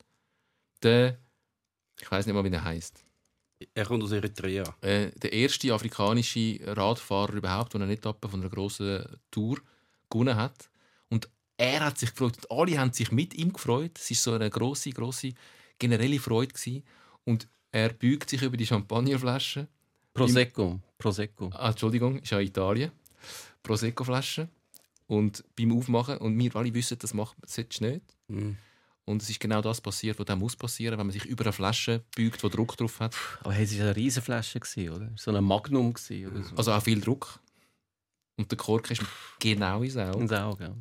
Der, 0.84 1.18
ich 2.00 2.10
weiß 2.10 2.26
nicht 2.26 2.36
mal, 2.36 2.44
wie 2.44 2.50
der 2.50 2.64
heißt. 2.64 3.04
Er 3.74 3.86
kommt 3.86 4.04
aus 4.04 4.12
Eritrea. 4.12 4.64
Äh, 4.82 5.12
der 5.12 5.34
erste 5.34 5.74
afrikanische 5.74 6.60
Radfahrer 6.64 7.34
überhaupt, 7.34 7.74
der 7.74 7.82
eine 7.82 7.94
Etappe 7.94 8.28
von 8.30 8.42
einer 8.42 8.50
grossen 8.50 9.04
Tour 9.32 9.60
gewonnen 10.10 10.36
hat. 10.36 10.70
Und 11.10 11.30
er 11.58 11.86
hat 11.86 11.98
sich 11.98 12.12
gefreut. 12.12 12.38
Und 12.38 12.52
alle 12.52 12.78
haben 12.78 12.94
sich 12.94 13.12
mit 13.12 13.34
ihm 13.34 13.54
gefreut. 13.54 13.98
Es 13.98 14.10
war 14.10 14.16
so 14.16 14.34
eine 14.34 14.50
grosse, 14.50 14.92
grosse 14.92 15.34
generelle 15.80 16.20
Freude. 16.20 16.54
Gewesen. 16.54 16.84
Und 17.24 17.48
er 17.72 17.90
beugt 17.90 18.30
sich 18.30 18.42
über 18.42 18.58
die 18.58 18.68
Champagnerflasche. 18.68 19.68
Prosecco. 20.14 20.80
Prosecco. 20.98 21.50
Ah, 21.54 21.70
Entschuldigung, 21.70 22.20
ist 22.20 22.32
ja 22.32 22.40
Italien. 22.40 22.92
Prosecco-Flasche. 23.64 24.48
Und 25.08 25.44
beim 25.56 25.78
Aufmachen 25.78 26.18
und 26.18 26.38
wir 26.38 26.56
alle 26.56 26.74
wissen, 26.74 26.98
das 27.00 27.14
macht 27.14 27.38
solltest 27.46 27.82
du 27.82 27.86
nicht. 27.86 28.02
Mhm. 28.28 28.58
Und 29.08 29.22
es 29.22 29.30
ist 29.30 29.40
genau 29.40 29.62
das 29.62 29.82
passiert, 29.82 30.18
was 30.18 30.26
dann 30.26 30.40
muss 30.40 30.56
passieren, 30.56 30.98
wenn 30.98 31.06
man 31.06 31.14
sich 31.14 31.26
über 31.26 31.44
eine 31.44 31.54
Flasche 31.54 32.04
beugt, 32.16 32.42
die 32.42 32.50
Druck 32.50 32.76
drauf 32.76 33.00
hat. 33.00 33.16
Aber 33.42 33.56
es 33.56 33.78
war 33.78 33.86
eine 33.86 33.96
riesige 33.96 34.24
Flasche, 34.24 34.60
oder? 34.92 35.12
So 35.16 35.32
ein 35.32 35.44
Magnum. 35.44 35.94
Gewesen, 35.94 36.32
oder 36.32 36.44
so. 36.44 36.56
Also 36.56 36.72
auch 36.72 36.82
viel 36.82 37.00
Druck. 37.02 37.40
Und 38.38 38.50
der 38.50 38.58
Kork 38.58 38.90
ist 38.90 39.04
genau 39.40 39.84
ins 39.84 39.96
Auge. 39.96 40.20
ins 40.20 40.32
Auge. 40.32 40.64
ja. 40.64 40.76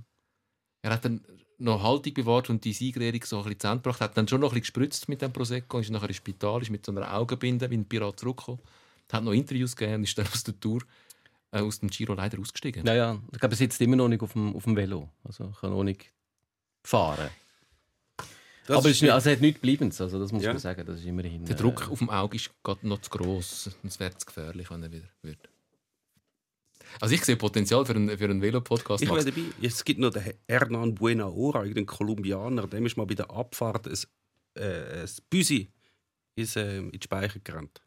Er 0.82 0.92
hat 0.92 1.04
dann 1.04 1.24
noch 1.58 1.82
Haltung 1.82 2.14
bewahrt 2.14 2.50
und 2.50 2.64
die 2.64 2.72
Siegerehrung 2.72 3.22
so 3.24 3.38
ein 3.38 3.44
bisschen 3.44 3.60
zu 3.60 3.66
Ende 3.68 3.82
gebracht. 3.82 4.00
Hat 4.00 4.16
dann 4.16 4.26
schon 4.26 4.40
noch 4.40 4.48
ein 4.52 4.60
bisschen 4.60 4.62
gespritzt 4.62 5.08
mit 5.08 5.22
dem 5.22 5.32
Prosecco, 5.32 5.78
ist 5.78 5.90
nachher 5.90 6.08
ins 6.08 6.16
Spital, 6.16 6.62
ist 6.62 6.70
mit 6.70 6.84
so 6.84 6.92
einer 6.92 7.12
Augenbinde 7.14 7.70
wie 7.70 7.76
ein 7.76 7.88
Pirat 7.88 8.20
zurückgekommen. 8.20 8.60
Hat 9.12 9.22
noch 9.22 9.32
Interviews 9.32 9.76
gegeben 9.76 9.96
und 9.96 10.04
ist 10.04 10.16
dann 10.16 10.26
aus 10.26 10.42
der 10.44 10.58
Tour, 10.58 10.82
äh, 11.54 11.60
aus 11.60 11.80
dem 11.80 11.88
Giro 11.88 12.14
leider 12.14 12.38
ausgestiegen. 12.38 12.84
Ja, 12.86 12.94
ja. 12.94 13.20
Ich 13.32 13.38
glaube, 13.38 13.54
er 13.54 13.56
sitzt 13.56 13.80
immer 13.80 13.96
noch 13.96 14.08
nicht 14.08 14.22
auf 14.22 14.32
dem, 14.32 14.54
auf 14.54 14.64
dem 14.64 14.76
Velo. 14.76 15.08
Also 15.24 15.50
kann 15.60 15.70
noch 15.70 15.84
nicht 15.84 16.12
fahren. 16.82 17.30
Das 18.66 18.78
Aber 18.78 18.88
es 18.88 18.96
ist 18.96 19.02
nicht, 19.02 19.12
also 19.12 19.28
er 19.28 19.36
hat 19.36 19.42
nichts 19.42 19.60
Bleibendes. 19.60 20.00
Also 20.00 20.18
das 20.18 20.32
muss 20.32 20.42
Ja. 20.42 20.52
man 20.52 20.58
sagen. 20.58 20.86
Das 20.86 20.98
ist 20.98 21.04
immerhin. 21.06 21.44
Der 21.44 21.54
äh, 21.54 21.58
Druck 21.58 21.90
auf 21.90 21.98
dem 21.98 22.08
Auge 22.10 22.36
ist 22.36 22.50
gerade 22.62 22.86
noch 22.88 23.00
zu 23.00 23.10
gross. 23.10 23.70
Es 23.82 24.00
wäre 24.00 24.16
zu 24.16 24.26
gefährlich, 24.26 24.70
wenn 24.70 24.82
er 24.82 24.90
wieder 24.90 25.08
würde. 25.22 25.38
Also 27.00 27.14
ich 27.14 27.24
sehe 27.24 27.36
Potenzial 27.36 27.84
für 27.84 27.94
einen, 27.94 28.16
für 28.16 28.24
einen 28.24 28.40
Velo-Podcast. 28.40 29.02
Ich 29.02 29.10
wäre 29.10 29.24
dabei. 29.24 29.42
Es 29.60 29.84
gibt 29.84 30.00
noch 30.00 30.10
den 30.10 30.32
Hernan 30.48 30.94
Buena 30.94 31.24
Hora, 31.26 31.60
einen 31.60 31.86
Kolumbianer. 31.86 32.66
Dem 32.66 32.86
ist 32.86 32.96
mal 32.96 33.06
bei 33.06 33.14
der 33.14 33.30
Abfahrt 33.30 33.86
ein, 33.88 33.98
äh, 34.54 35.02
ein 35.02 35.08
Büsi 35.28 35.70
ist, 36.36 36.56
äh, 36.56 36.78
in 36.78 36.90
die 36.92 37.00
Speicher 37.02 37.40
gerannt. 37.40 37.82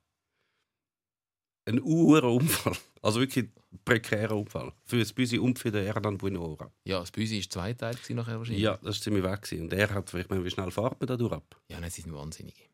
Ein 1.68 1.82
Uhrenunfall. 1.82 2.78
Also 3.02 3.20
wirklich 3.20 3.46
ein 3.46 3.80
prekärer 3.84 4.36
Unfall. 4.38 4.72
Für 4.86 5.00
das 5.00 5.12
Büsi 5.12 5.38
und 5.38 5.60
für 5.60 5.70
den 5.70 5.84
Hernan 5.84 6.18
Buena 6.18 6.40
Hora. 6.40 6.72
Ja, 6.86 7.00
das 7.02 7.12
Büsi 7.12 7.42
war 7.42 7.50
zweiteilig 7.50 8.02
gewesen 8.02 8.16
nachher 8.16 8.38
wahrscheinlich. 8.38 8.64
Ja, 8.64 8.78
das 8.78 8.96
war 8.98 9.02
ziemlich 9.04 9.24
weg. 9.24 9.42
gewesen. 9.42 9.64
Und 9.64 9.74
er 9.74 9.90
hat, 9.94 10.14
ich 10.14 10.30
meine, 10.30 10.44
wie 10.46 10.50
schnell 10.50 10.72
fährt 10.72 11.00
man 11.00 11.08
da 11.08 11.18
durch 11.18 11.34
ab? 11.34 11.56
Ja, 11.70 11.80
nein, 11.80 11.92
sie 11.92 12.02
sind 12.02 12.14
wahnsinnig. 12.14 12.70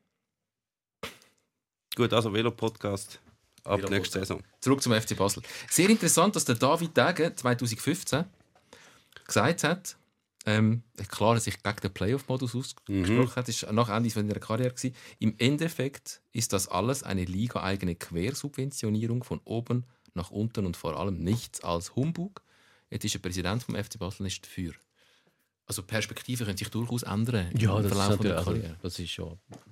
Gut, 1.96 2.14
also 2.14 2.32
Velo-Podcast 2.34 3.20
ab 3.64 3.78
Velo-Podcast. 3.78 3.92
nächster 3.92 4.20
Saison. 4.20 4.44
Zurück 4.62 4.82
zum 4.82 4.94
FC 4.94 5.16
Basel. 5.18 5.44
Sehr 5.70 5.90
interessant, 5.90 6.36
dass 6.36 6.46
der 6.46 6.56
David 6.56 6.96
Degen 6.96 7.36
2015 7.36 8.26
gesagt 9.26 9.64
hat, 9.64 9.98
ähm, 10.46 10.84
klar, 11.10 11.36
dass 11.36 11.46
sich 11.46 11.62
gegen 11.64 11.78
den 11.82 11.94
Playoff-Modus 11.94 12.56
ausgesprochen 12.56 13.36
hat, 13.36 13.48
ist 13.50 13.72
nach 13.72 13.90
Ende 13.90 14.10
seiner 14.10 14.34
Karriere 14.36 14.72
gewesen. 14.74 14.96
Im 15.20 15.36
Endeffekt 15.38 16.22
ist 16.34 16.52
das 16.54 16.68
alles 16.68 17.04
eine 17.04 17.24
liga-eigene 17.26 17.96
Quersubventionierung 17.96 19.24
von 19.24 19.40
oben 19.46 19.86
nach 20.16 20.32
unten 20.32 20.66
und 20.66 20.78
vor 20.78 21.00
allem 21.00 21.18
nichts 21.24 21.62
als 21.64 21.96
Humbug. 21.96 22.42
Jetzt 22.90 23.06
ist 23.06 23.14
der 23.16 23.20
Präsident 23.20 23.64
vom 23.64 23.76
FC 23.76 23.98
Basel 23.98 24.24
nicht 24.24 24.46
dafür. 24.46 24.74
Also 25.66 25.82
Perspektiven 25.82 26.46
können 26.46 26.58
sich 26.58 26.68
durchaus 26.70 27.04
ändern 27.04 27.48
im 27.54 27.58
Ja, 27.60 27.76
das 27.78 27.86
ist, 27.86 27.92
Verlauf 27.98 28.20
der 28.20 28.38
also, 28.38 28.52
Karriere. 28.52 28.76
das 28.82 29.00
ist 29.00 29.16
ja, 29.16 29.26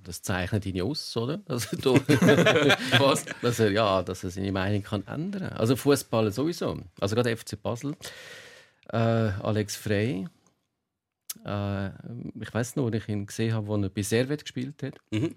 das 0.03 0.21
zeichnet 0.21 0.65
ihn 0.65 0.77
ja 0.77 0.85
aus, 0.85 1.17
oder? 1.17 1.41
Also, 1.47 1.75
da, 1.75 1.89
Was? 2.99 3.25
dass 3.41 3.59
er, 3.59 3.71
ja, 3.71 4.01
dass 4.01 4.23
er 4.23 4.31
seine 4.31 4.53
Meinung 4.53 4.83
kann 4.83 5.05
ändern. 5.05 5.43
Also 5.49 5.75
Fußball 5.75 6.31
sowieso. 6.31 6.79
Also 7.01 7.15
gerade 7.15 7.35
FC 7.35 7.61
Basel, 7.61 7.93
äh, 8.89 8.97
Alex 8.97 9.75
Frey. 9.75 10.27
Äh, 11.45 11.87
ich 12.41 12.53
weiß 12.53 12.75
noch, 12.75 12.91
ich 12.91 13.07
ihn 13.07 13.25
gesehen 13.25 13.53
habe, 13.53 13.71
als 13.73 13.83
er 13.83 13.89
bei 13.89 14.01
Servet 14.01 14.43
gespielt 14.43 14.83
hat 14.83 14.95
Mhm. 15.11 15.35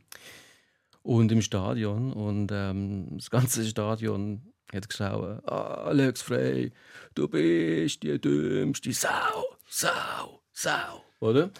und 1.03 1.31
im 1.33 1.41
Stadion 1.43 2.13
und 2.13 2.51
ähm, 2.53 3.09
das 3.17 3.31
ganze 3.31 3.65
Stadion 3.65 4.43
hat 4.73 4.89
geschrien, 4.89 5.41
ah, 5.47 5.85
Alex 5.87 6.23
Frey, 6.23 6.73
du 7.15 7.29
bist 7.29 8.03
die 8.03 8.21
dümmste 8.21 8.93
Sau, 8.93 9.57
Sau, 9.69 10.41
Sau, 10.53 11.05
oder? 11.21 11.51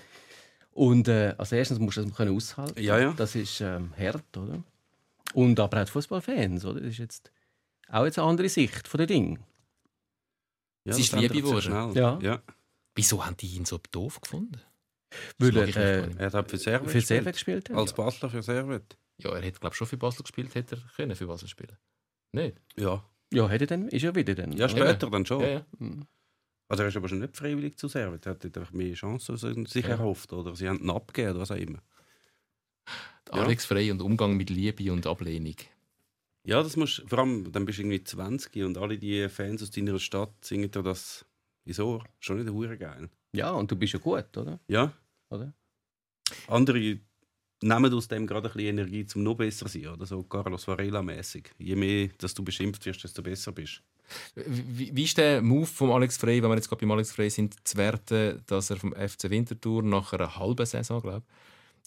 Und 0.73 1.07
äh, 1.07 1.35
als 1.39 1.53
erstes 1.53 1.79
musst 1.79 1.99
du 1.99 2.03
das 2.03 2.15
können 2.17 2.35
aushalten. 2.35 2.83
Ja, 2.83 2.99
ja. 2.99 3.13
Das 3.17 3.37
ist 3.37 3.61
ähm, 3.61 3.93
hart, 3.97 4.37
oder? 4.37 4.65
Und 5.33 5.61
aber 5.61 5.81
auch 5.81 5.85
die 5.85 5.91
Fußballfans, 5.93 6.65
oder? 6.65 6.81
Das 6.81 6.91
ist 6.91 6.99
jetzt 6.99 7.31
auch 7.89 8.05
jetzt 8.05 8.19
eine 8.19 8.27
andere 8.29 8.49
Sicht 8.49 8.89
von 8.89 8.99
den 8.99 9.07
Dingen. 9.07 9.39
Ja, 10.85 10.93
Es 10.93 10.99
ist 10.99 11.13
Liebe 11.13 11.35
geworden. 11.35 11.61
schnell. 11.63 11.93
Ja. 11.97 12.19
ja. 12.21 12.43
Wieso 12.95 13.25
haben 13.25 13.37
die 13.37 13.49
ihn 13.49 13.65
so 13.65 13.79
doof 13.91 14.21
gefunden? 14.21 14.61
Weil 15.39 15.57
er, 15.57 15.69
ich 15.69 15.77
äh. 15.77 16.09
Er 16.19 16.33
hat 16.33 16.51
für 16.51 16.59
Servet 16.59 16.91
für 16.91 17.01
Servet 17.01 17.35
gespielt 17.35 17.71
hat. 17.71 17.77
Als 17.77 17.93
Basler 17.95 18.31
für 18.31 18.43
Servet. 18.43 18.97
Ja, 19.19 19.31
er 19.33 19.43
hätte 19.43 19.61
glaube 19.61 19.77
schon 19.77 19.87
für 19.87 19.97
Basel 19.97 20.23
gespielt, 20.23 20.55
hätte 20.55 20.77
er 20.77 20.83
können 20.97 21.15
für 21.15 21.27
Basel 21.27 21.49
spielen. 21.49 21.77
Nicht? 22.33 22.61
Ja. 22.77 23.05
Ja, 23.33 23.49
hat 23.49 23.61
er 23.61 23.67
dann, 23.67 23.89
ist 23.89 24.03
er 24.05 24.15
wieder 24.15 24.35
dann. 24.35 24.53
Ja, 24.53 24.69
später 24.69 25.09
dann 25.11 25.25
schon. 25.27 25.41
Ja, 25.41 25.49
ja. 25.49 25.67
Also 26.69 26.83
er 26.83 26.89
ist 26.89 26.97
aber 26.97 27.09
schon 27.09 27.21
nicht 27.21 27.37
freiwillig 27.37 27.77
zu 27.79 27.89
Servet. 27.89 28.27
Er 28.27 28.31
hat 28.31 28.45
einfach 28.45 28.73
mehr 28.73 28.95
Chancen 28.95 29.37
sich 29.67 29.85
Ja. 29.85 29.91
erhofft. 29.91 30.33
Oder 30.33 30.55
sie 30.57 30.69
haben 30.69 30.81
ihn 30.81 30.91
abgegeben 30.91 31.31
oder 31.33 31.41
was 31.41 31.51
auch 31.51 31.57
immer. 31.57 31.81
Ja. 33.29 33.43
Alex 33.43 33.65
Frey 33.65 33.91
und 33.91 34.03
Umgang 34.03 34.37
mit 34.37 34.51
Liebe 34.51 34.93
und 34.93 35.07
Ablehnung. 35.07 35.57
Ja, 36.45 36.63
das 36.63 36.77
musst 36.77 37.03
vor 37.07 37.21
allem, 37.21 37.51
dann 37.53 37.65
bist 37.65 37.79
du 37.79 37.83
irgendwie 37.83 38.05
20 38.05 38.65
und 38.65 38.77
alle 38.77 38.99
die 38.99 39.29
Fans 39.29 39.63
aus 39.63 39.71
deiner 39.71 39.99
Stadt 39.99 40.33
singen 40.45 40.71
dir 40.71 40.83
das 40.83 41.25
wieso? 41.65 42.03
Schon 42.21 42.39
nicht 42.39 42.53
hure 42.53 42.77
geil. 42.77 43.09
Ja, 43.33 43.51
und 43.51 43.71
du 43.71 43.77
bist 43.77 43.93
ja 43.93 43.99
gut, 43.99 44.37
oder? 44.37 44.61
Ja. 44.69 44.93
oder? 45.31 45.53
Andere 46.49 47.01
nehmen 47.63 47.95
aus 47.95 48.09
dem 48.09 48.27
gerade 48.27 48.49
ein 48.49 48.53
bisschen 48.53 48.79
Energie, 48.79 49.07
um 49.15 49.23
noch 49.23 49.35
besser 49.35 49.67
zu 49.67 49.79
sein. 49.79 49.89
Oder 49.89 50.07
so 50.07 50.23
Carlos 50.23 50.67
Varela-mäßig. 50.67 51.51
Je 51.59 51.77
mehr 51.77 52.09
dass 52.19 52.35
du 52.35 52.45
beschimpft 52.45 52.85
wirst, 52.87 53.05
desto 53.05 53.23
besser 53.23 53.53
bist. 53.53 53.83
Wie, 54.35 54.95
wie 54.95 55.05
ist 55.05 55.17
der 55.17 55.41
Move 55.41 55.67
von 55.67 55.91
Alex 55.91 56.19
Frey, 56.19 56.43
wenn 56.43 56.51
wir 56.51 56.57
jetzt 56.57 56.69
gerade 56.69 56.81
beim 56.81 56.91
Alex 56.91 57.13
Frey 57.13 57.31
sind, 57.31 57.67
zu 57.67 57.77
werten, 57.79 58.43
dass 58.47 58.71
er 58.71 58.77
vom 58.77 58.93
FC 58.93 59.31
Winterthur 59.31 59.83
nach 59.83 60.13
einer 60.13 60.37
halben 60.37 60.67
Saison, 60.67 61.01
glaube 61.01 61.23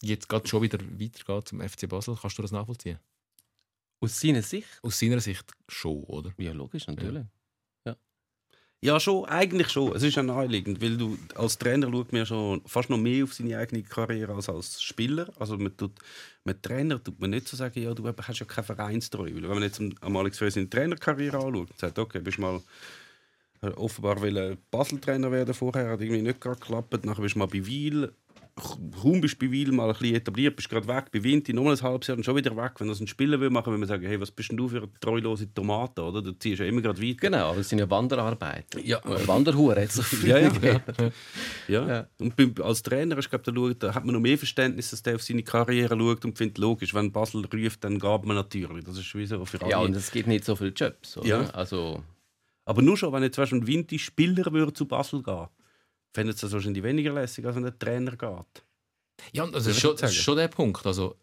ich, 0.01 0.09
jetzt 0.09 0.27
gerade 0.27 0.47
schon 0.47 0.63
wieder 0.63 0.79
weitergeht 0.79 1.47
zum 1.47 1.61
FC 1.61 1.87
Basel? 1.87 2.17
Kannst 2.19 2.37
du 2.37 2.41
das 2.41 2.51
nachvollziehen? 2.51 2.99
Aus 3.99 4.19
seiner 4.19 4.41
Sicht? 4.41 4.79
Aus 4.81 4.99
seiner 4.99 5.19
Sicht 5.19 5.51
schon, 5.67 6.03
oder? 6.03 6.31
Ja, 6.37 6.53
logisch, 6.53 6.87
natürlich. 6.87 7.23
Ja, 7.23 7.29
schon, 8.99 9.25
eigentlich 9.25 9.69
schon. 9.69 9.95
Es 9.95 10.03
ist 10.03 10.15
ja 10.15 10.23
naheliegend, 10.23 10.81
weil 10.81 10.97
du 10.97 11.17
als 11.35 11.57
Trainer 11.57 11.89
schaut 11.91 12.13
ja 12.13 12.25
schon 12.25 12.61
fast 12.65 12.89
noch 12.91 12.97
mehr 12.97 13.23
auf 13.23 13.33
seine 13.33 13.57
eigene 13.57 13.81
Karriere 13.81 14.35
als 14.35 14.49
als 14.49 14.81
Spieler. 14.81 15.31
Also 15.39 15.57
man 15.57 15.75
tut, 15.75 15.93
mit 16.43 16.61
Trainer 16.61 17.03
tut 17.03 17.19
man 17.19 17.31
nicht 17.31 17.47
so 17.47 17.57
sagen, 17.57 17.81
ja, 17.81 17.93
du 17.93 18.07
hast 18.07 18.39
ja 18.39 18.45
keine 18.45 18.65
Vereinstreue. 18.65 19.33
Wenn 19.35 19.49
man 19.49 19.63
jetzt 19.63 19.81
am- 20.01 20.15
Alex 20.17 20.37
Frey 20.37 20.51
seine 20.51 20.69
Trainerkarriere 20.69 21.37
anschaut 21.37 21.71
und 21.71 21.79
sagt, 21.79 21.97
okay, 21.97 22.19
bist 22.19 22.37
mal 22.37 22.61
äh, 23.61 23.69
offenbar 23.69 24.21
Basel-Trainer 24.69 25.31
werden 25.31 25.55
vorher, 25.55 25.89
hat 25.89 26.01
irgendwie 26.01 26.21
nicht 26.21 26.39
gerade 26.39 26.59
geklappt. 26.59 27.03
Nachher 27.03 27.23
bist 27.23 27.33
du 27.33 27.39
mal 27.39 27.47
bei 27.47 27.65
Wiel, 27.65 28.13
kaum 29.01 29.21
bist 29.21 29.41
du 29.41 29.45
bei 29.45 29.51
Wiel 29.51 29.71
mal 29.71 29.87
ein 29.87 29.93
bisschen 29.97 30.15
etabliert, 30.15 30.55
bist 30.55 30.69
gerade 30.69 30.87
weg, 30.87 31.11
bei 31.11 31.23
Vinti 31.23 31.53
nochmal 31.53 31.75
ein 31.75 31.81
halbes 31.81 32.07
Jahr 32.07 32.17
und 32.17 32.23
schon 32.23 32.35
wieder 32.35 32.55
weg. 32.55 32.73
Wenn 32.79 32.87
das 32.87 32.99
ein 32.99 33.07
Spieler 33.07 33.39
will 33.39 33.49
machen, 33.49 33.71
will 33.71 33.79
man 33.79 33.87
sagen, 33.87 34.05
hey, 34.05 34.19
was 34.19 34.31
bist 34.31 34.49
denn 34.49 34.57
du 34.57 34.67
für 34.67 34.77
eine 34.77 34.89
treulose 34.99 35.53
Tomate, 35.53 36.01
oder? 36.01 36.21
Du 36.21 36.31
ziehst 36.31 36.59
ja 36.59 36.65
immer 36.65 36.81
gerade 36.81 37.01
weiter. 37.01 37.17
Genau, 37.21 37.55
es 37.55 37.69
sind 37.69 37.79
ja 37.79 37.89
Wanderarbeiten. 37.89 38.85
Ja. 38.85 38.99
Wanderhuren 39.03 39.81
hat 39.81 39.91
so 39.91 40.01
viel 40.01 40.29
Ja, 40.29 40.39
ja. 40.39 40.51
Ja. 41.67 41.87
Ja. 41.87 42.07
Und 42.19 42.61
als 42.61 42.81
Trainer 42.81 43.17
ist, 43.17 43.29
glaub, 43.29 43.43
da, 43.43 43.53
schaut, 43.53 43.83
da 43.83 43.93
hat 43.93 44.05
man 44.05 44.13
noch 44.13 44.21
mehr 44.21 44.37
Verständnis, 44.37 44.89
dass 44.91 45.03
der 45.03 45.15
auf 45.15 45.23
seine 45.23 45.43
Karriere 45.43 45.97
schaut 45.97 46.25
und 46.25 46.37
findet, 46.37 46.57
logisch, 46.57 46.93
wenn 46.93 47.11
Basel 47.11 47.45
ruft, 47.45 47.83
dann 47.83 47.99
gab 47.99 48.25
man 48.25 48.35
natürlich. 48.35 48.83
Das 48.85 48.97
ist 48.97 49.13
wie 49.15 49.25
so 49.25 49.43
für 49.45 49.61
alle. 49.61 49.71
Ja, 49.71 49.79
und 49.79 49.95
es 49.95 50.11
gibt 50.11 50.27
nicht 50.27 50.45
so 50.45 50.55
viele 50.55 50.71
Jobs. 50.71 51.17
Oder? 51.17 51.27
Ja. 51.27 51.49
Also, 51.51 52.03
Aber 52.65 52.81
nur 52.81 52.97
schon, 52.97 53.13
wenn 53.13 53.23
jetzt 53.23 53.37
weißt, 53.37 53.53
ein 53.53 53.67
Winti-Spieler 53.67 54.73
zu 54.73 54.85
Basel 54.85 55.21
gehen, 55.23 55.47
fände 56.13 56.33
es 56.33 56.39
das 56.39 56.51
wahrscheinlich 56.51 56.83
weniger 56.83 57.13
lässig, 57.13 57.45
als 57.45 57.55
wenn 57.55 57.63
der 57.63 57.77
Trainer 57.77 58.11
geht. 58.11 58.63
Ja, 59.33 59.45
das 59.47 59.65
ist 59.65 59.79
schon, 59.79 59.91
das 59.91 60.03
ist 60.03 60.15
sagen? 60.15 60.23
schon 60.23 60.37
der 60.37 60.47
Punkt. 60.47 60.85
Also, 60.85 61.15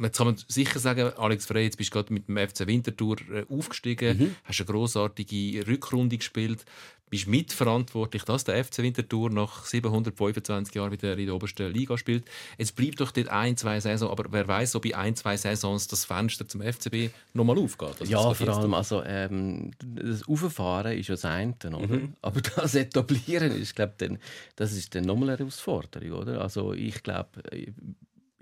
jetzt 0.00 0.18
kann 0.18 0.26
man 0.28 0.36
sicher 0.48 0.78
sagen, 0.78 1.12
Alex 1.16 1.46
Frey, 1.46 1.64
jetzt 1.64 1.76
bist 1.76 1.90
du 1.90 1.94
gerade 1.98 2.12
mit 2.12 2.28
dem 2.28 2.36
FC 2.36 2.66
Winterthur 2.66 3.16
äh, 3.32 3.44
aufgestiegen, 3.48 4.18
Mhm. 4.18 4.36
hast 4.44 4.60
eine 4.60 4.66
grossartige 4.66 5.66
Rückrunde 5.66 6.16
gespielt, 6.18 6.64
bist 7.10 7.26
mitverantwortlich, 7.28 8.22
dass 8.22 8.44
der 8.44 8.64
FC 8.64 8.78
Winterthur 8.78 9.28
nach 9.28 9.66
725 9.66 10.74
Jahren 10.74 10.92
wieder 10.92 11.12
in 11.18 11.26
der 11.26 11.34
obersten 11.34 11.70
Liga 11.70 11.98
spielt. 11.98 12.24
Jetzt 12.56 12.74
bleibt 12.74 13.00
doch 13.02 13.10
dort 13.12 13.28
ein, 13.28 13.54
zwei 13.58 13.80
Saisons, 13.80 14.10
aber 14.10 14.24
wer 14.30 14.48
weiß, 14.48 14.76
ob 14.76 14.86
in 14.86 14.94
ein, 14.94 15.14
zwei 15.14 15.36
Saisons 15.36 15.88
das 15.88 16.06
Fenster 16.06 16.48
zum 16.48 16.62
FCB 16.62 17.10
nochmal 17.34 17.58
aufgeht. 17.58 18.00
Also, 18.00 18.10
ja, 18.10 18.32
vor 18.32 18.48
allem, 18.48 18.72
also, 18.72 19.02
ähm, 19.04 19.72
das 19.78 20.26
Auffahren 20.26 20.96
ist 20.96 21.08
ja 21.08 21.14
das 21.16 21.26
eine, 21.26 21.54
oder? 21.64 22.00
Aber 22.22 22.40
das 22.56 22.74
Etablieren 22.74 23.52
ist, 23.60 23.76
glaube 23.76 23.92
dann, 23.98 24.18
das 24.56 24.72
ist 24.72 24.94
dann 24.94 25.04
nochmal 25.04 25.28
eine 25.28 25.38
Herausforderung, 25.38 26.12
oder? 26.12 26.40
Also, 26.40 26.72
ich 26.72 27.02
glaube, 27.02 27.28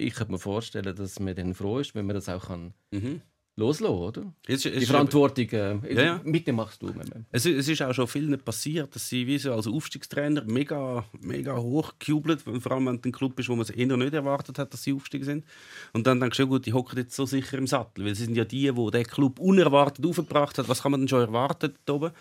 ich 0.00 0.14
könnte 0.14 0.32
mir 0.32 0.38
vorstellen, 0.38 0.94
dass 0.96 1.20
man 1.20 1.34
dann 1.34 1.54
froh 1.54 1.78
ist, 1.78 1.94
wenn 1.94 2.06
man 2.06 2.14
das 2.14 2.28
auch 2.28 2.46
kann 2.48 2.74
Mhm. 2.90 3.20
loslassen, 3.56 3.94
oder? 3.94 4.34
Es, 4.46 4.64
es 4.64 4.78
Die 4.80 4.86
Verantwortung 4.86 5.48
äh, 5.50 5.94
Ja, 5.94 6.02
ja. 6.02 6.20
mit 6.24 6.46
dem 6.46 6.56
machst 6.56 6.80
du. 6.80 6.90
Es, 7.30 7.44
es 7.44 7.68
ist 7.68 7.82
auch 7.82 7.92
schon 7.92 8.06
vielen 8.08 8.38
passiert, 8.38 8.94
dass 8.94 9.06
sie 9.08 9.26
wie 9.26 9.36
so 9.38 9.52
als 9.52 9.66
Aufstiegstrainer 9.66 10.44
mega, 10.44 11.04
mega 11.20 11.56
hoch 11.58 11.92
gejubelt, 11.98 12.40
vor 12.42 12.72
allem 12.72 12.86
wenn 12.86 12.94
es 12.96 13.04
ein 13.04 13.12
Club 13.12 13.38
ist, 13.38 13.48
wo 13.50 13.52
man 13.52 13.62
es 13.62 13.70
eher 13.70 13.94
nicht 13.96 14.14
erwartet 14.14 14.58
hat, 14.58 14.72
dass 14.72 14.82
sie 14.82 14.94
aufgestiegen 14.94 15.24
sind. 15.26 15.44
Und 15.92 16.06
dann 16.06 16.20
denkst 16.20 16.38
du, 16.38 16.46
gut, 16.46 16.64
die 16.64 16.72
hocken 16.72 16.96
jetzt 16.98 17.14
so 17.14 17.26
sicher 17.26 17.58
im 17.58 17.66
Sattel, 17.66 18.06
weil 18.06 18.14
sie 18.14 18.24
sind 18.24 18.34
ja 18.36 18.44
die, 18.46 18.72
die 18.72 18.90
den 18.90 19.04
Club 19.04 19.38
unerwartet 19.38 20.06
aufgebracht 20.06 20.56
hat. 20.56 20.68
Was 20.68 20.82
kann 20.82 20.92
man 20.92 21.02
denn 21.02 21.08
schon 21.08 21.20
erwarten 21.20 21.74
da 21.84 21.92
oben? 21.92 22.12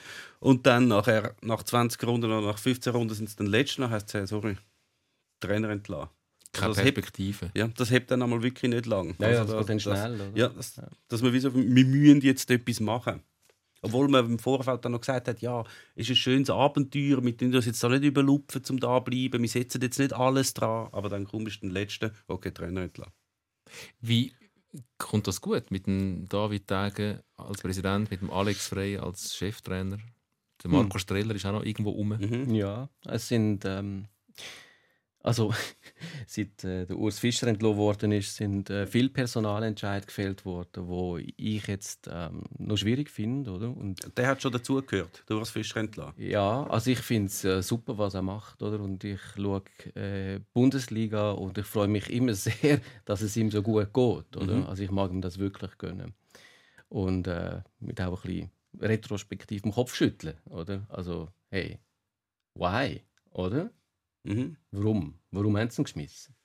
Und 0.41 0.65
dann 0.65 0.89
nachher, 0.89 1.35
nach 1.41 1.63
20 1.63 2.03
Runden 2.05 2.25
oder 2.25 2.41
nach 2.41 2.57
15 2.59 2.91
Runden 2.93 3.13
sind 3.13 3.29
es 3.29 3.35
dann 3.37 3.47
letzte, 3.47 3.81
dann 3.83 3.91
heisst 3.91 4.13
es, 4.13 4.29
sorry, 4.29 4.57
Trainer 5.39 5.69
entlassen. 5.69 6.09
Keine 6.51 6.67
Also 6.67 6.77
das 6.77 6.85
hebt- 6.85 6.95
Perspektive. 6.95 7.51
Ja, 7.55 7.67
das 7.67 7.91
hebt 7.91 8.09
dann 8.11 8.21
einmal 8.21 8.41
wirklich 8.41 8.71
nicht 8.71 8.85
lang. 8.85 9.15
Ja, 9.19 9.29
ja, 9.29 9.39
Also 9.41 9.53
das 9.53 9.61
geht 9.61 9.69
dann 9.69 9.79
schnell, 9.79 10.15
oder? 10.15 10.31
Ja, 10.37 10.49
das, 10.49 10.81
dass 11.07 11.21
man 11.21 11.31
wie 11.33 11.39
so, 11.39 11.53
wir 11.53 11.85
müssen 11.85 12.21
jetzt 12.21 12.49
etwas 12.49 12.79
machen. 12.79 13.21
Obwohl 13.81 14.09
man 14.09 14.25
im 14.25 14.39
Vorfeld 14.39 14.83
dann 14.83 14.91
noch 14.91 14.99
gesagt 14.99 15.27
hat, 15.29 15.41
ja, 15.41 15.63
ist 15.95 16.09
ein 16.09 16.15
schönes 16.15 16.49
Abenteuer, 16.49 17.23
wir 17.23 17.37
tun 17.37 17.51
das 17.51 17.65
jetzt 17.65 17.81
da 17.81 17.87
nicht 17.87 18.03
überlupfen, 18.03 18.61
um 18.71 18.79
da 18.79 18.97
zu 18.97 19.03
bleiben, 19.05 19.41
wir 19.41 19.47
setzen 19.49 19.81
jetzt 19.81 19.99
nicht 19.99 20.11
alles 20.11 20.53
dran, 20.53 20.89
aber 20.91 21.07
dann 21.07 21.23
kommst 21.25 21.57
du 21.57 21.59
den 21.61 21.69
letzten, 21.69 22.11
okay, 22.27 22.51
Trainer 22.51 22.81
entlassen. 22.81 23.13
Wie 24.01 24.33
kommt 24.97 25.27
das 25.27 25.39
gut 25.39 25.71
mit 25.71 25.87
dem 25.87 26.27
David 26.27 26.67
Tage 26.67 27.23
als 27.37 27.61
Präsident, 27.61 28.11
mit 28.11 28.19
dem 28.21 28.31
Alex 28.31 28.67
Frey 28.67 28.97
als 28.97 29.33
Cheftrainer? 29.35 29.97
Der 30.61 30.69
Marco 30.71 30.97
Streller 30.99 31.33
ist 31.35 31.45
auch 31.45 31.53
noch 31.53 31.63
irgendwo 31.63 31.91
rum. 31.91 32.17
Mhm. 32.19 32.53
Ja, 32.53 32.89
es 33.05 33.29
sind. 33.29 33.63
Ähm, 33.65 34.07
also, 35.21 35.53
seit 36.27 36.63
äh, 36.63 36.85
der 36.85 36.97
Urs 36.97 37.19
Fischer 37.19 37.47
entlassen 37.47 37.77
worden 37.77 38.11
ist, 38.13 38.35
sind 38.35 38.69
äh, 38.69 38.87
viele 38.87 39.09
Personalentscheidungen 39.09 40.05
gefällt 40.07 40.45
worden, 40.45 40.87
wo 40.87 41.17
ich 41.17 41.67
jetzt 41.67 42.09
ähm, 42.11 42.43
noch 42.57 42.77
schwierig 42.77 43.09
finde, 43.09 43.51
oder? 43.51 43.69
Und 43.75 43.99
Der 44.17 44.27
hat 44.27 44.41
schon 44.41 44.51
dazugehört, 44.51 45.23
der 45.27 45.35
Urs 45.37 45.49
Fischer 45.49 45.81
entlassen. 45.81 46.13
ja, 46.21 46.63
also 46.67 46.89
ich 46.91 46.99
finde 46.99 47.27
es 47.27 47.43
äh, 47.43 47.61
super, 47.61 47.97
was 47.97 48.13
er 48.13 48.21
macht, 48.21 48.61
oder? 48.61 48.79
Und 48.79 49.03
ich 49.03 49.19
schaue 49.35 49.63
äh, 49.95 50.39
Bundesliga 50.53 51.31
und 51.31 51.57
ich 51.57 51.65
freue 51.65 51.89
mich 51.89 52.09
immer 52.09 52.33
sehr, 52.47 52.79
dass 53.05 53.21
es 53.21 53.35
ihm 53.35 53.51
so 53.51 53.61
gut 53.61 53.93
geht, 53.93 54.37
oder? 54.37 54.55
Mhm. 54.55 54.65
Also 54.67 54.83
ich 54.83 54.91
mag 54.91 55.11
ihm 55.11 55.21
das 55.21 55.37
wirklich 55.37 55.77
gönnen. 55.77 56.13
Und 56.87 57.27
äh, 57.27 57.61
mit 57.79 57.99
auch 58.01 58.23
ein 58.23 58.31
bisschen 58.31 58.51
retrospektiv 58.79 59.63
im 59.65 59.71
Kopf 59.71 59.95
schütteln, 59.95 60.37
oder? 60.45 60.85
Also, 60.89 61.29
hey, 61.49 61.79
why, 62.55 63.01
oder? 63.31 63.71
Mhm. 64.29 64.57
Warum? 64.71 65.15
Warum 65.31 65.57
haben 65.57 65.69
sie 65.69 65.81
ihn 65.81 65.85
geschmissen? 65.85 66.35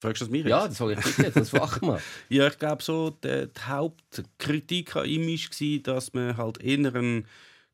Fragst 0.00 0.20
du 0.20 0.24
das 0.26 0.30
mir 0.30 0.38
jetzt? 0.38 0.48
Ja, 0.48 0.68
das 0.68 0.76
frage 0.78 0.94
ich 0.94 1.00
dich 1.00 1.18
jetzt, 1.18 1.36
das 1.36 1.50
fragt 1.50 1.82
man. 1.82 2.00
Ja, 2.28 2.46
ich 2.48 2.58
glaube 2.58 2.82
so, 2.82 3.10
die, 3.10 3.48
die 3.48 3.60
Hauptkritik 3.66 4.96
an 4.96 5.06
ihm 5.06 5.26
war, 5.28 5.82
dass 5.82 6.12
man 6.12 6.36
halt 6.36 6.60
eher 6.62 6.94
einen 6.94 7.26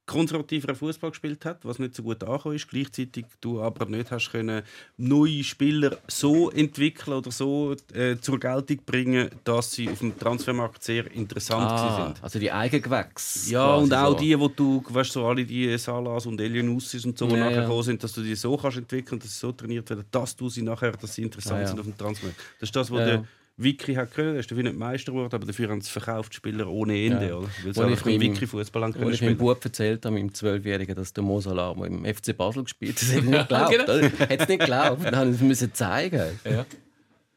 konservativeren 0.05 0.75
Fußball 0.75 1.11
gespielt 1.11 1.45
hat, 1.45 1.65
was 1.65 1.79
nicht 1.79 1.95
so 1.95 2.03
gut 2.03 2.23
angekommen 2.25 2.57
ist. 2.57 2.69
Gleichzeitig 2.69 3.25
du 3.41 3.63
aber 3.63 3.87
nicht 3.87 4.11
hast 4.11 4.31
können 4.33 4.63
neue 4.97 5.45
Spieler 5.45 5.97
so 6.09 6.51
entwickeln 6.51 7.17
oder 7.19 7.31
so 7.31 7.75
äh, 7.95 8.17
zur 8.21 8.39
Geltung 8.41 8.79
bringen, 8.85 9.31
dass 9.45 9.73
sie 9.73 9.89
auf 9.89 10.01
dem 10.01 10.19
Transfermarkt 10.19 10.83
sehr 10.83 11.11
interessant 11.13 11.71
Ah, 11.71 12.07
sind. 12.07 12.23
also 12.23 12.39
die 12.39 12.51
Eigengewächse. 12.51 13.53
Ja, 13.53 13.77
und 13.77 13.95
auch 13.95 14.11
so. 14.13 14.19
die, 14.19 14.39
wo 14.39 14.49
du, 14.49 14.83
weißt 14.89 15.13
so 15.13 15.25
alle 15.27 15.45
die 15.45 15.79
Salas 15.79 16.27
und 16.27 16.41
Elianussis 16.41 17.05
und 17.07 17.17
so, 17.17 17.29
Ja, 17.29 17.37
nachher 17.37 17.69
ja. 17.69 17.83
sind, 17.83 18.03
dass 18.03 18.13
du 18.13 18.23
die 18.23 18.35
so 18.35 18.57
kannst 18.57 18.79
entwickeln, 18.79 19.21
dass 19.21 19.31
sie 19.33 19.39
so 19.39 19.53
trainiert 19.53 19.89
werden, 19.89 20.05
dass 20.11 20.35
du 20.35 20.49
sie 20.49 20.63
nachher, 20.63 20.93
dass 20.93 21.15
sie 21.15 21.23
interessant 21.23 21.59
Ah, 21.59 21.63
ja. 21.63 21.67
sind 21.69 21.79
auf 21.79 21.87
dem 21.87 21.97
Transfer. 21.97 22.29
Das 22.59 22.69
ist 22.69 22.75
das, 22.77 22.91
was 22.91 22.99
Ja, 23.01 23.07
der 23.07 23.25
Wiki 23.63 23.95
hat 23.95 24.13
können. 24.13 24.35
Er 24.35 24.41
ist 24.41 24.51
dafür 24.51 24.63
nicht 24.65 24.77
Meister 24.77 25.13
geworden, 25.13 25.35
aber 25.35 25.47
dafür 25.47 25.69
haben 25.71 25.81
sie 25.81 25.91
verkauft 25.91 26.35
Spieler 26.35 26.69
ohne 26.69 26.97
Ende, 27.07 27.29
Ja. 27.29 27.35
oder? 27.37 27.49
Weil 27.65 27.75
sie 27.75 27.81
ich 27.81 27.87
einfach 27.87 28.07
Wiki-Fußball 28.07 28.83
haben 28.83 28.93
können 28.93 29.13
ich 29.13 29.23
meinem. 29.23 29.37
Bub 29.39 29.65
erzählt 29.65 30.05
habe, 30.05 30.15
meinem 30.15 30.33
Zwölfjährigen, 30.35 30.95
dass 30.95 31.13
der 31.13 31.25
Mosala 31.25 31.73
im 31.85 32.05
FC 32.05 32.37
Basel 32.37 32.65
gespielt 32.65 33.01
hat, 33.01 33.09
hat 33.09 33.15
er 33.15 33.23
nicht 33.23 33.49
geglaubt. 33.49 33.71
genau. 33.71 34.19
Hat 34.21 34.41
es 34.41 34.49
nicht 34.49 34.61
geglaubt. 34.61 35.05
Dann 35.05 35.17
haben 35.17 35.31
sie 35.33 35.37
es 35.37 35.43
müssen 35.43 35.75
zeigen. 35.75 36.39
Ja. 36.45 36.67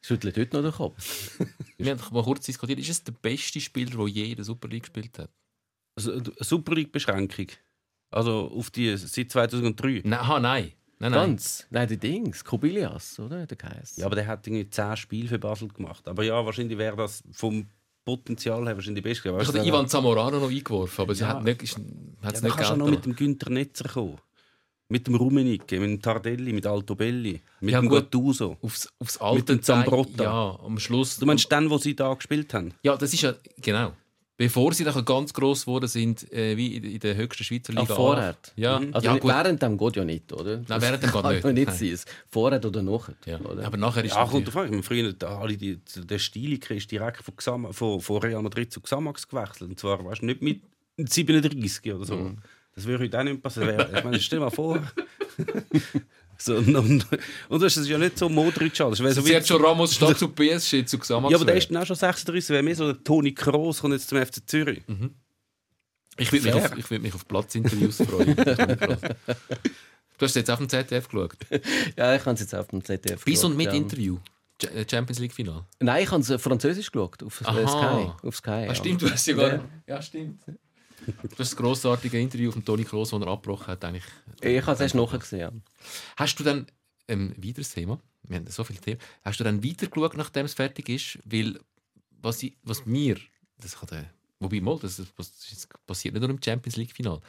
Schüttelt 0.01 0.38
heute 0.38 0.55
noch 0.55 0.63
den 0.63 0.71
Kopf. 0.71 1.39
Wir 1.78 1.91
haben 1.91 2.01
mal 2.13 2.23
kurz 2.23 2.45
diskutiert, 2.45 2.80
ist 2.80 2.89
es 2.89 3.03
der 3.03 3.13
beste 3.13 3.59
Spieler, 3.59 3.97
der 3.97 4.07
je 4.07 4.30
in 4.30 4.36
der 4.36 4.45
Super 4.45 4.67
League 4.67 4.84
gespielt 4.84 5.17
hat? 5.17 5.30
Also, 5.95 6.11
eine 6.13 6.23
Super 6.41 6.76
League-Beschränkung. 6.76 7.47
Also 8.11 8.51
auf 8.55 8.69
die 8.69 8.95
seit 8.97 9.32
2003. 9.32 10.01
Nein, 10.03 10.13
aha, 10.19 10.39
nein. 10.39 10.71
Nein, 11.00 11.12
nein. 11.12 11.30
Ganz. 11.32 11.66
Nein, 11.70 11.88
der 11.88 11.98
Dings, 11.98 12.43
Kobilias, 12.43 13.20
oder? 13.20 13.39
Er 13.39 13.48
geheißen. 13.48 14.00
Ja, 14.00 14.06
aber 14.06 14.16
der 14.16 14.28
hat 14.28 14.48
irgendwie 14.48 14.70
10 14.70 14.96
Spiele 14.98 15.28
für 15.28 15.39
Basel 15.39 15.68
gemacht. 15.68 16.08
Aber 16.08 16.24
ja, 16.24 16.46
wahrscheinlich 16.46 16.78
wäre 16.78 16.96
das 16.96 17.22
vom 17.32 17.68
Potenzial 18.06 18.66
her 18.66 18.76
wahrscheinlich 18.76 19.04
best. 19.04 19.26
Ich 19.26 19.32
habe 19.32 19.52
den 19.52 19.66
Ivan 19.66 19.88
Zamorano 19.88 20.39
noch 20.39 20.50
eingeworfen, 20.50 21.02
aber 21.02 21.16
sie 21.16 21.22
Ja. 21.24 21.30
hat 21.30 21.43
nicht, 21.43 21.62
ist, 21.64 21.78
hat 21.78 21.84
Ja, 22.24 22.30
es 22.32 22.41
nicht 22.43 22.56
kannst 22.56 22.72
du 22.72 22.76
noch 22.78 22.89
mit 22.89 23.04
dem 23.06 23.16
Günther 23.16 23.50
Netzer 23.50 23.89
kommen. 23.89 24.18
Mit 24.88 25.08
dem 25.08 25.16
Rummenigge, 25.16 25.80
mit 25.80 25.89
dem 25.89 26.00
Tardelli, 26.02 26.54
mit 26.54 26.68
Altobelli, 26.68 27.41
mit 27.60 27.74
Ja, 27.74 27.82
dem 27.82 27.89
gut. 27.89 28.04
Gattuso. 28.04 28.56
aufs, 28.62 28.88
aufs 29.00 29.16
Mit 29.16 29.22
alte 29.24 29.43
dem 29.56 29.64
Zambrotta. 29.64 30.24
Ja, 30.24 30.60
am 30.64 30.78
Schluss. 30.78 31.18
Du 31.18 31.26
meinst 31.26 31.52
den, 31.52 31.68
wo 31.72 31.80
sie 31.80 31.96
da 31.96 32.14
gespielt 32.14 32.54
haben? 32.54 32.72
Ja, 32.84 32.96
das 32.96 33.12
ist 33.12 33.22
ja, 33.24 33.34
genau. 33.62 33.93
Bevor 34.38 34.73
sie 34.73 34.83
dann 34.83 35.05
ganz 35.05 35.31
gross 35.33 35.61
geworden 35.63 35.88
sind, 35.88 36.29
äh, 36.33 36.57
wie 36.57 36.75
in, 36.75 36.99
der 36.99 37.15
höchsten 37.15 37.45
Schweizer 37.45 37.71
Ah, 37.77 37.79
Liga. 37.81 37.93
A. 37.93 37.95
vorher. 37.95 38.36
Ja, 38.57 38.75
Also 38.91 39.05
ja 39.07 39.13
nicht 39.13 39.21
gut. 39.21 39.31
während 39.31 39.61
dem 39.61 39.77
geht 39.77 39.95
ja 39.95 40.03
nicht, 40.03 40.33
oder? 40.33 40.57
Nein, 40.67 40.81
während 40.81 41.03
dem 41.03 41.11
geht 41.11 41.41
kann 41.41 41.53
nicht. 41.53 41.79
nicht 41.79 41.97
sein. 41.99 42.13
Vorher 42.29 42.65
oder 42.65 42.81
nachher. 42.83 43.15
Ja. 43.25 43.39
Oder? 43.39 43.65
Aber 43.65 43.77
nachher 43.77 44.03
ist 44.03 44.11
Ja, 44.13 44.25
kommt 44.25 44.45
natürlich- 44.45 44.49
drauf 44.53 44.57
an. 44.57 44.65
Ich 44.65 44.71
meine, 44.71 44.83
Früher 44.83 45.13
da 45.13 45.38
alle 45.39 45.55
die, 45.55 45.79
der 45.95 46.19
Stiliker 46.19 46.75
ist 46.75 46.91
direkt 46.91 47.23
von, 47.23 47.36
Xama, 47.38 47.71
von, 47.71 48.01
von 48.01 48.17
Real 48.21 48.41
Madrid 48.41 48.73
zu 48.73 48.81
Xamax 48.81 49.25
gewechselt. 49.27 49.69
Und 49.69 49.79
zwar 49.79 50.03
weißt, 50.03 50.21
du, 50.21 50.25
nicht 50.25 50.41
mit 50.41 50.61
37 50.97 51.93
oder 51.93 52.05
so. 52.05 52.15
Mhm. 52.17 52.38
Das 52.75 52.86
würde 52.86 53.05
heute 53.05 53.17
auch 53.17 53.23
nicht 53.23 53.41
passieren. 53.41 53.86
Ich 53.95 54.03
meine, 54.03 54.19
stell 54.19 54.39
dir 54.39 54.45
mal 54.45 54.51
vor. 54.51 54.81
so, 56.38 56.55
und, 56.55 56.75
und, 56.75 57.07
und 57.49 57.61
das 57.61 57.77
ist 57.77 57.88
ja 57.88 57.97
nicht 57.97 58.17
so 58.17 58.29
Modric. 58.29 58.79
alles. 58.81 58.99
Wäre 59.01 59.13
so 59.13 59.21
Sie 59.21 59.36
hat 59.36 59.47
schon 59.47 59.63
Ramos 59.63 59.95
statt 59.95 60.17
zu 60.17 60.27
PSG 60.29 60.86
zu 60.86 60.97
Xamax. 60.99 61.31
ja, 61.31 61.38
aber 61.38 61.45
der 61.45 61.55
ist 61.55 61.69
dann 61.69 61.77
auch 61.77 61.86
schon 61.86 61.95
36. 61.95 62.49
Wäre 62.49 62.63
mehr 62.63 62.75
so 62.75 62.91
der 62.91 63.03
Toni 63.03 63.33
Kroos 63.33 63.81
kommt 63.81 63.93
jetzt 63.93 64.09
zum 64.09 64.17
FC 64.23 64.47
Zürich. 64.47 64.83
Ich 66.17 66.31
würde 66.31 66.45
mich, 66.45 66.53
auf- 66.55 66.77
ich 66.77 66.89
würd 66.89 67.01
mich 67.01 67.13
auf 67.13 67.27
Platzinterviews 67.27 67.97
freuen. 67.97 68.36
du 70.17 70.25
hast 70.25 70.36
jetzt 70.36 70.49
auf 70.49 70.59
dem 70.59 70.69
ZDF 70.69 71.07
geschaut. 71.09 71.33
Ja, 71.97 72.15
ich 72.15 72.21
habe 72.25 72.33
es 72.36 72.39
jetzt 72.39 72.55
auf 72.55 72.67
dem 72.67 72.83
ZDF 72.83 73.23
Bis 73.25 73.43
und 73.43 73.51
geschaut, 73.51 73.57
mit 73.57 73.67
ja. 73.67 73.73
Interview. 73.73 74.17
Äh, 74.73 74.86
Champions 74.89 75.19
League 75.19 75.33
Final. 75.33 75.65
Nein, 75.81 76.03
ich 76.03 76.11
habe 76.11 76.21
es 76.21 76.41
französisch 76.41 76.89
geschaut, 76.89 77.21
auf 77.23 77.41
äh, 77.41 77.45
Aha. 77.45 77.67
Sky. 77.67 78.27
Auf 78.27 78.36
Sky 78.38 78.49
ja. 78.49 78.69
Ah, 78.69 78.75
stimmt, 78.75 79.01
du 79.01 79.09
hast 79.11 79.27
ja 79.27 79.36
gar 79.36 79.65
Ja, 79.88 80.01
stimmt. 80.01 80.41
Das 81.38 81.56
grossartige 81.56 82.20
Interview 82.20 82.51
von 82.51 82.64
Toni 82.64 82.84
Kroos, 82.84 83.10
das 83.10 83.22
er 83.22 83.28
abgebrochen 83.28 83.68
hat. 83.68 83.84
Eigentlich. 83.84 84.06
Ich 84.41 84.62
habe 84.62 84.74
es 84.74 84.82
erst 84.82 84.95
nachher 84.95 85.20
gesehen. 85.20 85.39
ja. 85.39 85.51
Hast 86.18 86.39
du 86.39 86.43
dann, 86.43 86.68
ähm, 87.08 87.34
wieder 87.38 87.62
das 87.62 87.74
Thema, 87.74 87.99
wir 88.24 88.38
haben 88.38 88.47
so 88.47 88.64
viele 88.64 88.80
Themen, 88.80 88.99
hast 89.24 89.39
du 89.39 89.43
dann 89.43 89.64
weiter 89.64 89.88
geschaut, 89.88 90.18
nachdem 90.18 90.45
es 90.45 90.53
fertig 90.53 90.89
ist? 90.89 91.20
Weil, 91.26 91.60
was, 92.22 92.41
ich, 92.43 92.58
was 92.64 92.86
mir, 92.86 93.18
das 93.58 93.80
kann 93.80 93.89
der, 93.89 94.10
wobei 94.39 94.62
mal, 94.62 94.80
das, 94.80 94.97
das 94.97 95.68
passiert 95.86 96.14
nicht 96.14 96.22
nur 96.22 96.30
im 96.30 96.41
Champions 96.41 96.78
League-Final, 96.78 97.22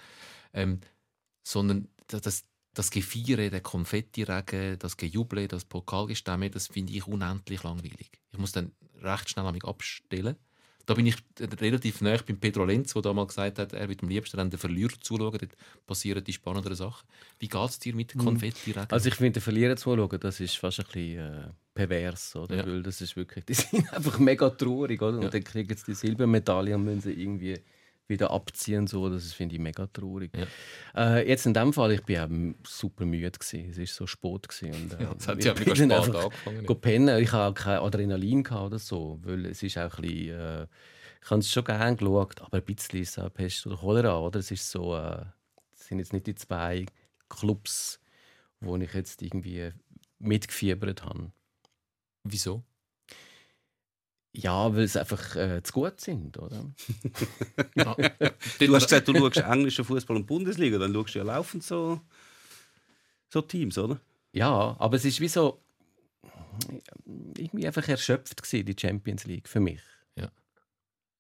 ähm, 0.55 0.81
sondern 1.43 1.89
das, 2.09 2.22
das, 2.22 2.45
das 2.74 2.91
Gefeiere, 2.91 3.51
der 3.51 3.61
Konfettiregen, 3.61 4.79
das 4.79 4.97
Gejuble, 4.97 5.49
das 5.49 5.64
Pokalgestamme, 5.64 6.51
das 6.51 6.68
finde 6.68 6.93
ich 6.93 7.07
unendlich 7.07 7.62
langweilig. 7.62 8.11
Ich 8.33 8.39
muss 8.39 8.53
dann 8.53 8.72
recht 9.01 9.31
schnell 9.31 9.47
an 9.47 9.55
mich 9.55 9.64
abstellen. 9.64 10.37
Da 10.87 10.95
bin 10.95 11.07
ich 11.07 11.16
relativ 11.61 12.01
nah 12.01 12.16
beim 12.24 12.39
Pedro 12.39 12.64
Lenz, 12.64 12.93
der 12.95 13.03
damals 13.03 13.28
gesagt 13.34 13.59
hat, 13.59 13.72
er 13.72 13.89
wird 13.89 14.03
am 14.05 14.09
liebsten 14.09 14.37
dann 14.37 14.51
den 14.51 14.59
Verlierer 14.59 14.95
zuschauen, 15.01 15.32
dort 15.37 15.57
passieren 15.84 16.22
die 16.22 16.32
spannenderen 16.32 16.76
Sachen. 16.76 17.07
Wie 17.41 17.49
geht 17.49 17.68
es 17.70 17.78
dir 17.80 17.93
mit 17.95 18.14
dem 18.14 18.20
Konfettiregen? 18.20 18.87
Also 18.91 19.09
ich 19.09 19.16
finde, 19.16 19.32
den 19.32 19.43
Verlierer 19.43 19.76
zuschauen, 19.76 20.20
das 20.20 20.39
ist 20.39 20.57
fast 20.57 20.78
ein 20.78 20.87
bisschen 20.87 21.18
äh, 21.18 21.49
pervers, 21.74 22.37
oder? 22.37 22.57
Ja. 22.59 22.66
Weil 22.66 22.82
das 22.84 23.01
ist 23.01 23.16
wirklich, 23.16 23.45
die 23.49 23.55
sind 23.55 23.93
einfach 23.93 24.18
mega 24.20 24.49
traurig, 24.49 25.03
oder? 25.03 25.16
Und 25.16 25.24
Ja. 25.24 25.28
dann 25.30 25.43
kriegen 25.45 25.76
sie 25.76 25.84
die 25.87 25.95
Silbermedaille 25.95 26.76
und 26.76 26.84
müssen 26.84 27.01
sie 27.01 27.12
irgendwie 27.14 27.59
wieder 28.09 28.30
abziehen 28.30 28.86
so. 28.86 29.09
Das 29.09 29.32
finde 29.32 29.54
ich 29.57 29.61
mega 29.61 29.86
traurig. 29.86 30.32
Ja. 30.36 31.16
Äh, 31.16 31.28
jetzt 31.28 31.46
in 31.46 31.54
dem 31.54 31.72
Fall, 31.72 31.92
ich 31.92 32.02
bin 32.02 32.22
eben 32.22 32.54
super 32.66 33.04
müde 33.04 33.30
gewesen. 33.30 33.70
Es 33.70 33.78
war 33.78 33.86
so 33.86 34.07
spät 34.07 34.48
gewesen. 34.48 34.74
Und, 34.74 34.92
äh, 35.00 35.02
Ja, 35.02 35.14
das 35.14 35.28
hat 35.28 35.38
ich 35.38 35.44
ja 35.44 35.52
bin 35.52 35.64
mega 35.64 35.76
spät 35.76 35.92
einfach 35.92 36.24
angefangen, 36.24 36.80
pennen. 36.80 37.22
Ich 37.22 37.32
habe 37.32 37.54
kein 37.54 37.78
Adrenalin 37.78 38.42
gehabt 38.42 38.66
oder 38.66 38.78
so, 38.78 39.18
weil 39.22 39.46
es 39.46 39.62
ist 39.62 39.78
auch 39.78 39.98
ein 39.98 40.02
bisschen, 40.02 40.38
äh, 40.38 40.66
ich 41.22 41.30
habe 41.30 41.40
es 41.40 41.50
schon 41.50 41.64
gerne 41.64 41.96
geschaut, 41.96 42.40
aber 42.40 42.59
ein 42.59 42.64
bisschen 42.64 43.00
ist 43.00 43.18
es 43.18 43.18
auch 43.18 43.32
Pest 43.32 43.66
oder 43.66 43.76
Cholera, 43.76 44.18
oder? 44.20 44.38
Es 44.38 44.50
ist 44.50 44.70
so, 44.70 44.96
äh, 44.96 45.24
sind 45.72 45.98
jetzt 45.98 46.12
nicht 46.12 46.26
die 46.26 46.34
zwei 46.34 46.86
Clubs, 47.28 48.00
wo 48.61 48.76
ich 48.76 48.92
jetzt 48.94 49.22
irgendwie 49.22 49.72
mitgefiebert 50.18 51.04
habe. 51.04 51.32
Wieso? 52.24 52.64
Ja, 54.39 54.74
weil 54.74 54.82
es 54.82 54.99
einfach 54.99 55.34
äh, 55.37 55.62
zu 55.62 55.72
gut 55.72 56.01
sind, 56.01 56.37
oder? 56.37 56.70
Du 58.59 58.74
hast 58.74 58.84
gesagt, 58.84 59.09
du 59.09 59.16
schaust 59.16 59.39
englischen 59.39 59.84
Fußball 59.84 60.16
und 60.16 60.26
Bundesliga, 60.26 60.76
dann 60.76 60.93
schaust 60.93 61.14
du 61.14 61.20
ja 61.20 61.24
laufend 61.24 61.62
so, 61.62 62.01
so 63.30 63.41
Teams, 63.41 63.78
oder? 63.78 63.99
Ja, 64.32 64.76
aber 64.78 64.97
es 64.97 65.07
ist 65.07 65.20
wie 65.20 65.28
so 65.28 65.62
irgendwie 67.37 67.66
einfach 67.66 67.89
erschöpft 67.89 68.43
gewesen, 68.43 68.66
die 68.66 68.76
Champions 68.78 69.24
League 69.24 69.49
für 69.49 69.61
mich. 69.61 69.80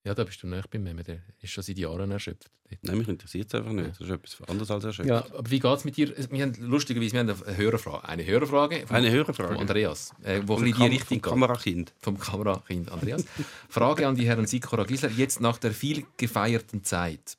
Ja, 0.06 0.14
da 0.14 0.22
bist 0.22 0.40
du 0.42 0.46
nicht 0.46 0.70
bei 0.70 0.78
mir. 0.78 0.94
Der 1.02 1.18
ist 1.42 1.50
schon 1.50 1.64
seit 1.64 1.78
Jahren 1.78 2.10
erschöpft. 2.12 2.48
Nein, 2.82 2.98
mich 2.98 3.08
interessiert 3.08 3.48
es 3.48 3.54
einfach 3.56 3.72
nicht. 3.72 3.90
Das 3.90 4.00
ist 4.00 4.10
etwas 4.10 4.48
anderes 4.48 4.70
als 4.70 4.84
erschöpft. 4.84 5.08
Ja. 5.10 5.24
Aber 5.36 5.50
wie 5.50 5.58
geht 5.58 5.76
es 5.78 5.84
mit 5.84 5.96
dir? 5.96 6.14
Wir 6.30 6.42
haben, 6.42 6.54
lustigerweise 6.60 7.12
wir 7.12 7.20
haben 7.20 7.42
eine 7.44 7.56
Hörerfrage. 7.56 8.08
Eine 8.08 8.24
Hörerfrage 8.24 8.86
vom, 8.86 8.96
Eine 8.96 9.10
Hörerfrage. 9.10 9.58
Andreas, 9.58 10.12
äh, 10.22 10.42
wo 10.46 10.54
Kam- 10.56 10.64
die 10.64 10.70
Richtung 10.86 11.20
vom. 11.22 11.30
Kamerakind. 11.40 11.92
Vom 12.00 12.18
Kamerakind 12.18 12.90
Andreas. 12.92 13.24
Frage 13.68 14.06
an 14.06 14.14
die 14.14 14.26
Herren 14.26 14.46
Sikora 14.46 14.84
Gisler. 14.84 15.10
Jetzt 15.10 15.40
nach 15.40 15.58
der 15.58 15.72
viel 15.72 16.06
gefeierten 16.16 16.84
Zeit. 16.84 17.36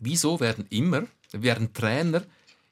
Wieso 0.00 0.40
werden 0.40 0.66
immer, 0.70 1.04
werden 1.32 1.72
Trainer 1.74 2.22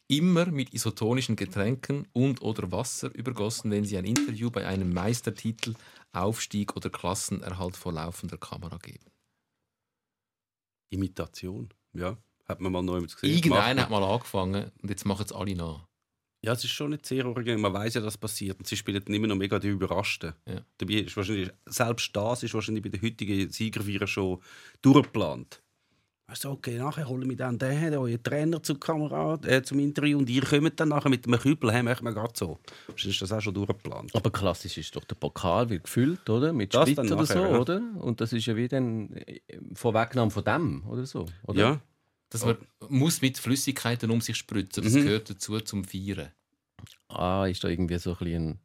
immer 0.08 0.46
mit 0.46 0.74
isotonischen 0.74 1.36
Getränken 1.36 2.06
und 2.12 2.42
oder 2.42 2.70
Wasser 2.72 3.14
übergossen, 3.14 3.70
wenn 3.70 3.84
sie 3.84 3.96
ein 3.96 4.04
Interview 4.04 4.50
bei 4.50 4.66
einem 4.66 4.92
Meistertitel, 4.92 5.74
Aufstieg 6.12 6.76
oder 6.76 6.90
Klassenerhalt 6.90 7.76
vor 7.76 7.92
laufender 7.92 8.38
Kamera 8.38 8.78
geben? 8.78 9.10
Imitation. 10.90 11.72
Ja, 11.94 12.18
hat 12.44 12.60
man 12.60 12.72
mal 12.72 12.82
neu 12.82 13.00
gesehen. 13.00 13.34
Irgendeiner 13.34 13.82
hat 13.82 13.90
mal 13.90 14.02
angefangen 14.02 14.70
und 14.82 14.88
jetzt 14.88 15.04
machen 15.04 15.24
es 15.24 15.32
alle 15.32 15.54
nach. 15.54 15.86
Ja, 16.44 16.52
es 16.52 16.64
ist 16.64 16.72
schon 16.72 16.90
nicht 16.90 17.06
sehr 17.06 17.24
originell. 17.24 17.58
Man 17.58 17.72
weiß 17.72 17.94
ja, 17.94 18.00
dass 18.00 18.18
passiert. 18.18 18.58
Und 18.58 18.66
sie 18.66 18.76
spielen 18.76 19.02
dann 19.04 19.14
immer 19.14 19.28
noch 19.28 19.36
mega 19.36 19.60
die 19.60 19.68
Überraschten. 19.68 20.34
Ja. 20.46 20.64
Dabei 20.76 20.94
ist 20.94 21.16
wahrscheinlich, 21.16 21.50
selbst 21.66 22.14
das 22.16 22.42
ist 22.42 22.52
wahrscheinlich 22.52 22.82
bei 22.82 22.88
den 22.88 23.00
heutigen 23.00 23.48
Siegerfeiern 23.48 24.08
schon 24.08 24.42
durchgeplant. 24.80 25.61
Also, 26.32 26.52
okay, 26.52 26.78
nachher 26.78 27.06
holen 27.06 27.28
wir 27.28 27.36
dann 27.36 27.58
den, 27.58 27.92
euren 27.94 28.22
Trainer 28.22 28.62
zur 28.62 28.80
Kamera, 28.80 29.38
äh, 29.44 29.60
zum 29.62 29.78
Interview 29.80 30.16
und 30.16 30.30
ihr 30.30 30.42
kommt 30.42 30.80
dann 30.80 30.88
nachher 30.88 31.10
mit 31.10 31.26
einem 31.26 31.38
Kübel, 31.38 31.70
hey, 31.70 31.82
machen 31.82 32.04
wir 32.06 32.14
gerade 32.14 32.32
so. 32.34 32.58
Wahrscheinlich 32.86 33.16
ist 33.16 33.20
das 33.20 33.32
auch 33.36 33.42
schon 33.42 33.52
durchgeplant. 33.52 34.14
Aber 34.14 34.30
klassisch 34.30 34.78
ist 34.78 34.96
doch 34.96 35.04
der 35.04 35.14
Pokal 35.16 35.68
wird 35.68 35.84
gefüllt, 35.84 36.30
oder? 36.30 36.54
Mit 36.54 36.72
Das 36.72 36.94
dann 36.94 37.12
oder 37.12 37.26
so, 37.26 37.34
ja. 37.38 37.58
oder? 37.58 37.82
Und 38.00 38.22
das 38.22 38.32
ist 38.32 38.46
ja 38.46 38.56
wie 38.56 38.66
dann 38.66 39.12
äh, 39.12 39.40
Vorwegnahme 39.74 40.30
von 40.30 40.42
dem, 40.42 40.86
oder 40.88 41.04
so. 41.04 41.26
Oder? 41.46 41.60
Ja, 41.60 41.80
Dass 42.30 42.46
man 42.46 42.56
muss 42.88 43.20
mit 43.20 43.36
Flüssigkeiten 43.36 44.10
um 44.10 44.22
sich 44.22 44.36
spritzen. 44.38 44.82
Das 44.84 44.94
Mhm. 44.94 45.02
gehört 45.02 45.28
dazu 45.28 45.60
zum 45.60 45.84
Feiern. 45.84 46.30
Ah, 47.08 47.44
ist 47.44 47.62
da 47.62 47.68
irgendwie 47.68 47.98
so 47.98 48.16
ein, 48.18 48.26
ein 48.34 48.58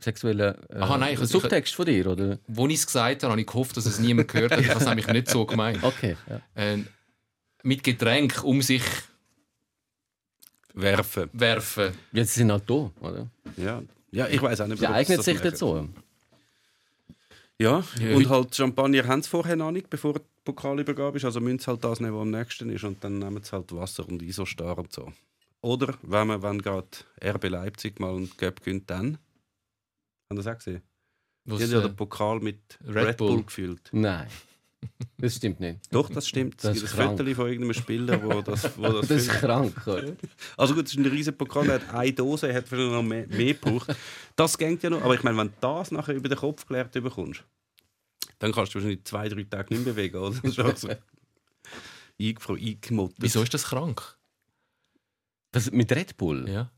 sexueller 0.00 0.58
äh, 0.70 0.78
Aha, 0.80 0.98
nein, 0.98 1.14
ich- 1.14 1.20
Subtext 1.28 1.72
von 1.76 1.86
dir, 1.86 2.04
oder? 2.08 2.40
Als 2.48 2.58
ich 2.68 2.74
es 2.74 2.86
gesagt 2.86 3.22
habe, 3.22 3.30
habe 3.30 3.40
ich 3.40 3.46
gehofft, 3.46 3.76
dass 3.76 3.86
es 3.86 4.00
niemand 4.00 4.26
gehört 4.26 4.50
hat. 4.50 4.60
Ich 4.60 4.68
habe 4.70 4.80
es 4.80 4.86
nämlich 4.86 5.06
nicht 5.06 5.28
so 5.28 5.46
gemeint. 5.46 5.78
Okay, 5.84 6.16
ja. 6.28 6.40
Äh, 6.60 6.78
mit 7.62 7.82
Getränk 7.82 8.42
um 8.44 8.62
sich 8.62 8.82
werfen. 10.74 11.30
werfen. 11.32 11.92
Jetzt 12.12 12.34
sind 12.34 12.50
halt 12.50 12.68
da, 12.68 12.90
oder? 13.00 13.28
Ja, 13.56 13.82
ja 14.10 14.28
ich 14.28 14.40
weiß 14.40 14.60
auch 14.62 14.66
nicht, 14.66 14.78
Sie 14.78 14.86
eignet 14.86 15.18
das 15.18 15.24
sich 15.24 15.40
dazu. 15.40 15.88
Ja, 17.58 17.84
Ja, 18.00 18.16
und 18.16 18.28
halt 18.28 18.54
Champagner 18.54 19.06
haben 19.06 19.22
sie 19.22 19.28
vorher 19.28 19.54
noch 19.56 19.70
nicht, 19.70 19.88
bevor 19.88 20.14
die 20.14 20.20
Pokalübergabe 20.44 21.18
ist. 21.18 21.24
Also 21.24 21.40
müssen 21.40 21.60
sie 21.60 21.66
halt 21.66 21.84
das 21.84 22.00
nehmen, 22.00 22.14
was 22.14 22.22
am 22.22 22.30
nächsten 22.30 22.70
ist. 22.70 22.82
Und 22.84 23.02
dann 23.04 23.18
nehmen 23.18 23.42
sie 23.42 23.52
halt 23.52 23.72
Wasser 23.72 24.08
und 24.08 24.20
Isostar 24.22 24.78
und 24.78 24.92
so. 24.92 25.12
Oder, 25.60 25.94
wenn 26.02 26.26
man 26.26 26.42
wenn 26.42 26.60
gerade 26.60 26.88
RB 27.24 27.48
Leipzig 27.48 28.00
mal 28.00 28.16
einen 28.16 28.36
Cup 28.36 28.60
gewinnt, 28.60 28.90
dann. 28.90 29.18
Haben 30.28 30.40
Sie 30.40 30.44
das 30.44 30.46
auch 30.48 30.58
gesehen? 30.58 30.82
Was, 31.44 31.58
Die 31.58 31.64
haben 31.64 31.72
ja 31.72 31.78
äh, 31.78 31.82
den 31.82 31.96
Pokal 31.96 32.40
mit 32.40 32.78
Red 32.84 33.06
Red, 33.06 33.16
Bull. 33.16 33.28
Bull. 33.28 33.44
gefüllt. 33.44 33.88
Nein, 33.92 34.26
das 35.18 35.36
stimmt 35.36 35.60
nicht. 35.60 35.80
Doch, 35.90 36.10
das 36.10 36.28
stimmt. 36.28 36.62
Das 36.62 36.76
Es 36.76 36.82
gibt 36.82 36.98
ein. 36.98 37.16
Foto 37.16 37.34
von 37.34 37.46
irgendeinem 37.46 37.74
Spieler, 37.74 38.22
wo 38.22 38.42
das, 38.42 38.76
wo 38.76 38.82
das, 38.82 39.08
Das 39.08 39.22
ist 39.22 39.30
krank, 39.30 39.86
oder? 39.86 40.14
Also 40.56 40.74
gut, 40.74 40.86
es 40.86 40.92
ist 40.92 40.98
ein 40.98 41.06
riesiger 41.06 41.36
Pokal, 41.36 41.68
er 41.68 41.74
hat 41.74 41.94
eine 41.94 42.12
Dose, 42.12 42.48
er 42.48 42.56
hat 42.56 42.68
vielleicht 42.68 42.90
noch 42.90 43.02
mehr, 43.02 43.26
mehr 43.28 43.54
gebraucht. 43.54 43.94
Das 44.36 44.58
geht 44.58 44.82
ja 44.82 44.90
noch, 44.90 45.02
aber 45.02 45.14
ich 45.14 45.22
meine, 45.22 45.36
wenn 45.38 45.48
du 45.48 45.54
das 45.60 45.90
nachher 45.90 46.14
über 46.14 46.28
den 46.28 46.38
Kopf 46.38 46.66
geleert 46.66 46.92
bekommst, 46.92 47.44
dann 48.38 48.52
kannst 48.52 48.74
du 48.74 48.78
wahrscheinlich 48.78 49.04
zwei, 49.04 49.28
drei 49.28 49.44
Tage 49.44 49.74
nicht 49.74 49.84
mehr 49.84 49.94
bewegen, 49.94 50.16
oder? 50.16 50.34
Das 50.42 50.50
ist 50.50 50.60
auch 50.60 50.76
so 50.76 50.88
eingemottet. 52.18 53.16
Wieso 53.18 53.42
ist 53.42 53.54
das 53.54 53.64
krank? 53.64 54.18
Das, 55.52 55.70
mit 55.70 55.92
Red 55.92 56.16
Bull? 56.16 56.48
Ja. 56.48 56.72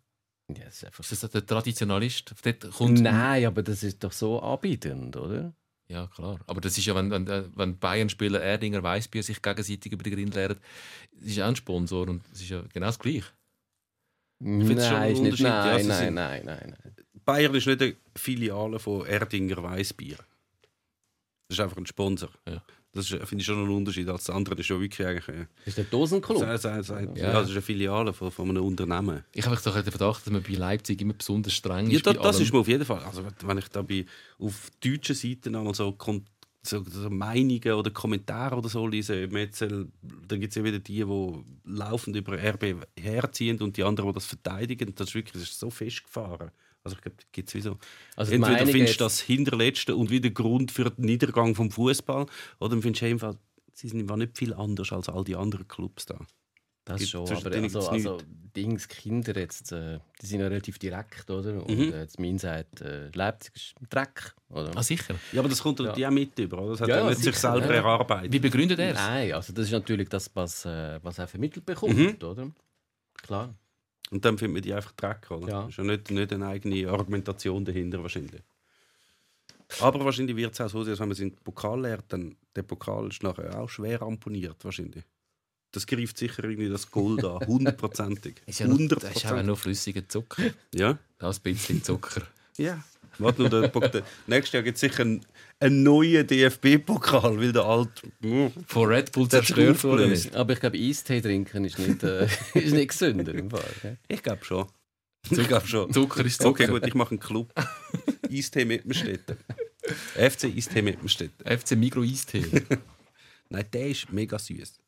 Ja, 0.48 0.64
das 0.64 0.76
ist 0.76 0.84
einfach 0.84 1.10
Ist 1.10 1.22
das 1.22 1.30
der 1.30 1.46
Traditionalist? 1.46 2.34
Nein, 2.80 3.46
aber 3.46 3.62
das 3.62 3.82
ist 3.82 4.04
doch 4.04 4.12
so 4.12 4.40
anbietend, 4.40 5.16
oder? 5.16 5.54
Ja, 5.88 6.06
klar. 6.08 6.38
Aber 6.46 6.60
das 6.60 6.78
ist 6.78 6.86
ja, 6.86 6.94
wenn, 6.94 7.10
wenn, 7.10 7.26
äh, 7.26 7.44
wenn 7.54 7.78
Bayern-Spieler 7.78 8.40
Erdinger 8.40 8.82
Weißbier 8.82 9.22
sich 9.22 9.42
gegenseitig 9.42 9.92
über 9.92 10.02
die 10.02 10.10
Grind 10.10 10.34
leeren, 10.34 10.58
das 11.12 11.28
ist 11.28 11.36
ja 11.36 11.44
auch 11.44 11.48
ein 11.50 11.56
Sponsor 11.56 12.08
und 12.08 12.22
es 12.32 12.40
ist 12.40 12.48
ja 12.50 12.62
genau 12.72 12.86
das 12.86 12.98
Gleiche. 12.98 13.26
schon 14.40 14.66
Nein, 14.68 14.78
ein 14.92 15.12
ist 15.12 15.20
nicht. 15.20 15.32
Unterschied, 15.32 15.46
ja, 15.46 15.64
Nein, 15.66 15.82
sie 15.82 15.88
nein, 15.88 15.98
sind- 16.06 16.14
nein, 16.14 16.42
nein, 16.44 16.76
nein. 16.82 16.94
Bayern 17.24 17.54
ist 17.54 17.66
nicht 17.66 17.80
eine 17.82 17.96
Filiale 18.16 18.78
von 18.78 19.06
Erdinger 19.06 19.62
Weißbier. 19.62 20.16
Das 20.16 21.58
ist 21.58 21.60
einfach 21.60 21.76
ein 21.76 21.86
Sponsor. 21.86 22.30
Ja. 22.48 22.62
Das 22.94 23.08
finde 23.08 23.36
ich 23.38 23.44
schon 23.44 23.58
einen 23.58 23.70
Unterschied. 23.70 24.08
Als 24.08 24.24
das 24.24 24.34
andere 24.36 24.54
ist 24.54 24.66
schon 24.66 24.80
wirklich 24.80 25.06
eigentlich. 25.06 25.28
Äh, 25.28 25.46
Das 25.64 25.68
ist 25.68 25.76
der 25.78 25.84
das, 26.54 26.88
Ja. 26.88 27.00
ja. 27.00 27.32
das 27.32 27.46
ist 27.48 27.52
eine 27.52 27.62
Filiale 27.62 28.12
von, 28.12 28.30
von 28.30 28.48
einem 28.50 28.62
Unternehmen. 28.64 29.24
Ich 29.32 29.44
habe 29.44 29.56
doch 29.62 29.74
den 29.74 29.84
Verdacht, 29.90 30.24
dass 30.24 30.32
man 30.32 30.42
bei 30.42 30.54
Leipzig 30.54 31.00
immer 31.02 31.14
besonders 31.14 31.52
streng 31.54 31.90
Ja, 31.90 31.96
ist. 31.96 32.06
da, 32.06 32.12
bei 32.12 32.22
das 32.22 32.36
allem. 32.36 32.44
ist 32.44 32.52
mir 32.52 32.58
auf 32.60 32.68
jeden 32.68 32.84
Fall. 32.84 33.02
Also, 33.04 33.24
wenn 33.42 33.58
ich 33.58 33.68
da 33.68 33.82
bei, 33.82 34.06
auf 34.38 34.70
deutschen 34.82 35.14
Seiten 35.16 35.54
einmal 35.56 35.74
so, 35.74 35.96
so, 36.62 36.82
so 36.84 37.10
Meinungen 37.10 37.72
oder 37.74 37.90
Kommentare 37.90 38.56
oder 38.56 38.68
so 38.68 38.86
lese, 38.86 39.16
äh, 39.22 39.28
dann 39.28 40.40
gibt 40.40 40.50
es 40.50 40.54
ja 40.54 40.64
wieder 40.64 40.78
die, 40.78 41.04
die 41.04 41.32
laufend 41.64 42.16
über 42.16 42.32
RB 42.42 42.76
herziehen 42.98 43.60
und 43.60 43.76
die 43.76 43.82
anderen, 43.82 44.10
die 44.10 44.14
das 44.14 44.26
verteidigen. 44.26 44.94
Das 44.94 45.08
ist 45.08 45.14
wirklich 45.14 45.32
das 45.34 45.42
ist 45.50 45.58
so 45.60 45.68
festgefahren. 45.70 46.50
Also 46.84 46.96
ich 46.96 47.02
glaube, 47.02 47.16
da 47.18 47.24
gibt 47.32 47.48
es 47.48 47.54
wie 47.54 47.60
so. 47.62 47.78
Also 48.14 48.32
Entweder 48.32 48.66
findest 48.66 49.00
du 49.00 49.04
das 49.04 49.18
Hinterletzte 49.20 49.96
und 49.96 50.10
wieder 50.10 50.28
Grund 50.30 50.70
für 50.70 50.90
den 50.90 51.06
Niedergang 51.06 51.54
vom 51.54 51.70
Fußball, 51.70 52.26
oder 52.60 52.70
dann 52.70 52.82
findest 52.82 53.02
du 53.02 53.06
einfach, 53.06 53.34
sie 53.72 53.88
sind 53.88 54.00
einfach 54.00 54.16
nicht 54.16 54.36
viel 54.36 54.52
anders 54.52 54.92
als 54.92 55.08
all 55.08 55.24
die 55.24 55.34
anderen 55.34 55.66
Clubs 55.66 56.04
da. 56.06 56.18
Das 56.84 56.98
Gibt- 56.98 57.12
schon, 57.12 57.26
aber 57.26 57.50
also, 57.50 57.88
also 57.88 58.18
Dings, 58.54 58.86
Kinder 58.88 59.34
jetzt, 59.40 59.72
äh, 59.72 59.98
die 60.20 60.26
sind 60.26 60.40
ja 60.40 60.48
relativ 60.48 60.78
direkt, 60.78 61.30
oder? 61.30 61.64
Und 61.66 61.74
Mhm. 61.78 61.92
äh, 61.94 62.00
jetzt 62.02 62.20
mein 62.20 62.38
sagt, 62.38 62.82
äh, 62.82 63.08
Leipzig 63.14 63.54
ist 63.56 63.74
ein 63.80 63.86
Dreck, 63.88 64.34
oder? 64.50 64.70
Ah, 64.76 64.82
sicher. 64.82 65.14
Ja, 65.32 65.40
aber 65.40 65.48
das 65.48 65.62
kommt 65.62 65.80
Ja. 65.80 65.92
auch 65.94 66.10
mit 66.10 66.38
über, 66.38 66.58
oder? 66.60 66.72
Das 66.72 66.82
hat 66.82 66.88
Ja, 66.90 66.98
ja, 66.98 67.08
nicht 67.08 67.22
sich 67.22 67.34
selber 67.36 67.64
ja. 67.68 67.72
erarbeitet. 67.80 68.30
Wie 68.30 68.38
begründet 68.38 68.78
er 68.78 68.90
es? 68.90 68.96
Nein, 68.98 69.32
also 69.32 69.54
das 69.54 69.64
ist 69.64 69.72
natürlich 69.72 70.10
das, 70.10 70.30
was, 70.36 70.66
äh, 70.66 71.00
was 71.02 71.16
er 71.18 71.26
vermittelt 71.26 71.64
bekommt, 71.64 71.96
Mhm. 71.96 72.16
oder? 72.22 72.50
Klar. 73.22 73.54
Und 74.14 74.24
dann 74.24 74.38
findet 74.38 74.54
man 74.54 74.62
die 74.62 74.72
einfach 74.72 74.92
Dreck, 74.92 75.28
oder? 75.32 75.48
Ja. 75.48 75.66
Ist 75.66 75.76
ja 75.76 75.82
nicht, 75.82 76.08
nicht 76.08 76.32
eine 76.32 76.46
eigene 76.46 76.88
Argumentation 76.88 77.64
dahinter 77.64 78.00
wahrscheinlich. 78.00 78.42
Aber 79.80 80.04
wahrscheinlich 80.04 80.36
wird 80.36 80.52
es 80.52 80.60
auch 80.60 80.68
so 80.68 80.84
sein, 80.84 80.92
dass 80.92 81.00
wenn 81.00 81.08
man 81.08 81.16
seinen 81.16 81.34
Pokal 81.34 81.80
lernt, 81.80 82.04
dann 82.10 82.36
der 82.54 82.62
Pokal 82.62 83.08
ist 83.08 83.24
nachher 83.24 83.58
auch 83.58 83.68
schwer 83.68 84.02
amponiert 84.02 84.64
wahrscheinlich. 84.64 85.02
Das 85.72 85.84
greift 85.84 86.16
sicher 86.16 86.44
irgendwie 86.44 86.68
das 86.68 86.88
Gold 86.92 87.24
an, 87.24 87.40
hundertprozentig. 87.48 88.40
Ist 88.46 88.60
ja 88.60 88.68
noch, 88.68 88.78
das 88.86 89.16
ist 89.16 89.26
aber 89.26 89.42
nur 89.42 89.56
flüssiger 89.56 90.08
Zucker. 90.08 90.44
Ja? 90.72 90.96
Das 91.18 91.40
bisschen 91.40 91.82
Zucker. 91.82 92.22
Ja. 92.56 92.84
Warte 93.18 93.42
nur, 93.42 93.50
der, 93.50 93.68
der, 93.68 94.02
nächstes 94.26 94.52
Jahr 94.52 94.62
gibt 94.62 94.76
es 94.76 94.80
sicher 94.80 95.02
einen, 95.02 95.24
einen 95.60 95.82
neuen 95.82 96.26
DFB-Pokal, 96.26 97.38
weil 97.40 97.52
der 97.52 97.64
alte... 97.64 98.06
mm, 98.20 98.48
Von 98.66 98.88
Red 98.88 99.12
Bull 99.12 99.28
zerstört 99.28 99.82
worden 99.84 100.12
ist. 100.12 100.34
Aber 100.34 100.52
ich 100.52 100.60
glaube, 100.60 100.78
Eistee 100.78 101.20
trinken 101.20 101.64
ist 101.64 101.78
nicht, 101.78 102.02
äh, 102.02 102.26
ist 102.54 102.72
nicht 102.74 102.88
gesünder 102.88 103.34
im 103.34 103.50
Fall. 103.50 103.64
gell? 103.82 103.98
Ich 104.08 104.22
glaube 104.22 104.44
schon. 104.44 104.66
Ich 105.30 105.48
glaube 105.48 105.66
schon. 105.66 105.92
Zucker 105.92 106.24
ist 106.24 106.42
Zucker. 106.42 106.64
Okay, 106.64 106.66
gut, 106.66 106.86
ich 106.86 106.94
mache 106.94 107.12
einen 107.12 107.20
Club. 107.20 107.52
Eistee 108.30 108.64
Mittenstetten. 108.64 109.36
FC 110.14 110.44
Eistee 110.44 110.82
Mittenstetten. 110.82 111.58
FC 111.58 111.76
Migro 111.76 112.02
Eistee. 112.02 112.44
Nein, 113.48 113.64
der 113.72 113.88
ist 113.88 114.12
mega 114.12 114.38
süß. 114.38 114.80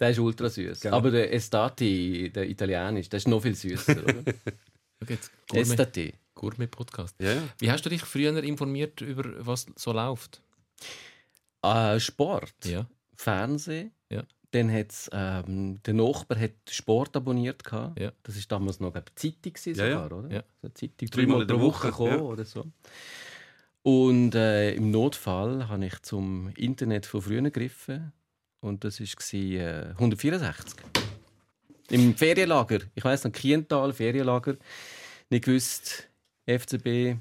Der 0.00 0.10
ist 0.10 0.18
ultra 0.18 0.48
süß. 0.48 0.80
Gell? 0.80 0.92
Aber 0.92 1.10
der 1.10 1.32
Estati, 1.32 2.30
der 2.34 2.48
italienisch, 2.48 3.08
der 3.08 3.18
ist 3.18 3.28
noch 3.28 3.40
viel 3.40 3.54
süßer, 3.54 4.02
oder? 4.02 4.22
Estati. 5.54 6.14
Gourmet 6.34 6.66
Podcast. 6.66 7.14
Ja, 7.20 7.32
ja. 7.32 7.42
Wie 7.58 7.70
hast 7.70 7.84
du 7.84 7.90
dich 7.90 8.02
früher 8.02 8.42
informiert 8.42 9.00
über 9.00 9.24
was 9.46 9.66
so 9.76 9.92
läuft? 9.92 10.42
Äh, 11.62 11.98
Sport, 12.00 12.54
Ja. 12.64 12.86
Fernsehen. 13.16 13.92
Ja. 14.10 14.24
Dann 14.50 14.70
hat's, 14.72 15.08
ähm, 15.12 15.82
der 15.82 15.94
Nachbar 15.94 16.38
hat 16.38 16.52
Sport 16.70 17.16
abonniert. 17.16 17.64
Gehabt. 17.64 17.98
Ja. 17.98 18.12
Das 18.22 18.36
war 18.36 18.42
damals 18.48 18.80
noch 18.80 18.94
eine 18.94 19.04
Zeitung, 19.14 19.52
gewesen 19.52 19.74
Ja, 19.78 20.02
sogar, 20.02 20.18
oder? 20.18 20.30
Ja. 20.32 20.44
So 20.60 20.66
eine 20.68 20.74
Zeitung, 20.74 21.08
Dreimal 21.10 21.46
pro 21.46 21.60
Woche, 21.60 21.88
Woche, 21.98 22.22
oder 22.22 22.44
so. 22.44 22.64
Und 23.82 24.34
äh, 24.34 24.74
im 24.74 24.90
Notfall 24.90 25.68
habe 25.68 25.84
ich 25.86 26.00
zum 26.02 26.48
Internet 26.56 27.06
von 27.06 27.20
früher 27.22 27.42
gegriffen. 27.42 28.12
Und 28.60 28.84
das 28.84 29.00
war 29.00 29.40
äh, 29.40 29.90
164. 29.90 30.74
Im 31.90 32.16
Ferienlager. 32.16 32.78
Ich 32.94 33.04
weiß 33.04 33.24
noch, 33.24 33.32
Kiental, 33.32 33.92
Ferienlager. 33.92 34.56
Nicht 35.30 35.44
gewusst, 35.44 36.08
FCB 36.46 37.16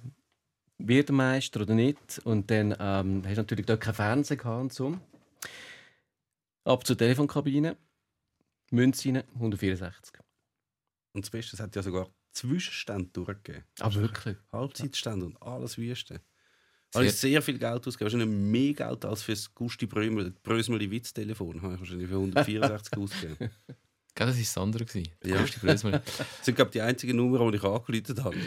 wird 0.77 1.09
er 1.09 1.13
Meister 1.13 1.61
oder 1.61 1.73
nicht. 1.73 2.19
Und 2.23 2.49
dann 2.51 2.75
ähm, 2.79 3.23
hast 3.25 3.35
du 3.35 3.41
natürlich 3.41 3.65
dort 3.65 3.81
kein 3.81 3.93
Fernsehen 3.93 4.37
gehabt 4.37 4.61
und 4.61 4.73
so. 4.73 4.99
Ab 6.65 6.85
zur 6.85 6.97
Telefonkabine. 6.97 7.77
Münze 8.71 9.09
rein, 9.09 9.23
164. 9.35 10.13
Und 11.13 11.25
das 11.25 11.29
Beste, 11.29 11.55
es 11.55 11.59
hat 11.59 11.75
ja 11.75 11.83
sogar 11.83 12.09
Zwischenstände 12.31 13.09
durchgegeben. 13.13 13.63
Aber 13.79 13.95
wirklich. 13.95 14.37
Halbzeitstände 14.51 15.25
und 15.27 15.41
alles 15.41 15.77
Wüste. 15.77 16.21
Habe 16.95 17.05
ich 17.05 17.13
sehr 17.13 17.41
viel 17.41 17.57
Geld 17.57 17.87
ausgegeben. 17.87 18.13
Wahrscheinlich 18.13 18.39
mehr 18.51 18.73
Geld 18.73 19.05
als 19.05 19.23
für 19.23 19.31
das 19.31 19.53
Gusti 19.53 19.85
Brösmeli 19.85 20.91
Witztelefon. 20.91 21.61
Habe 21.61 21.73
ich 21.75 21.79
wahrscheinlich 21.79 22.07
für 22.07 22.15
164 22.15 22.97
ausgegeben. 22.97 23.37
Gell, 24.15 24.27
das 24.27 24.35
war 24.35 24.43
das 24.43 24.57
andere. 24.57 24.85
Ja. 25.23 25.41
Gusti 25.41 25.59
Brösmel. 25.59 25.91
Das 25.91 26.45
sind, 26.45 26.55
glaube 26.55 26.69
ich, 26.69 26.73
die 26.73 26.81
einzigen 26.81 27.17
Nummern, 27.17 27.51
die 27.51 27.57
ich 27.57 27.63
angerufen 27.63 28.23
habe. 28.23 28.37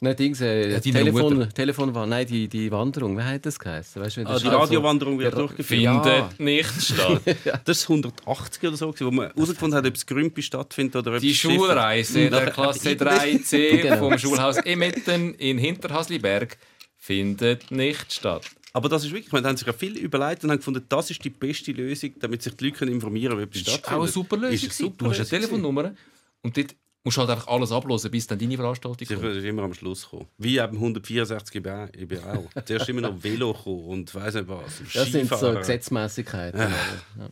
Nein, 0.00 0.16
Dings, 0.16 0.40
äh, 0.40 0.72
Ja, 0.72 0.80
Telefon, 0.80 1.34
Mutter. 1.34 1.48
Telefon 1.48 1.94
war, 1.94 2.06
nein, 2.06 2.26
die, 2.26 2.48
die 2.48 2.70
Wanderung, 2.70 3.16
wie 3.16 3.22
hat 3.22 3.46
das 3.46 3.58
geheißen? 3.58 4.02
Weißt 4.02 4.16
du, 4.16 4.20
wie 4.22 4.26
Ah, 4.26 4.38
die 4.38 4.46
Radiowanderung 4.48 5.18
wird 5.18 5.34
durchgeführt. 5.34 5.66
Findet 5.80 6.06
Ja. 6.06 6.28
nicht 6.38 6.82
statt. 6.82 7.22
Das 7.64 7.78
ist 7.78 7.88
180 7.88 8.62
oder 8.64 8.76
so, 8.76 8.88
gewesen, 8.92 9.06
wo 9.06 9.10
man 9.12 9.30
herausgefunden 9.32 9.78
hat, 9.78 9.86
ob 9.86 9.94
das 9.94 10.04
Grümpi 10.06 10.42
stattfindet 10.42 10.96
oder 10.96 11.14
ob 11.14 11.20
Die 11.20 11.34
Schulreise 11.34 12.28
der 12.28 12.50
Klasse 12.50 12.90
3c 12.90 13.76
Genau. 13.82 13.96
vom 13.96 14.18
Schulhaus 14.18 14.56
Emmetten 14.58 15.34
in 15.34 15.58
Hinterhasliberg 15.58 16.56
findet 16.96 17.70
nicht 17.70 18.12
statt. 18.12 18.44
Aber 18.72 18.88
das 18.88 19.04
ist 19.04 19.12
wirklich, 19.12 19.30
man 19.32 19.44
haben 19.46 19.56
sich 19.56 19.66
ja 19.66 19.72
viel 19.72 19.96
überlegt 19.96 20.42
und 20.42 20.50
haben 20.50 20.58
gefunden, 20.58 20.84
das 20.88 21.08
ist 21.10 21.22
die 21.24 21.30
beste 21.30 21.70
Lösung, 21.72 22.12
damit 22.18 22.42
sich 22.42 22.54
die 22.56 22.64
Leute 22.70 22.84
informieren 22.86 23.34
können, 23.36 23.44
ob 23.44 23.54
es 23.54 23.62
Das 23.62 23.74
ist 23.74 23.78
stattfindet. 23.80 23.98
auch 23.98 24.02
eine 24.02 24.12
super 24.12 24.36
Lösung. 24.36 24.54
Ist 24.54 24.62
eine 24.62 24.68
gewesen. 24.70 24.82
super 24.84 24.96
Du 25.04 25.04
hast 25.10 25.16
eine 25.16 25.22
Lösung 25.24 25.38
Telefonnummer 25.38 25.94
und 26.42 26.56
dort 26.56 26.74
musst 27.04 27.18
du 27.18 27.20
halt 27.20 27.30
einfach 27.30 27.48
alles 27.48 27.70
ablosen, 27.70 28.10
bis 28.10 28.26
dann 28.26 28.38
deine 28.38 28.56
Veranstaltung 28.56 29.06
kommt. 29.06 29.20
Sie 29.20 29.38
ist 29.38 29.44
immer 29.44 29.62
am 29.62 29.74
Schluss 29.74 30.04
gekommen. 30.04 30.26
Wie 30.38 30.58
eben 30.58 30.74
164 30.74 31.54
eben 31.56 31.72
auch. 31.72 31.88
Eben 31.94 32.24
auch. 32.24 32.64
Zuerst 32.64 32.88
immer 32.88 33.02
noch 33.02 33.22
Velo 33.22 33.52
gekommen 33.52 33.84
und 33.84 34.14
weiss 34.14 34.34
nicht 34.34 34.48
was. 34.48 34.80
Das 34.92 35.12
sind 35.12 35.28
so. 35.28 35.52
Gesetzmäßigkeiten. 35.52 36.60
Ja. 36.60 37.30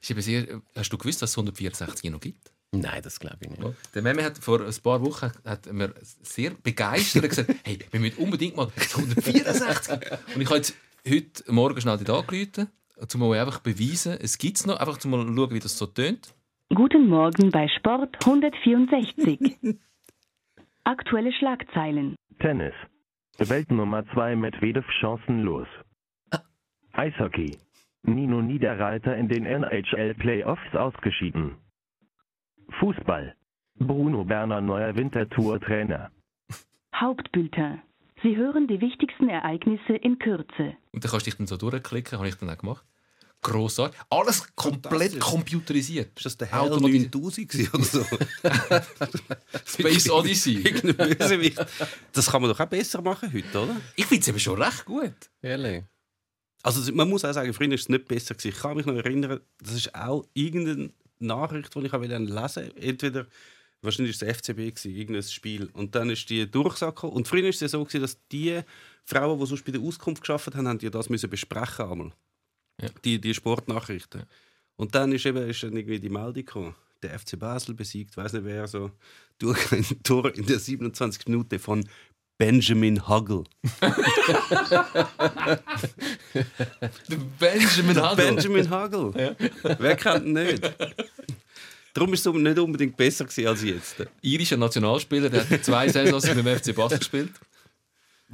Ist 0.00 0.10
eben 0.10 0.20
sehr, 0.20 0.60
hast 0.74 0.92
du 0.92 0.98
gewusst, 0.98 1.22
dass 1.22 1.30
es 1.30 1.38
164 1.38 2.10
noch 2.10 2.20
gibt? 2.20 2.52
Nein, 2.72 3.02
das 3.02 3.20
glaube 3.20 3.36
ich 3.40 3.50
nicht. 3.50 3.62
Der 3.94 4.02
Meme 4.02 4.24
hat 4.24 4.38
vor 4.38 4.60
ein 4.60 4.74
paar 4.82 5.02
Wochen 5.02 5.30
hat 5.44 5.70
mir 5.70 5.94
sehr 6.22 6.50
begeistert 6.50 7.28
gesagt, 7.28 7.54
hey, 7.64 7.78
wir 7.90 8.00
müssen 8.00 8.16
unbedingt 8.16 8.56
mal 8.56 8.68
164. 8.74 9.98
Und 10.34 10.40
ich 10.40 10.46
habe 10.46 10.56
jetzt 10.56 10.74
heute 11.08 11.52
Morgen 11.52 11.80
schnell 11.80 11.98
dort 11.98 12.30
angerufen, 12.30 12.68
um 13.14 13.20
mal 13.20 13.38
einfach 13.38 13.60
beweisen, 13.60 14.16
es 14.20 14.38
gibt 14.38 14.56
es 14.56 14.66
noch, 14.66 14.76
einfach 14.76 14.98
um 15.04 15.10
mal 15.10 15.24
schauen, 15.24 15.54
wie 15.54 15.60
das 15.60 15.76
so 15.76 15.86
tönt. 15.86 16.34
Guten 16.74 17.06
Morgen 17.06 17.50
bei 17.50 17.68
Sport 17.68 18.16
164. 18.24 19.58
Aktuelle 20.84 21.30
Schlagzeilen. 21.30 22.16
Tennis. 22.38 22.72
Weltnummer 23.36 24.06
2 24.14 24.36
Medvedev 24.36 24.86
chancenlos. 24.98 25.68
Eishockey. 26.92 27.58
Nino 28.04 28.40
Niederreiter 28.40 29.14
in 29.18 29.28
den 29.28 29.44
NHL 29.44 30.14
Playoffs 30.14 30.74
ausgeschieden. 30.74 31.56
Fußball. 32.80 33.36
Bruno 33.78 34.24
Berner 34.24 34.62
neuer 34.62 34.96
Wintertour-Trainer. 34.96 36.10
Hauptbülter. 36.94 37.82
Sie 38.22 38.34
hören 38.36 38.66
die 38.66 38.80
wichtigsten 38.80 39.28
Ereignisse 39.28 39.92
in 39.92 40.18
Kürze. 40.18 40.74
Und 40.92 41.04
dann 41.04 41.10
kannst 41.10 41.26
du 41.26 41.30
dich 41.30 41.36
dann 41.36 41.46
so 41.46 41.58
durchklicken, 41.58 42.16
habe 42.16 42.28
ich 42.28 42.36
dann 42.36 42.48
auch 42.48 42.56
gemacht. 42.56 42.86
Grossartig. 43.42 43.98
Alles 44.08 44.54
komplett 44.54 44.82
Fantastisch. 44.84 45.14
Ist 45.18 45.24
computerisiert. 45.24 46.24
das 46.24 46.36
der 46.36 46.46
Hell 46.46 46.60
Automatisiert. 46.60 47.14
9000 47.14 47.48
gewesen 47.48 47.70
oder 47.74 47.84
so? 47.84 48.04
Space 49.66 50.08
Odyssey. 50.08 50.62
Das 52.12 52.30
kann 52.30 52.40
man 52.40 52.52
doch 52.52 52.60
auch 52.60 52.66
besser 52.66 53.02
machen 53.02 53.32
heute, 53.32 53.58
oder? 53.60 53.80
Ich 53.96 54.06
finde 54.06 54.22
es 54.22 54.28
eben 54.28 54.38
schon 54.38 54.62
recht 54.62 54.84
gut. 54.84 55.12
Ehrlich. 55.42 55.82
Also 56.62 56.92
man 56.92 57.08
muss 57.08 57.24
auch 57.24 57.32
sagen, 57.32 57.52
früher 57.52 57.68
war 57.68 57.74
es 57.74 57.88
nicht 57.88 58.06
besser. 58.06 58.34
Gewesen. 58.34 58.54
Ich 58.54 58.62
kann 58.62 58.76
mich 58.76 58.86
noch 58.86 58.94
erinnern, 58.94 59.40
das 59.58 59.74
ist 59.74 59.92
auch 59.92 60.24
irgendeine 60.34 60.92
Nachricht, 61.18 61.74
die 61.74 61.80
ich 61.80 61.92
lesen 61.92 62.30
wollte. 62.30 62.76
Entweder, 62.76 63.26
wahrscheinlich 63.80 64.20
war 64.20 64.28
es 64.28 64.36
FCB, 64.36 64.56
gewesen, 64.56 64.94
irgendein 64.94 65.22
Spiel. 65.24 65.68
Und 65.72 65.96
dann 65.96 66.10
ist 66.10 66.30
die 66.30 66.48
Durchsage 66.48 66.94
gekommen. 66.94 67.14
Und 67.14 67.26
früher 67.26 67.42
war 67.42 67.50
es 67.50 67.58
ja 67.58 67.66
so, 67.66 67.84
gewesen, 67.84 68.02
dass 68.02 68.18
die 68.30 68.60
Frauen, 69.04 69.40
die 69.40 69.46
sonst 69.46 69.64
bei 69.64 69.72
der 69.72 69.80
Auskunft 69.80 70.22
geschafft 70.22 70.54
haben, 70.54 70.68
haben 70.68 70.78
die 70.78 70.90
das 70.90 71.08
müssen 71.08 71.28
besprechen 71.28 71.86
einmal. 71.86 72.12
Ja. 72.82 72.88
Die, 73.04 73.20
die 73.20 73.34
Sportnachrichten. 73.34 74.24
Und 74.76 74.94
dann 74.94 75.12
ist, 75.12 75.24
eben, 75.26 75.48
ist 75.48 75.62
dann 75.62 75.76
irgendwie 75.76 76.00
die 76.00 76.08
Meldung 76.08 76.34
gekommen. 76.34 76.74
Der 77.02 77.18
FC 77.18 77.38
Basel 77.38 77.74
besiegt, 77.74 78.16
weiß 78.16 78.32
nicht 78.34 78.44
wer, 78.44 78.66
so 78.66 78.90
durch 79.38 79.72
ein 79.72 79.84
Tor 80.02 80.34
in 80.34 80.46
der 80.46 80.58
27. 80.58 81.26
Minute 81.28 81.58
von 81.58 81.84
Benjamin 82.38 83.06
Huggle. 83.08 83.44
Benjamin 87.38 88.02
Hagel. 88.02 88.34
Benjamin 88.34 88.70
Hagel. 88.70 89.36
Wer 89.78 89.96
kennt 89.96 90.26
ihn 90.26 90.32
nicht? 90.32 90.62
Darum 91.94 92.10
war 92.10 92.14
es 92.14 92.24
nicht 92.24 92.58
unbedingt 92.58 92.96
besser 92.96 93.26
gewesen 93.26 93.46
als 93.46 93.62
jetzt. 93.62 93.96
irischer 94.22 94.56
Nationalspieler, 94.56 95.28
der 95.28 95.48
hat 95.48 95.64
zwei 95.64 95.88
Saisons 95.88 96.26
mit 96.26 96.38
dem 96.38 96.58
FC 96.58 96.74
Basel 96.74 96.98
gespielt. 96.98 97.30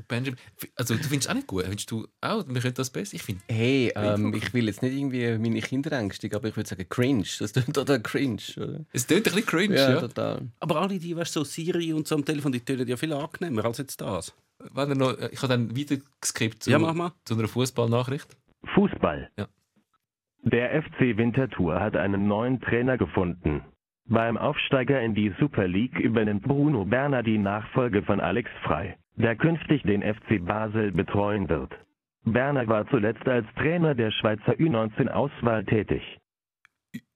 Benjamin, 0.07 0.38
also 0.76 0.94
du 0.94 1.01
findest 1.03 1.26
es 1.26 1.28
auch 1.28 1.34
nicht 1.34 1.46
gut? 1.46 1.64
Findest 1.64 1.90
du 1.90 2.07
auch, 2.20 2.44
wir 2.46 2.61
könnten 2.61 2.76
das 2.76 2.90
besser? 2.90 3.14
Ich 3.14 3.22
finde, 3.22 3.42
Hey, 3.49 3.92
ähm, 3.96 4.32
ich 4.34 4.53
will 4.55 4.66
jetzt 4.66 4.82
nicht 4.82 4.94
irgendwie 4.96 5.36
meine 5.38 5.61
Kinder 5.61 5.92
ängstigen, 5.92 6.36
aber 6.36 6.49
ich 6.49 6.57
würde 6.57 6.68
sagen 6.68 6.86
cringe. 6.88 7.24
Das 7.38 7.53
klingt 7.53 7.74
total 7.74 8.01
cringe, 8.01 8.40
oder? 8.57 8.84
es 8.92 9.07
klingt 9.07 9.26
ein 9.26 9.32
bisschen 9.34 9.46
cringe, 9.46 9.74
Ja, 9.76 9.90
ja. 9.90 10.01
total. 10.01 10.49
Aber 10.61 10.80
alle 10.80 10.99
die, 10.99 11.16
weißt 11.16 11.34
du, 11.36 11.40
so 11.40 11.44
Siri 11.44 11.92
und 11.92 12.07
so 12.07 12.14
am 12.14 12.24
Telefon, 12.24 12.53
die 12.53 12.61
tönen 12.61 12.86
ja 12.86 12.96
viel 12.96 13.12
angenehmer 13.12 13.64
als 13.64 13.78
jetzt 13.78 14.01
das. 14.01 14.34
Wenn 14.74 14.88
er 14.90 14.94
noch, 14.96 15.18
ich 15.30 15.38
habe 15.42 15.49
dann 15.55 15.74
wieder 15.74 15.96
geskippt 16.20 16.64
zu, 16.64 16.70
Ja, 16.70 16.78
mach 16.78 16.94
mal. 16.94 17.12
zu 17.24 17.34
einer 17.34 17.49
Fußballnachricht. 17.49 18.36
Fußball. 18.74 19.30
Ja. 19.38 19.49
Der 20.42 20.82
FC 20.82 21.16
Winterthur 21.16 21.80
hat 21.80 21.96
einen 21.96 22.26
neuen 22.26 22.61
Trainer 22.61 22.96
gefunden. 22.96 23.62
Beim 24.07 24.38
Aufsteiger 24.38 25.01
in 25.03 25.14
die 25.14 25.34
Super 25.38 25.68
League 25.68 25.99
übernimmt 25.99 26.42
Bruno 26.42 26.84
Berner 26.86 27.22
die 27.22 27.36
Nachfolge 27.38 28.03
von 28.03 28.20
Alex 28.20 28.49
Frei, 28.64 28.96
der 29.18 29.36
künftig 29.36 29.82
den 29.82 30.02
FC 30.02 30.44
Basel 30.44 30.92
betreuen 30.92 31.48
wird. 31.48 31.72
Berner 32.24 32.66
war 32.66 32.88
zuletzt 32.88 33.26
als 33.26 33.46
Trainer 33.56 33.94
der 33.94 34.10
Schweizer 34.10 34.52
U19-Auswahl 34.52 35.64
tätig. 35.64 36.02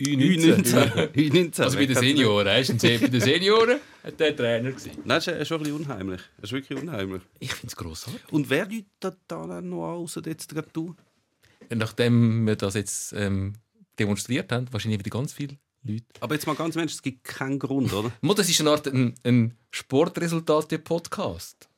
U19. 0.00 1.12
U19. 1.12 1.62
Also 1.62 1.78
bei 1.78 1.86
den 1.86 1.96
Senioren, 1.96 2.46
weißt 2.46 2.82
du? 2.82 3.00
Bei 3.00 3.08
den 3.08 3.20
Senioren 3.20 3.80
hat 4.04 4.20
der 4.20 4.36
Trainer 4.36 4.70
gewesen. 4.70 4.90
Nein, 5.04 5.20
das 5.24 5.26
ist 5.28 5.48
schon 5.48 5.58
ein 5.58 5.64
bisschen 5.64 5.80
unheimlich. 5.80 6.20
Das 6.36 6.50
ist 6.50 6.52
wirklich 6.52 6.78
unheimlich. 6.80 7.22
Ich 7.40 7.54
finde 7.54 7.68
es 7.68 7.76
grossartig. 7.76 8.20
Und 8.30 8.50
wer 8.50 8.66
läutet 8.66 9.18
da 9.28 9.46
dann 9.46 9.70
noch 9.70 9.88
an, 9.88 9.96
außer 9.96 10.20
jetzt 10.26 10.52
gerade 10.52 10.68
du? 10.72 10.94
Nachdem 11.70 12.46
wir 12.46 12.56
das 12.56 12.74
jetzt 12.74 13.14
ähm, 13.14 13.54
demonstriert 13.98 14.52
haben, 14.52 14.66
wahrscheinlich 14.72 14.98
wieder 15.00 15.10
ganz 15.10 15.32
viele 15.32 15.56
Leute. 15.84 16.04
Aber 16.20 16.34
jetzt 16.34 16.46
mal 16.46 16.54
ganz 16.54 16.74
Mensch, 16.74 16.92
es 16.92 17.02
gibt 17.02 17.24
keinen 17.24 17.58
Grund, 17.58 17.92
oder? 17.92 18.12
Das 18.36 18.48
ist 18.48 18.60
eine 18.60 18.70
Art 18.70 18.86
ein, 18.88 19.14
ein 19.24 19.56
Sportresultate-Podcast. 19.70 21.68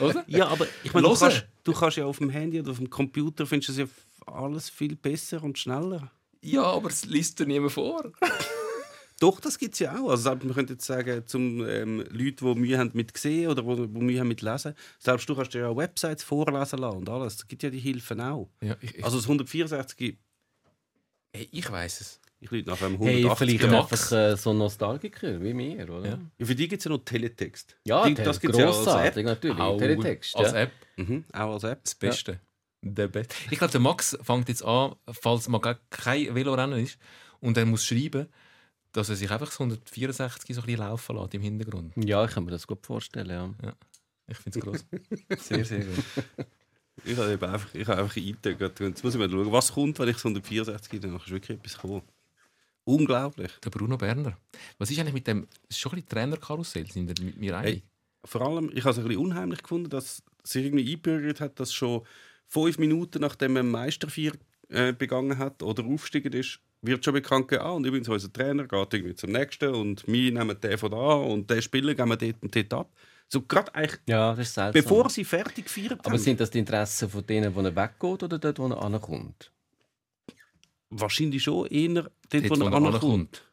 Oder? 0.00 0.24
Ja, 0.26 0.48
aber 0.48 0.66
ich 0.82 0.92
meine, 0.92 1.08
du 1.08 1.14
kannst, 1.14 1.46
du 1.62 1.72
kannst 1.72 1.96
ja 1.96 2.06
auf 2.06 2.18
dem 2.18 2.30
Handy 2.30 2.60
oder 2.60 2.70
auf 2.70 2.78
dem 2.78 2.90
Computer 2.90 3.46
findest 3.46 3.76
du 3.76 3.82
ja 3.82 3.88
alles 4.26 4.70
viel 4.70 4.96
besser 4.96 5.42
und 5.42 5.58
schneller. 5.58 6.10
Ja, 6.40 6.62
aber 6.62 6.88
es 6.88 7.04
liest 7.04 7.38
dir 7.38 7.46
niemand 7.46 7.72
vor. 7.72 8.12
Doch, 9.20 9.40
das 9.40 9.58
gibt 9.58 9.74
es 9.74 9.78
ja 9.78 9.98
auch. 9.98 10.10
Also 10.10 10.24
selbst, 10.24 10.44
man 10.44 10.54
könnte 10.54 10.72
jetzt 10.74 10.84
sagen, 10.84 11.26
zum 11.26 11.66
ähm, 11.66 12.04
Leute, 12.10 12.44
die 12.44 12.54
Mühe 12.54 12.78
haben 12.78 12.90
mit 12.94 13.16
sehen 13.16 13.48
oder 13.48 13.62
die 13.62 13.86
Mühe 13.98 14.20
haben 14.20 14.28
mit 14.28 14.42
lesen, 14.42 14.74
selbst 14.98 15.28
du 15.28 15.36
kannst 15.36 15.54
dir 15.54 15.60
ja 15.60 15.76
Websites 15.76 16.24
vorlesen 16.24 16.78
lassen 16.78 16.98
und 16.98 17.08
alles. 17.08 17.36
Es 17.36 17.46
gibt 17.46 17.62
ja 17.62 17.70
die 17.70 17.78
Hilfen 17.78 18.20
auch. 18.20 18.50
Ja, 18.60 18.76
ich, 18.80 18.96
ich, 18.96 19.04
Also 19.04 19.16
das 19.18 19.26
164, 19.26 20.18
hey, 21.32 21.48
ich 21.52 21.70
weiß 21.70 22.00
es. 22.00 22.20
Ich 22.44 22.50
lüte 22.50 22.70
nach 22.70 22.80
einem 22.82 22.98
Hey, 22.98 23.16
180 23.24 23.38
vielleicht 23.38 23.62
der 23.62 23.70
Max. 23.70 24.12
einfach 24.12 24.32
äh, 24.32 24.36
so 24.36 24.52
Nostalgiker 24.52 25.40
wie 25.42 25.54
mir, 25.54 25.88
oder? 25.90 26.08
Ja. 26.10 26.18
Ja, 26.38 26.46
für 26.46 26.54
die 26.54 26.68
gibt 26.68 26.80
es 26.80 26.84
ja 26.84 26.90
noch 26.90 26.98
Teletext. 27.04 27.76
Ja, 27.86 28.06
die, 28.06 28.14
das 28.14 28.40
gibt 28.40 28.54
es 28.54 28.60
ja 28.60 28.68
als 28.68 28.86
App. 29.16 29.24
natürlich. 29.24 29.58
Auch 29.58 29.78
Teletext. 29.78 30.36
als 30.36 30.52
ja. 30.52 30.58
App 30.62 30.72
Mhm, 30.96 31.24
auch 31.32 31.54
als 31.54 31.64
App. 31.64 31.82
das 31.82 31.94
Beste. 31.96 32.40
Der 32.82 33.08
Beste. 33.08 33.34
Ich 33.50 33.58
glaube, 33.58 33.72
der 33.72 33.80
Max 33.80 34.16
fängt 34.22 34.48
jetzt 34.48 34.64
an, 34.64 34.94
falls 35.10 35.48
mal 35.48 35.58
gar 35.58 35.78
kein 35.90 36.34
Velorennen 36.34 36.78
ist 36.84 36.98
und 37.40 37.56
er 37.56 37.66
muss 37.66 37.84
schreiben, 37.84 38.28
dass 38.92 39.08
er 39.08 39.16
sich 39.16 39.30
einfach 39.30 39.46
das 39.46 39.58
164 39.58 40.54
so 40.54 40.60
ein 40.62 40.66
bisschen 40.66 40.80
laufen 40.80 41.16
lässt 41.16 41.34
im 41.34 41.42
Hintergrund. 41.42 41.92
Ja, 41.96 42.24
ich 42.24 42.30
kann 42.30 42.44
mir 42.44 42.52
das 42.52 42.66
gut 42.66 42.86
vorstellen, 42.86 43.54
ja. 43.62 43.72
Ich 44.28 44.36
finde 44.38 44.58
es 44.58 44.64
gross. 44.64 44.86
sehr, 45.48 45.64
sehr 45.64 45.80
gut. 45.84 46.04
Ich 47.04 47.16
habe 47.16 47.32
eben 47.32 47.44
einfach, 47.44 47.74
ich 47.74 47.86
habe 47.88 48.02
einfach 48.02 48.16
eingetönt. 48.16 48.78
Jetzt 48.80 49.02
muss 49.02 49.14
ich 49.14 49.18
mal 49.18 49.28
schauen, 49.28 49.50
was 49.52 49.72
kommt, 49.72 49.98
wenn 49.98 50.08
ich 50.08 50.14
das 50.16 50.24
164 50.24 50.90
gehe. 50.90 51.00
Dann 51.00 51.16
ist 51.16 51.28
wirklich 51.30 51.58
etwas 51.58 51.74
gekommen. 51.74 52.02
Unglaublich. 52.84 53.50
Der 53.64 53.70
Bruno 53.70 53.96
Berner. 53.96 54.36
Was 54.78 54.90
ist 54.90 54.98
eigentlich 54.98 55.14
mit 55.14 55.26
dem, 55.26 55.46
ist 55.68 55.78
schon 55.78 55.92
ein 55.92 55.96
bisschen 55.96 56.08
Trainerkarussell, 56.10 56.90
sind 56.90 57.18
ihr 57.18 57.24
mit 57.24 57.38
mir 57.38 57.56
einig? 57.56 57.72
Hey, 57.74 57.82
vor 58.24 58.42
allem, 58.42 58.70
ich 58.74 58.84
habe 58.84 58.90
es 58.90 58.98
ein 58.98 59.04
bisschen 59.04 59.22
unheimlich 59.22 59.62
gefunden, 59.62 59.88
dass 59.90 60.22
sich 60.42 60.64
irgendwie 60.66 60.86
eingebürgert 60.86 61.40
hat, 61.40 61.58
dass 61.60 61.72
schon 61.72 62.02
fünf 62.46 62.78
Minuten 62.78 63.20
nachdem 63.20 63.56
er 63.56 63.62
Meistervier 63.62 64.32
äh, 64.68 64.92
begangen 64.92 65.38
hat 65.38 65.62
oder 65.62 65.84
aufgestiegen 65.84 66.32
ist, 66.34 66.60
wird 66.82 67.02
schon 67.04 67.14
bekannt 67.14 67.48
gegeben, 67.48 67.66
ah, 67.66 67.70
und 67.72 67.86
übrigens 67.86 68.08
unser 68.10 68.30
Trainer 68.30 68.64
geht 68.66 68.92
irgendwie 68.94 69.14
zum 69.14 69.32
nächsten 69.32 69.74
und 69.74 70.06
wir 70.06 70.32
nehmen 70.32 70.60
den 70.60 70.76
von 70.78 70.90
da 70.90 71.14
und 71.14 71.48
den 71.48 71.62
Spieler 71.62 71.94
gehen 71.94 72.08
wir 72.08 72.16
dort 72.16 72.42
und 72.42 72.54
dort 72.54 72.74
ab. 72.74 72.92
So 73.28 73.40
gerade 73.40 73.74
eigentlich, 73.74 74.00
Ja, 74.06 74.34
das 74.34 74.48
ist 74.48 74.54
seltsam. 74.54 74.82
bevor 74.82 75.08
sie 75.08 75.24
fertig 75.24 75.64
gefeiert 75.64 76.00
Aber 76.00 76.10
haben. 76.10 76.18
sind 76.18 76.38
das 76.40 76.50
die 76.50 76.58
Interessen 76.58 77.08
von 77.08 77.24
denen, 77.26 77.54
wo 77.54 77.60
er 77.62 77.74
weggeht 77.74 78.22
oder 78.22 78.38
dort, 78.38 78.58
wo 78.58 78.66
er 78.68 78.82
ankommt? 78.82 79.50
Wahrscheinlich 80.96 81.42
schon 81.42 81.66
eher 81.66 82.10
dort, 82.30 82.50
Dort, 82.50 82.60
wo 82.60 82.64
er 82.64 82.72
ankommt. 82.74 83.44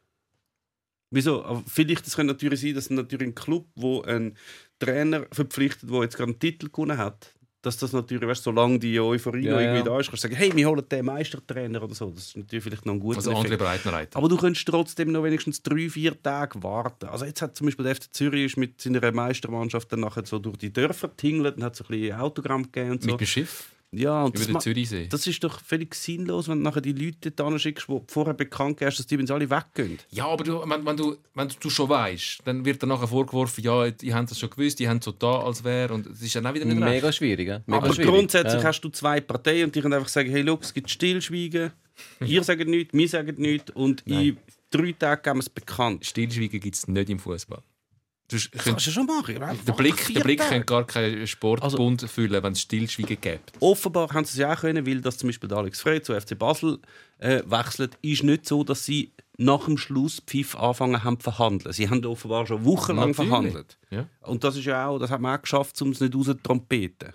Wieso? 1.10 1.44
Aber 1.44 1.62
vielleicht 1.66 2.06
es 2.06 2.16
könnte 2.16 2.32
natürlich 2.32 2.60
sein, 2.60 2.74
dass 2.74 2.88
natürlich 2.88 3.28
ein 3.28 3.34
Club, 3.34 3.66
wo 3.74 4.00
ein 4.02 4.36
Trainer 4.78 5.26
verpflichtet, 5.30 5.90
der 5.90 6.02
jetzt 6.02 6.16
gerade 6.16 6.30
einen 6.30 6.38
Titel 6.38 6.68
gewonnen 6.70 6.96
hat, 6.96 7.34
dass 7.60 7.76
das 7.76 7.92
natürlich, 7.92 8.26
weißt, 8.26 8.42
solange 8.42 8.78
die 8.78 8.98
Euphorie 8.98 9.44
Ja, 9.44 9.52
noch 9.52 9.60
irgendwie 9.60 9.78
ja. 9.78 9.84
da 9.84 10.00
ist, 10.00 10.08
kannst 10.08 10.24
du 10.24 10.28
sagen, 10.28 10.36
hey, 10.36 10.50
wir 10.54 10.68
holen 10.68 10.84
den 10.88 11.04
Meistertrainer 11.04 11.82
oder 11.82 11.94
so. 11.94 12.10
Das 12.10 12.28
ist 12.28 12.36
natürlich 12.36 12.64
vielleicht 12.64 12.86
noch 12.86 12.94
ein 12.94 13.00
guter 13.00 13.18
Also 13.18 13.30
Breitenreiter. 13.32 14.16
Aber 14.18 14.28
du 14.28 14.36
könntest 14.36 14.66
trotzdem 14.66 15.12
noch 15.12 15.22
wenigstens 15.22 15.62
drei, 15.62 15.88
vier 15.88 16.20
Tage 16.20 16.62
warten. 16.62 17.06
Also 17.06 17.24
jetzt 17.24 17.40
hat 17.42 17.56
zum 17.56 17.66
Beispiel 17.66 17.84
der 17.84 17.94
FC 17.94 18.12
Zürich 18.12 18.56
mit 18.56 18.80
seiner 18.80 19.12
Meistermannschaft 19.12 19.92
dann 19.92 20.00
nachher 20.00 20.24
so 20.26 20.38
durch 20.38 20.56
die 20.56 20.72
Dörfer 20.72 21.14
tingelt 21.16 21.56
und 21.56 21.62
hat 21.62 21.76
so 21.76 21.84
ein 21.84 21.88
bisschen 21.88 22.18
Autogramm 22.18 22.64
gegeben 22.64 22.92
und 22.92 23.02
so. 23.02 23.10
Mit 23.10 23.20
dem 23.20 23.26
Schiff 23.26 23.66
ja, 23.94 24.24
und 24.24 24.34
über 24.34 24.38
das, 24.38 24.46
den 24.46 24.60
Zürichsee. 24.60 25.06
das 25.08 25.26
ist 25.26 25.44
doch 25.44 25.60
völlig 25.60 25.94
sinnlos, 25.94 26.48
wenn 26.48 26.58
du 26.58 26.64
nachher 26.64 26.80
die 26.80 26.92
Leute 26.92 27.30
da 27.30 27.58
schickst, 27.58 27.88
die 27.88 28.00
vorher 28.08 28.32
bekannt 28.32 28.80
hast, 28.80 28.98
dass 28.98 29.06
die 29.06 29.18
sie 29.18 29.32
alle 29.32 29.50
weggehen. 29.50 29.98
Ja, 30.10 30.28
aber 30.28 30.44
du, 30.44 30.60
wenn, 30.66 30.86
wenn, 30.86 30.96
du, 30.96 31.16
wenn 31.34 31.48
du 31.60 31.68
schon 31.68 31.90
weißt, 31.90 32.40
dann 32.44 32.64
wird 32.64 32.82
dir 32.82 32.86
nachher 32.86 33.08
vorgeworfen, 33.08 33.62
ja, 33.62 33.90
die 33.90 34.14
haben 34.14 34.26
das 34.26 34.38
schon 34.38 34.48
gewusst, 34.48 34.78
die 34.78 34.88
haben 34.88 35.02
so 35.02 35.12
da, 35.12 35.40
als 35.40 35.62
wäre. 35.62 35.92
Und 35.92 36.06
es 36.06 36.22
ist 36.22 36.34
dann 36.34 36.46
auch 36.46 36.54
wieder 36.54 36.64
nicht 36.64 36.80
recht. 36.80 36.90
Mega 36.90 37.12
schwierig. 37.12 37.48
ja. 37.48 37.60
Mega 37.66 37.84
Aber 37.84 37.94
schwierig. 37.94 38.10
grundsätzlich 38.10 38.62
ja. 38.62 38.68
hast 38.68 38.80
du 38.80 38.88
zwei 38.88 39.20
Parteien 39.20 39.64
und 39.66 39.74
die 39.74 39.82
können 39.82 39.94
einfach 39.94 40.08
sagen, 40.08 40.30
hey, 40.30 40.40
look, 40.40 40.62
es 40.62 40.72
gibt 40.72 40.88
Stillschweigen, 40.88 41.72
ihr 42.24 42.42
sagt 42.42 42.66
nichts, 42.66 42.94
wir 42.94 43.08
sagen 43.08 43.34
nichts 43.36 43.70
und 43.72 44.00
in 44.06 44.38
drei 44.70 44.92
Tagen 44.92 45.22
geben 45.22 45.36
wir 45.36 45.40
es 45.40 45.50
bekannt. 45.50 46.06
Stillschweigen 46.06 46.60
gibt 46.60 46.76
es 46.76 46.88
nicht 46.88 47.10
im 47.10 47.18
Fußball. 47.18 47.62
Du 48.32 48.38
Das 48.38 48.64
kannst 48.64 48.86
du 48.86 48.90
schon 48.90 49.06
machen. 49.06 49.34
Der 49.66 49.72
Blick, 49.74 50.12
der 50.14 50.20
Blick 50.20 50.40
könnte 50.40 50.64
gar 50.64 50.86
keinen 50.86 51.14
Also 51.20 51.26
Sportbund 51.26 52.02
füllen, 52.10 52.42
wenn 52.42 52.52
es 52.52 52.60
Stillschweigen 52.62 53.20
gibt. 53.20 53.52
Offenbar 53.60 54.08
haben 54.12 54.24
sie 54.24 54.32
es 54.32 54.38
ja 54.38 54.52
auch 54.54 54.60
können, 54.60 54.86
weil 54.86 55.00
dass 55.00 55.18
zum 55.18 55.28
Beispiel 55.28 55.48
der 55.48 55.58
Alex 55.58 55.80
Frey 55.80 56.00
zu 56.00 56.18
FC 56.18 56.38
Basel 56.38 56.78
äh, 57.18 57.42
wechselt, 57.46 57.98
ist 58.02 58.22
nicht 58.22 58.46
so, 58.46 58.64
dass 58.64 58.84
sie 58.84 59.12
nach 59.38 59.64
dem 59.66 59.76
Schlusspfiff 59.78 60.56
anfangen 60.56 61.04
haben 61.04 61.18
zu 61.20 61.24
verhandeln. 61.24 61.72
Sie 61.72 61.88
haben 61.88 62.04
offenbar 62.06 62.46
schon 62.46 62.64
wochenlang 62.64 63.10
Natürlich. 63.10 63.28
verhandelt. 63.30 63.78
Ja. 63.90 64.08
Und 64.22 64.44
das 64.44 64.56
ist 64.56 64.64
ja 64.64 64.86
auch, 64.88 64.98
das 64.98 65.10
hat 65.10 65.20
man 65.20 65.36
auch 65.36 65.42
geschafft, 65.42 65.80
um 65.82 65.90
es 65.90 66.00
nicht 66.00 66.14
rauszutrompeten. 66.14 67.12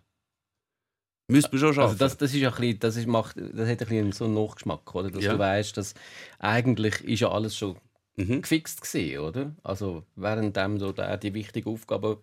Müsste 1.29 1.49
man 1.51 1.59
schon 1.59 1.73
schaffen. 1.73 1.87
Also 1.89 1.97
das, 1.97 2.17
das 2.17 2.33
ist 2.33 2.39
ja 2.39 2.49
ein 2.49 2.55
bisschen, 2.55 2.79
das 2.79 2.95
ist, 2.95 3.07
macht, 3.07 3.35
das 3.37 3.67
hat 3.67 3.81
ein 3.81 3.87
bisschen 3.87 4.11
so 4.13 4.25
einen 4.25 4.33
Nachgeschmack, 4.35 4.95
oder? 4.95 5.11
Dass 5.11 5.23
Ja. 5.23 5.33
du 5.33 5.39
weißt, 5.39 5.75
dass 5.75 5.93
eigentlich 6.39 7.01
ist 7.03 7.19
ja 7.19 7.29
alles 7.31 7.57
schon 7.57 7.75
Mhm. 8.17 8.41
gefixt 8.41 8.81
gesehen, 8.81 9.19
oder? 9.19 9.55
Also 9.63 10.03
währenddem 10.15 10.79
so 10.79 10.91
der 10.91 11.17
die 11.17 11.33
wichtige 11.35 11.69
Aufgabe 11.69 12.19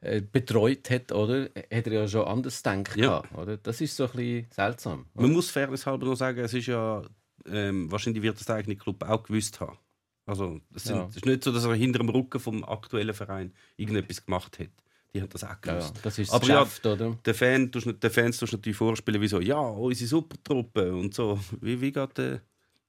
äh, 0.00 0.16
äh, 0.16 0.20
betreut 0.22 0.88
hat, 0.90 1.12
oder, 1.12 1.44
hat 1.44 1.86
er 1.86 1.92
ja 1.92 2.08
schon 2.08 2.24
anders 2.26 2.62
gedacht, 2.62 2.96
Ja. 2.96 3.20
gehabt, 3.20 3.34
oder? 3.36 3.56
Das 3.58 3.80
ist 3.82 3.94
so 3.96 4.04
ein 4.04 4.10
bisschen 4.12 4.46
seltsam. 4.50 5.04
Man 5.14 5.32
muss 5.32 5.50
fairnesshalber 5.50 6.06
noch 6.06 6.16
sagen, 6.16 6.40
es 6.40 6.54
ist 6.54 6.66
ja, 6.66 7.02
ähm, 7.46 7.90
wahrscheinlich 7.92 8.22
wird 8.22 8.38
das 8.38 8.46
der 8.46 8.56
eigene 8.56 8.76
Club 8.76 9.02
auch 9.02 9.22
gewusst 9.22 9.60
haben. 9.60 9.76
Also 10.24 10.60
es, 10.74 10.84
sind, 10.84 10.96
Ja. 10.96 11.06
es 11.10 11.16
ist 11.16 11.26
nicht 11.26 11.44
so, 11.44 11.52
dass 11.52 11.64
er 11.64 11.74
hinter 11.74 11.98
dem 11.98 12.08
Rücken 12.08 12.40
vom 12.40 12.64
aktuellen 12.64 13.14
Verein 13.14 13.52
irgendetwas 13.76 14.24
gemacht 14.24 14.58
hat. 14.58 14.70
Die 15.14 15.20
haben 15.20 15.28
das 15.28 15.44
auch 15.44 15.50
Ja, 15.50 15.56
gewusst. 15.60 15.94
ja, 15.96 16.00
das 16.02 16.18
ist 16.18 16.30
Aber 16.32 16.46
ja, 16.46 16.62
Geschäft, 16.62 16.86
oder? 16.86 17.16
Der 17.24 17.34
Fan, 17.34 17.70
den 17.70 18.10
Fans 18.10 18.38
tust 18.38 18.52
du 18.52 18.56
natürlich 18.56 18.76
vorspielen, 18.76 19.20
wie 19.20 19.28
so, 19.28 19.40
ja, 19.40 19.58
unsere 19.60 20.08
Supertruppe 20.08 20.94
und 20.94 21.14
so. 21.14 21.38
Wie, 21.60 21.80
wie 21.80 21.92
geht 21.92 22.16
der 22.18 22.40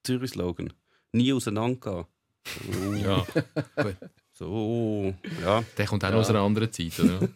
Zürich-Slogan? 0.04 0.72
Nie 1.18 1.34
auseinandergehen. 1.34 2.06
Ja. 3.04 3.26
So, 4.32 5.14
ja. 5.42 5.64
Der 5.78 5.86
kommt 5.86 6.06
auch 6.06 6.12
noch 6.12 6.20
aus 6.20 6.30
einer 6.30 6.40
anderen 6.40 6.72
Zeit, 6.72 6.98
oder? 7.00 7.28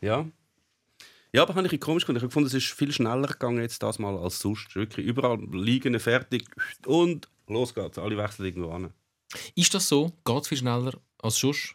Ja. 0.00 0.26
Ja, 1.32 1.42
aber 1.42 1.54
habe 1.54 1.66
ich 1.66 1.80
komisch 1.80 2.04
gefunden. 2.04 2.18
Ich 2.18 2.22
habe 2.22 2.28
gefunden, 2.28 2.46
es 2.46 2.54
ist 2.54 2.72
viel 2.72 2.92
schneller 2.92 3.26
gegangen 3.28 3.60
jetzt 3.60 3.82
das 3.82 3.98
mal 3.98 4.16
als 4.16 4.38
sonst. 4.38 4.74
Wirklich 4.76 5.06
überall 5.06 5.38
liegen, 5.52 5.98
fertig 5.98 6.44
und 6.86 7.28
los 7.48 7.74
geht's. 7.74 7.98
Alle 7.98 8.16
wechseln 8.16 8.46
irgendwo 8.46 8.70
an. 8.70 8.92
Ist 9.54 9.74
das 9.74 9.88
so? 9.88 10.12
Geht 10.24 10.42
es 10.42 10.48
viel 10.48 10.58
schneller 10.58 10.92
als 11.18 11.36
sonst? 11.36 11.74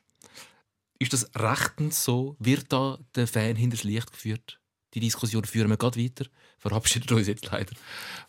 Ist 1.00 1.14
das 1.14 1.30
rechtens 1.36 2.04
so? 2.04 2.36
Wird 2.40 2.72
da 2.72 2.98
der 3.16 3.28
Fan 3.28 3.56
hinters 3.56 3.84
Licht 3.84 4.12
geführt? 4.12 4.60
Die 4.94 5.00
Diskussion 5.00 5.44
führen 5.46 5.70
wir 5.70 5.78
gerade 5.78 6.02
weiter. 6.02 6.26
Verabschiedet 6.62 7.12
uns 7.12 7.28
jetzt 7.28 7.52
leider 7.52 7.74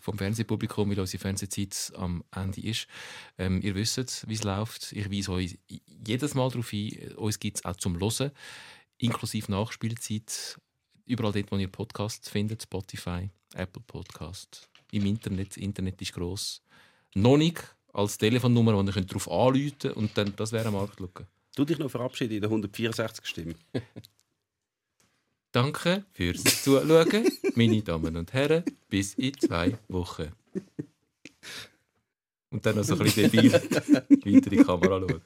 vom 0.00 0.16
Fernsehpublikum, 0.16 0.88
weil 0.88 0.98
unsere 0.98 1.20
Fernsehzeit 1.20 1.92
am 1.96 2.24
Ende 2.34 2.62
ist. 2.62 2.86
Ähm, 3.36 3.60
ihr 3.60 3.74
wisst, 3.74 4.26
wie 4.26 4.32
es 4.32 4.42
läuft. 4.42 4.90
Ich 4.92 5.12
weise 5.12 5.32
euch 5.32 5.58
jedes 6.06 6.34
Mal 6.34 6.48
darauf 6.48 6.72
ein. 6.72 7.12
Uns 7.16 7.38
gibt 7.38 7.58
es 7.58 7.64
auch 7.66 7.76
zum 7.76 8.00
Hören, 8.00 8.30
inklusive 8.96 9.52
Nachspielzeit. 9.52 10.58
Überall 11.04 11.32
dort, 11.32 11.52
wo 11.52 11.56
ihr 11.58 11.68
Podcasts 11.68 12.30
findet, 12.30 12.62
Spotify, 12.62 13.28
Apple 13.52 13.82
Podcast, 13.86 14.70
im 14.92 15.04
Internet. 15.04 15.58
Internet 15.58 16.00
ist 16.00 16.14
gross. 16.14 16.62
Noch 17.14 17.36
nicht 17.36 17.62
als 17.92 18.16
Telefonnummer, 18.16 18.74
wo 18.74 18.82
ihr 18.82 19.04
darauf 19.04 19.30
anrufen 19.30 19.78
könnt 19.78 19.96
und 19.96 20.16
dann, 20.16 20.34
das 20.36 20.52
wäre 20.52 20.68
eine 20.68 20.76
Marktlücke. 20.78 21.26
Du 21.54 21.66
dich 21.66 21.78
noch 21.78 21.90
verabschieden 21.90 22.36
in 22.36 22.40
der 22.40 22.48
164. 22.48 23.26
Stimme. 23.26 23.56
Danke 25.53 26.07
fürs 26.14 26.62
Zuschauen, 26.62 27.30
meine 27.57 27.82
Damen 27.82 28.16
und 28.16 28.32
Herren. 28.32 28.64
Bis 28.88 29.12
in 29.14 29.38
zwei 29.38 29.76
Wochen. 29.88 30.32
Und 32.48 32.64
dann 32.64 32.76
noch 32.76 32.84
so 32.84 32.94
ein 32.94 33.00
bisschen 33.00 33.30
debil 33.30 33.53
weiter 33.53 34.03
in 34.09 34.40
die 34.40 34.57
Kamera 34.57 34.98
schauen. 34.98 35.20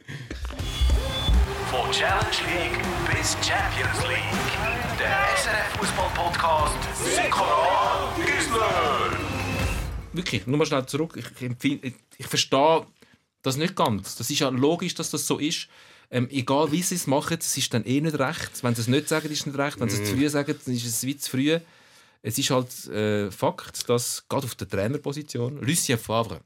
Von 1.71 1.93
Challenge 1.93 2.27
League 2.51 2.83
bis 3.09 3.37
Champions 3.41 4.03
League. 4.03 4.99
Der 4.99 5.29
SRF 5.37 5.79
Fußball 5.79 6.11
Podcast 6.17 6.77
Sikora 7.05 8.13
Gisler. 8.17 9.19
Wirklich, 10.13 10.45
nur 10.49 10.59
mal 10.59 10.67
schnell 10.67 10.87
zurück. 10.87 11.17
Ich, 11.41 11.65
ich, 11.65 11.95
ich 12.19 12.27
verstehe 12.27 12.85
das 13.43 13.57
nicht 13.57 13.77
ganz. 13.77 14.17
Das 14.17 14.29
ist 14.29 14.41
ja 14.41 14.49
logisch, 14.49 14.95
dass 14.97 15.11
das 15.11 15.25
so 15.25 15.39
ist. 15.39 15.69
Ähm, 16.11 16.29
egal 16.31 16.71
wie 16.73 16.83
sie 16.83 16.95
es 16.95 17.07
machen, 17.07 17.37
es 17.41 17.57
ist 17.57 17.73
dann 17.75 17.85
eh 17.85 18.01
nicht 18.01 18.19
recht. 18.19 18.63
Wenn 18.63 18.75
sie 18.75 18.83
es 18.83 18.89
nicht 18.89 19.09
sagen, 19.09 19.27
ist 19.31 19.41
es 19.41 19.47
nicht 19.47 19.59
recht. 19.59 19.81
Wenn 19.81 19.89
sie 19.89 20.03
es 20.03 20.09
zu 20.11 20.17
früh 20.17 20.29
sagen, 20.29 20.55
dann 20.65 20.75
ist 20.75 20.87
es 20.87 21.05
wie 21.05 21.17
zu 21.17 21.31
früh. 21.31 21.59
Es 22.23 22.39
ist 22.39 22.51
halt 22.51 22.87
äh, 22.89 23.31
Fakt, 23.31 23.89
dass 23.89 24.25
gerade 24.29 24.47
auf 24.47 24.55
der 24.55 24.69
Trainerposition 24.69 25.61
Lucien 25.63 25.99
Favre, 25.99 26.41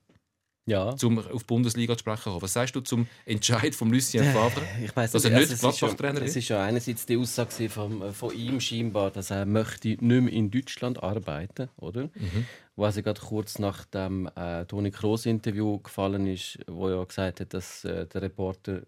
Ja. 0.67 0.95
um 1.03 1.19
auf 1.19 1.43
die 1.43 1.47
Bundesliga 1.47 1.95
zu 1.95 2.01
sprechen 2.01 2.25
kommen. 2.25 2.43
Was 2.43 2.53
sagst 2.53 2.75
du 2.77 2.81
zum 2.81 3.07
Entscheid 3.25 3.75
von 3.75 3.91
Lucien 3.91 4.25
Favre? 4.33 4.63
Ich 4.85 4.95
weiss 4.95 5.13
Dass 5.13 5.25
er 5.25 5.31
nicht, 5.31 5.51
also 5.51 5.55
es 5.55 5.75
ist 5.75 5.79
Gladbach-Trainer 5.79 6.23
Es 6.23 6.31
ist? 6.31 6.37
ist 6.37 6.49
ja 6.49 6.63
einerseits 6.63 7.07
die 7.07 7.17
Aussage 7.17 7.69
von, 7.71 8.13
von 8.13 8.35
ihm 8.35 8.61
scheinbar, 8.61 9.11
dass 9.11 9.31
er 9.31 9.47
möchte 9.47 9.89
nicht 9.89 10.03
mehr 10.03 10.29
in 10.33 10.51
Deutschland 10.51 11.03
arbeiten, 11.03 11.69
oder? 11.77 12.05
Mhm. 12.15 12.47
Wo 12.77 12.85
also 12.85 13.03
gerade 13.03 13.21
kurz 13.21 13.59
nach 13.59 13.85
dem 13.87 14.29
äh, 14.37 14.65
Toni 14.67 14.91
Kroos 14.91 15.25
Interview 15.27 15.79
gefallen 15.79 16.27
ist, 16.27 16.59
wo 16.67 16.89
er 16.89 17.05
gesagt 17.07 17.41
hat, 17.41 17.55
dass 17.55 17.85
äh, 17.85 18.07
der 18.07 18.23
Reporter 18.23 18.83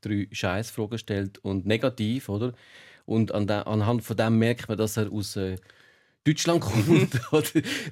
drei 0.00 0.28
Scheißfragen 0.30 0.98
stellt 0.98 1.38
und 1.38 1.66
negativ, 1.66 2.28
oder? 2.28 2.52
Und 3.06 3.32
an 3.32 3.46
de, 3.46 3.56
anhand 3.56 4.02
von 4.02 4.16
dem 4.16 4.38
merkt 4.38 4.68
man, 4.68 4.78
dass 4.78 4.96
er 4.96 5.12
aus 5.12 5.36
äh, 5.36 5.56
Deutschland 6.24 6.60
kommt. 6.62 7.20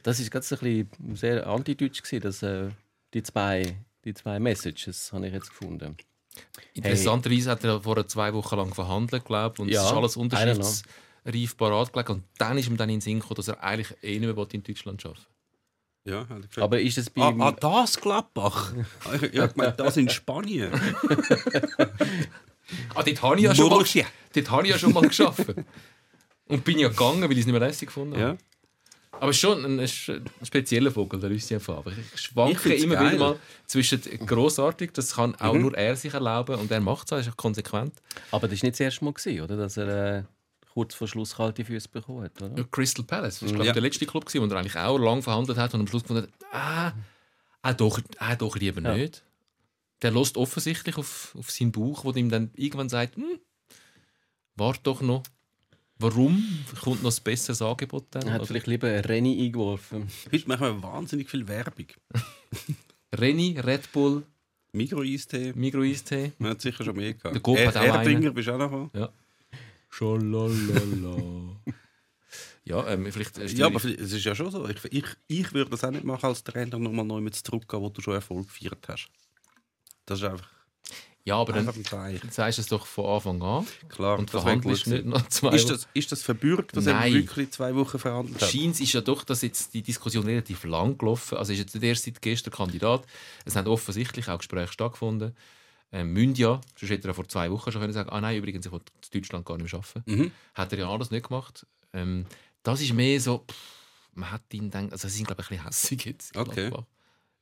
Das 0.02 0.20
ist 0.20 0.30
ganz 0.30 0.52
ein 0.52 0.58
bisschen 0.58 1.16
sehr 1.16 1.46
antideutsch 1.46 2.02
gewesen, 2.02 2.22
dass 2.22 2.42
äh, 2.42 2.70
die 3.14 3.22
zwei 3.22 3.76
die 4.04 4.14
zwei 4.14 4.40
Messages 4.40 5.12
habe 5.12 5.26
ich 5.28 5.32
jetzt 5.32 5.50
gefunden. 5.50 5.96
Interessanterweise 6.74 7.50
hat 7.50 7.64
er 7.64 7.80
vor 7.80 8.06
zwei 8.08 8.32
Wochen 8.32 8.56
lang 8.56 8.74
verhandelt, 8.74 9.24
glaube 9.24 9.54
ich, 9.54 9.60
und 9.60 9.68
Ja, 9.68 9.82
es 9.82 9.86
ist 9.86 9.96
alles 9.96 10.16
unterschriftsreif 10.16 11.56
parat 11.56 11.92
gelegt. 11.92 12.10
Und 12.10 12.24
dann 12.38 12.58
ist 12.58 12.68
ihm 12.68 12.76
dann 12.76 12.88
in 12.88 12.96
den 12.96 13.00
Sinn 13.00 13.20
gekommen, 13.20 13.36
dass 13.36 13.48
er 13.48 13.62
eigentlich 13.62 13.96
eh 14.02 14.18
nicht 14.18 14.34
mehr 14.34 14.46
in 14.52 14.62
Deutschland 14.62 15.04
arbeiten 15.04 15.26
Ja, 16.04 16.20
hat 16.20 16.30
er 16.30 16.36
gesagt. 16.40 16.58
Aber 16.58 16.80
ist 16.80 16.98
es 16.98 17.08
bei 17.10 17.22
Ah, 17.22 17.30
ihm- 17.30 17.40
ah, 17.40 17.52
das 17.52 18.00
Gladbach? 18.00 18.72
ich 19.14 19.22
ich 19.34 19.38
hab 19.40 19.54
gemeint, 19.54 19.78
das 19.78 19.96
in 19.96 20.08
Spanien. 20.08 20.70
Ah, 22.94 23.02
dort 23.02 23.22
habe 23.22 23.36
ich 23.36 23.42
ja 23.42 23.54
schon 23.54 23.68
mal, 23.68 23.84
dort 24.34 24.50
habe 24.50 24.62
ich 24.64 24.70
ja 24.70 24.78
schon 24.78 24.92
mal 24.94 25.02
geschafft. 25.06 25.44
Und 26.46 26.64
bin 26.64 26.78
ja 26.78 26.88
gegangen, 26.88 27.22
weil 27.22 27.32
ich 27.32 27.40
es 27.40 27.46
nicht 27.46 27.52
mehr 27.58 27.60
lässig 27.60 27.88
gefunden 27.88 28.14
habe. 28.14 28.22
Ja. 28.22 28.36
Aber 29.20 29.30
es 29.30 29.36
ist 29.36 29.40
schon 29.40 29.64
ein, 29.64 29.78
ein 29.80 30.46
spezieller 30.46 30.90
Vogel, 30.90 31.20
der 31.20 31.28
Lucien 31.28 31.60
Favre. 31.60 31.92
Ich 31.92 32.14
Ich 32.14 32.20
schwanke 32.22 32.58
find's 32.58 32.82
immer 32.84 32.94
geil. 32.94 33.08
wieder 33.12 33.18
mal 33.18 33.36
zwischen 33.66 34.00
grossartig, 34.26 34.92
das 34.94 35.14
kann 35.16 35.34
auch 35.36 35.52
Mhm. 35.54 35.62
nur 35.62 35.74
er 35.76 35.96
sich 35.96 36.14
erlauben 36.14 36.56
und 36.56 36.70
er 36.70 36.80
macht 36.80 37.06
es 37.08 37.12
auch, 37.12 37.18
ist 37.18 37.28
auch 37.28 37.36
konsequent. 37.36 37.94
Aber 38.30 38.48
das 38.48 38.62
war 38.62 38.66
nicht 38.66 38.74
das 38.74 38.80
erste 38.80 39.04
Mal, 39.04 39.12
gewesen, 39.12 39.42
oder? 39.42 39.56
dass 39.56 39.76
er 39.76 40.16
äh, 40.18 40.22
kurz 40.72 40.94
vor 40.94 41.06
Schluss 41.08 41.36
kalte 41.36 41.64
Füße 41.64 41.88
bekommen 41.88 42.24
hat. 42.24 42.40
Oder? 42.42 42.64
Crystal 42.64 43.04
Palace, 43.04 43.40
das 43.40 43.42
war 43.42 43.48
glaube 43.48 43.62
ich 43.62 43.66
Ja. 43.68 43.72
der 43.74 43.82
letzte 43.82 44.06
Club, 44.06 44.24
gewesen, 44.26 44.48
wo 44.48 44.52
er 44.54 44.58
eigentlich 44.58 44.76
auch 44.76 44.98
lange 44.98 45.22
verhandelt 45.22 45.58
hat 45.58 45.74
und 45.74 45.80
am 45.80 45.86
Schluss 45.86 46.02
gefunden 46.02 46.22
hat, 46.22 46.30
ah, 46.52 46.92
ah, 47.62 47.72
doch, 47.74 48.00
ah, 48.18 48.34
doch 48.36 48.56
lieber 48.56 48.80
Ja. 48.80 48.94
nicht. 48.96 49.22
Der 50.00 50.10
lässt 50.10 50.36
offensichtlich 50.36 50.96
auf, 50.96 51.34
auf 51.38 51.50
seinen 51.50 51.72
Bauch, 51.72 52.04
wo 52.04 52.12
ihm 52.12 52.28
dann 52.30 52.50
irgendwann 52.56 52.88
sagt, 52.88 53.16
hm, 53.16 53.38
warte 54.56 54.80
doch 54.84 55.00
noch. 55.02 55.22
Warum 55.98 56.42
kommt 56.82 57.02
noch 57.04 57.16
ein 57.16 57.22
besseres 57.22 57.62
Angebot 57.62 58.06
dann? 58.10 58.26
Er 58.26 58.32
hat 58.34 58.46
vielleicht 58.46 58.66
lieber 58.66 58.88
einen 58.88 59.04
Renny 59.04 59.40
eingeworfen. 59.44 60.08
Heute 60.32 60.48
machen 60.48 60.66
wir 60.66 60.82
wahnsinnig 60.82 61.30
viel 61.30 61.46
Werbung. 61.46 61.86
Renny, 63.14 63.58
Red 63.60 63.92
Bull, 63.92 64.24
Migro-Eistee. 64.72 65.52
Migro 65.54 65.82
Eistee. 65.82 66.32
Man 66.38 66.52
hat 66.52 66.60
sicher 66.62 66.82
schon 66.82 66.96
mehr 66.96 67.12
gehabt. 67.14 67.34
Der 67.34 67.42
Coop 67.42 67.58
hat 67.58 67.76
auch 67.76 67.84
Erdinger 67.84 68.30
bist 68.32 68.48
du 68.48 68.52
auch 68.54 68.58
noch 68.58 68.70
gekommen? 68.70 69.08
Schalalala. 69.92 71.60
ja, 72.64 72.88
ähm, 72.88 73.12
vielleicht. 73.12 73.36
äh, 73.38 73.46
Ja, 73.46 73.66
aber 73.66 73.76
es 73.76 73.84
ist 73.84 74.24
ja 74.24 74.34
schon 74.34 74.50
so. 74.50 74.66
Ich, 74.68 74.82
ich, 74.86 75.04
ich 75.28 75.52
würde 75.52 75.70
das 75.70 75.84
auch 75.84 75.90
nicht 75.90 76.04
machen 76.04 76.26
als 76.26 76.42
Trainer, 76.42 76.78
nochmal 76.78 77.04
neu 77.04 77.20
mit 77.20 77.34
zurückgehen, 77.34 77.82
wo 77.82 77.90
du 77.90 78.00
schon 78.00 78.14
Erfolg 78.14 78.48
gefeiert 78.48 78.86
hast. 78.88 79.08
Das 80.06 80.18
ist 80.18 80.24
einfach, 80.24 80.48
Ja, 81.24 81.36
aber 81.36 81.52
dann 81.52 81.66
sagst 82.30 82.58
du 82.58 82.62
es 82.62 82.66
doch 82.68 82.86
von 82.86 83.04
Anfang 83.04 83.42
an 83.42 83.66
Klar, 83.90 84.18
und 84.18 84.30
verhandelst 84.30 84.86
nicht 84.86 85.04
noch 85.04 85.28
zwei 85.28 85.54
ist 85.54 85.68
das, 85.70 85.86
ist 85.92 86.10
das 86.10 86.22
verbürgt, 86.22 86.74
dass 86.74 86.86
er 86.86 87.12
wirklich 87.12 87.50
zwei 87.50 87.74
Wochen 87.74 87.98
verhandelt 87.98 88.40
hat? 88.40 88.50
Scheint 88.50 88.80
ist 88.80 88.94
ja 88.94 89.02
doch, 89.02 89.24
dass 89.24 89.42
jetzt 89.42 89.74
die 89.74 89.82
Diskussion 89.82 90.24
relativ 90.24 90.64
lang 90.64 90.96
gelaufen. 90.96 91.36
Also 91.36 91.52
ist 91.52 91.58
jetzt 91.58 91.74
nicht 91.74 91.84
erst 91.84 92.04
seit 92.04 92.22
gestern 92.22 92.52
Kandidat. 92.52 93.04
Es 93.44 93.56
haben 93.56 93.68
offensichtlich 93.68 94.28
auch 94.28 94.38
Gespräche 94.38 94.72
stattgefunden. 94.72 95.36
Ähm, 95.92 96.12
müssen 96.14 96.34
ja, 96.36 96.60
sonst 96.76 96.90
hätte 96.90 97.06
er 97.06 97.10
ja 97.10 97.14
vor 97.14 97.28
zwei 97.28 97.50
Wochen 97.50 97.70
schon 97.70 97.80
können 97.80 97.92
sagen 97.92 98.08
ah 98.08 98.20
nein, 98.20 98.38
übrigens, 98.38 98.64
ich 98.64 98.72
will 98.72 98.80
in 98.80 99.20
Deutschland 99.20 99.44
gar 99.44 99.58
nicht 99.58 99.70
mehr 99.70 99.80
arbeiten. 99.80 100.02
Mhm. 100.10 100.32
Hat 100.54 100.72
er 100.72 100.78
ja 100.78 100.88
alles 100.88 101.10
nicht 101.10 101.28
gemacht. 101.28 101.66
Ähm, 101.92 102.24
das 102.62 102.80
ist 102.80 102.94
mehr 102.94 103.20
so, 103.20 103.44
pff, 103.46 103.56
man 104.14 104.30
hat 104.30 104.42
ihn 104.52 104.70
dann, 104.70 104.90
also 104.90 105.08
sie 105.08 105.16
sind 105.18 105.26
glaube 105.26 105.42
ich 105.42 105.50
ein 105.50 105.56
bisschen 105.58 105.66
hässig 105.66 106.04
jetzt. 106.06 106.36
Okay. 106.36 106.68
Gladbach. 106.68 106.86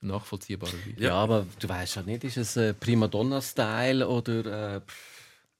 Nachvollziehbarerweise. 0.03 0.95
Ja, 0.97 1.15
aber 1.15 1.47
du 1.59 1.69
weißt 1.69 1.97
ja 1.97 2.03
nicht, 2.03 2.25
ist 2.25 2.39
es 2.39 2.57
äh, 2.57 2.75
Primadonna-Style 2.75 4.09
oder. 4.09 4.77
Äh. 4.77 4.81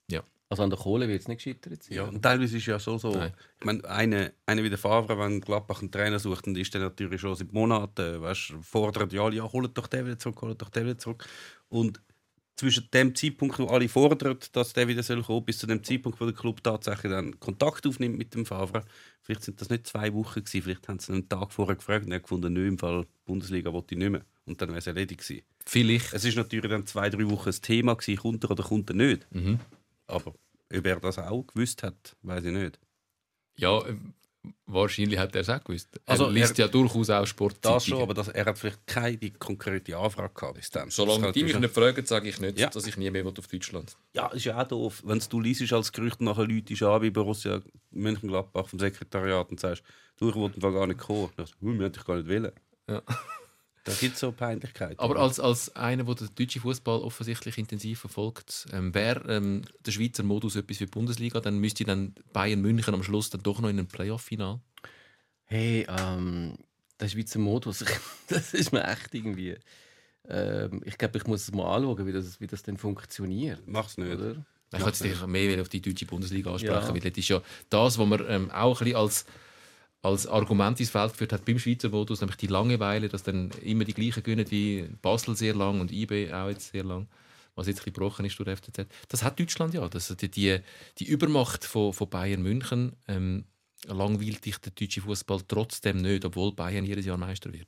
Ja. 0.09 0.23
Also 0.49 0.63
an 0.63 0.69
der 0.69 0.79
Kohle 0.79 1.07
wird 1.07 1.21
es 1.21 1.27
nicht 1.27 1.43
gescheitert 1.43 1.83
sein. 1.83 1.95
Ja, 1.95 2.03
und 2.03 2.21
teilweise 2.21 2.57
ist 2.57 2.65
ja 2.65 2.79
so, 2.79 2.97
so 2.97 3.11
Nein. 3.11 3.33
ich 3.59 3.65
meine, 3.65 3.85
eine, 3.87 4.33
eine 4.45 4.63
wie 4.63 4.69
der 4.69 4.79
Favre, 4.79 5.17
wenn 5.17 5.41
Gladbach 5.41 5.81
einen 5.81 5.91
Trainer 5.91 6.19
sucht, 6.19 6.47
dann 6.47 6.55
ist 6.55 6.73
der 6.73 6.81
natürlich 6.81 7.21
schon 7.21 7.35
seit 7.35 7.53
Monaten, 7.53 8.21
weißt, 8.21 8.55
fordert 8.61 9.13
ja, 9.13 9.21
alle, 9.21 9.35
ja, 9.35 9.43
holt 9.43 9.77
doch 9.77 9.87
den 9.87 10.05
wieder 10.05 10.17
zurück, 10.17 10.41
holt 10.41 10.61
doch 10.61 10.69
den 10.69 10.85
wieder 10.85 10.97
zurück. 10.97 11.25
Und 11.69 12.01
zwischen 12.55 12.89
dem 12.93 13.15
Zeitpunkt, 13.15 13.57
wo 13.59 13.67
alle 13.67 13.89
fordern, 13.89 14.37
dass 14.51 14.73
der 14.73 14.87
wieder 14.87 15.03
soll 15.03 15.23
kommen, 15.23 15.45
bis 15.45 15.59
zu 15.59 15.67
dem 15.67 15.83
Zeitpunkt, 15.83 16.19
wo 16.19 16.25
der 16.25 16.33
Club 16.33 16.63
tatsächlich 16.63 17.11
dann 17.11 17.39
Kontakt 17.39 17.87
aufnimmt 17.87 18.17
mit 18.17 18.35
dem 18.35 18.45
Favre, 18.45 18.83
vielleicht 19.21 19.43
sind 19.43 19.61
das 19.61 19.69
nicht 19.69 19.87
zwei 19.87 20.13
Wochen 20.13 20.43
gewesen, 20.43 20.61
vielleicht 20.61 20.87
haben 20.87 20.99
sie 20.99 21.13
einen 21.13 21.29
Tag 21.29 21.51
vorher 21.51 21.75
gefragt 21.75 22.05
und 22.05 22.11
er 22.11 22.19
gefunden, 22.19 22.53
nö, 22.53 22.67
im 22.67 22.77
Fall 22.77 23.05
Bundesliga 23.25 23.73
wollte 23.73 23.95
ich 23.95 23.99
nicht 23.99 24.11
mehr. 24.11 24.25
Und 24.45 24.61
dann 24.61 24.69
wäre 24.69 24.79
es 24.79 24.87
erledigt 24.87 25.21
gewesen. 25.21 25.43
Vielleicht. 25.65 26.13
Es 26.13 26.25
ist 26.25 26.35
natürlich 26.35 26.69
dann 26.69 26.85
zwei, 26.85 27.09
drei 27.09 27.29
Wochen 27.29 27.49
ein 27.49 27.61
Thema 27.61 27.95
gewesen, 27.95 28.19
kommt 28.19 28.43
er 28.43 28.51
oder 28.51 28.63
kommt 28.63 28.89
er 28.89 28.95
nicht. 28.95 29.27
Mhm. 29.31 29.59
Aber 30.07 30.33
ob 30.73 30.85
er 30.85 30.99
das 30.99 31.19
auch 31.19 31.43
gewusst 31.43 31.83
hat, 31.83 32.15
weiß 32.21 32.45
ich 32.45 32.53
nicht. 32.53 32.79
Ja, 33.57 33.81
wahrscheinlich 34.65 35.19
hat 35.19 35.35
er 35.35 35.41
es 35.41 35.49
auch 35.49 35.63
gewusst. 35.63 35.89
Also, 36.05 36.25
er 36.25 36.31
liest 36.31 36.57
er- 36.59 36.65
ja 36.65 36.71
durchaus 36.71 37.09
auch 37.09 37.25
Sportzeitungen. 37.25 37.75
Das 37.77 37.85
schon, 37.85 38.01
aber 38.01 38.13
das, 38.13 38.27
er 38.29 38.45
hat 38.45 38.57
vielleicht 38.57 38.85
keine 38.87 39.31
konkrete 39.31 39.95
Anfrage 39.97 40.33
gehabt 40.33 40.55
bis 40.55 40.69
dann. 40.69 40.89
Solange 40.89 41.31
die 41.31 41.43
mich 41.43 41.57
nicht 41.59 41.73
fragen, 41.73 42.05
sage 42.05 42.29
ich 42.29 42.39
nicht, 42.39 42.59
Ja. 42.59 42.69
dass 42.69 42.87
ich 42.87 42.97
nie 42.97 43.09
mehr 43.11 43.25
auf 43.25 43.33
Deutschland 43.47 43.95
Ja, 44.13 44.27
ist 44.27 44.45
ja 44.45 44.61
auch 44.61 44.67
doof. 44.67 45.01
Wenn 45.05 45.19
du 45.29 45.39
liest 45.39 45.71
als 45.73 45.91
Gerücht 45.91 46.21
nachher 46.21 46.45
Leute 46.47 46.87
an, 46.89 47.01
wie 47.01 47.09
Borussia 47.11 47.61
Mönchengladbach 47.91 48.67
vom 48.67 48.79
Sekretariat 48.79 49.49
und 49.51 49.59
sagst, 49.59 49.83
du, 50.17 50.29
ich 50.29 50.35
wollte 50.35 50.59
gar 50.59 50.87
nicht 50.87 50.99
kommen. 50.99 51.29
Dann 51.35 51.45
sagst 51.45 51.61
du, 51.61 51.67
hm, 51.67 51.77
wir 51.79 51.85
hätten 51.85 51.93
dich 51.95 52.05
gar 52.05 52.15
nicht 52.17 52.27
wollen. 52.29 52.51
Ja. 52.89 53.01
Da 53.83 53.93
gibt 53.93 54.13
es 54.13 54.19
so 54.19 54.31
Peinlichkeiten. 54.31 54.99
Aber 54.99 55.15
als, 55.17 55.39
als 55.39 55.75
einer, 55.75 56.03
der 56.03 56.15
den 56.15 56.29
deutschen 56.35 56.61
Fußball 56.61 56.99
offensichtlich 56.99 57.57
intensiv 57.57 57.99
verfolgt, 57.99 58.67
ähm, 58.71 58.93
wäre 58.93 59.21
ähm, 59.35 59.63
der 59.85 59.91
Schweizer 59.91 60.23
Modus 60.23 60.55
etwas 60.55 60.77
für 60.77 60.85
die 60.85 60.91
Bundesliga, 60.91 61.39
dann 61.39 61.57
müsste 61.57 61.83
dann 61.83 62.13
Bayern 62.31 62.61
München 62.61 62.93
am 62.93 63.01
Schluss 63.03 63.31
dann 63.31 63.41
doch 63.41 63.59
noch 63.59 63.69
in 63.69 63.79
ein 63.79 63.87
Playoff-Final. 63.87 64.59
Hey, 65.45 65.87
ähm, 65.89 66.57
der 66.99 67.07
Schweizer 67.09 67.39
Modus, 67.39 67.83
das 68.27 68.53
ist 68.53 68.71
mir 68.71 68.83
echt 68.83 69.13
irgendwie. 69.15 69.57
Ähm, 70.27 70.81
ich 70.85 70.97
glaube, 70.99 71.17
ich 71.17 71.25
muss 71.25 71.41
es 71.43 71.51
mal 71.51 71.75
anschauen, 71.75 72.05
wie 72.05 72.11
das, 72.11 72.39
wie 72.39 72.47
das 72.47 72.61
denn 72.61 72.77
funktioniert. 72.77 73.61
Mach's 73.65 73.97
nicht. 73.97 74.13
Oder? 74.13 74.45
Ich 74.73 74.81
wollte 74.81 75.03
dich 75.03 75.25
mehr 75.27 75.59
auf 75.61 75.69
die 75.69 75.81
deutsche 75.81 76.05
Bundesliga 76.05 76.51
ansprechen, 76.51 76.73
Ja. 76.87 76.93
weil 76.93 76.99
das 77.01 77.17
ist 77.17 77.27
ja 77.27 77.41
das, 77.69 77.97
was 77.97 78.07
man 78.07 78.23
ähm, 78.27 78.51
auch 78.51 78.79
ein 78.79 78.85
bisschen 78.85 78.99
als, 79.01 79.25
als 80.01 80.27
Argument 80.27 80.79
ins 80.79 80.89
Feld 80.89 81.11
geführt 81.11 81.33
hat 81.33 81.45
beim 81.45 81.59
Schweizer 81.59 81.89
Modus, 81.89 82.21
nämlich 82.21 82.37
die 82.37 82.47
Langeweile, 82.47 83.07
dass 83.07 83.23
dann 83.23 83.51
immer 83.63 83.83
die 83.83 83.93
gleichen 83.93 84.23
gewinnen 84.23 84.49
wie 84.49 84.89
Basel 85.01 85.35
sehr 85.35 85.53
lang 85.53 85.79
und 85.79 85.91
IB 85.91 86.33
auch 86.33 86.49
jetzt 86.49 86.71
sehr 86.71 86.83
lang, 86.83 87.07
was 87.55 87.67
jetzt 87.67 87.77
ein 87.77 87.85
bisschen 87.85 87.93
gebrochen 87.93 88.25
ist 88.25 88.37
durch 88.39 88.47
den 88.47 88.57
FCZ. 88.57 88.87
Das 89.09 89.23
hat 89.23 89.39
Deutschland 89.39 89.73
ja. 89.73 89.87
Das, 89.87 90.07
die, 90.07 90.29
die, 90.29 90.59
die 90.97 91.05
Übermacht 91.05 91.65
von, 91.65 91.93
von 91.93 92.09
Bayern 92.09 92.41
München 92.41 92.93
ähm, 93.07 93.45
langweilt 93.85 94.43
dich 94.43 94.57
der 94.57 94.71
deutsche 94.71 95.01
Fußball 95.01 95.41
trotzdem 95.47 95.97
nicht, 95.97 96.25
obwohl 96.25 96.53
Bayern 96.53 96.85
jedes 96.85 97.05
Jahr 97.05 97.17
Meister 97.17 97.53
wird. 97.53 97.67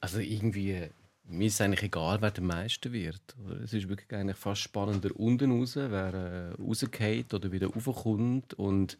Also 0.00 0.18
irgendwie, 0.18 0.88
mir 1.24 1.46
ist 1.46 1.60
eigentlich 1.60 1.82
egal, 1.82 2.22
wer 2.22 2.30
der 2.30 2.42
Meister 2.42 2.90
wird. 2.90 3.20
Es 3.62 3.74
ist 3.74 3.86
wirklich 3.86 4.10
eigentlich 4.14 4.38
fast 4.38 4.62
spannender 4.62 5.10
unten 5.14 5.52
raus, 5.52 5.76
wer 5.76 6.14
äh, 6.14 6.62
rausgeht 6.62 7.34
oder 7.34 7.52
wieder 7.52 7.66
raufkommt 7.66 8.54
und, 8.54 8.96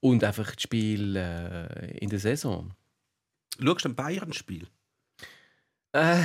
und 0.00 0.22
einfach 0.24 0.54
das 0.54 0.62
Spiel 0.62 1.16
äh, 1.16 1.98
in 1.98 2.08
der 2.10 2.18
Saison. 2.18 2.72
Schaust 3.58 3.84
du 3.84 3.88
ein 3.88 3.94
Bayern-Spiel? 3.94 4.66
Äh, 5.92 6.20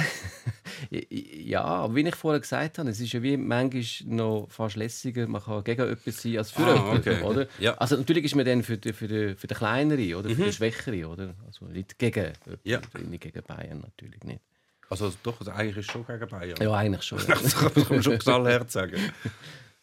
ja, 0.90 1.94
wie 1.96 2.02
ich 2.02 2.16
vorher 2.16 2.42
gesagt 2.42 2.78
habe, 2.78 2.90
es 2.90 3.00
ist 3.00 3.14
ja 3.14 3.24
wie 3.24 3.38
manchmal 3.38 3.84
noch 4.06 4.48
fast 4.50 4.76
lässiger, 4.76 5.28
man 5.28 5.42
kann 5.42 5.64
gegen 5.64 5.82
etwas 5.90 6.22
sein 6.22 6.38
als 6.40 6.52
für 6.52 6.64
Ah, 6.64 6.74
jemanden, 6.76 7.10
okay. 7.10 7.22
oder? 7.24 7.48
Ja. 7.60 7.74
Also 7.76 7.96
natürlich 7.96 8.26
ist 8.26 8.36
man 8.36 8.46
dann 8.46 8.64
für 8.64 8.78
den, 8.78 8.94
für 8.94 9.08
den, 9.08 9.38
für 9.38 9.48
den 9.48 9.58
Kleineren 9.58 10.16
oder 10.16 10.30
für 10.30 10.36
den 10.44 10.52
Schwächeren, 10.54 11.06
oder? 11.06 11.36
Also 11.46 11.66
nicht 11.66 11.98
gegen 11.98 12.34
Ja. 12.64 12.82
nicht 13.08 13.22
gegen 13.22 13.44
Bayern 13.44 13.80
natürlich 13.80 14.22
nicht. 14.24 14.42
Also 14.90 15.14
doch, 15.24 15.40
also 15.40 15.52
eigentlich 15.52 15.78
ist 15.78 15.92
schon 15.92 16.06
gegen 16.06 16.28
Bayern. 16.28 16.58
Ja, 16.62 16.74
eigentlich 16.74 17.04
schon. 17.04 17.20
ja. 17.28 17.36
Das 17.36 17.56
kann 17.56 17.72
man 17.90 18.04
schon 18.04 18.20
knallhart 18.20 18.72
sagen. 18.72 18.98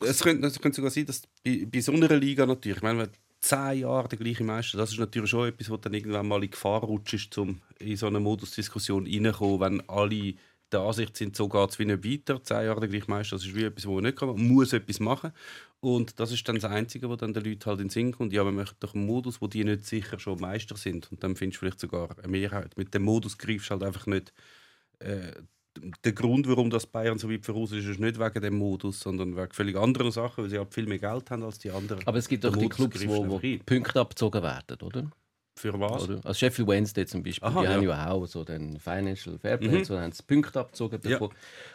Es 0.00 0.20
könnte, 0.20 0.46
es 0.46 0.60
könnte 0.60 0.76
sogar 0.76 0.92
sein, 0.92 1.06
dass 1.06 1.22
bei, 1.44 1.66
bei 1.66 1.80
so 1.80 1.90
einer 1.90 2.06
Liga 2.14 2.46
natürlich, 2.46 2.76
ich 2.76 2.82
meine, 2.84 3.08
zehn 3.40 3.80
Jahre 3.80 4.08
der 4.08 4.18
gleiche 4.18 4.44
Meister, 4.44 4.78
das 4.78 4.92
ist 4.92 4.98
natürlich 4.98 5.30
schon 5.30 5.48
etwas, 5.48 5.70
was 5.70 5.80
dann 5.80 5.94
irgendwann 5.94 6.28
mal 6.28 6.42
in 6.42 6.50
Gefahr 6.50 6.80
rutscht, 6.80 7.36
um 7.38 7.60
in 7.78 7.96
so 7.96 8.06
eine 8.06 8.20
Modusdiskussion 8.20 9.06
reinzukommen, 9.06 9.60
wenn 9.60 9.88
alle 9.88 10.34
der 10.70 10.80
Ansicht 10.80 11.16
sind, 11.16 11.34
so 11.34 11.48
geht 11.48 11.70
es 11.70 11.78
wie 11.78 11.86
nicht 11.86 12.04
weiter, 12.04 12.42
zehn 12.42 12.66
Jahre 12.66 12.80
der 12.80 12.88
gleiche 12.88 13.10
Meister, 13.10 13.36
das 13.36 13.46
ist 13.46 13.54
wie 13.54 13.64
etwas, 13.64 13.86
wo 13.86 13.94
man 13.94 14.04
nicht 14.04 14.18
kann, 14.18 14.28
man 14.28 14.48
muss 14.48 14.72
etwas 14.72 15.00
machen. 15.00 15.32
Und 15.80 16.18
das 16.18 16.32
ist 16.32 16.46
dann 16.48 16.56
das 16.56 16.64
Einzige, 16.64 17.08
was 17.08 17.18
dann 17.18 17.32
den 17.32 17.44
Leuten 17.44 17.64
halt 17.66 17.78
in 17.78 17.86
den 17.86 17.90
Sinn 17.90 18.12
kommt. 18.12 18.32
Ja, 18.32 18.42
man 18.42 18.56
möchte 18.56 18.74
doch 18.80 18.94
einen 18.94 19.06
Modus, 19.06 19.40
wo 19.40 19.46
die 19.46 19.62
nicht 19.62 19.86
sicher 19.86 20.18
schon 20.18 20.40
Meister 20.40 20.76
sind. 20.76 21.10
Und 21.12 21.22
dann 21.22 21.36
findest 21.36 21.58
du 21.58 21.60
vielleicht 21.60 21.80
sogar 21.80 22.18
eine 22.18 22.28
Mehrheit. 22.28 22.76
Mit 22.76 22.92
dem 22.94 23.04
Modus 23.04 23.38
greifst 23.38 23.70
du 23.70 23.70
halt 23.70 23.84
einfach 23.84 24.06
nicht 24.06 24.32
äh, 24.98 25.32
der 26.04 26.12
Grund, 26.12 26.48
warum 26.48 26.70
das 26.70 26.86
Bayern 26.86 27.18
so 27.18 27.30
weit 27.30 27.44
voraus 27.44 27.72
ist, 27.72 27.86
ist 27.86 28.00
nicht 28.00 28.18
wegen 28.18 28.40
dem 28.42 28.54
Modus, 28.58 29.00
sondern 29.00 29.36
wegen 29.36 29.52
völlig 29.52 29.76
anderen 29.76 30.10
Sachen, 30.10 30.44
weil 30.44 30.50
sie 30.50 30.58
halt 30.58 30.72
viel 30.72 30.86
mehr 30.86 30.98
Geld 30.98 31.30
haben 31.30 31.42
als 31.42 31.58
die 31.58 31.70
anderen. 31.70 32.06
Aber 32.06 32.18
es 32.18 32.28
gibt 32.28 32.44
doch 32.44 32.56
die 32.56 32.68
Clubs, 32.68 33.06
wo, 33.06 33.28
wo. 33.28 33.40
Punkte 33.66 34.00
abgezogen 34.00 34.42
werden, 34.42 34.78
oder? 34.82 35.10
Für 35.56 35.78
was? 35.80 36.04
oder? 36.04 36.20
Also 36.24 36.34
Sheffield 36.34 36.68
Wednesday 36.68 37.04
zum 37.04 37.22
Beispiel, 37.22 37.48
Aha, 37.48 37.60
die 37.60 37.66
ja. 37.66 37.72
haben 37.74 37.82
ja 37.82 38.10
auch 38.10 38.26
so 38.26 38.44
den 38.44 38.78
Financial 38.78 39.36
Fairplay, 39.38 39.78
Mhm. 39.78 39.84
so 39.84 39.98
haben 39.98 40.12
sie 40.12 40.22
Punkte 40.22 40.60
abgezogen 40.60 41.00
Ja. 41.02 41.10
bekommen. 41.18 41.34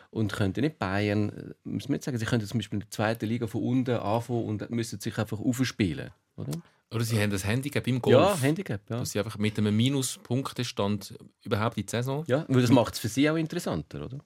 Und 0.09 0.31
könnten 0.31 0.61
nicht 0.61 0.79
Bayern, 0.79 1.29
äh, 1.29 1.53
muss 1.65 1.89
man 1.89 1.95
nicht 1.95 2.03
sagen, 2.05 2.17
sie 2.17 2.25
könnten 2.25 2.47
zum 2.47 2.59
Beispiel 2.59 2.77
in 2.77 2.81
der 2.81 2.89
zweiten 2.91 3.25
Liga 3.25 3.45
von 3.47 3.61
unten 3.61 3.95
anfangen 3.97 4.45
und 4.45 4.69
müssen 4.69 4.99
sich 5.01 5.17
einfach 5.17 5.39
aufspielen, 5.39 6.11
oder? 6.37 6.51
Oder 6.91 7.03
sie 7.03 7.19
haben 7.19 7.31
das 7.31 7.45
Handicap 7.45 7.87
im 7.87 8.01
Golf. 8.01 8.15
Ja, 8.15 8.37
Handicap, 8.39 8.81
ja. 8.89 8.99
Dass 8.99 9.11
sie 9.11 9.19
einfach 9.19 9.37
mit 9.37 9.57
einem 9.57 9.75
Minuspunktestand 9.75 11.15
überhaupt 11.43 11.77
in 11.77 11.85
die 11.85 11.89
Saison. 11.89 12.23
Ja, 12.27 12.45
weil 12.47 12.61
das 12.61 12.71
macht 12.71 12.93
es 12.93 12.99
für 12.99 13.07
sie 13.07 13.29
auch 13.29 13.35
interessanter, 13.35 14.05
oder? 14.05 14.19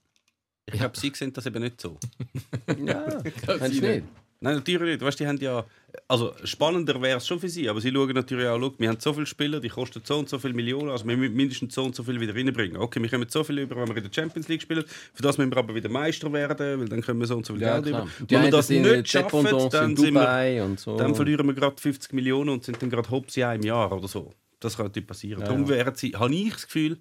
Ich 0.66 0.74
glaube, 0.74 1.00
sie 1.00 1.12
sehen 1.16 1.32
das 1.32 1.46
eben 1.46 1.64
nicht 1.64 1.80
so. 1.80 1.98
Ja, 2.86 3.22
du 3.46 3.68
nicht? 3.68 4.04
Nein, 4.40 4.56
natürlich 4.56 4.94
nicht. 4.94 5.02
Weißt, 5.02 5.20
die 5.20 5.26
haben 5.26 5.38
ja, 5.38 5.66
also 6.08 6.34
spannender 6.44 7.02
wäre 7.02 7.18
es 7.18 7.26
schon 7.26 7.40
für 7.40 7.50
sie, 7.50 7.68
aber 7.68 7.82
sie 7.82 7.92
schauen 7.92 8.14
natürlich 8.14 8.48
auch, 8.48 8.60
schau, 8.60 8.74
wir 8.78 8.90
haben 8.90 9.00
so 9.00 9.14
viele 9.14 9.26
Spieler, 9.26 9.60
die 9.60 9.70
kosten 9.70 10.02
so 10.04 10.20
und 10.20 10.30
so 10.30 10.38
viele 10.38 10.54
Millionen, 10.54 10.90
also 10.90 11.08
wir 11.08 11.18
müssen 11.18 11.36
mindestens 11.36 11.74
so 11.74 11.84
und 11.84 11.96
so 11.96 12.04
viel 12.04 12.20
wieder 12.20 12.36
reinbringen. 12.36 12.78
Okay, 12.78 13.02
wir 13.02 13.10
kommen 13.10 13.28
so 13.30 13.44
viel 13.44 13.60
über, 13.60 13.76
wenn 13.76 13.88
wir 13.88 13.98
in 13.98 14.04
der 14.04 14.14
Champions 14.14 14.48
League 14.48 14.62
spielen, 14.62 14.84
für 15.14 15.24
das 15.24 15.38
müssen 15.38 15.52
wir 15.52 15.58
aber 15.58 15.74
wieder 15.74 15.90
Meister 15.90 16.32
werden, 16.32 16.82
weil 16.82 16.88
dann 16.88 17.02
können 17.02 17.20
wir 17.20 17.26
so 17.26 17.38
und 17.38 17.46
so 17.46 17.54
viel 17.54 17.64
Ja, 17.64 17.80
Geld 17.80 17.88
über. 17.88 18.08
Wenn 18.28 18.44
wir 18.44 18.52
das 18.52 18.70
nicht 18.70 19.10
schaffen, 19.10 19.44
dann, 19.72 19.92
in 19.92 19.98
sind 19.98 20.14
wir, 20.14 20.76
so. 20.78 20.98
dann 20.98 21.16
verlieren 21.16 21.48
wir 21.48 21.54
gerade 21.54 21.82
50 21.82 22.14
Millionen 22.14 22.50
und 22.50 22.64
sind 22.64 22.80
dann 22.82 22.92
gerade 22.92 23.10
hops 23.10 23.36
ja 23.36 23.54
im 23.54 23.64
Jahr 23.64 23.92
oder 23.92 24.08
so. 24.08 24.34
Das 24.60 24.78
könnte 24.78 25.02
passieren. 25.02 25.42
Ja, 25.42 25.48
Darum 25.48 25.64
ja. 25.64 25.70
wären 25.70 25.96
sie, 25.96 26.12
habe 26.16 26.34
ich 26.34 26.54
das 26.54 26.66
Gefühl, 26.66 27.00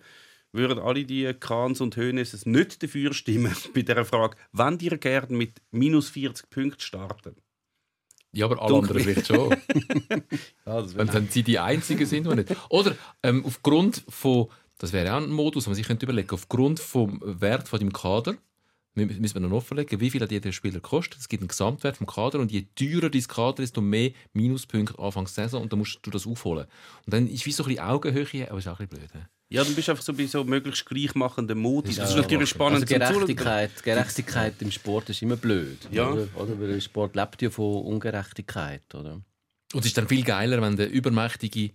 würden 0.57 0.79
alle 0.79 1.05
die 1.05 1.33
Kahns 1.39 1.81
und 1.81 1.97
Hönes 1.97 2.45
nicht 2.47 2.83
dafür 2.83 3.13
stimmen 3.15 3.55
bei 3.75 3.83
dieser 3.83 4.05
Frage, 4.05 4.37
wenn 4.53 4.79
ihr 4.81 4.97
gerne 4.99 5.37
mit 5.37 5.61
minus 5.71 6.09
40 6.11 6.49
Punkten 6.51 6.81
starten. 6.81 7.37
Ja, 8.33 8.47
aber 8.47 8.61
alle 8.61 8.69
Dunkel. 8.69 8.97
anderen 8.97 9.03
vielleicht 9.15 9.27
schon. 9.29 9.57
Ja, 10.67 10.97
wenn 10.97 11.07
dann 11.07 11.29
sie 11.29 11.43
die 11.43 11.59
Einzigen 11.59 12.05
sind, 12.07 12.27
die 12.31 12.35
nicht. 12.35 12.55
Oder 12.69 12.97
ähm, 13.23 13.45
aufgrund 13.47 14.03
von, 14.09 14.49
das 14.79 14.93
wäre 14.93 15.13
auch 15.15 15.23
ein 15.23 15.31
Modus, 15.31 15.65
den 15.65 15.71
man 15.71 15.77
sich 15.77 15.87
könnte 15.87 16.05
überlegen 16.07 16.31
aufgrund 16.33 16.81
vom 16.81 17.21
Wert 17.25 17.67
von 17.69 17.79
dem 17.79 17.93
Kader, 17.93 18.33
mü- 18.97 19.07
müssen 19.21 19.35
wir 19.35 19.41
noch 19.49 19.57
offenlegen, 19.57 20.01
wie 20.01 20.11
viel 20.11 20.21
hat 20.21 20.33
jeder 20.33 20.53
Spieler 20.53 20.81
kostet. 20.81 21.21
Es 21.21 21.29
gibt 21.29 21.41
einen 21.43 21.49
Gesamtwert 21.49 21.97
vom 21.97 22.07
Kader 22.07 22.41
und 22.41 22.53
je 22.53 22.67
teurer 22.75 23.09
dein 23.09 23.23
Kader 23.23 23.63
ist, 23.63 23.71
desto 23.71 23.81
mehr 23.81 24.11
Minuspunkte 24.35 24.99
Anfangs 24.99 25.35
Saison 25.35 25.63
und 25.63 25.73
dann 25.73 25.79
musst 25.79 26.01
du 26.03 26.11
das 26.11 26.27
aufholen. 26.27 26.67
Und 27.07 27.15
dann 27.15 27.29
ist 27.29 27.47
wie 27.47 27.53
so 27.53 27.63
ein 27.63 27.69
bisschen 27.69 27.85
Augenhöhe, 27.85 28.51
aber 28.51 28.59
ist 28.59 28.69
auch 28.69 28.81
ein 28.81 28.89
bisschen 28.89 29.09
blöd. 29.09 29.27
Ja, 29.49 29.63
dann 29.63 29.75
bist 29.75 29.87
du 29.87 29.93
einfach 29.93 30.03
so 30.05 30.13
bei 30.13 30.27
so 30.27 30.43
möglichst 30.43 30.85
gleichmachenden 30.87 31.59
Modi. 31.59 31.95
Das 31.95 32.09
ist 32.11 32.17
Ja. 32.17 32.23
natürlich 32.23 32.49
spannend 32.49 32.83
Also. 32.91 32.95
Gerechtigkeit, 33.15 33.83
Gerechtigkeit 33.83 34.55
im 34.61 34.71
Sport 34.73 35.11
ist 35.11 35.23
immer 35.23 35.37
blöd. 35.37 35.79
Ja. 35.93 36.11
Oder? 36.11 36.29
oder? 36.35 36.61
Weil 36.61 36.69
der 36.73 36.81
Sport 36.81 37.15
lebt 37.15 37.43
ja 37.43 37.51
von 37.51 37.83
Ungerechtigkeit. 37.85 38.83
Oder? 38.95 39.15
Und 39.73 39.81
es 39.81 39.87
ist 39.87 39.97
dann 39.99 40.09
viel 40.09 40.25
geiler, 40.25 40.61
wenn 40.63 40.77
der 40.77 40.91
Übermächtige 40.91 41.71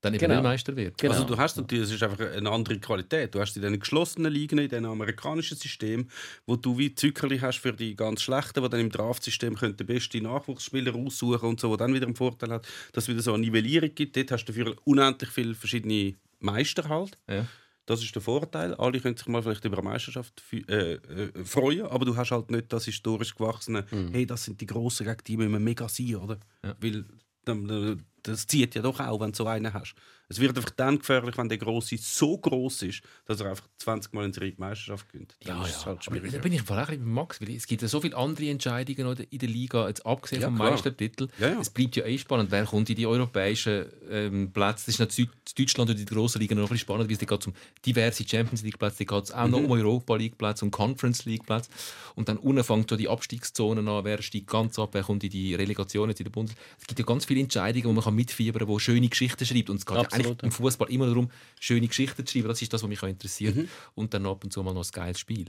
dann 0.00 0.14
eben 0.14 0.28
Genau. 0.28 0.42
Meister 0.42 0.74
wird. 0.76 0.98
Genau. 0.98 1.14
Also 1.14 1.24
du 1.24 1.36
hast 1.36 1.56
natürlich, 1.56 1.84
es 1.84 1.92
ist 1.94 2.02
einfach 2.02 2.20
eine 2.32 2.50
andere 2.50 2.78
Qualität. 2.78 3.34
Du 3.34 3.40
hast 3.40 3.56
in 3.56 3.62
diesen 3.62 3.78
geschlossenen 3.80 4.32
Ligen, 4.32 4.58
in 4.58 4.68
diesem 4.68 4.84
amerikanischen 4.84 5.56
System, 5.56 6.08
wo 6.44 6.56
du 6.56 6.76
wie 6.76 6.94
Zückerli 6.94 7.38
hast 7.38 7.58
für 7.60 7.72
die 7.72 7.94
ganz 7.96 8.22
Schlechten, 8.22 8.62
die 8.62 8.68
dann 8.68 8.80
im 8.80 8.90
Draftsystem 8.90 9.54
den 9.56 9.74
besten 9.86 10.24
Nachwuchsspieler 10.24 10.94
aussuchen 10.94 11.48
und 11.48 11.60
so, 11.60 11.70
wo 11.70 11.76
dann 11.76 11.94
wieder 11.94 12.06
einen 12.06 12.16
Vorteil 12.16 12.50
hat, 12.50 12.66
dass 12.92 13.04
es 13.04 13.08
wieder 13.08 13.22
so 13.22 13.32
eine 13.32 13.44
Nivellierung 13.46 13.94
gibt. 13.94 14.16
Dort 14.16 14.32
hast 14.32 14.44
du 14.44 14.52
dafür 14.52 14.76
unendlich 14.84 15.30
viele 15.30 15.54
verschiedene 15.54 16.14
Meister 16.38 16.88
halt. 16.88 17.18
Ja. 17.28 17.46
Das 17.86 18.02
ist 18.02 18.14
der 18.14 18.22
Vorteil. 18.22 18.74
Alle 18.74 19.00
können 19.00 19.16
sich 19.16 19.28
mal 19.28 19.42
vielleicht 19.42 19.64
über 19.64 19.78
eine 19.78 19.88
Meisterschaft 19.88 20.42
äh, 20.52 20.94
äh, 20.94 21.44
freuen, 21.44 21.86
aber 21.86 22.04
du 22.04 22.16
hast 22.16 22.32
halt 22.32 22.50
nicht 22.50 22.72
das 22.72 22.84
historisch 22.84 23.34
gewachsene, 23.34 23.86
hey, 24.10 24.26
das 24.26 24.44
sind 24.44 24.60
die 24.60 24.66
Grossen, 24.66 25.06
gegen 25.06 25.22
die 25.24 25.36
müssen 25.36 25.52
wir 25.52 25.60
mega 25.60 25.88
sein, 25.88 26.16
oder? 26.16 26.40
Ja. 26.64 26.74
Weil 26.80 27.04
äh, 27.46 27.96
das 28.22 28.46
zieht 28.46 28.74
ja 28.74 28.82
doch 28.82 28.98
auch, 28.98 29.20
wenn 29.20 29.30
du 29.30 29.36
so 29.36 29.46
einen 29.46 29.72
hast. 29.72 29.94
Es 30.28 30.40
wird 30.40 30.56
einfach 30.56 30.70
dann 30.70 30.98
gefährlich, 30.98 31.36
wenn 31.38 31.48
der 31.48 31.58
Grosse 31.58 31.96
so 31.98 32.36
groß 32.38 32.82
ist, 32.82 33.02
dass 33.26 33.40
er 33.40 33.50
einfach 33.50 33.66
20 33.78 34.12
Mal 34.12 34.24
in 34.24 34.32
Serie 34.32 34.52
die 34.52 34.60
Meisterschaft 34.60 35.08
gewinnt. 35.12 35.36
Dann 35.44 35.58
Ja, 35.60 35.66
ja. 35.68 35.84
halt 35.86 36.06
da 36.06 36.38
bin 36.38 36.52
ich 36.52 36.62
Fall 36.62 36.82
auch 36.82 36.88
bei 36.88 36.96
Max, 36.98 37.40
weil 37.40 37.50
es 37.50 37.66
gibt 37.66 37.82
ja 37.82 37.88
so 37.88 38.00
viele 38.00 38.16
andere 38.16 38.48
Entscheidungen 38.50 39.06
oder 39.06 39.24
in 39.30 39.38
der 39.38 39.48
Liga, 39.48 39.86
jetzt 39.88 40.04
abgesehen 40.04 40.42
Ja, 40.42 40.48
vom 40.48 40.56
klar. 40.56 40.70
Meistertitel. 40.72 41.28
Ja, 41.38 41.50
ja. 41.50 41.60
Es 41.60 41.70
bleibt 41.70 41.96
ja 41.96 42.04
eh 42.04 42.18
spannend, 42.18 42.50
wer 42.50 42.64
kommt 42.64 42.90
in 42.90 42.96
die 42.96 43.06
europäischen 43.06 43.86
ähm, 44.10 44.50
Plätze. 44.52 44.86
Das 44.86 44.88
ist 44.88 44.98
natürlich 44.98 45.30
Deutschland 45.56 45.90
und 45.90 45.98
die 45.98 46.04
grossen 46.04 46.40
Ligen 46.40 46.56
noch 46.56 46.64
ein 46.64 46.68
bisschen 46.68 46.78
spannend, 46.80 47.08
weil 47.08 47.12
es 47.14 47.20
geht 47.20 47.46
um 47.46 47.52
diverse 47.84 48.26
Champions 48.28 48.62
League 48.62 48.78
Plätze, 48.78 49.04
da 49.04 49.14
geht 49.16 49.24
es 49.24 49.32
auch 49.32 49.46
noch 49.48 49.60
Mhm. 49.60 49.64
um 49.66 49.70
Europa 49.72 50.16
League 50.16 50.36
Plätze, 50.38 50.64
um 50.64 50.70
Conference 50.70 51.24
League 51.24 51.46
Plätze. 51.46 51.70
Und 52.14 52.28
dann 52.28 52.36
unten 52.38 52.64
fängt 52.64 52.90
die 52.98 53.08
Abstiegszonen 53.08 53.86
an, 53.88 54.04
wer 54.04 54.20
steigt 54.22 54.48
ganz 54.48 54.78
ab, 54.78 54.90
wer 54.92 55.02
kommt 55.02 55.22
in 55.24 55.30
die 55.30 55.54
Relegation 55.54 56.08
jetzt 56.08 56.20
in 56.20 56.24
der 56.24 56.30
Bundes. 56.30 56.56
Es 56.80 56.86
gibt 56.86 56.98
ja 56.98 57.04
ganz 57.04 57.24
viele 57.26 57.40
Entscheidungen, 57.40 57.84
wo 57.86 57.92
man 57.92 58.04
kann 58.04 58.14
mitfiebern 58.14 58.60
kann, 58.60 58.68
wo 58.68 58.78
schöne 58.78 59.08
Geschichten 59.08 59.44
schreibt. 59.44 59.70
Und 59.70 59.76
es 59.76 59.86
geht 59.86 59.96
eigentlich 60.16 60.42
im 60.42 60.52
Fußball 60.52 60.90
immer 60.90 61.06
darum, 61.06 61.30
schöne 61.60 61.86
Geschichten 61.86 62.26
zu 62.26 62.32
schreiben. 62.32 62.48
Das 62.48 62.62
ist 62.62 62.72
das, 62.72 62.82
was 62.82 62.88
mich 62.88 63.02
auch 63.02 63.08
interessiert. 63.08 63.56
Mhm. 63.56 63.68
Und 63.94 64.12
dann 64.14 64.26
ab 64.26 64.42
und 64.44 64.52
zu 64.52 64.62
mal 64.62 64.74
noch 64.74 64.84
ein 64.84 64.90
geiles 64.92 65.18
Spiel. 65.20 65.46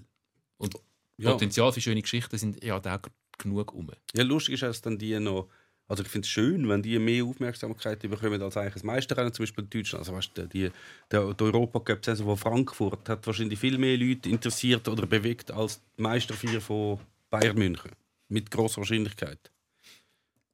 Und 0.57 0.75
Ja. 1.17 1.31
Potenzial 1.31 1.71
für 1.71 1.81
schöne 1.81 2.01
Geschichten 2.01 2.37
sind 2.37 2.63
ja 2.63 2.79
da 2.79 2.95
auch 2.95 3.01
genug 3.39 3.73
um. 3.73 3.89
Ja, 4.15 4.23
lustig 4.23 4.55
ist, 4.55 4.63
dass 4.63 4.81
dann 4.81 4.97
die 4.97 5.19
noch. 5.19 5.49
Also 5.89 6.03
ich 6.03 6.09
finde 6.09 6.25
es 6.25 6.29
schön, 6.29 6.67
wenn 6.67 6.83
die 6.83 6.99
mehr 6.99 7.23
Aufmerksamkeit 7.23 7.99
bekommen 8.01 8.41
als 8.41 8.57
eigentlich 8.57 8.83
ein 8.83 8.87
Meisterrennen, 8.87 9.33
zum 9.33 9.43
Beispiel 9.43 9.63
in 9.63 9.69
Deutschland. 9.69 10.01
Also 10.01 10.13
weißt, 10.13 10.31
du, 10.37 10.47
die, 10.47 10.69
der, 11.09 11.33
der 11.33 11.47
Europacup 11.47 12.03
Saison 12.03 12.27
von 12.27 12.37
Frankfurt 12.37 13.07
hat 13.07 13.25
wahrscheinlich 13.25 13.57
viel 13.57 13.77
mehr 13.77 13.97
Leute 13.97 14.29
interessiert 14.29 14.87
oder 14.89 15.05
bewegt 15.07 15.49
als 15.49 15.81
die 15.97 16.01
Meisterfeier 16.01 16.59
von 16.59 16.99
Bayern 17.29 17.57
München. 17.57 17.91
Mit 18.27 18.51
großer 18.51 18.77
Wahrscheinlichkeit. 18.77 19.49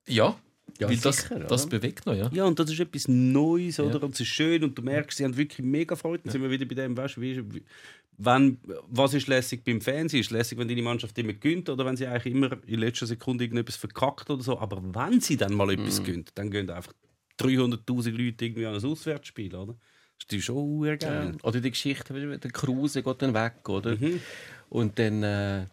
Ja, 0.08 0.40
Ja, 0.80 0.90
weil 0.90 0.98
das, 0.98 1.18
sicher, 1.18 1.40
das 1.40 1.68
bewegt 1.68 2.06
noch, 2.06 2.16
ja. 2.16 2.30
Ja, 2.34 2.46
und 2.46 2.58
das 2.58 2.72
ist 2.72 2.80
etwas 2.80 3.08
Neues, 3.08 3.80
oder? 3.80 4.00
Ja. 4.00 4.06
Und 4.06 4.14
es 4.16 4.22
ist 4.22 4.28
schön 4.28 4.64
und 4.64 4.78
du 4.78 4.82
merkst, 4.82 5.18
sie 5.18 5.24
haben 5.24 5.38
wirklich 5.38 5.66
mega 5.66 5.96
Freude. 5.96 6.24
Dann 6.24 6.32
sind 6.32 6.42
wir 6.42 6.50
wieder 6.50 6.66
bei 6.66 6.76
dem, 6.76 6.98
weißt 6.98 7.18
du, 7.18 7.22
wenn, 8.18 8.58
was 8.88 9.14
ist 9.14 9.28
lässig 9.28 9.64
beim 9.64 9.82
Fernsehen? 9.82 10.22
Ist 10.22 10.32
lässig, 10.32 10.58
wenn 10.58 10.68
deine 10.68 10.82
Mannschaft 10.82 11.18
immer 11.18 11.34
gewinnt 11.34 11.70
oder 11.70 11.86
wenn 11.86 11.96
sie 11.96 12.08
eigentlich 12.08 12.34
immer 12.34 12.58
in 12.68 12.80
letzter 12.80 13.06
Sekunde 13.08 13.44
irgendetwas 13.44 13.76
verkackt 13.76 14.30
oder 14.30 14.44
so. 14.44 14.60
Aber 14.60 14.82
wenn 14.84 15.20
sie 15.20 15.38
dann 15.38 15.54
mal 15.54 15.70
etwas 15.72 16.00
Mhm. 16.00 16.04
gewinnt, 16.06 16.32
dann 16.36 16.52
gehen 16.52 16.70
einfach 16.70 16.94
300.000 17.40 18.12
Leute 18.12 18.46
irgendwie 18.46 18.66
an 18.66 18.76
ein 18.76 18.84
Auswärtsspiel, 18.84 19.56
oder? 19.56 19.76
Das 20.28 20.38
ist 20.38 20.46
schon 20.46 20.84
geil. 20.84 21.00
Ja. 21.02 21.32
Oder 21.44 21.60
die 21.60 21.72
Geschichte, 21.72 22.14
der 22.38 22.52
Kruse 22.52 23.04
geht 23.04 23.22
dann 23.22 23.34
weg, 23.34 23.68
oder? 23.68 23.98
Und 24.70 24.98
dann, 25.00 25.24
äh, 25.24 25.66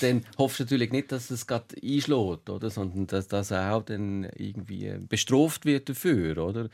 dann 0.00 0.24
hoffst 0.38 0.60
du 0.60 0.64
natürlich 0.64 0.92
nicht, 0.92 1.12
dass 1.12 1.30
es 1.30 1.46
gerade 1.46 1.74
einschlägt, 1.82 2.50
oder? 2.50 2.70
Sondern 2.70 3.06
dass 3.06 3.28
das 3.28 3.52
auch 3.52 3.82
dann 3.82 4.24
irgendwie 4.36 4.86
äh, 4.86 4.98
bestraft 5.08 5.64
wird 5.64 5.88
dafür, 5.88 6.38
oder? 6.38 6.68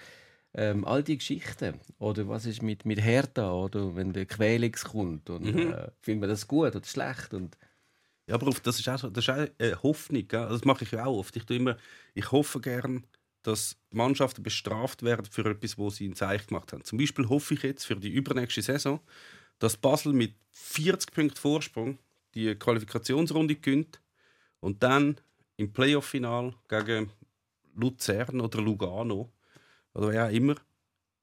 Ähm, 0.54 0.84
all 0.84 1.02
die 1.02 1.18
Geschichten. 1.18 1.78
Oder 1.98 2.28
was 2.28 2.46
ist 2.46 2.62
mit, 2.62 2.84
mit 2.86 3.00
Hertha, 3.02 3.52
oder? 3.52 3.94
Wenn 3.96 4.12
der 4.12 4.26
Quelix 4.26 4.84
kommt. 4.84 5.30
Und, 5.30 5.46
äh, 5.46 5.90
findet 6.00 6.20
man 6.22 6.30
das 6.30 6.48
gut 6.48 6.74
oder 6.74 6.84
schlecht? 6.84 7.34
Und, 7.34 7.56
Ja, 8.26 8.34
aber 8.34 8.50
das 8.62 8.78
ist 8.78 8.88
auch, 8.88 8.98
so, 8.98 9.10
das 9.10 9.24
ist 9.24 9.30
auch 9.30 9.46
eine 9.58 9.82
Hoffnung. 9.82 10.26
Gell? 10.28 10.48
Das 10.48 10.64
mache 10.64 10.84
ich 10.84 10.90
ja 10.90 11.06
auch 11.06 11.18
oft. 11.18 11.36
Ich, 11.36 11.44
tue 11.44 11.56
immer, 11.56 11.76
ich 12.14 12.30
hoffe 12.32 12.60
gern, 12.60 13.06
dass 13.42 13.76
Mannschaften 13.90 14.42
bestraft 14.42 15.02
werden 15.02 15.26
für 15.30 15.48
etwas, 15.48 15.78
was 15.78 15.96
sie 15.96 16.06
in 16.06 16.14
Zeich 16.14 16.46
gemacht 16.46 16.72
haben. 16.72 16.84
Zum 16.84 16.98
Beispiel 16.98 17.28
hoffe 17.28 17.54
ich 17.54 17.62
jetzt 17.62 17.84
für 17.84 17.96
die 17.96 18.10
übernächste 18.10 18.62
Saison, 18.62 19.00
dass 19.58 19.76
Basel 19.76 20.12
mit 20.12 20.34
40 20.50 21.12
Punkten 21.12 21.36
Vorsprung 21.36 21.98
die 22.34 22.54
Qualifikationsrunde 22.54 23.56
gewinnt 23.56 24.00
und 24.60 24.82
dann 24.82 25.20
im 25.56 25.72
Playoff-Final 25.72 26.54
gegen 26.68 27.10
Luzern 27.74 28.40
oder 28.40 28.60
Lugano 28.60 29.32
oder 29.94 30.08
wer 30.08 30.26
auch 30.26 30.30
immer 30.32 30.54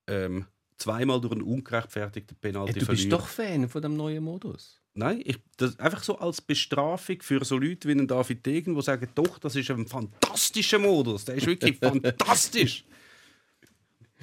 ähm, 0.07 0.45
zweimal 0.77 1.21
durch 1.21 1.33
einen 1.33 1.41
ungerechtfertigten 1.41 2.37
Penalty 2.37 2.73
Ja, 2.73 2.73
du 2.73 2.79
bist 2.79 2.85
verlieren. 2.85 3.09
doch 3.09 3.27
Fan 3.27 3.69
von 3.69 3.81
dem 3.81 3.95
neuen 3.95 4.23
Modus. 4.23 4.81
Nein, 4.93 5.21
ich, 5.25 5.37
das, 5.57 5.77
einfach 5.77 6.03
so 6.03 6.17
als 6.17 6.41
Bestrafung 6.41 7.21
für 7.21 7.43
so 7.43 7.57
Leute 7.57 7.87
wie 7.87 7.91
einen 7.91 8.07
David 8.07 8.45
Degen, 8.45 8.75
die 8.75 8.81
sagen, 8.81 9.09
doch, 9.13 9.37
das 9.39 9.55
ist 9.55 9.69
ein 9.69 9.87
fantastischer 9.87 10.79
Modus, 10.79 11.25
der 11.25 11.35
ist 11.35 11.47
wirklich 11.47 11.77
fantastisch. 11.79 12.85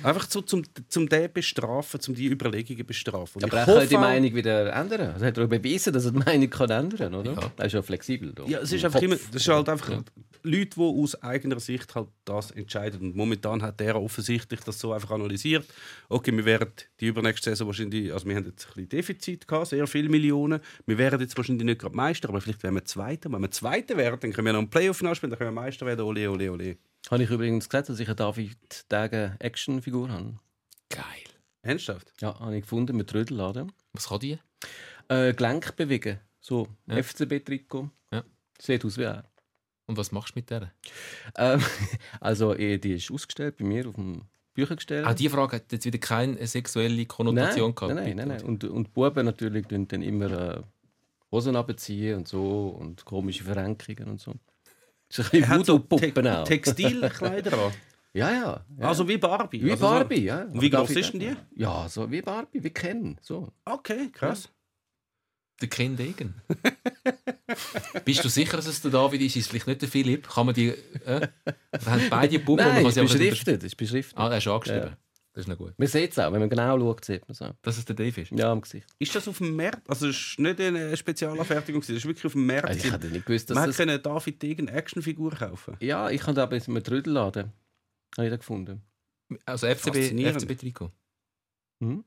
Einfach 0.03 0.29
so 0.29 0.41
zum, 0.41 0.63
zum 0.89 1.09
den 1.09 1.33
bestrafen, 1.33 2.01
zum 2.01 2.15
die 2.15 2.27
Überlegungen 2.27 2.85
bestrafen. 2.85 3.43
Und 3.43 3.53
Aber 3.53 3.59
er 3.59 3.67
kann 3.67 3.89
die 3.89 3.97
Meinung 3.97 4.35
wieder 4.35 4.73
ändern. 4.73 5.13
Also 5.13 5.27
hat 5.27 5.39
er 5.39 5.45
auch 5.45 5.49
bewiesen, 5.49 5.93
dass 5.93 6.07
er 6.07 6.13
die 6.13 6.19
Meinung 6.19 6.51
kann 6.51 6.71
ändern 6.71 7.15
oder? 7.15 7.33
Ja. 7.33 7.53
Er 7.57 7.67
ist 7.67 7.73
ja 7.73 7.83
flexibel. 7.83 8.33
Da. 8.33 8.45
Ja, 8.47 8.61
es 8.61 8.73
ist 8.73 8.85
einfach 8.85 9.01
Kopf. 9.01 9.05
immer, 9.05 9.17
das 9.17 9.43
ist 9.43 9.49
halt 9.49 9.69
einfach 9.69 10.03
Leute, 10.43 10.71
die 10.75 10.81
aus 10.81 11.23
eigener 11.23 11.61
Sicht 11.61 11.95
halt 11.95 12.09
das 12.25 12.51
entscheiden. 12.51 13.01
Und 13.01 13.17
momentan 13.17 13.63
hat 13.63 13.81
er 13.81 14.01
offensichtlich 14.01 14.61
das 14.61 14.81
so 14.81 14.93
einfach 14.93 15.11
analysiert. 15.13 15.67
Okay, 16.09 16.33
wir 16.33 16.45
werden 16.45 16.73
die 16.99 17.07
übernächste 17.07 17.51
Saison 17.51 17.69
wahrscheinlich, 17.69 18.13
also 18.13 18.27
wir 18.27 18.35
haben 18.35 18.47
jetzt 18.47 18.67
ein 18.67 18.75
bisschen 18.75 18.89
Defizit 18.89 19.47
gehabt, 19.47 19.69
sehr 19.69 19.87
viele 19.87 20.09
Millionen. 20.09 20.61
Wir 20.87 20.99
werden 20.99 21.21
jetzt 21.21 21.37
wahrscheinlich 21.37 21.65
nicht 21.65 21.81
gerade 21.81 21.95
Meister, 21.95 22.29
aber 22.29 22.41
vielleicht 22.41 22.63
werden 22.63 22.75
wir 22.75 22.85
Zweiter. 22.85 23.31
Wenn 23.31 23.43
wir 23.43 23.51
Zweiter 23.51 23.97
werden, 23.97 24.19
dann 24.21 24.33
können 24.33 24.47
wir 24.47 24.53
noch 24.53 24.61
einen 24.61 24.71
Playoff 24.71 25.03
nachspielen, 25.03 25.31
dann 25.31 25.39
können 25.39 25.55
wir 25.55 25.63
Meister 25.63 25.87
werden. 25.87 26.01
Ole, 26.01 26.29
ole, 26.29 26.51
ole. 26.51 26.77
Habe 27.11 27.23
ich 27.23 27.31
übrigens 27.31 27.69
gesagt, 27.69 27.89
dass 27.89 28.01
ich 28.01 28.09
eine 28.09 28.17
David 28.17 28.91
Degen 28.91 29.37
Actionfigur 29.39 30.09
habe. 30.11 30.39
Geil. 30.89 31.03
Ernsthaft? 31.63 32.13
Ja, 32.21 32.39
habe 32.39 32.57
ich 32.57 32.63
gefunden 32.63 32.97
mit 32.97 33.11
Trödelladen. 33.11 33.73
Was 33.93 34.09
kann 34.09 34.21
die? 34.21 34.39
Äh, 35.09 35.35
Gelenk 35.35 35.77
bewegen. 35.77 36.21
So, 36.41 36.69
Ja. 36.87 36.97
FCB-Trikot. 36.97 37.91
Ja. 38.13 38.25
Sieht 38.61 38.85
aus 38.85 38.99
wie 38.99 39.03
er. 39.03 39.25
Und 39.87 39.97
was 39.97 40.13
machst 40.13 40.35
du 40.35 40.39
mit 40.39 40.51
der? 40.51 40.73
Ähm, 41.37 41.61
also, 42.21 42.55
eh, 42.55 42.79
die 42.79 42.95
ist 42.95 43.11
ausgestellt 43.11 43.57
bei 43.59 43.65
mir 43.65 43.89
auf 43.89 43.95
dem 43.95 44.23
Büchergestell. 44.55 45.05
Ah, 45.05 45.15
die 45.15 45.29
Frage 45.29 45.57
hat 45.57 45.73
jetzt 45.73 45.85
wieder 45.85 45.99
keine 45.99 46.47
sexuelle 46.47 47.07
Konnotation 47.07 47.71
nein, 47.71 47.75
gehabt. 47.75 47.95
Nein, 47.95 48.05
nein, 48.05 48.17
nein, 48.17 48.29
nein. 48.29 48.43
Und, 48.43 48.65
und 48.65 48.89
die 48.89 48.91
Buben 48.91 49.25
natürlich 49.25 49.67
tun 49.67 49.89
dann 49.89 50.03
immer 50.03 50.31
äh, 50.31 50.63
Hosen 51.31 51.57
abziehen 51.57 52.19
und 52.19 52.29
so 52.29 52.69
und 52.69 53.05
komische 53.05 53.45
Verrenkungen 53.45 54.09
und 54.09 54.21
so. 54.21 54.35
Ist 55.19 55.33
ein 55.35 55.43
Er 55.43 55.49
so 55.65 55.75
Voodoo-Puppen 55.79 56.25
Te 56.25 56.39
auch. 56.39 56.45
Textilkleider 56.45 57.53
an. 57.53 57.73
Ja, 58.15 58.31
ja. 58.31 58.65
ja. 58.79 58.89
Also 58.89 59.09
wie 59.09 59.17
Barbie. 59.17 59.65
wie 59.65 59.71
also 59.71 59.87
so- 59.87 59.91
Barbie, 59.91 60.25
ja. 60.25 60.43
Und 60.43 60.61
wie 60.61 60.69
groß 60.69 60.91
ist 60.91 61.15
denn 61.15 61.21
die? 61.21 61.37
Ja, 61.57 61.89
so 61.89 62.11
wie 62.11 62.21
Barbie, 62.21 62.63
wie 62.63 62.69
Ken. 62.69 63.17
So. 63.23 63.51
Okay, 63.65 64.11
krass. 64.13 64.51
Der 65.63 65.69
Ken 65.71 65.97
Degen. 65.97 66.35
Bist 68.05 68.23
du 68.23 68.29
sicher, 68.29 68.59
dass 68.59 68.67
es 68.67 68.83
der 68.83 68.91
David 68.91 69.23
ist? 69.23 69.37
Ist 69.37 69.45
es 69.45 69.49
vielleicht 69.49 69.67
nicht 69.67 69.81
der 69.81 69.89
Philipp? 69.89 70.29
Kann 70.29 70.45
man 70.45 70.55
die. 70.55 70.69
Äh? 71.07 71.29
Wir 71.81 71.87
haben 71.93 72.11
beide 72.11 72.39
Puppen. 72.39 72.65
man 72.65 72.75
Nein, 72.75 72.83
kann 72.85 73.05
ist 73.05 73.13
beschriftet. 73.13 73.63
Ist 73.65 73.77
beschriftet. 73.77 74.19
Ah, 74.19 74.29
er 74.31 74.37
ist 74.39 74.47
angeschrieben. 74.47 74.97
Das 75.35 75.45
ist 75.45 75.49
noch 75.49 75.57
gut. 75.57 75.73
Man 75.79 75.89
sieht 75.89 76.13
es 76.13 76.19
auch, 76.19 76.31
wenn 76.33 76.41
man 76.41 76.51
genau 76.51 76.79
schaut, 76.79 77.05
sieht 77.05 77.23
man 77.23 77.33
es 77.33 77.41
auch. 77.41 77.55
Dass 77.63 77.79
es 77.79 77.87
der 77.87 77.97
Dave 77.97 78.21
ist. 78.21 78.33
Ja, 78.33 78.53
am 78.53 78.61
Gesicht. 78.61 78.87
Ist 78.99 79.15
das 79.15 79.27
auf 79.29 79.39
dem 79.39 79.57
Markt? 79.57 79.89
Also 79.89 80.09
es 80.09 80.17
ist 80.17 80.39
nicht 80.39 80.61
eine 80.61 80.95
Spezialanfertigung, 80.95 81.81
das 81.81 81.89
ist 81.89 82.05
wirklich 82.05 82.27
auf 82.27 82.33
dem 82.33 82.47
Markt. 82.47 82.67
Also 82.67 82.87
ich 82.87 82.93
hätte 82.93 83.07
nicht 83.07 83.25
gewusst, 83.25 83.49
dass 83.49 83.55
Man 83.55 83.67
das... 83.67 83.79
hätte 83.79 83.91
eine 83.91 83.99
David 83.99 84.43
Degen 84.43 84.69
Actionfigur 84.69 85.31
kaufen. 85.31 85.77
Ja, 85.81 86.11
ich 86.11 86.23
habe 86.23 86.35
da 86.35 86.45
bei 86.45 86.61
einem 86.61 86.85
Trödelladen 86.85 87.53
habe 88.17 88.27
ich 88.27 88.31
da 88.31 88.37
gefunden. 88.37 88.83
Also 89.47 89.67
FCB. 89.67 90.13
FCB 90.13 90.59
Trikot. 90.59 90.93
Mhm. 91.81 92.05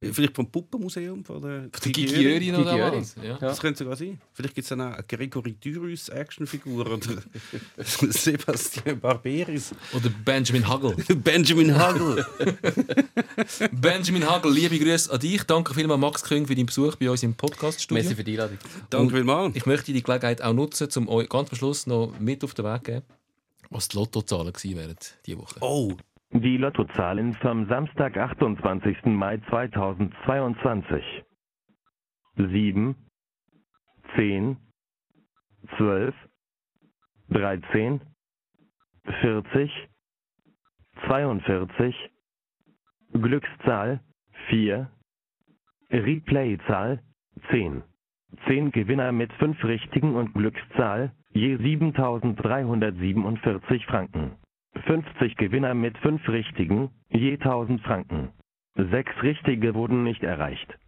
Vielleicht 0.00 0.36
vom 0.36 0.48
Puppenmuseum 0.48 1.24
von 1.24 1.42
der 1.42 1.68
Gigiöri. 1.80 2.38
Gigiöri. 2.38 2.98
was? 2.98 3.16
Ja. 3.20 3.36
Das 3.38 3.58
könnte 3.58 3.78
sogar 3.78 3.96
sein. 3.96 4.20
Vielleicht 4.32 4.54
gibt 4.54 4.64
es 4.64 4.68
dann 4.68 4.80
auch 4.80 4.92
eine 4.92 5.02
Gregory 5.02 5.54
Dürus 5.54 6.08
Actionfigur 6.08 6.86
oder 6.86 7.16
Sebastian 7.78 9.00
Barberis. 9.00 9.72
Oder 9.92 10.08
Benjamin 10.24 10.68
Hagel. 10.68 10.94
Benjamin 11.16 11.74
Hagel. 11.76 12.24
Benjamin 13.72 14.24
Hagel, 14.30 14.52
liebe 14.52 14.78
Grüße 14.78 15.12
an 15.12 15.18
dich. 15.18 15.42
Danke 15.42 15.74
vielmals, 15.74 16.00
Max 16.00 16.22
Köng, 16.22 16.46
für 16.46 16.54
deinen 16.54 16.66
Besuch 16.66 16.94
bei 16.94 17.10
uns 17.10 17.24
im 17.24 17.34
Podcast-Studio. 17.34 18.00
Merci 18.00 18.14
für 18.14 18.22
die 18.22 18.32
Einladung. 18.32 18.58
Danke 18.90 19.14
vielmals. 19.16 19.56
Ich 19.56 19.66
möchte 19.66 19.92
die 19.92 20.02
Gelegenheit 20.04 20.40
auch 20.42 20.52
nutzen, 20.52 20.88
um 20.94 21.08
euch 21.08 21.28
ganz 21.28 21.50
am 21.50 21.56
Schluss 21.56 21.88
noch 21.88 22.12
mit 22.20 22.44
auf 22.44 22.54
den 22.54 22.64
Weg 22.66 22.84
zu 22.84 22.92
geben, 22.92 23.02
was 23.70 23.88
die 23.88 23.96
Lottozahlen 23.96 24.52
gewesen 24.52 24.76
wären 24.76 24.96
diese 25.26 25.38
Woche. 25.38 25.56
Oh, 25.60 25.92
Die 26.32 26.58
Lottozahlen 26.58 27.32
vom 27.36 27.66
Samstag, 27.68 28.18
28. 28.18 29.06
Mai 29.06 29.38
2022. 29.48 31.24
7, 32.36 32.94
10, 34.14 34.56
12, 35.76 36.14
13, 37.30 38.00
40, 39.20 39.88
42, 41.06 42.10
Glückszahl 43.12 44.00
4, 44.48 44.90
Replayzahl 45.90 47.02
10. 47.50 47.82
10 48.46 48.70
Gewinner 48.72 49.12
mit 49.12 49.32
5 49.34 49.62
richtigen 49.64 50.14
und 50.14 50.32
Glückszahl 50.34 51.12
je 51.32 51.56
7.347 51.56 53.84
Franken. 53.86 54.32
50 54.74 55.36
Gewinner 55.36 55.74
mit 55.74 55.96
5 55.98 56.28
richtigen 56.28 56.90
je 57.10 57.36
1000 57.36 57.80
Franken. 57.82 58.32
Sechs 58.74 59.12
richtige 59.22 59.74
wurden 59.74 60.02
nicht 60.02 60.22
erreicht. 60.22 60.78